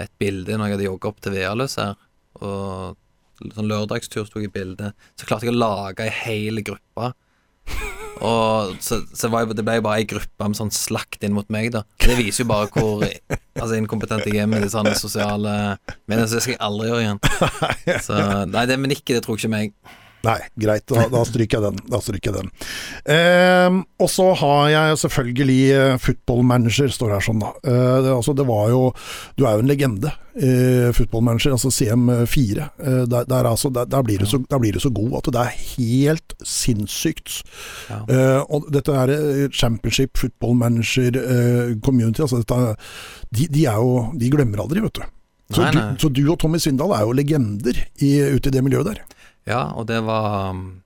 et 0.00 0.12
bilde 0.16 0.56
når 0.56 0.70
jeg 0.70 0.76
hadde 0.76 0.86
jogga 0.86 1.10
opp 1.10 1.18
til 1.20 1.34
Vealøs 1.36 1.76
her. 1.80 1.98
Og 2.40 3.52
sånn 3.52 3.68
lørdagstur 3.68 4.30
tok 4.32 4.46
jeg 4.46 4.54
bilde. 4.54 4.94
Så 5.12 5.28
klarte 5.28 5.48
jeg 5.48 5.52
å 5.52 5.60
lage 5.60 6.06
ei 6.06 6.14
hel 6.22 6.64
gruppe. 6.64 7.12
Og 8.24 8.76
så, 8.80 9.00
så 9.12 9.28
var 9.32 9.44
det 9.50 9.64
ble 9.66 9.76
jo 9.78 9.84
bare 9.84 10.00
ei 10.00 10.08
gruppe 10.08 10.48
med 10.48 10.58
sånn 10.58 10.72
slakt 10.74 11.24
inn 11.26 11.34
mot 11.36 11.48
meg, 11.52 11.68
da. 11.74 11.82
Det 12.00 12.16
viser 12.18 12.44
jo 12.44 12.48
bare 12.52 12.70
hvor 12.72 13.04
altså, 13.04 13.74
inkompetent 13.76 14.24
jeg 14.28 14.40
er 14.44 14.50
med 14.50 14.64
de 14.64 14.70
sånne 14.72 14.94
sosiale 14.98 15.52
Men 16.08 16.24
Så 16.24 16.38
det 16.38 16.46
skal 16.46 16.56
jeg 16.56 16.64
aldri 16.64 16.90
gjøre 16.90 17.04
igjen. 17.04 17.22
Så 18.06 18.18
nei, 18.48 18.64
det 18.68 18.76
er 18.76 18.82
men 18.82 18.96
ikke, 18.96 19.16
det 19.16 19.24
tror 19.26 19.40
ikke 19.40 19.52
meg. 19.52 19.76
Nei, 20.24 20.38
greit. 20.58 20.86
Da, 20.90 21.06
da 21.12 21.22
stryker 21.28 21.60
jeg 21.60 21.64
den. 21.70 21.80
Da 21.92 22.00
stryker 22.02 22.32
jeg 22.32 22.40
den. 22.40 22.52
Eh, 23.14 23.78
og 24.02 24.10
så 24.10 24.30
har 24.40 24.68
jeg 24.72 25.00
selvfølgelig 25.04 25.58
uh, 25.76 25.96
football 26.02 26.44
manager, 26.46 26.90
står 26.92 27.16
her 27.16 27.26
sånn, 27.26 27.42
da. 27.42 27.52
Eh, 27.62 27.96
det, 28.06 28.14
altså, 28.14 28.34
det 28.36 28.46
var 28.48 28.70
jo 28.72 28.80
Du 29.36 29.44
er 29.46 29.56
jo 29.56 29.64
en 29.64 29.70
legende, 29.70 30.12
eh, 30.34 30.88
football 30.96 31.24
manager, 31.28 31.54
altså 31.56 31.70
CM4. 31.74 32.68
Eh, 32.78 33.02
der, 33.12 33.28
der, 33.28 33.50
altså, 33.52 33.70
der, 33.70 33.88
der, 33.92 34.06
blir 34.06 34.22
du 34.22 34.26
så, 34.26 34.42
der 34.50 34.62
blir 34.62 34.76
du 34.76 34.82
så 34.82 34.90
god 34.94 35.18
at 35.20 35.32
det 35.36 35.42
er 35.42 35.58
helt 35.76 36.36
sinnssykt. 36.42 37.42
Ja. 37.90 38.02
Eh, 38.10 38.40
og 38.50 38.70
dette 38.74 38.94
er 38.94 39.50
championship, 39.54 40.16
football 40.18 40.56
manager, 40.58 41.20
community, 41.84 42.24
altså 42.24 42.40
dette, 42.42 42.76
de, 43.30 43.46
de, 43.52 43.66
er 43.66 43.78
jo 43.82 44.10
De 44.18 44.30
glemmer 44.32 44.64
aldri, 44.64 44.82
vet 44.82 44.98
du. 44.98 45.04
Så, 45.54 45.62
nei, 45.62 45.74
nei. 45.76 45.90
Du, 45.94 46.06
så 46.06 46.10
du 46.10 46.24
og 46.26 46.40
Tommy 46.42 46.58
Svindal 46.58 46.94
er 46.96 47.04
jo 47.06 47.14
legender 47.14 47.78
i, 48.02 48.16
ute 48.34 48.50
i 48.50 48.54
det 48.54 48.64
miljøet 48.66 48.90
der. 48.90 49.04
Ja, 49.46 49.62
og 49.78 49.86
det 49.88 50.00
var 50.06 50.50
um, 50.50 50.82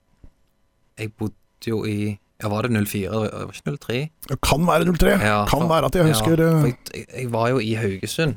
Jeg 0.99 1.13
bodde 1.17 1.67
jo 1.67 1.83
i 1.85 2.17
ja, 2.41 2.49
Var 2.49 2.67
det 2.67 2.85
04? 2.87 3.09
Det 3.09 3.31
var 3.33 3.53
ikke 3.53 3.75
03? 3.77 3.97
Det 4.29 4.37
kan 4.41 4.67
være 4.67 4.93
03. 4.93 5.09
Ja, 5.09 5.41
kan 5.49 5.65
for, 5.65 5.67
være 5.69 5.89
at 5.89 5.97
jeg 5.97 6.07
husker 6.09 6.41
ja, 6.41 6.53
jeg, 6.65 7.05
jeg, 7.17 7.27
var 7.33 7.49
jo 7.49 7.59
i 7.61 7.73
Haugesund, 7.77 8.35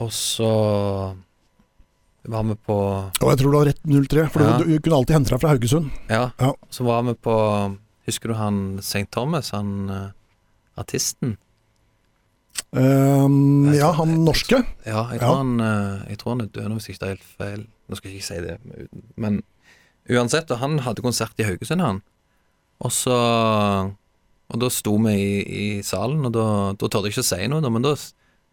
og 0.00 0.12
så 0.12 0.52
var 2.24 2.46
vi 2.48 2.56
på 2.66 2.78
Og 3.20 3.28
jeg 3.28 3.38
tror 3.40 3.52
du 3.52 3.58
har 3.58 3.68
rett 3.68 3.84
03, 3.84 4.24
for 4.32 4.44
ja. 4.44 4.56
du, 4.58 4.64
du, 4.64 4.80
kunne 4.80 5.02
alltid 5.02 5.18
hente 5.18 5.34
deg 5.34 5.42
fra 5.42 5.52
Haugesund. 5.52 5.90
Ja, 6.08 6.30
ja. 6.40 6.54
så 6.70 6.88
var 6.88 7.04
vi 7.08 7.14
på 7.14 7.36
Husker 8.08 8.32
du 8.32 8.34
han 8.34 8.80
St. 8.80 9.06
Thomas, 9.12 9.52
han 9.52 9.90
uh, 9.92 10.08
artisten? 10.80 11.36
Um, 12.72 13.68
ja, 13.74 13.90
han 13.98 14.16
norske? 14.24 14.62
Ja, 14.86 15.04
jeg 15.12 15.20
tror, 15.20 15.36
Han, 15.42 15.60
uh, 15.60 16.08
jeg 16.08 16.18
tror 16.18 16.34
han 16.34 16.40
er 16.46 16.50
død, 16.54 16.72
hvis 16.72 16.88
jeg 16.88 16.94
ikke 16.96 17.04
tar 17.04 17.12
helt 17.14 17.28
feil. 17.38 17.62
Nå 17.90 17.98
skal 17.98 18.12
jeg 18.12 18.20
ikke 18.20 18.28
si 18.28 18.42
det, 18.44 18.56
men 19.20 19.40
uansett, 20.10 20.52
han 20.60 20.78
hadde 20.86 21.02
konsert 21.02 21.40
i 21.42 21.46
Haugesund, 21.48 21.82
han. 21.82 22.00
Og 22.80 22.94
så 22.94 23.16
Og 24.50 24.58
da 24.58 24.66
sto 24.72 24.96
vi 24.98 25.12
i, 25.14 25.34
i 25.46 25.66
salen, 25.86 26.24
og 26.26 26.32
da, 26.34 26.44
da 26.74 26.88
tørde 26.90 27.06
jeg 27.06 27.14
ikke 27.14 27.22
å 27.22 27.28
si 27.28 27.44
noe, 27.46 27.70
men 27.70 27.84
da, 27.84 27.92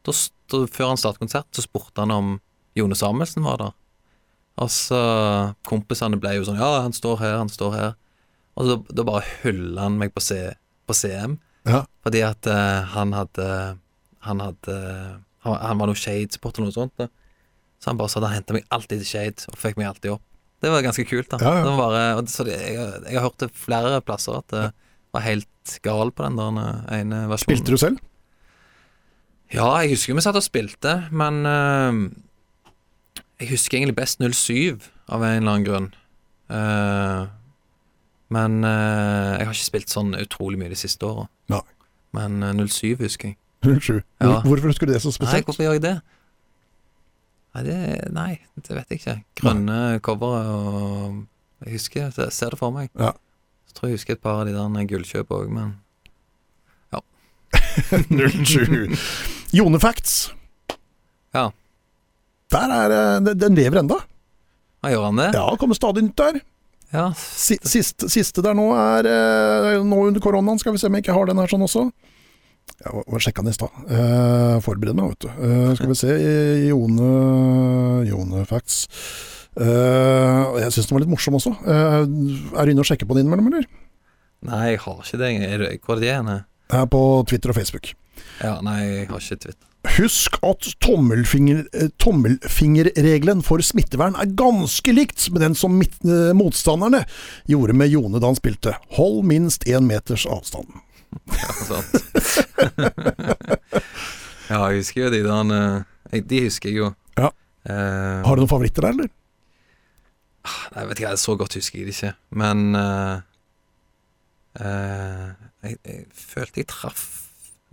da, 0.05 0.13
da 0.53 0.59
før 0.69 0.91
han 0.91 0.99
startet 1.01 1.23
konsert, 1.23 1.47
så 1.57 1.63
spurte 1.65 2.03
han 2.03 2.13
om 2.13 2.35
Jone 2.77 2.93
Samuelsen 2.93 3.47
var 3.47 3.57
der. 3.63 3.71
Og 4.61 4.69
så 4.73 4.99
Kompisene 5.65 6.19
ble 6.21 6.35
jo 6.37 6.45
sånn 6.45 6.61
Ja, 6.61 6.83
han 6.85 6.93
står 6.93 7.17
her, 7.21 7.35
han 7.41 7.49
står 7.49 7.73
her. 7.73 7.95
Og 8.57 8.69
så 8.69 8.77
da 8.89 9.05
bare 9.05 9.25
hylla 9.43 9.87
han 9.87 9.97
meg 9.97 10.13
på, 10.13 10.21
C, 10.21 10.37
på 10.89 10.95
CM, 10.97 11.37
ja. 11.65 11.83
fordi 12.05 12.23
at 12.25 12.49
uh, 12.49 12.85
han 12.93 13.13
hadde 13.13 13.49
Han 14.25 14.41
hadde 14.41 14.77
han, 15.45 15.57
han 15.61 15.79
var 15.79 15.89
noe 15.89 15.97
shade-supporter 15.97 16.61
eller 16.61 16.73
noe 16.73 16.77
sånt. 16.77 16.93
Da. 16.99 17.07
Så 17.87 17.93
han 17.93 17.99
bare 18.01 18.11
sa 18.11 18.19
at 18.19 18.25
han 18.27 18.41
henta 18.41 18.51
meg 18.51 18.65
alltid 18.75 18.99
til 18.99 19.07
Shade, 19.07 19.45
og 19.47 19.55
fikk 19.55 19.77
meg 19.79 19.87
alltid 19.87 20.09
opp. 20.17 20.23
Det 20.59 20.71
var 20.73 20.81
ganske 20.83 21.05
kult, 21.07 21.29
da. 21.31 21.37
Ja, 21.39 21.61
ja. 21.61 21.75
Bare, 21.77 22.01
så 22.27 22.43
det, 22.43 22.57
jeg, 22.59 22.75
jeg, 22.75 23.13
har 23.15 23.23
hørt 23.29 23.39
det 23.39 23.47
flere 23.55 24.01
plasser 24.03 24.41
at 24.41 24.49
det 24.51 24.63
var 25.15 25.23
helt 25.23 25.75
gal 25.85 26.11
på 26.11 26.25
den 26.25 26.35
der 26.35 26.57
eh, 26.65 26.97
ene 26.97 27.21
versjonen. 27.31 27.45
Spilte 27.45 27.71
du 27.71 27.79
selv? 27.79 28.01
Ja, 29.53 29.69
jeg 29.79 29.93
husker 29.93 30.17
vi 30.17 30.25
satt 30.25 30.35
og 30.35 30.43
spilte, 30.43 30.97
men 31.15 31.47
uh, 31.47 32.11
Jeg 33.39 33.53
husker 33.53 33.79
egentlig 33.79 33.95
best 34.01 34.19
07, 34.19 34.83
av 35.07 35.23
en 35.23 35.37
eller 35.37 35.53
annen 35.53 35.69
grunn. 35.69 35.89
Uh, 36.51 37.31
men 38.35 38.59
uh, 38.67 39.39
jeg 39.39 39.47
har 39.47 39.55
ikke 39.55 39.69
spilt 39.69 39.95
sånn 39.95 40.11
utrolig 40.19 40.59
mye 40.59 40.75
de 40.75 40.83
siste 40.83 41.07
åra. 41.07 41.29
Men 42.17 42.43
07 42.67 42.97
husker 42.99 43.31
jeg. 43.31 43.39
07. 43.63 44.01
Ja. 44.19 44.41
Hvorfor 44.43 44.73
husker 44.73 44.89
du 44.89 44.91
det 44.91 45.05
så 45.05 45.15
spesielt? 45.15 45.39
Nei, 45.39 45.47
hvorfor 45.47 45.63
gjør 45.63 45.79
jeg 45.79 45.87
det? 45.87 45.97
Nei, 47.57 47.63
det, 47.65 48.09
nei, 48.13 48.31
det 48.61 48.75
vet 48.77 48.91
jeg 48.93 48.99
ikke. 48.99 49.13
Grønne 49.39 49.97
covere 50.05 50.51
og 50.53 51.23
Jeg 51.65 51.79
husker, 51.79 52.11
jeg 52.13 52.33
ser 52.35 52.53
det 52.53 52.59
for 52.59 52.69
meg. 52.75 52.91
Ja. 52.93 53.15
Så 53.65 53.73
tror 53.73 53.89
jeg 53.89 53.95
jeg 53.95 54.01
husker 54.03 54.17
et 54.17 54.21
par 54.21 54.43
av 54.43 54.45
de 54.45 54.53
der 54.53 54.89
gullkjøp 54.91 55.31
òg, 55.33 55.47
men 55.49 55.71
ja. 56.93 57.01
07. 58.45 58.93
Jonefacts. 59.57 60.19
Ja. 61.33 61.47
Der 62.53 62.75
er 62.75 62.93
eh, 62.93 63.33
Den 63.33 63.57
lever 63.57 63.81
enda. 63.81 63.97
Ja, 64.83 64.93
gjør 64.93 65.07
han 65.09 65.23
det? 65.23 65.31
Ja, 65.33 65.47
kommer 65.57 65.79
stadig 65.79 66.05
nytt 66.05 66.21
der. 66.21 66.37
Ja. 66.93 67.07
Siste, 67.17 68.07
siste 68.13 68.45
der 68.45 68.53
nå 68.55 68.69
er 68.77 69.09
eh, 69.09 69.81
Nå 69.83 70.05
under 70.11 70.21
koronaen, 70.23 70.61
skal 70.61 70.77
vi 70.77 70.79
se 70.79 70.87
om 70.87 70.95
jeg 70.95 71.07
ikke 71.07 71.17
har 71.17 71.25
den 71.33 71.41
her 71.41 71.49
sånn 71.49 71.65
også. 71.65 71.87
Jeg 72.77 73.03
var 73.09 73.23
sjekka 73.23 73.41
den 73.41 73.51
i 73.51 73.55
stad. 73.55 73.73
Uh, 73.89 74.59
forbered 74.61 74.97
meg, 74.97 75.15
vet 75.15 75.25
du. 75.25 75.29
Uh, 75.33 75.71
skal 75.77 75.89
vi 75.89 75.97
se. 75.97 76.13
Jone, 76.67 77.07
Jone 78.05 78.43
Facts. 78.49 78.83
Uh, 79.57 80.59
jeg 80.61 80.75
syns 80.75 80.89
den 80.89 80.97
var 80.97 81.03
litt 81.03 81.13
morsom 81.13 81.39
også. 81.39 81.55
Er 81.65 82.05
du 82.05 82.73
inne 82.73 82.83
og 82.83 82.89
sjekker 82.89 83.09
på 83.09 83.17
den 83.17 83.25
innimellom, 83.25 83.49
eller? 83.49 83.65
Nei, 84.45 84.63
jeg 84.75 84.83
har 84.83 84.99
ikke 85.01 85.21
det. 85.23 85.79
Hvor 85.81 85.97
er 85.97 86.03
det 86.03 86.13
henne? 86.13 86.37
Er 86.69 86.85
på 86.91 87.01
Twitter 87.29 87.53
og 87.53 87.57
Facebook. 87.57 87.95
Ja, 88.43 88.59
nei, 88.61 88.77
jeg 88.83 89.09
har 89.09 89.23
ikke 89.23 89.41
Twitter. 89.47 89.63
Husk 89.97 90.35
at 90.45 90.67
tommelfinger, 90.83 91.63
tommelfingerregelen 92.01 93.39
for 93.45 93.63
smittevern 93.63 94.17
er 94.19 94.33
ganske 94.37 94.93
likt 94.93 95.29
med 95.31 95.45
den 95.45 95.55
som 95.57 95.79
motstanderne 96.37 97.05
gjorde 97.49 97.77
med 97.77 97.93
Jone 97.93 98.19
da 98.19 98.29
han 98.29 98.37
spilte. 98.37 98.75
Hold 98.97 99.23
minst 99.29 99.65
én 99.69 99.87
meters 99.87 100.27
avstand. 100.29 100.69
Ja, 101.37 101.53
sant. 101.67 101.93
ja, 104.51 104.59
jeg 104.69 104.81
husker 104.81 105.05
jo 105.05 105.11
de 105.13 105.21
der 105.25 106.23
De 106.31 106.41
husker 106.45 106.71
jeg 106.71 106.79
jo. 106.81 106.91
Ja. 107.17 107.31
Uh, 107.67 108.23
Har 108.25 108.37
du 108.37 108.43
noen 108.43 108.51
favoritter 108.51 108.85
der, 108.85 108.95
eller? 108.95 109.11
Ah, 110.47 110.61
nei, 110.75 110.85
vet 110.91 111.01
ikke, 111.01 111.17
så 111.19 111.35
godt 111.39 111.57
husker 111.59 111.81
jeg 111.81 111.89
det 111.89 111.97
ikke. 111.97 112.13
Men 112.39 112.71
uh, 112.77 113.19
uh, 114.61 115.29
jeg, 115.65 115.79
jeg, 115.83 116.07
følte 116.15 116.63
jeg 116.63 116.71
traff 116.71 117.05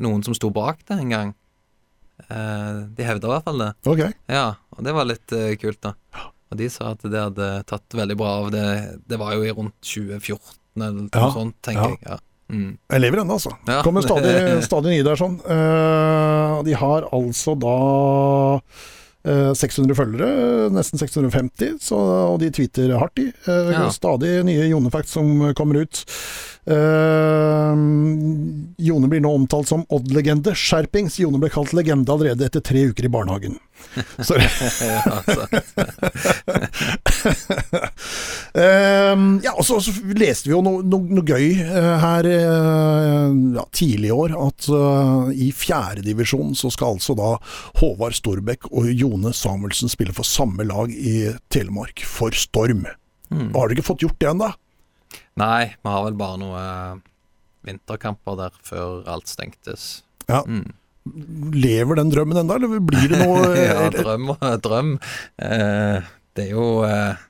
noen 0.03 0.25
som 0.27 0.35
sto 0.35 0.51
bak 0.51 0.83
det 0.89 0.99
en 0.99 1.13
gang. 1.13 1.35
de 2.25 3.05
hevda 3.07 3.29
i 3.29 3.31
hvert 3.31 3.47
fall 3.47 3.61
det. 3.63 3.73
Okay. 3.87 4.15
Ja, 4.31 4.57
og 4.75 4.83
det 4.87 4.95
var 4.97 5.07
litt 5.07 5.35
kult, 5.61 5.81
da. 5.87 5.95
Og 6.51 6.59
de 6.59 6.69
sa 6.71 6.93
at 6.95 7.03
det 7.03 7.19
hadde 7.19 7.49
tatt 7.67 7.95
veldig 7.99 8.17
bra 8.19 8.33
av. 8.41 8.51
Det, 8.55 8.67
det 9.11 9.19
var 9.19 9.35
jo 9.35 9.43
i 9.47 9.55
rundt 9.55 9.75
2014 9.83 10.83
eller 10.83 11.07
noe 11.07 11.23
ja. 11.23 11.31
sånt, 11.35 11.57
tenker 11.67 11.83
ja. 11.83 11.91
jeg. 11.95 12.07
Ja. 12.07 12.19
Mm. 12.53 12.75
Jeg 12.93 13.01
lever 13.01 13.23
ennå, 13.23 13.39
altså. 13.39 13.55
Ja. 13.69 13.81
Kommer 13.85 14.05
stadig, 14.05 14.35
stadig 14.69 14.93
nye 14.93 15.07
der 15.07 15.21
sånn. 15.21 15.39
Uh, 15.45 16.61
de 16.67 16.77
har 16.79 17.09
altså 17.15 17.55
da 17.59 17.77
uh, 18.61 18.91
eh, 19.25 19.53
600 19.57 19.97
følgere, 19.97 20.29
nesten 20.75 21.01
650, 21.01 21.79
så, 21.83 22.01
og 22.35 22.39
de 22.43 22.53
tweeter 22.55 22.93
hardt, 23.01 23.17
de. 23.21 23.31
Uh, 23.49 23.73
ja. 23.73 23.87
Stadig 23.95 24.37
nye 24.49 24.69
Jonefacts 24.71 25.17
som 25.17 25.51
kommer 25.57 25.85
ut. 25.85 26.05
Uh, 26.65 27.77
Jone 28.81 29.09
blir 29.09 29.21
nå 29.21 29.35
omtalt 29.37 29.69
som 29.69 29.85
Odd-legende. 29.93 30.55
Skjerpings! 30.57 31.19
Jone 31.21 31.39
ble 31.43 31.51
kalt 31.53 31.75
legende 31.77 32.13
allerede 32.13 32.47
etter 32.49 32.65
tre 32.65 32.87
uker 32.89 33.05
i 33.05 33.13
barnehagen. 33.13 33.59
Så 34.25 34.39
uh, 34.39 34.45
ja, 39.45 39.53
og 39.53 39.65
så, 39.67 39.77
leste 40.17 40.49
vi 40.49 40.55
jo 40.55 40.63
noe, 40.65 40.81
no, 40.87 41.03
no 41.05 41.25
gøy 41.27 41.59
uh, 41.59 41.99
her 42.01 42.29
ja, 42.31 43.65
tidlig 43.75 44.09
i 44.09 44.15
år, 44.15 44.37
at 44.47 44.69
i 45.37 45.51
fjerdedivisjon 45.53 46.55
så 46.57 46.71
skal 46.73 46.97
altså 46.97 47.17
da 47.19 47.35
Håvard 47.83 48.17
Storbekk 48.17 48.71
og 48.73 48.89
Jone 48.95 49.35
Samuelsen 49.37 49.93
spille 49.93 50.15
for 50.17 50.25
samme 50.27 50.65
lag 50.71 50.89
i 50.95 51.35
Telemark, 51.53 52.07
for 52.09 52.33
Storm. 52.37 52.87
Mm. 53.35 53.51
Har 53.53 53.69
dere 53.69 53.79
ikke 53.79 53.91
fått 53.91 54.05
gjort 54.07 54.21
det 54.23 54.31
ennå? 54.33 54.49
Nei, 55.41 55.75
vi 55.75 55.91
har 55.91 56.07
vel 56.07 56.17
bare 56.19 56.41
noen 56.41 57.03
vinterkamper 57.65 58.39
der 58.39 58.57
før 58.67 59.05
alt 59.11 59.31
stengtes. 59.31 60.05
Ja. 60.29 60.43
Mm. 60.47 60.73
Lever 61.55 61.99
den 61.99 62.13
drømmen 62.13 62.39
ennå, 62.41 62.57
eller 62.57 62.81
blir 62.81 63.11
det 63.13 63.21
noe 63.21 63.51
Ja, 63.59 63.89
drøm 63.93 64.31
og 64.33 64.45
drøm. 64.65 64.95
Eh, 65.37 66.07
det 66.35 66.47
er 66.47 66.55
jo 66.55 66.69
eh, 66.89 67.21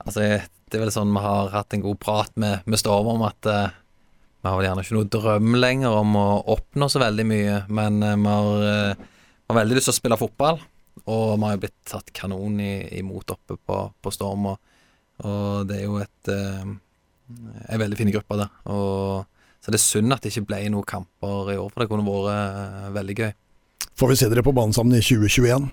Altså, 0.00 0.22
det 0.70 0.78
er 0.78 0.84
vel 0.84 0.92
sånn 0.94 1.10
vi 1.12 1.22
har 1.24 1.50
hatt 1.52 1.74
en 1.74 1.82
god 1.84 1.98
prat 2.00 2.30
med, 2.40 2.64
med 2.70 2.80
Storm 2.80 3.10
om 3.10 3.24
at 3.26 3.48
eh, 3.50 3.72
vi 4.40 4.48
har 4.48 4.56
vel 4.56 4.68
gjerne 4.68 4.84
ikke 4.86 4.96
noe 4.96 5.10
drøm 5.12 5.56
lenger 5.58 5.96
om 5.98 6.14
å 6.16 6.28
oppnå 6.54 6.88
så 6.88 7.02
veldig 7.02 7.26
mye, 7.28 7.56
men 7.68 7.98
eh, 8.06 8.16
vi 8.16 8.30
har, 8.30 8.68
eh, 8.70 9.08
har, 9.50 9.58
veldig 9.58 9.76
lyst 9.76 9.90
til 9.90 9.96
å 9.96 9.98
spille 9.98 10.20
fotball. 10.20 10.60
Og 11.10 11.26
vi 11.34 11.44
har 11.44 11.56
jo 11.56 11.62
blitt 11.64 11.76
tatt 11.88 12.12
kanon 12.16 12.60
imot 12.60 13.34
oppe 13.34 13.56
på, 13.58 13.80
på 14.00 14.12
Storm, 14.14 14.46
og, 14.52 14.78
og, 15.24 15.66
det 15.68 15.80
er 15.80 15.84
jo 15.88 15.98
et 16.00 16.32
eh, 17.30 17.74
en 17.74 17.82
veldig 17.82 17.98
fin 17.98 18.10
gruppe, 18.14 18.38
det. 18.40 18.48
Og, 18.72 19.26
så 19.60 19.72
det 19.72 19.80
er 19.80 19.84
synd 19.84 20.16
at 20.16 20.24
det 20.24 20.32
ikke 20.32 20.48
ble 20.50 20.62
noen 20.72 20.88
kamper 20.88 21.52
i 21.54 21.58
år, 21.60 21.68
for 21.68 21.82
det 21.82 21.90
kunne 21.90 22.06
vært 22.06 22.30
uh, 22.32 22.90
veldig 22.94 23.16
gøy. 23.18 23.30
Får 24.00 24.12
vi 24.12 24.16
se 24.16 24.28
dere 24.32 24.44
på 24.46 24.54
banen 24.56 24.72
sammen 24.72 24.96
i 24.96 25.02
2021? 25.04 25.68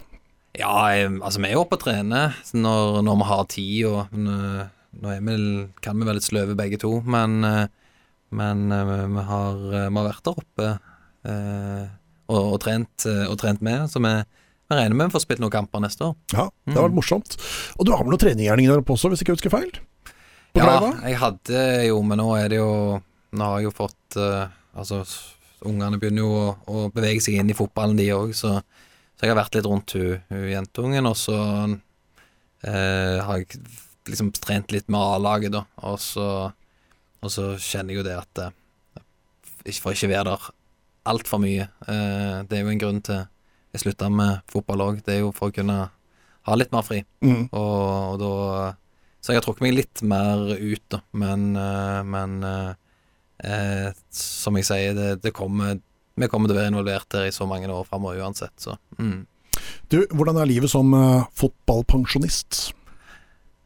Ja, 0.57 0.73
jeg, 0.91 1.11
altså 1.21 1.39
vi 1.43 1.51
er 1.51 1.59
oppe 1.59 1.77
og 1.77 1.83
trener 1.83 2.35
når, 2.57 3.01
når, 3.05 3.19
vi 3.19 3.27
har 3.29 3.43
tid. 3.53 3.85
og 3.87 4.17
Nå 4.17 5.11
er 5.13 5.21
vi, 5.21 5.37
kan 5.85 5.99
vi 5.99 6.07
være 6.07 6.17
litt 6.17 6.27
sløve 6.27 6.57
begge 6.57 6.79
to, 6.81 6.97
men, 7.05 7.37
eh, 7.45 7.67
men 8.35 8.65
eh, 8.73 8.91
vi, 9.13 9.23
har, 9.29 9.61
vi, 9.61 9.83
har, 9.85 10.07
vært 10.09 10.25
der 10.25 10.41
oppe 10.41 10.69
og, 12.27 12.41
og, 12.41 12.57
trent, 12.63 13.05
og 13.27 13.37
trent 13.39 13.63
med. 13.63 13.85
Så 13.91 14.01
vi, 14.03 14.13
jeg 14.67 14.79
regner 14.81 14.97
med 14.99 15.07
vi 15.07 15.15
får 15.15 15.23
spilt 15.23 15.43
noen 15.43 15.53
kamper 15.53 15.83
neste 15.83 16.09
år. 16.09 16.15
Ja, 16.33 16.49
det 16.67 16.75
har 16.75 16.89
vært 16.89 16.97
morsomt. 16.97 17.37
Og 17.77 17.87
du 17.87 17.93
har 17.93 18.03
vel 18.03 18.11
noen 18.11 18.23
treninggjerninger 18.23 18.73
der 18.73 18.81
oppe 18.83 18.97
også, 18.97 19.11
hvis 19.13 19.23
ikke 19.23 19.35
jeg 19.35 19.39
husker 19.39 19.53
feil? 19.53 19.69
På 20.53 20.61
Ja, 20.61 20.67
Kleiva? 20.67 20.91
jeg 21.03 21.19
hadde 21.21 21.63
jo, 21.87 21.97
men 22.07 22.21
nå 22.21 22.27
er 22.37 22.51
det 22.53 22.59
jo 22.61 22.71
Nå 23.37 23.49
har 23.49 23.59
jeg 23.59 23.67
jo 23.67 23.73
fått 23.75 24.17
uh, 24.21 24.47
Altså, 24.77 25.01
ungene 25.67 25.99
begynner 25.99 26.23
jo 26.23 26.31
å, 26.37 26.51
å 26.69 26.83
bevege 26.93 27.21
seg 27.23 27.39
inn 27.39 27.49
i 27.51 27.57
fotballen, 27.57 27.97
de 27.97 28.05
òg, 28.13 28.35
så, 28.37 28.59
så 29.17 29.25
jeg 29.25 29.33
har 29.33 29.39
vært 29.39 29.57
litt 29.57 29.65
rundt 29.67 29.95
hun, 29.97 30.21
hun 30.29 30.43
jentungen, 30.51 31.09
og 31.09 31.15
så 31.17 31.37
uh, 31.37 33.17
har 33.25 33.41
jeg 33.41 33.57
liksom 34.07 34.29
trent 34.37 34.71
litt 34.75 34.85
med 34.93 35.01
A-laget, 35.01 35.55
da, 35.57 35.63
og 35.89 35.97
så, 35.99 36.27
og 37.19 37.33
så 37.33 37.55
kjenner 37.57 37.95
jeg 37.95 38.03
jo 38.03 38.05
det 38.05 38.15
at 38.21 38.43
jeg 39.65 39.81
får 39.81 39.97
ikke 39.97 40.11
være 40.13 40.29
der 40.29 40.45
altfor 41.09 41.41
mye. 41.41 41.67
Uh, 41.87 42.45
det 42.47 42.59
er 42.59 42.63
jo 42.63 42.73
en 42.75 42.83
grunn 42.85 43.01
til 43.09 43.25
jeg 43.73 43.83
slutta 43.83 44.09
med 44.13 44.45
fotball 44.51 44.83
òg. 44.85 45.01
Det 45.05 45.17
er 45.17 45.23
jo 45.25 45.33
for 45.35 45.51
å 45.51 45.55
kunne 45.55 45.77
ha 46.47 46.55
litt 46.57 46.71
mer 46.73 46.85
fri. 46.87 47.01
Mm. 47.25 47.49
Og, 47.49 47.81
og 48.13 48.21
da 48.21 48.31
Så 49.27 49.33
jeg 49.33 49.41
har 49.41 49.43
trukket 49.43 49.65
meg 49.65 49.73
litt 49.75 50.01
mer 50.07 50.53
ut, 50.55 50.83
da. 50.87 51.01
Men, 51.19 51.49
eh, 51.59 51.97
men 52.07 52.37
eh, 52.47 52.69
eh, 53.43 53.89
som 54.15 54.55
jeg 54.55 54.67
sier, 54.69 54.93
det, 54.95 55.09
det 55.25 55.33
kommer 55.35 55.81
vi 56.17 56.29
kommer 56.31 56.47
til 56.47 56.55
å 56.55 56.61
være 56.61 56.71
involvert 56.71 57.09
der 57.11 57.27
i 57.27 57.33
så 57.35 57.43
mange 57.45 57.67
år 57.67 57.83
framover 57.89 58.23
uansett, 58.23 58.55
så 58.57 58.77
mm. 58.97 59.19
Du, 59.91 59.99
hvordan 60.15 60.39
er 60.39 60.47
livet 60.47 60.71
som 60.71 60.95
eh, 60.95 61.27
fotballpensjonist? 61.35 62.61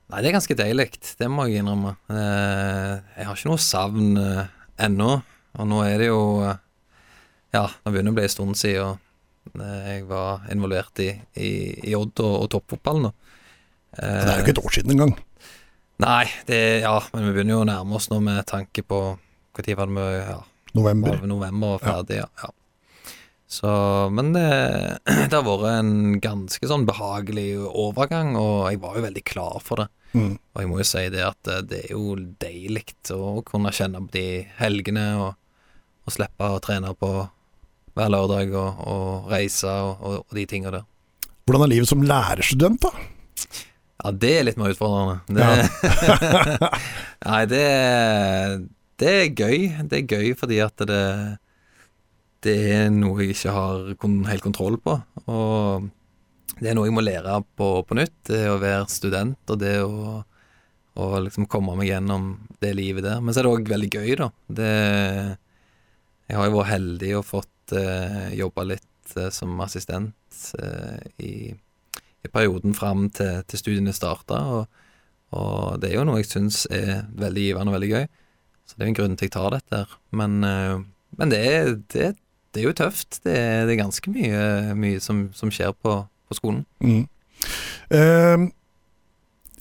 Nei, 0.09 0.24
det 0.24 0.32
er 0.32 0.36
ganske 0.39 0.57
deilig. 0.57 0.88
Det 1.22 1.30
må 1.30 1.45
jeg 1.45 1.62
innrømme. 1.62 1.93
Jeg 2.09 3.28
har 3.28 3.38
ikke 3.38 3.51
noe 3.51 3.62
savn 3.62 4.18
eh, 4.20 4.49
ennå. 4.88 5.14
Og 5.62 5.70
nå 5.70 5.86
er 5.86 6.01
det 6.01 6.09
jo 6.09 6.22
Ja, 6.41 7.68
det 7.68 7.91
begynner 7.93 8.16
å 8.16 8.18
bli 8.18 8.26
en 8.26 8.34
stund 8.34 8.57
siden 8.57 8.99
jeg 9.51 10.05
var 10.09 10.45
involvert 10.53 11.01
i, 11.03 11.09
i, 11.36 11.51
i 11.91 11.95
Odd 11.97 12.22
og, 12.24 12.36
og 12.43 12.49
toppfotballen. 12.53 13.12
Det 13.97 14.05
er 14.07 14.38
jo 14.39 14.45
ikke 14.45 14.55
et 14.55 14.64
år 14.64 14.76
siden 14.80 14.95
engang. 14.95 15.16
Nei, 16.02 16.26
det, 16.47 16.62
ja, 16.82 16.95
men 17.14 17.28
vi 17.28 17.36
begynner 17.36 17.60
jo 17.60 17.62
å 17.62 17.68
nærme 17.70 17.99
oss 17.99 18.10
nå 18.10 18.18
med 18.24 18.41
tanke 18.49 18.82
på 18.82 19.02
Når 19.54 19.76
var 19.78 19.91
det 19.91 19.95
vi 19.99 20.08
ja, 20.18 20.39
November. 20.74 21.20
var 21.20 21.30
november 21.30 21.76
og 21.76 21.84
ferdig, 21.84 22.22
ja. 22.22 22.28
ja. 22.41 22.49
Så, 23.52 23.70
men 24.16 24.32
det, 24.34 24.45
det 25.30 25.36
har 25.36 25.43
vært 25.43 25.68
en 25.74 26.20
ganske 26.24 26.70
sånn 26.72 26.88
behagelig 26.88 27.49
overgang, 27.68 28.38
og 28.39 28.70
jeg 28.72 28.80
var 28.82 28.95
jo 28.95 29.04
veldig 29.06 29.24
klar 29.28 29.60
for 29.62 29.84
det. 29.84 29.89
Mm. 30.16 30.34
Og 30.39 30.64
jeg 30.64 30.70
må 30.72 30.80
jo 30.80 30.88
si 30.88 31.04
det 31.12 31.26
at 31.28 31.39
det, 31.47 31.60
det 31.72 31.82
er 31.84 31.93
jo 31.93 32.16
deilig 32.41 32.86
å 33.16 33.43
kunne 33.47 33.74
kjenne 33.76 34.02
på 34.08 34.16
de 34.16 34.26
helgene 34.58 35.06
og, 35.20 35.36
og 36.08 36.16
slippe 36.16 36.47
å 36.47 36.62
trene 36.64 36.95
på 36.95 37.12
hver 37.91 38.12
lørdag 38.16 38.56
og, 38.56 38.86
og 38.88 39.32
reise 39.32 39.68
og, 39.68 39.99
og, 39.99 40.18
og 40.24 40.39
de 40.39 40.47
tinga 40.47 40.72
der. 40.80 40.88
Hvordan 41.43 41.66
er 41.68 41.74
livet 41.74 41.91
som 41.91 42.08
lærerstudent, 42.08 42.88
da? 42.88 43.60
Ja, 44.02 44.12
det 44.18 44.32
er 44.34 44.45
litt 44.47 44.58
mer 44.58 44.74
utfordrende. 44.74 45.20
Det, 45.30 45.47
Nei, 47.30 47.41
det, 47.52 47.66
det 49.02 49.12
er 49.12 49.28
gøy. 49.30 49.58
Det 49.91 49.99
er 49.99 50.16
gøy 50.16 50.32
fordi 50.39 50.58
at 50.66 50.82
det, 50.89 51.04
det 52.47 52.58
er 52.74 52.89
noe 52.95 53.22
jeg 53.22 53.36
ikke 53.36 53.54
har 53.54 53.91
kon 54.02 54.24
helt 54.26 54.45
kontroll 54.45 54.80
på. 54.82 54.97
Og 55.30 55.89
det 56.58 56.72
er 56.72 56.78
noe 56.78 56.89
jeg 56.89 56.97
må 56.97 57.06
lære 57.06 57.38
på, 57.58 57.70
på 57.86 57.97
nytt. 57.99 58.18
Det 58.32 58.43
å 58.49 58.58
være 58.62 58.89
student, 58.89 59.39
og 59.54 59.62
det 59.62 59.78
å, 59.86 60.18
å 60.97 61.14
liksom 61.28 61.45
komme 61.52 61.78
meg 61.78 61.93
gjennom 61.93 62.34
det 62.62 62.74
livet 62.78 63.06
der. 63.06 63.22
Men 63.22 63.34
så 63.34 63.43
er 63.43 63.49
det 63.49 63.54
òg 63.54 63.74
veldig 63.76 63.93
gøy, 63.93 64.12
da. 64.18 64.32
Det, 64.49 64.76
jeg 66.32 66.39
har 66.39 66.49
jo 66.49 66.58
vært 66.58 66.74
heldig 66.74 67.18
og 67.20 67.28
fått 67.28 67.76
eh, 67.78 68.32
jobba 68.39 68.66
litt 68.74 69.18
eh, 69.18 69.30
som 69.34 69.62
assistent 69.62 70.45
eh, 70.58 71.02
i 71.22 71.34
i 72.26 72.32
perioden 72.32 72.76
fram 72.78 73.07
til, 73.15 73.41
til 73.49 73.61
studiene 73.61 73.93
starta. 73.95 74.39
Og, 74.55 74.88
og 75.38 75.82
det 75.82 75.91
er 75.91 75.99
jo 75.99 76.07
noe 76.07 76.22
jeg 76.22 76.32
syns 76.32 76.65
er 76.72 77.05
veldig 77.19 77.47
givende 77.47 77.74
og 77.74 77.78
veldig 77.78 77.91
gøy. 77.91 78.09
Så 78.65 78.78
det 78.78 78.84
er 78.84 78.89
jo 78.89 78.93
en 78.93 78.99
grunn 79.01 79.17
til 79.19 79.30
jeg 79.30 79.36
tar 79.36 79.55
dette. 79.55 79.84
Men, 80.15 80.39
eh, 80.47 80.78
men 81.19 81.34
det, 81.34 81.41
er, 81.41 81.76
det, 81.93 82.13
det 82.53 82.61
er 82.63 82.69
jo 82.69 82.78
tøft. 82.78 83.22
Det 83.26 83.36
er, 83.36 83.65
det 83.67 83.76
er 83.76 83.84
ganske 83.84 84.13
mye, 84.13 84.41
mye 84.78 85.03
som, 85.03 85.28
som 85.36 85.53
skjer 85.53 85.76
på, 85.82 85.97
på 86.30 86.39
skolen. 86.39 86.65
Mm. 86.84 87.05
Eh, 87.91 88.49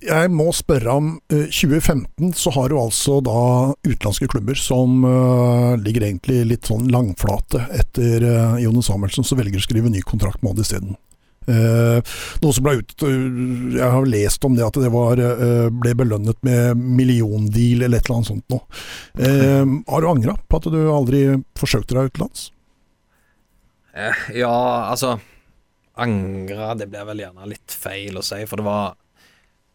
jeg 0.01 0.31
må 0.33 0.47
spørre 0.55 0.95
om 0.97 1.09
eh, 1.29 1.45
2015 1.53 2.31
så 2.37 2.53
har 2.55 2.71
du 2.71 2.79
altså 2.81 3.19
da 3.21 3.41
utenlandske 3.85 4.29
klubber 4.31 4.57
som 4.57 5.03
eh, 5.05 5.75
ligger 5.83 6.07
egentlig 6.07 6.39
litt 6.49 6.69
sånn 6.69 6.89
langflate 6.93 7.67
etter 7.77 8.25
uh, 8.25 8.57
Jone 8.61 8.81
Samuelsen, 8.85 9.27
så 9.27 9.37
velger 9.37 9.61
å 9.61 9.65
skrive 9.65 9.91
ny 9.93 10.01
kontrakt 10.01 10.41
med 10.41 10.55
Odd 10.55 10.63
isteden. 10.65 10.97
Uh, 11.49 11.97
noe 12.43 12.53
som 12.53 12.61
ble 12.67 12.75
ut 12.77 12.93
eh, 13.01 13.77
Jeg 13.79 13.87
har 13.95 14.05
lest 14.05 14.43
om 14.45 14.53
det 14.53 14.61
at 14.61 14.77
det 14.77 14.91
var, 14.93 15.17
eh, 15.17 15.71
ble 15.73 15.93
belønnet 15.97 16.37
med 16.45 16.77
milliondeal 16.77 17.87
eller 17.87 17.97
et 17.97 18.05
eller 18.05 18.19
annet 18.19 18.29
sånt 18.29 18.53
noe. 18.53 18.61
Eh, 19.17 19.65
har 19.89 20.01
du 20.05 20.09
angra 20.11 20.35
på 20.45 20.59
at 20.61 20.67
du 20.69 20.77
aldri 20.93 21.23
forsøkte 21.57 21.97
deg 21.97 22.11
utenlands? 22.11 22.51
Eh, 23.97 24.21
Ja, 24.37 24.53
altså 24.91 25.17
Angra, 26.01 26.75
det 26.79 26.87
blir 26.93 27.03
vel 27.09 27.19
gjerne 27.25 27.49
litt 27.49 27.73
feil 27.75 28.15
å 28.15 28.23
si, 28.23 28.39
for 28.47 28.61
det 28.61 28.65
var 28.69 28.93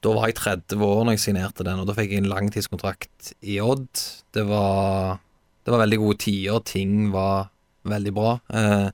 Da 0.06 0.12
var 0.16 0.30
jeg 0.30 0.38
30 0.38 0.80
år 0.86 1.02
når 1.04 1.16
jeg 1.16 1.24
signerte 1.26 1.66
den, 1.66 1.80
og 1.82 1.88
da 1.90 1.96
fikk 1.98 2.14
jeg 2.14 2.22
en 2.22 2.30
langtidskontrakt 2.30 3.32
i 3.42 3.58
Odd. 3.60 3.90
Det 4.32 4.46
var 4.48 5.18
Det 5.66 5.74
var 5.74 5.82
veldig 5.82 5.98
gode 5.98 6.18
tider, 6.22 6.62
ting 6.62 7.10
var 7.10 7.50
veldig 7.86 8.14
bra. 8.14 8.36
Eh, 8.54 8.88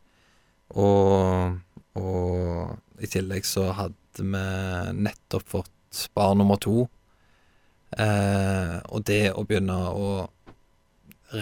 og, 0.73 1.59
og 1.99 3.03
i 3.03 3.09
tillegg 3.11 3.47
så 3.49 3.69
hadde 3.77 4.25
vi 4.25 4.43
nettopp 5.03 5.49
fått 5.49 6.07
barn 6.17 6.41
nummer 6.41 6.61
to. 6.61 6.87
Eh, 7.93 8.77
og 8.89 9.05
det 9.09 9.33
å 9.37 9.45
begynne 9.45 9.77
å 9.93 10.09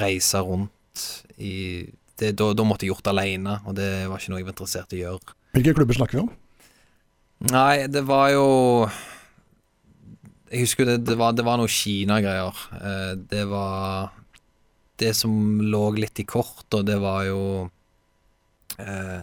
reise 0.00 0.42
rundt 0.42 1.04
i 1.38 1.86
det, 2.20 2.34
da, 2.36 2.50
da 2.52 2.66
måtte 2.66 2.84
jeg 2.84 2.92
gjort 2.92 3.06
det 3.06 3.14
alene, 3.14 3.56
og 3.64 3.76
det 3.78 3.90
var 4.10 4.20
ikke 4.20 4.32
noe 4.32 4.40
jeg 4.40 4.48
var 4.48 4.54
interessert 4.56 4.94
i 4.94 5.00
å 5.00 5.04
gjøre. 5.06 5.36
Hvilke 5.56 5.74
klubber 5.78 5.98
snakker 5.98 6.18
vi 6.18 6.24
om? 6.24 6.32
Nei, 7.50 7.86
det 7.88 8.02
var 8.04 8.28
jo 8.34 8.48
Jeg 10.50 10.66
husker 10.66 10.84
det, 10.84 10.98
det 11.08 11.14
var, 11.16 11.32
det 11.32 11.46
var 11.46 11.56
noe 11.56 11.70
Kina-greier. 11.70 12.58
Eh, 12.76 13.12
det 13.30 13.46
var 13.48 14.10
Det 15.00 15.14
som 15.16 15.32
lå 15.64 15.84
litt 15.96 16.20
i 16.20 16.26
kort, 16.28 16.66
og 16.76 16.84
det 16.84 16.98
var 17.00 17.24
jo 17.24 17.42
eh, 18.76 19.22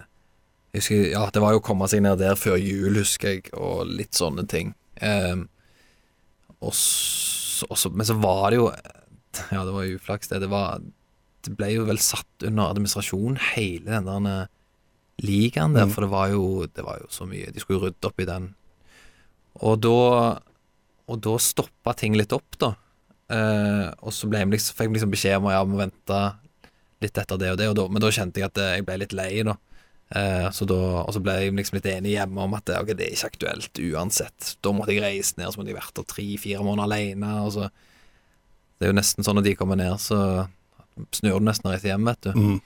husker 0.82 1.10
Ja, 1.12 1.26
det 1.34 1.42
var 1.44 1.54
jo 1.56 1.62
å 1.62 1.66
komme 1.66 1.88
seg 1.92 2.02
ned 2.06 2.20
der 2.22 2.36
før 2.40 2.58
jul, 2.60 2.98
husker 3.02 3.36
jeg, 3.36 3.50
og 3.58 3.88
litt 3.90 4.18
sånne 4.18 4.46
ting. 4.50 4.74
Um, 5.02 5.48
og 6.64 6.74
så, 6.74 7.68
og 7.70 7.78
så, 7.78 7.92
men 7.94 8.08
så 8.08 8.16
var 8.18 8.50
det 8.52 8.58
jo 8.62 8.70
Ja, 9.54 9.62
det 9.68 9.74
var 9.76 9.84
jo 9.86 9.98
uflaks, 10.00 10.30
det. 10.32 10.40
Det 10.42 10.50
var 10.50 10.82
Det 11.46 11.54
ble 11.58 11.70
jo 11.76 11.86
vel 11.88 12.00
satt 12.02 12.48
under 12.48 12.72
administrasjon, 12.74 13.38
hele 13.54 13.86
den 13.92 14.08
der 14.10 14.30
eh, 14.32 14.48
ligaen 15.24 15.74
der, 15.78 15.86
Mm. 15.88 15.94
for 15.94 16.02
det 16.06 16.10
var, 16.12 16.28
jo, 16.34 16.66
det 16.70 16.84
var 16.86 17.00
jo 17.02 17.08
så 17.14 17.26
mye 17.30 17.52
De 17.54 17.60
skulle 17.62 17.80
jo 17.80 17.88
rydde 17.88 18.10
opp 18.10 18.20
i 18.22 18.26
den. 18.30 18.50
Og 19.66 19.80
da 19.82 19.94
Og 21.08 21.22
da 21.24 21.38
stoppa 21.40 21.94
ting 21.96 22.18
litt 22.20 22.34
opp, 22.36 22.58
da. 22.60 22.74
Uh, 23.32 23.92
og 24.04 24.12
så 24.16 24.28
ble 24.32 24.40
jeg 24.42 24.50
liksom, 24.54 24.76
fikk 24.76 24.88
jeg 24.90 24.94
liksom 24.98 25.12
beskjed 25.14 25.38
om 25.40 25.48
at 25.50 25.56
jeg 25.58 25.68
må 25.72 25.78
vente 25.82 26.20
litt 27.04 27.18
etter 27.22 27.38
det 27.40 27.50
og 27.54 27.58
det, 27.60 27.66
og 27.70 27.76
da, 27.78 27.86
men 27.92 28.02
da 28.04 28.10
kjente 28.12 28.40
jeg 28.42 28.48
at 28.50 28.58
eh, 28.64 28.70
jeg 28.78 28.86
ble 28.88 28.96
litt 29.04 29.14
lei, 29.16 29.32
da. 29.48 29.54
Eh, 30.08 30.48
så 30.56 30.64
da 30.70 30.78
og 31.02 31.12
så 31.12 31.20
ble 31.24 31.34
jeg 31.36 31.56
liksom 31.56 31.78
litt 31.80 31.90
enig 31.92 32.14
hjemme 32.14 32.46
om 32.46 32.56
at 32.56 32.72
okay, 32.78 32.96
det 32.96 33.10
er 33.10 33.18
ikke 33.18 33.32
aktuelt 33.34 33.82
uansett. 33.90 34.54
Da 34.64 34.74
måtte 34.76 34.96
jeg 34.96 35.04
reise 35.04 35.36
ned, 35.40 35.52
så 35.52 35.60
måtte 35.60 35.74
jeg 35.74 35.80
vært 35.80 35.98
der 36.00 36.08
tre-fire 36.14 36.64
måneder 36.64 36.88
alene. 36.88 37.34
Og 37.44 37.52
så, 37.58 37.68
det 38.78 38.88
er 38.88 38.94
jo 38.94 39.00
nesten 39.00 39.28
sånn 39.28 39.40
når 39.40 39.50
de 39.50 39.58
kommer 39.60 39.80
ned, 39.80 40.00
så 40.02 40.48
snur 41.14 41.42
du 41.42 41.48
nesten 41.48 41.72
rett 41.74 41.86
hjem, 41.86 42.08
vet 42.08 42.30
du. 42.30 42.32
Mm. 42.34 42.58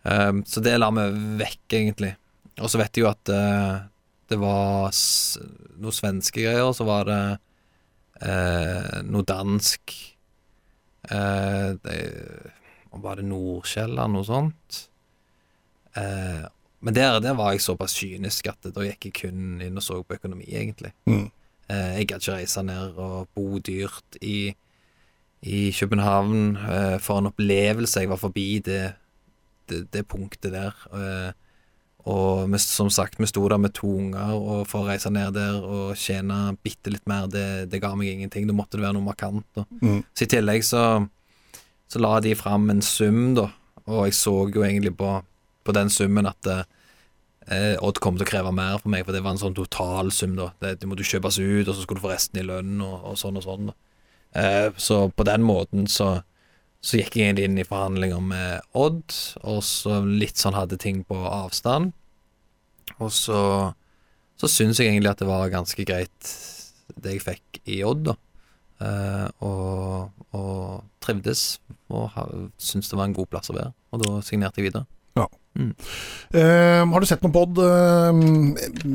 Um, 0.00 0.42
så 0.48 0.62
det 0.64 0.78
la 0.78 0.88
vi 0.96 1.06
vekk, 1.42 1.64
egentlig. 1.76 2.14
Og 2.60 2.70
så 2.72 2.80
vet 2.80 2.96
jeg 2.96 3.04
jo 3.04 3.10
at 3.10 3.30
eh, 3.32 3.76
det 4.30 4.38
var 4.40 4.94
noe 5.80 5.94
svenske 5.94 6.42
greier, 6.42 6.66
og 6.66 6.74
så 6.76 6.86
var 6.88 7.08
det 7.08 7.22
eh, 8.26 9.00
noe 9.08 9.26
dansk 9.26 9.94
eh, 11.08 11.70
det, 11.80 11.98
Var 12.90 13.20
det 13.20 13.26
nordkjell 13.26 13.94
eller 13.94 14.12
noe 14.12 14.28
sånt? 14.28 14.80
Eh, 15.98 16.44
men 16.80 16.96
der, 16.96 17.18
der 17.20 17.36
var 17.36 17.52
jeg 17.52 17.64
såpass 17.64 17.98
kynisk 18.00 18.48
at 18.48 18.70
da 18.72 18.86
gikk 18.86 19.10
jeg 19.10 19.16
kun 19.18 19.60
inn 19.60 19.76
og 19.76 19.84
så 19.84 20.00
på 20.02 20.16
økonomi, 20.16 20.46
egentlig. 20.48 20.94
Mm. 21.10 21.28
Eh, 21.70 21.92
jeg 22.00 22.08
gadd 22.10 22.24
ikke 22.24 22.38
reise 22.38 22.64
ned 22.66 22.96
og 22.98 23.28
bo 23.36 23.60
dyrt 23.62 24.18
i, 24.24 24.54
i 25.42 25.60
København 25.76 26.56
eh, 26.56 26.96
for 27.02 27.20
en 27.20 27.30
opplevelse. 27.30 28.00
Jeg 28.02 28.10
var 28.10 28.20
forbi 28.22 28.48
det, 28.64 28.82
det, 29.70 29.84
det 29.92 30.06
punktet 30.08 30.56
der. 30.56 30.74
Eh, 30.96 31.30
og 32.08 32.48
vi, 32.48 32.58
som 32.64 32.88
sagt, 32.90 33.20
vi 33.20 33.28
sto 33.28 33.44
der 33.48 33.60
med 33.60 33.74
to 33.76 33.90
unger, 34.00 34.32
og 34.32 34.64
for 34.70 34.82
å 34.82 34.88
reise 34.88 35.12
ned 35.12 35.34
der 35.36 35.60
og 35.60 35.98
tjene 36.00 36.56
bitte 36.64 36.94
litt 36.94 37.04
mer, 37.10 37.28
det, 37.28 37.68
det 37.70 37.82
ga 37.82 37.92
meg 37.94 38.08
ingenting. 38.14 38.48
Da 38.48 38.56
måtte 38.56 38.78
det 38.78 38.86
være 38.86 38.96
noe 38.96 39.10
markant. 39.10 39.64
Mm. 39.82 40.00
Så 40.16 40.24
i 40.24 40.30
tillegg 40.32 40.64
så, 40.66 40.84
så 41.92 42.00
la 42.00 42.16
de 42.24 42.32
fram 42.38 42.70
en 42.72 42.80
sum, 42.84 43.34
da, 43.36 43.50
og 43.84 44.08
jeg 44.08 44.16
så 44.16 44.34
jo 44.48 44.64
egentlig 44.64 44.94
på, 44.96 45.18
på 45.70 45.76
den 45.78 45.92
summen 45.92 46.28
at 46.30 46.50
eh, 46.50 47.76
Odd 47.82 48.00
kom 48.02 48.18
til 48.18 48.26
å 48.26 48.30
kreve 48.30 48.52
mer 48.54 48.78
for 48.82 48.92
meg, 48.92 49.06
for 49.06 49.16
det 49.16 49.22
var 49.24 49.34
en 49.34 49.42
sånn 49.42 49.56
totalsum. 49.56 50.36
da 50.38 50.50
det, 50.62 50.80
Det 50.82 50.90
måtte 50.90 51.06
kjøpes 51.06 51.40
ut, 51.40 51.68
og 51.68 51.74
så 51.74 51.84
skulle 51.84 52.02
du 52.02 52.04
få 52.04 52.12
resten 52.12 52.42
i 52.42 52.46
lønn, 52.46 52.80
og, 52.84 52.96
og 53.12 53.18
sånn 53.20 53.40
og 53.40 53.46
sånn. 53.46 53.72
Eh, 54.38 54.68
så 54.78 55.08
på 55.10 55.26
den 55.26 55.42
måten 55.42 55.88
så, 55.90 56.20
så 56.80 57.00
gikk 57.00 57.18
jeg 57.18 57.30
egentlig 57.30 57.48
inn 57.48 57.58
i 57.58 57.66
forhandlinger 57.66 58.22
med 58.22 58.76
Odd, 58.78 59.16
og 59.42 59.62
så 59.66 60.00
litt 60.06 60.40
sånn 60.40 60.58
hadde 60.58 60.78
ting 60.80 61.02
på 61.08 61.18
avstand. 61.26 61.94
Og 63.00 63.12
så, 63.14 63.40
så 64.40 64.50
syns 64.50 64.80
jeg 64.80 64.92
egentlig 64.92 65.14
at 65.14 65.22
det 65.22 65.30
var 65.30 65.52
ganske 65.52 65.86
greit, 65.88 66.34
det 67.00 67.16
jeg 67.16 67.24
fikk 67.24 67.62
i 67.70 67.82
Odd, 67.86 68.10
da. 68.12 68.18
Eh, 68.80 69.26
og, 69.44 70.22
og 70.36 71.02
trivdes, 71.04 71.58
og 71.92 72.14
syntes 72.56 72.88
det 72.92 72.96
var 72.96 73.10
en 73.10 73.16
god 73.16 73.28
plass 73.32 73.52
å 73.52 73.56
være. 73.58 73.74
Og 73.90 74.04
da 74.04 74.16
signerte 74.24 74.60
jeg 74.60 74.70
videre. 74.70 74.86
Eh, 76.30 76.82
har 76.92 77.02
du 77.02 77.08
sett 77.08 77.22
noe 77.24 77.34
pod 77.34 77.58
uh, 77.60 78.10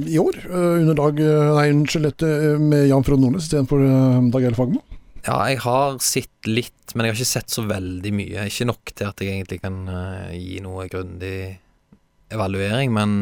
i 0.08 0.20
år? 0.22 0.42
Uh, 0.50 0.82
under 0.82 0.98
Dag 0.98 1.22
eh, 1.24 1.54
Nei, 1.58 1.70
unnskyld, 1.74 2.26
med 2.64 2.88
Jan 2.90 3.06
Frode 3.08 3.24
Nordnes 3.24 3.48
istedenfor 3.48 3.84
uh, 3.84 4.20
Dag 4.34 4.48
Eile 4.48 4.58
Fagermo? 4.58 4.84
Ja, 5.26 5.40
jeg 5.50 5.62
har 5.64 5.98
sett 6.06 6.48
litt, 6.48 6.94
men 6.94 7.08
jeg 7.08 7.14
har 7.14 7.18
ikke 7.18 7.32
sett 7.32 7.54
så 7.54 7.64
veldig 7.66 8.12
mye. 8.14 8.46
Ikke 8.46 8.68
nok 8.70 8.92
til 8.94 9.10
at 9.10 9.22
jeg 9.24 9.34
egentlig 9.34 9.58
kan 9.64 9.80
eh, 9.90 10.36
gi 10.38 10.60
noe 10.62 10.86
grundig 10.92 11.56
evaluering, 12.34 12.94
men 12.94 13.16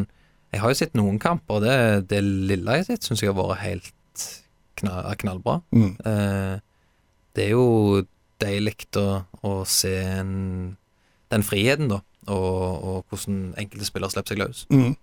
jeg 0.52 0.62
har 0.62 0.74
jo 0.74 0.80
sett 0.82 0.98
noen 1.00 1.20
kamper, 1.22 1.58
og 1.58 1.64
det, 1.64 2.10
det 2.12 2.20
lille 2.24 2.76
jeg 2.76 2.84
har 2.84 2.90
sett, 2.90 3.08
syns 3.08 3.24
jeg 3.24 3.32
har 3.32 3.40
vært 3.40 3.64
helt 3.64 4.26
knall, 4.82 5.08
knallbra. 5.24 5.56
Mm. 5.72 5.94
Eh, 6.12 7.00
det 7.34 7.48
er 7.48 7.56
jo 7.56 8.04
deilig 8.44 8.76
å, 9.00 9.08
å 9.48 9.54
se 9.64 9.96
en, 10.04 10.34
den 11.32 11.48
friheten, 11.48 11.88
da, 11.94 12.02
og, 12.28 12.84
og 12.84 12.98
hvordan 13.10 13.54
enkelte 13.60 13.88
spillere 13.88 14.14
slipper 14.14 14.34
seg 14.34 14.42
løs. 14.44 14.66
Mm. 14.74 14.94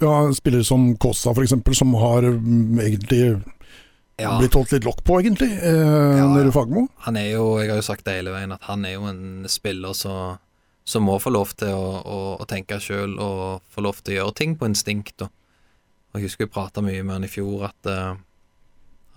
Ja, 0.00 0.12
spillere 0.32 0.64
som 0.64 0.92
Kosa 1.00 1.34
f.eks., 1.34 1.56
som 1.76 1.96
har 2.00 2.24
mm, 2.24 2.78
egentlig 2.80 3.24
Ja, 4.20 4.36
blitt 4.38 4.56
holdt 4.56 4.72
litt 4.72 4.86
lokk 4.88 5.02
på, 5.04 5.18
egentlig, 5.20 5.50
eh, 5.56 6.16
Ja, 6.18 6.28
nede 6.28 6.48
i 6.48 6.54
Fagermo. 6.54 6.86
han 7.06 7.16
er 7.16 7.32
jo, 7.34 7.58
jeg 7.60 7.72
har 7.72 7.80
jo 7.80 7.88
sagt 7.88 8.06
det 8.08 8.18
hele 8.18 8.32
veien, 8.34 8.52
at 8.52 8.64
han 8.68 8.84
er 8.84 8.96
jo 8.96 9.08
en 9.08 9.48
spiller 9.48 9.96
som 9.96 10.38
som 10.90 11.04
må 11.06 11.18
få 11.22 11.30
lov 11.30 11.52
til 11.60 11.70
å, 11.70 12.00
å, 12.00 12.18
å 12.40 12.46
tenke 12.50 12.80
sjøl 12.82 13.14
og 13.22 13.62
få 13.70 13.84
lov 13.84 14.00
til 14.02 14.14
å 14.14 14.16
gjøre 14.16 14.36
ting 14.40 14.56
på 14.58 14.66
instinkt. 14.66 15.22
Og, 15.22 15.30
Og 16.10 16.18
Jeg 16.18 16.26
husker 16.26 16.46
vi 16.46 16.50
prata 16.50 16.82
mye 16.82 17.04
med 17.04 17.14
han 17.14 17.26
i 17.26 17.30
fjor 17.30 17.68
at, 17.68 17.86
eh, 17.86 18.16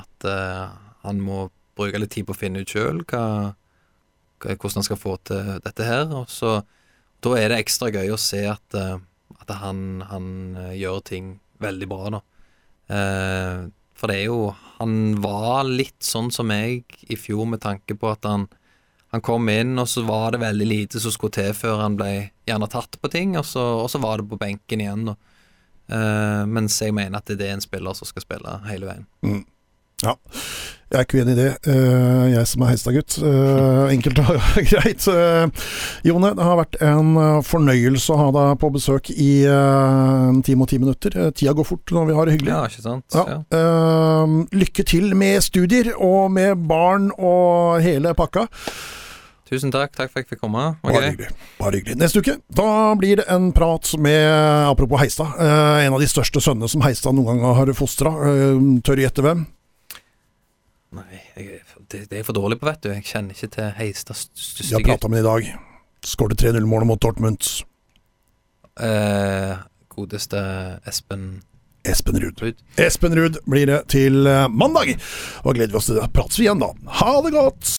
at 0.04 0.28
uh, 0.30 0.76
han 1.02 1.22
må 1.24 1.48
bruke 1.74 1.98
litt 1.98 2.14
tid 2.14 2.28
på 2.28 2.36
å 2.36 2.38
finne 2.38 2.62
ut 2.62 2.70
sjøl 2.70 3.02
hvordan 4.44 4.82
han 4.82 4.86
skal 4.86 5.00
få 5.00 5.16
til 5.26 5.54
dette 5.64 5.88
her. 5.88 6.06
Og 6.14 6.30
så 6.30 6.60
Da 7.24 7.38
er 7.40 7.52
det 7.52 7.62
ekstra 7.64 7.91
gøy 7.94 8.12
å 8.14 8.20
se 8.20 8.44
at, 8.52 8.78
eh, 8.78 8.98
at 9.40 9.56
han, 9.62 10.04
han 10.10 10.28
eh, 10.60 10.76
gjør 10.82 11.00
ting 11.08 11.38
veldig 11.64 11.88
bra, 11.91 12.18
da. 12.18 12.22
Eh, 12.94 13.62
for 13.95 14.12
det 14.12 14.18
er 14.20 14.26
jo 14.28 14.50
Han 14.82 15.22
var 15.24 15.64
litt 15.64 16.04
sånn 16.04 16.28
som 16.34 16.50
meg 16.50 16.84
i 17.08 17.16
fjor 17.16 17.45
med 17.48 17.62
tanke 17.64 17.95
på 17.95 18.10
at 18.12 18.28
han 18.28 18.50
han 19.14 19.22
kom 19.22 19.45
inn, 19.50 19.78
og 19.78 19.86
så 19.86 20.02
var 20.02 20.32
det 20.34 20.40
veldig 20.41 20.66
lite 20.66 21.00
som 21.00 21.14
skulle 21.14 21.36
til 21.36 21.52
før 21.54 21.84
han 21.84 21.94
ble 22.00 22.32
gjerne 22.50 22.66
tatt 22.74 22.98
på 22.98 23.12
ting, 23.14 23.36
og 23.38 23.45
så, 23.45 23.62
og 23.84 23.86
så 23.94 24.00
var 24.02 24.18
det 24.18 24.26
på 24.32 24.40
benken 24.41 24.82
igjen, 24.82 25.04
da. 25.12 25.14
Uh, 25.84 26.48
mens 26.50 26.80
jeg 26.82 26.95
mener 26.95 27.20
at 27.20 27.30
det 27.30 27.45
er 27.45 27.54
en 27.54 27.62
spiller 27.62 27.94
som 27.94 28.10
skal 28.10 28.24
spille 28.24 28.56
hele 28.66 28.88
veien. 28.90 29.06
Mm. 29.22 29.44
Ja, 30.03 30.15
jeg 30.94 30.99
er 30.99 31.06
ikke 31.07 31.22
uenig 31.24 31.34
i 31.34 31.38
det. 31.40 31.52
Eh, 31.74 32.24
jeg 32.36 32.48
som 32.52 32.61
er 32.61 32.70
Heistad-gutt. 32.70 33.15
Uh, 33.18 33.90
enkelt 33.90 34.20
og 34.22 34.36
greit. 34.70 35.06
Eh, 35.10 35.70
Jone, 36.06 36.30
det 36.38 36.45
har 36.45 36.60
vært 36.60 36.78
en 36.86 37.15
eh, 37.18 37.38
fornøyelse 37.48 38.14
å 38.14 38.18
ha 38.20 38.28
deg 38.36 38.60
på 38.61 38.70
besøk 38.76 39.10
i 39.10 39.32
eh, 39.49 40.28
en 40.30 40.44
time 40.45 40.68
og 40.68 40.70
ti 40.70 40.78
minutter. 40.78 41.18
Eh, 41.18 41.32
tida 41.34 41.56
går 41.57 41.65
fort 41.65 41.94
når 41.98 42.11
vi 42.11 42.18
har 42.20 42.30
det 42.30 42.36
hyggelig. 42.36 42.52
Ja, 42.53 42.60
ikke 42.70 42.86
sant? 42.86 43.18
Ja. 43.18 43.40
Ja. 43.49 44.28
lykke 44.53 44.86
til 44.86 45.15
med 45.18 45.41
studier 45.41 45.90
og 45.98 46.30
med 46.36 46.61
barn 46.70 47.10
og 47.18 47.82
hele 47.82 48.14
pakka. 48.18 48.45
Tusen 49.49 49.74
takk. 49.74 49.95
Takk 49.98 50.14
for 50.14 50.22
at 50.22 50.28
jeg 50.28 50.36
fikk 50.36 50.44
komme. 50.45 50.68
Okay. 50.84 50.94
Bare 50.94 51.10
hyggelig. 51.10 51.32
Bare 51.57 51.80
hyggelig. 51.80 51.98
Neste 52.03 52.22
uke 52.22 52.38
da 52.53 52.70
blir 53.02 53.24
det 53.24 53.26
en 53.34 53.49
prat 53.56 53.95
med, 53.98 54.30
apropos 54.70 55.02
Heistad, 55.02 55.34
eh, 55.41 55.88
en 55.88 55.98
av 55.98 56.06
de 56.06 56.14
største 56.14 56.41
sønnene 56.41 56.70
som 56.70 56.86
Heistad 56.86 57.18
noen 57.18 57.41
gang 57.41 57.57
har 57.57 57.74
fostra. 57.78 58.14
tør 58.86 59.06
gjette 59.07 59.26
hvem? 59.26 59.48
Nei, 60.94 61.20
jeg, 61.36 61.61
det, 61.90 62.03
det 62.10 62.18
er 62.18 62.20
jeg 62.22 62.28
for 62.28 62.38
dårlig 62.38 62.60
på, 62.61 62.68
vet 62.70 62.84
du. 62.86 62.91
Jeg 62.94 63.06
kjenner 63.07 63.38
ikke 63.38 63.49
til 63.56 63.72
Heistads 63.80 64.28
Vi 64.34 64.44
største 64.44 64.76
har 64.78 64.86
prata 64.91 65.10
med 65.10 65.24
ham 65.24 65.24
i 65.24 65.30
dag. 65.30 65.56
Skåret 66.06 66.41
3-0-målet 66.44 66.90
mot 66.90 67.02
Dortmund. 67.02 67.48
Eh, 68.84 69.56
godeste 69.94 70.44
Espen 70.90 71.41
Espen 71.84 72.20
Ruud. 72.20 72.40
Ruud. 72.41 72.60
Espen 72.80 73.15
Ruud 73.18 73.38
blir 73.49 73.68
det 73.68 73.80
til 73.91 74.28
eh, 74.28 74.48
mandag. 74.48 74.94
Og 75.44 75.57
gleder 75.57 75.74
vi 75.74 75.80
oss 75.80 75.90
til 75.90 75.99
det. 75.99 76.07
Prates 76.15 76.40
vi 76.40 76.45
igjen 76.48 76.61
da. 76.61 76.70
Ha 77.02 77.15
det 77.26 77.34
godt! 77.36 77.72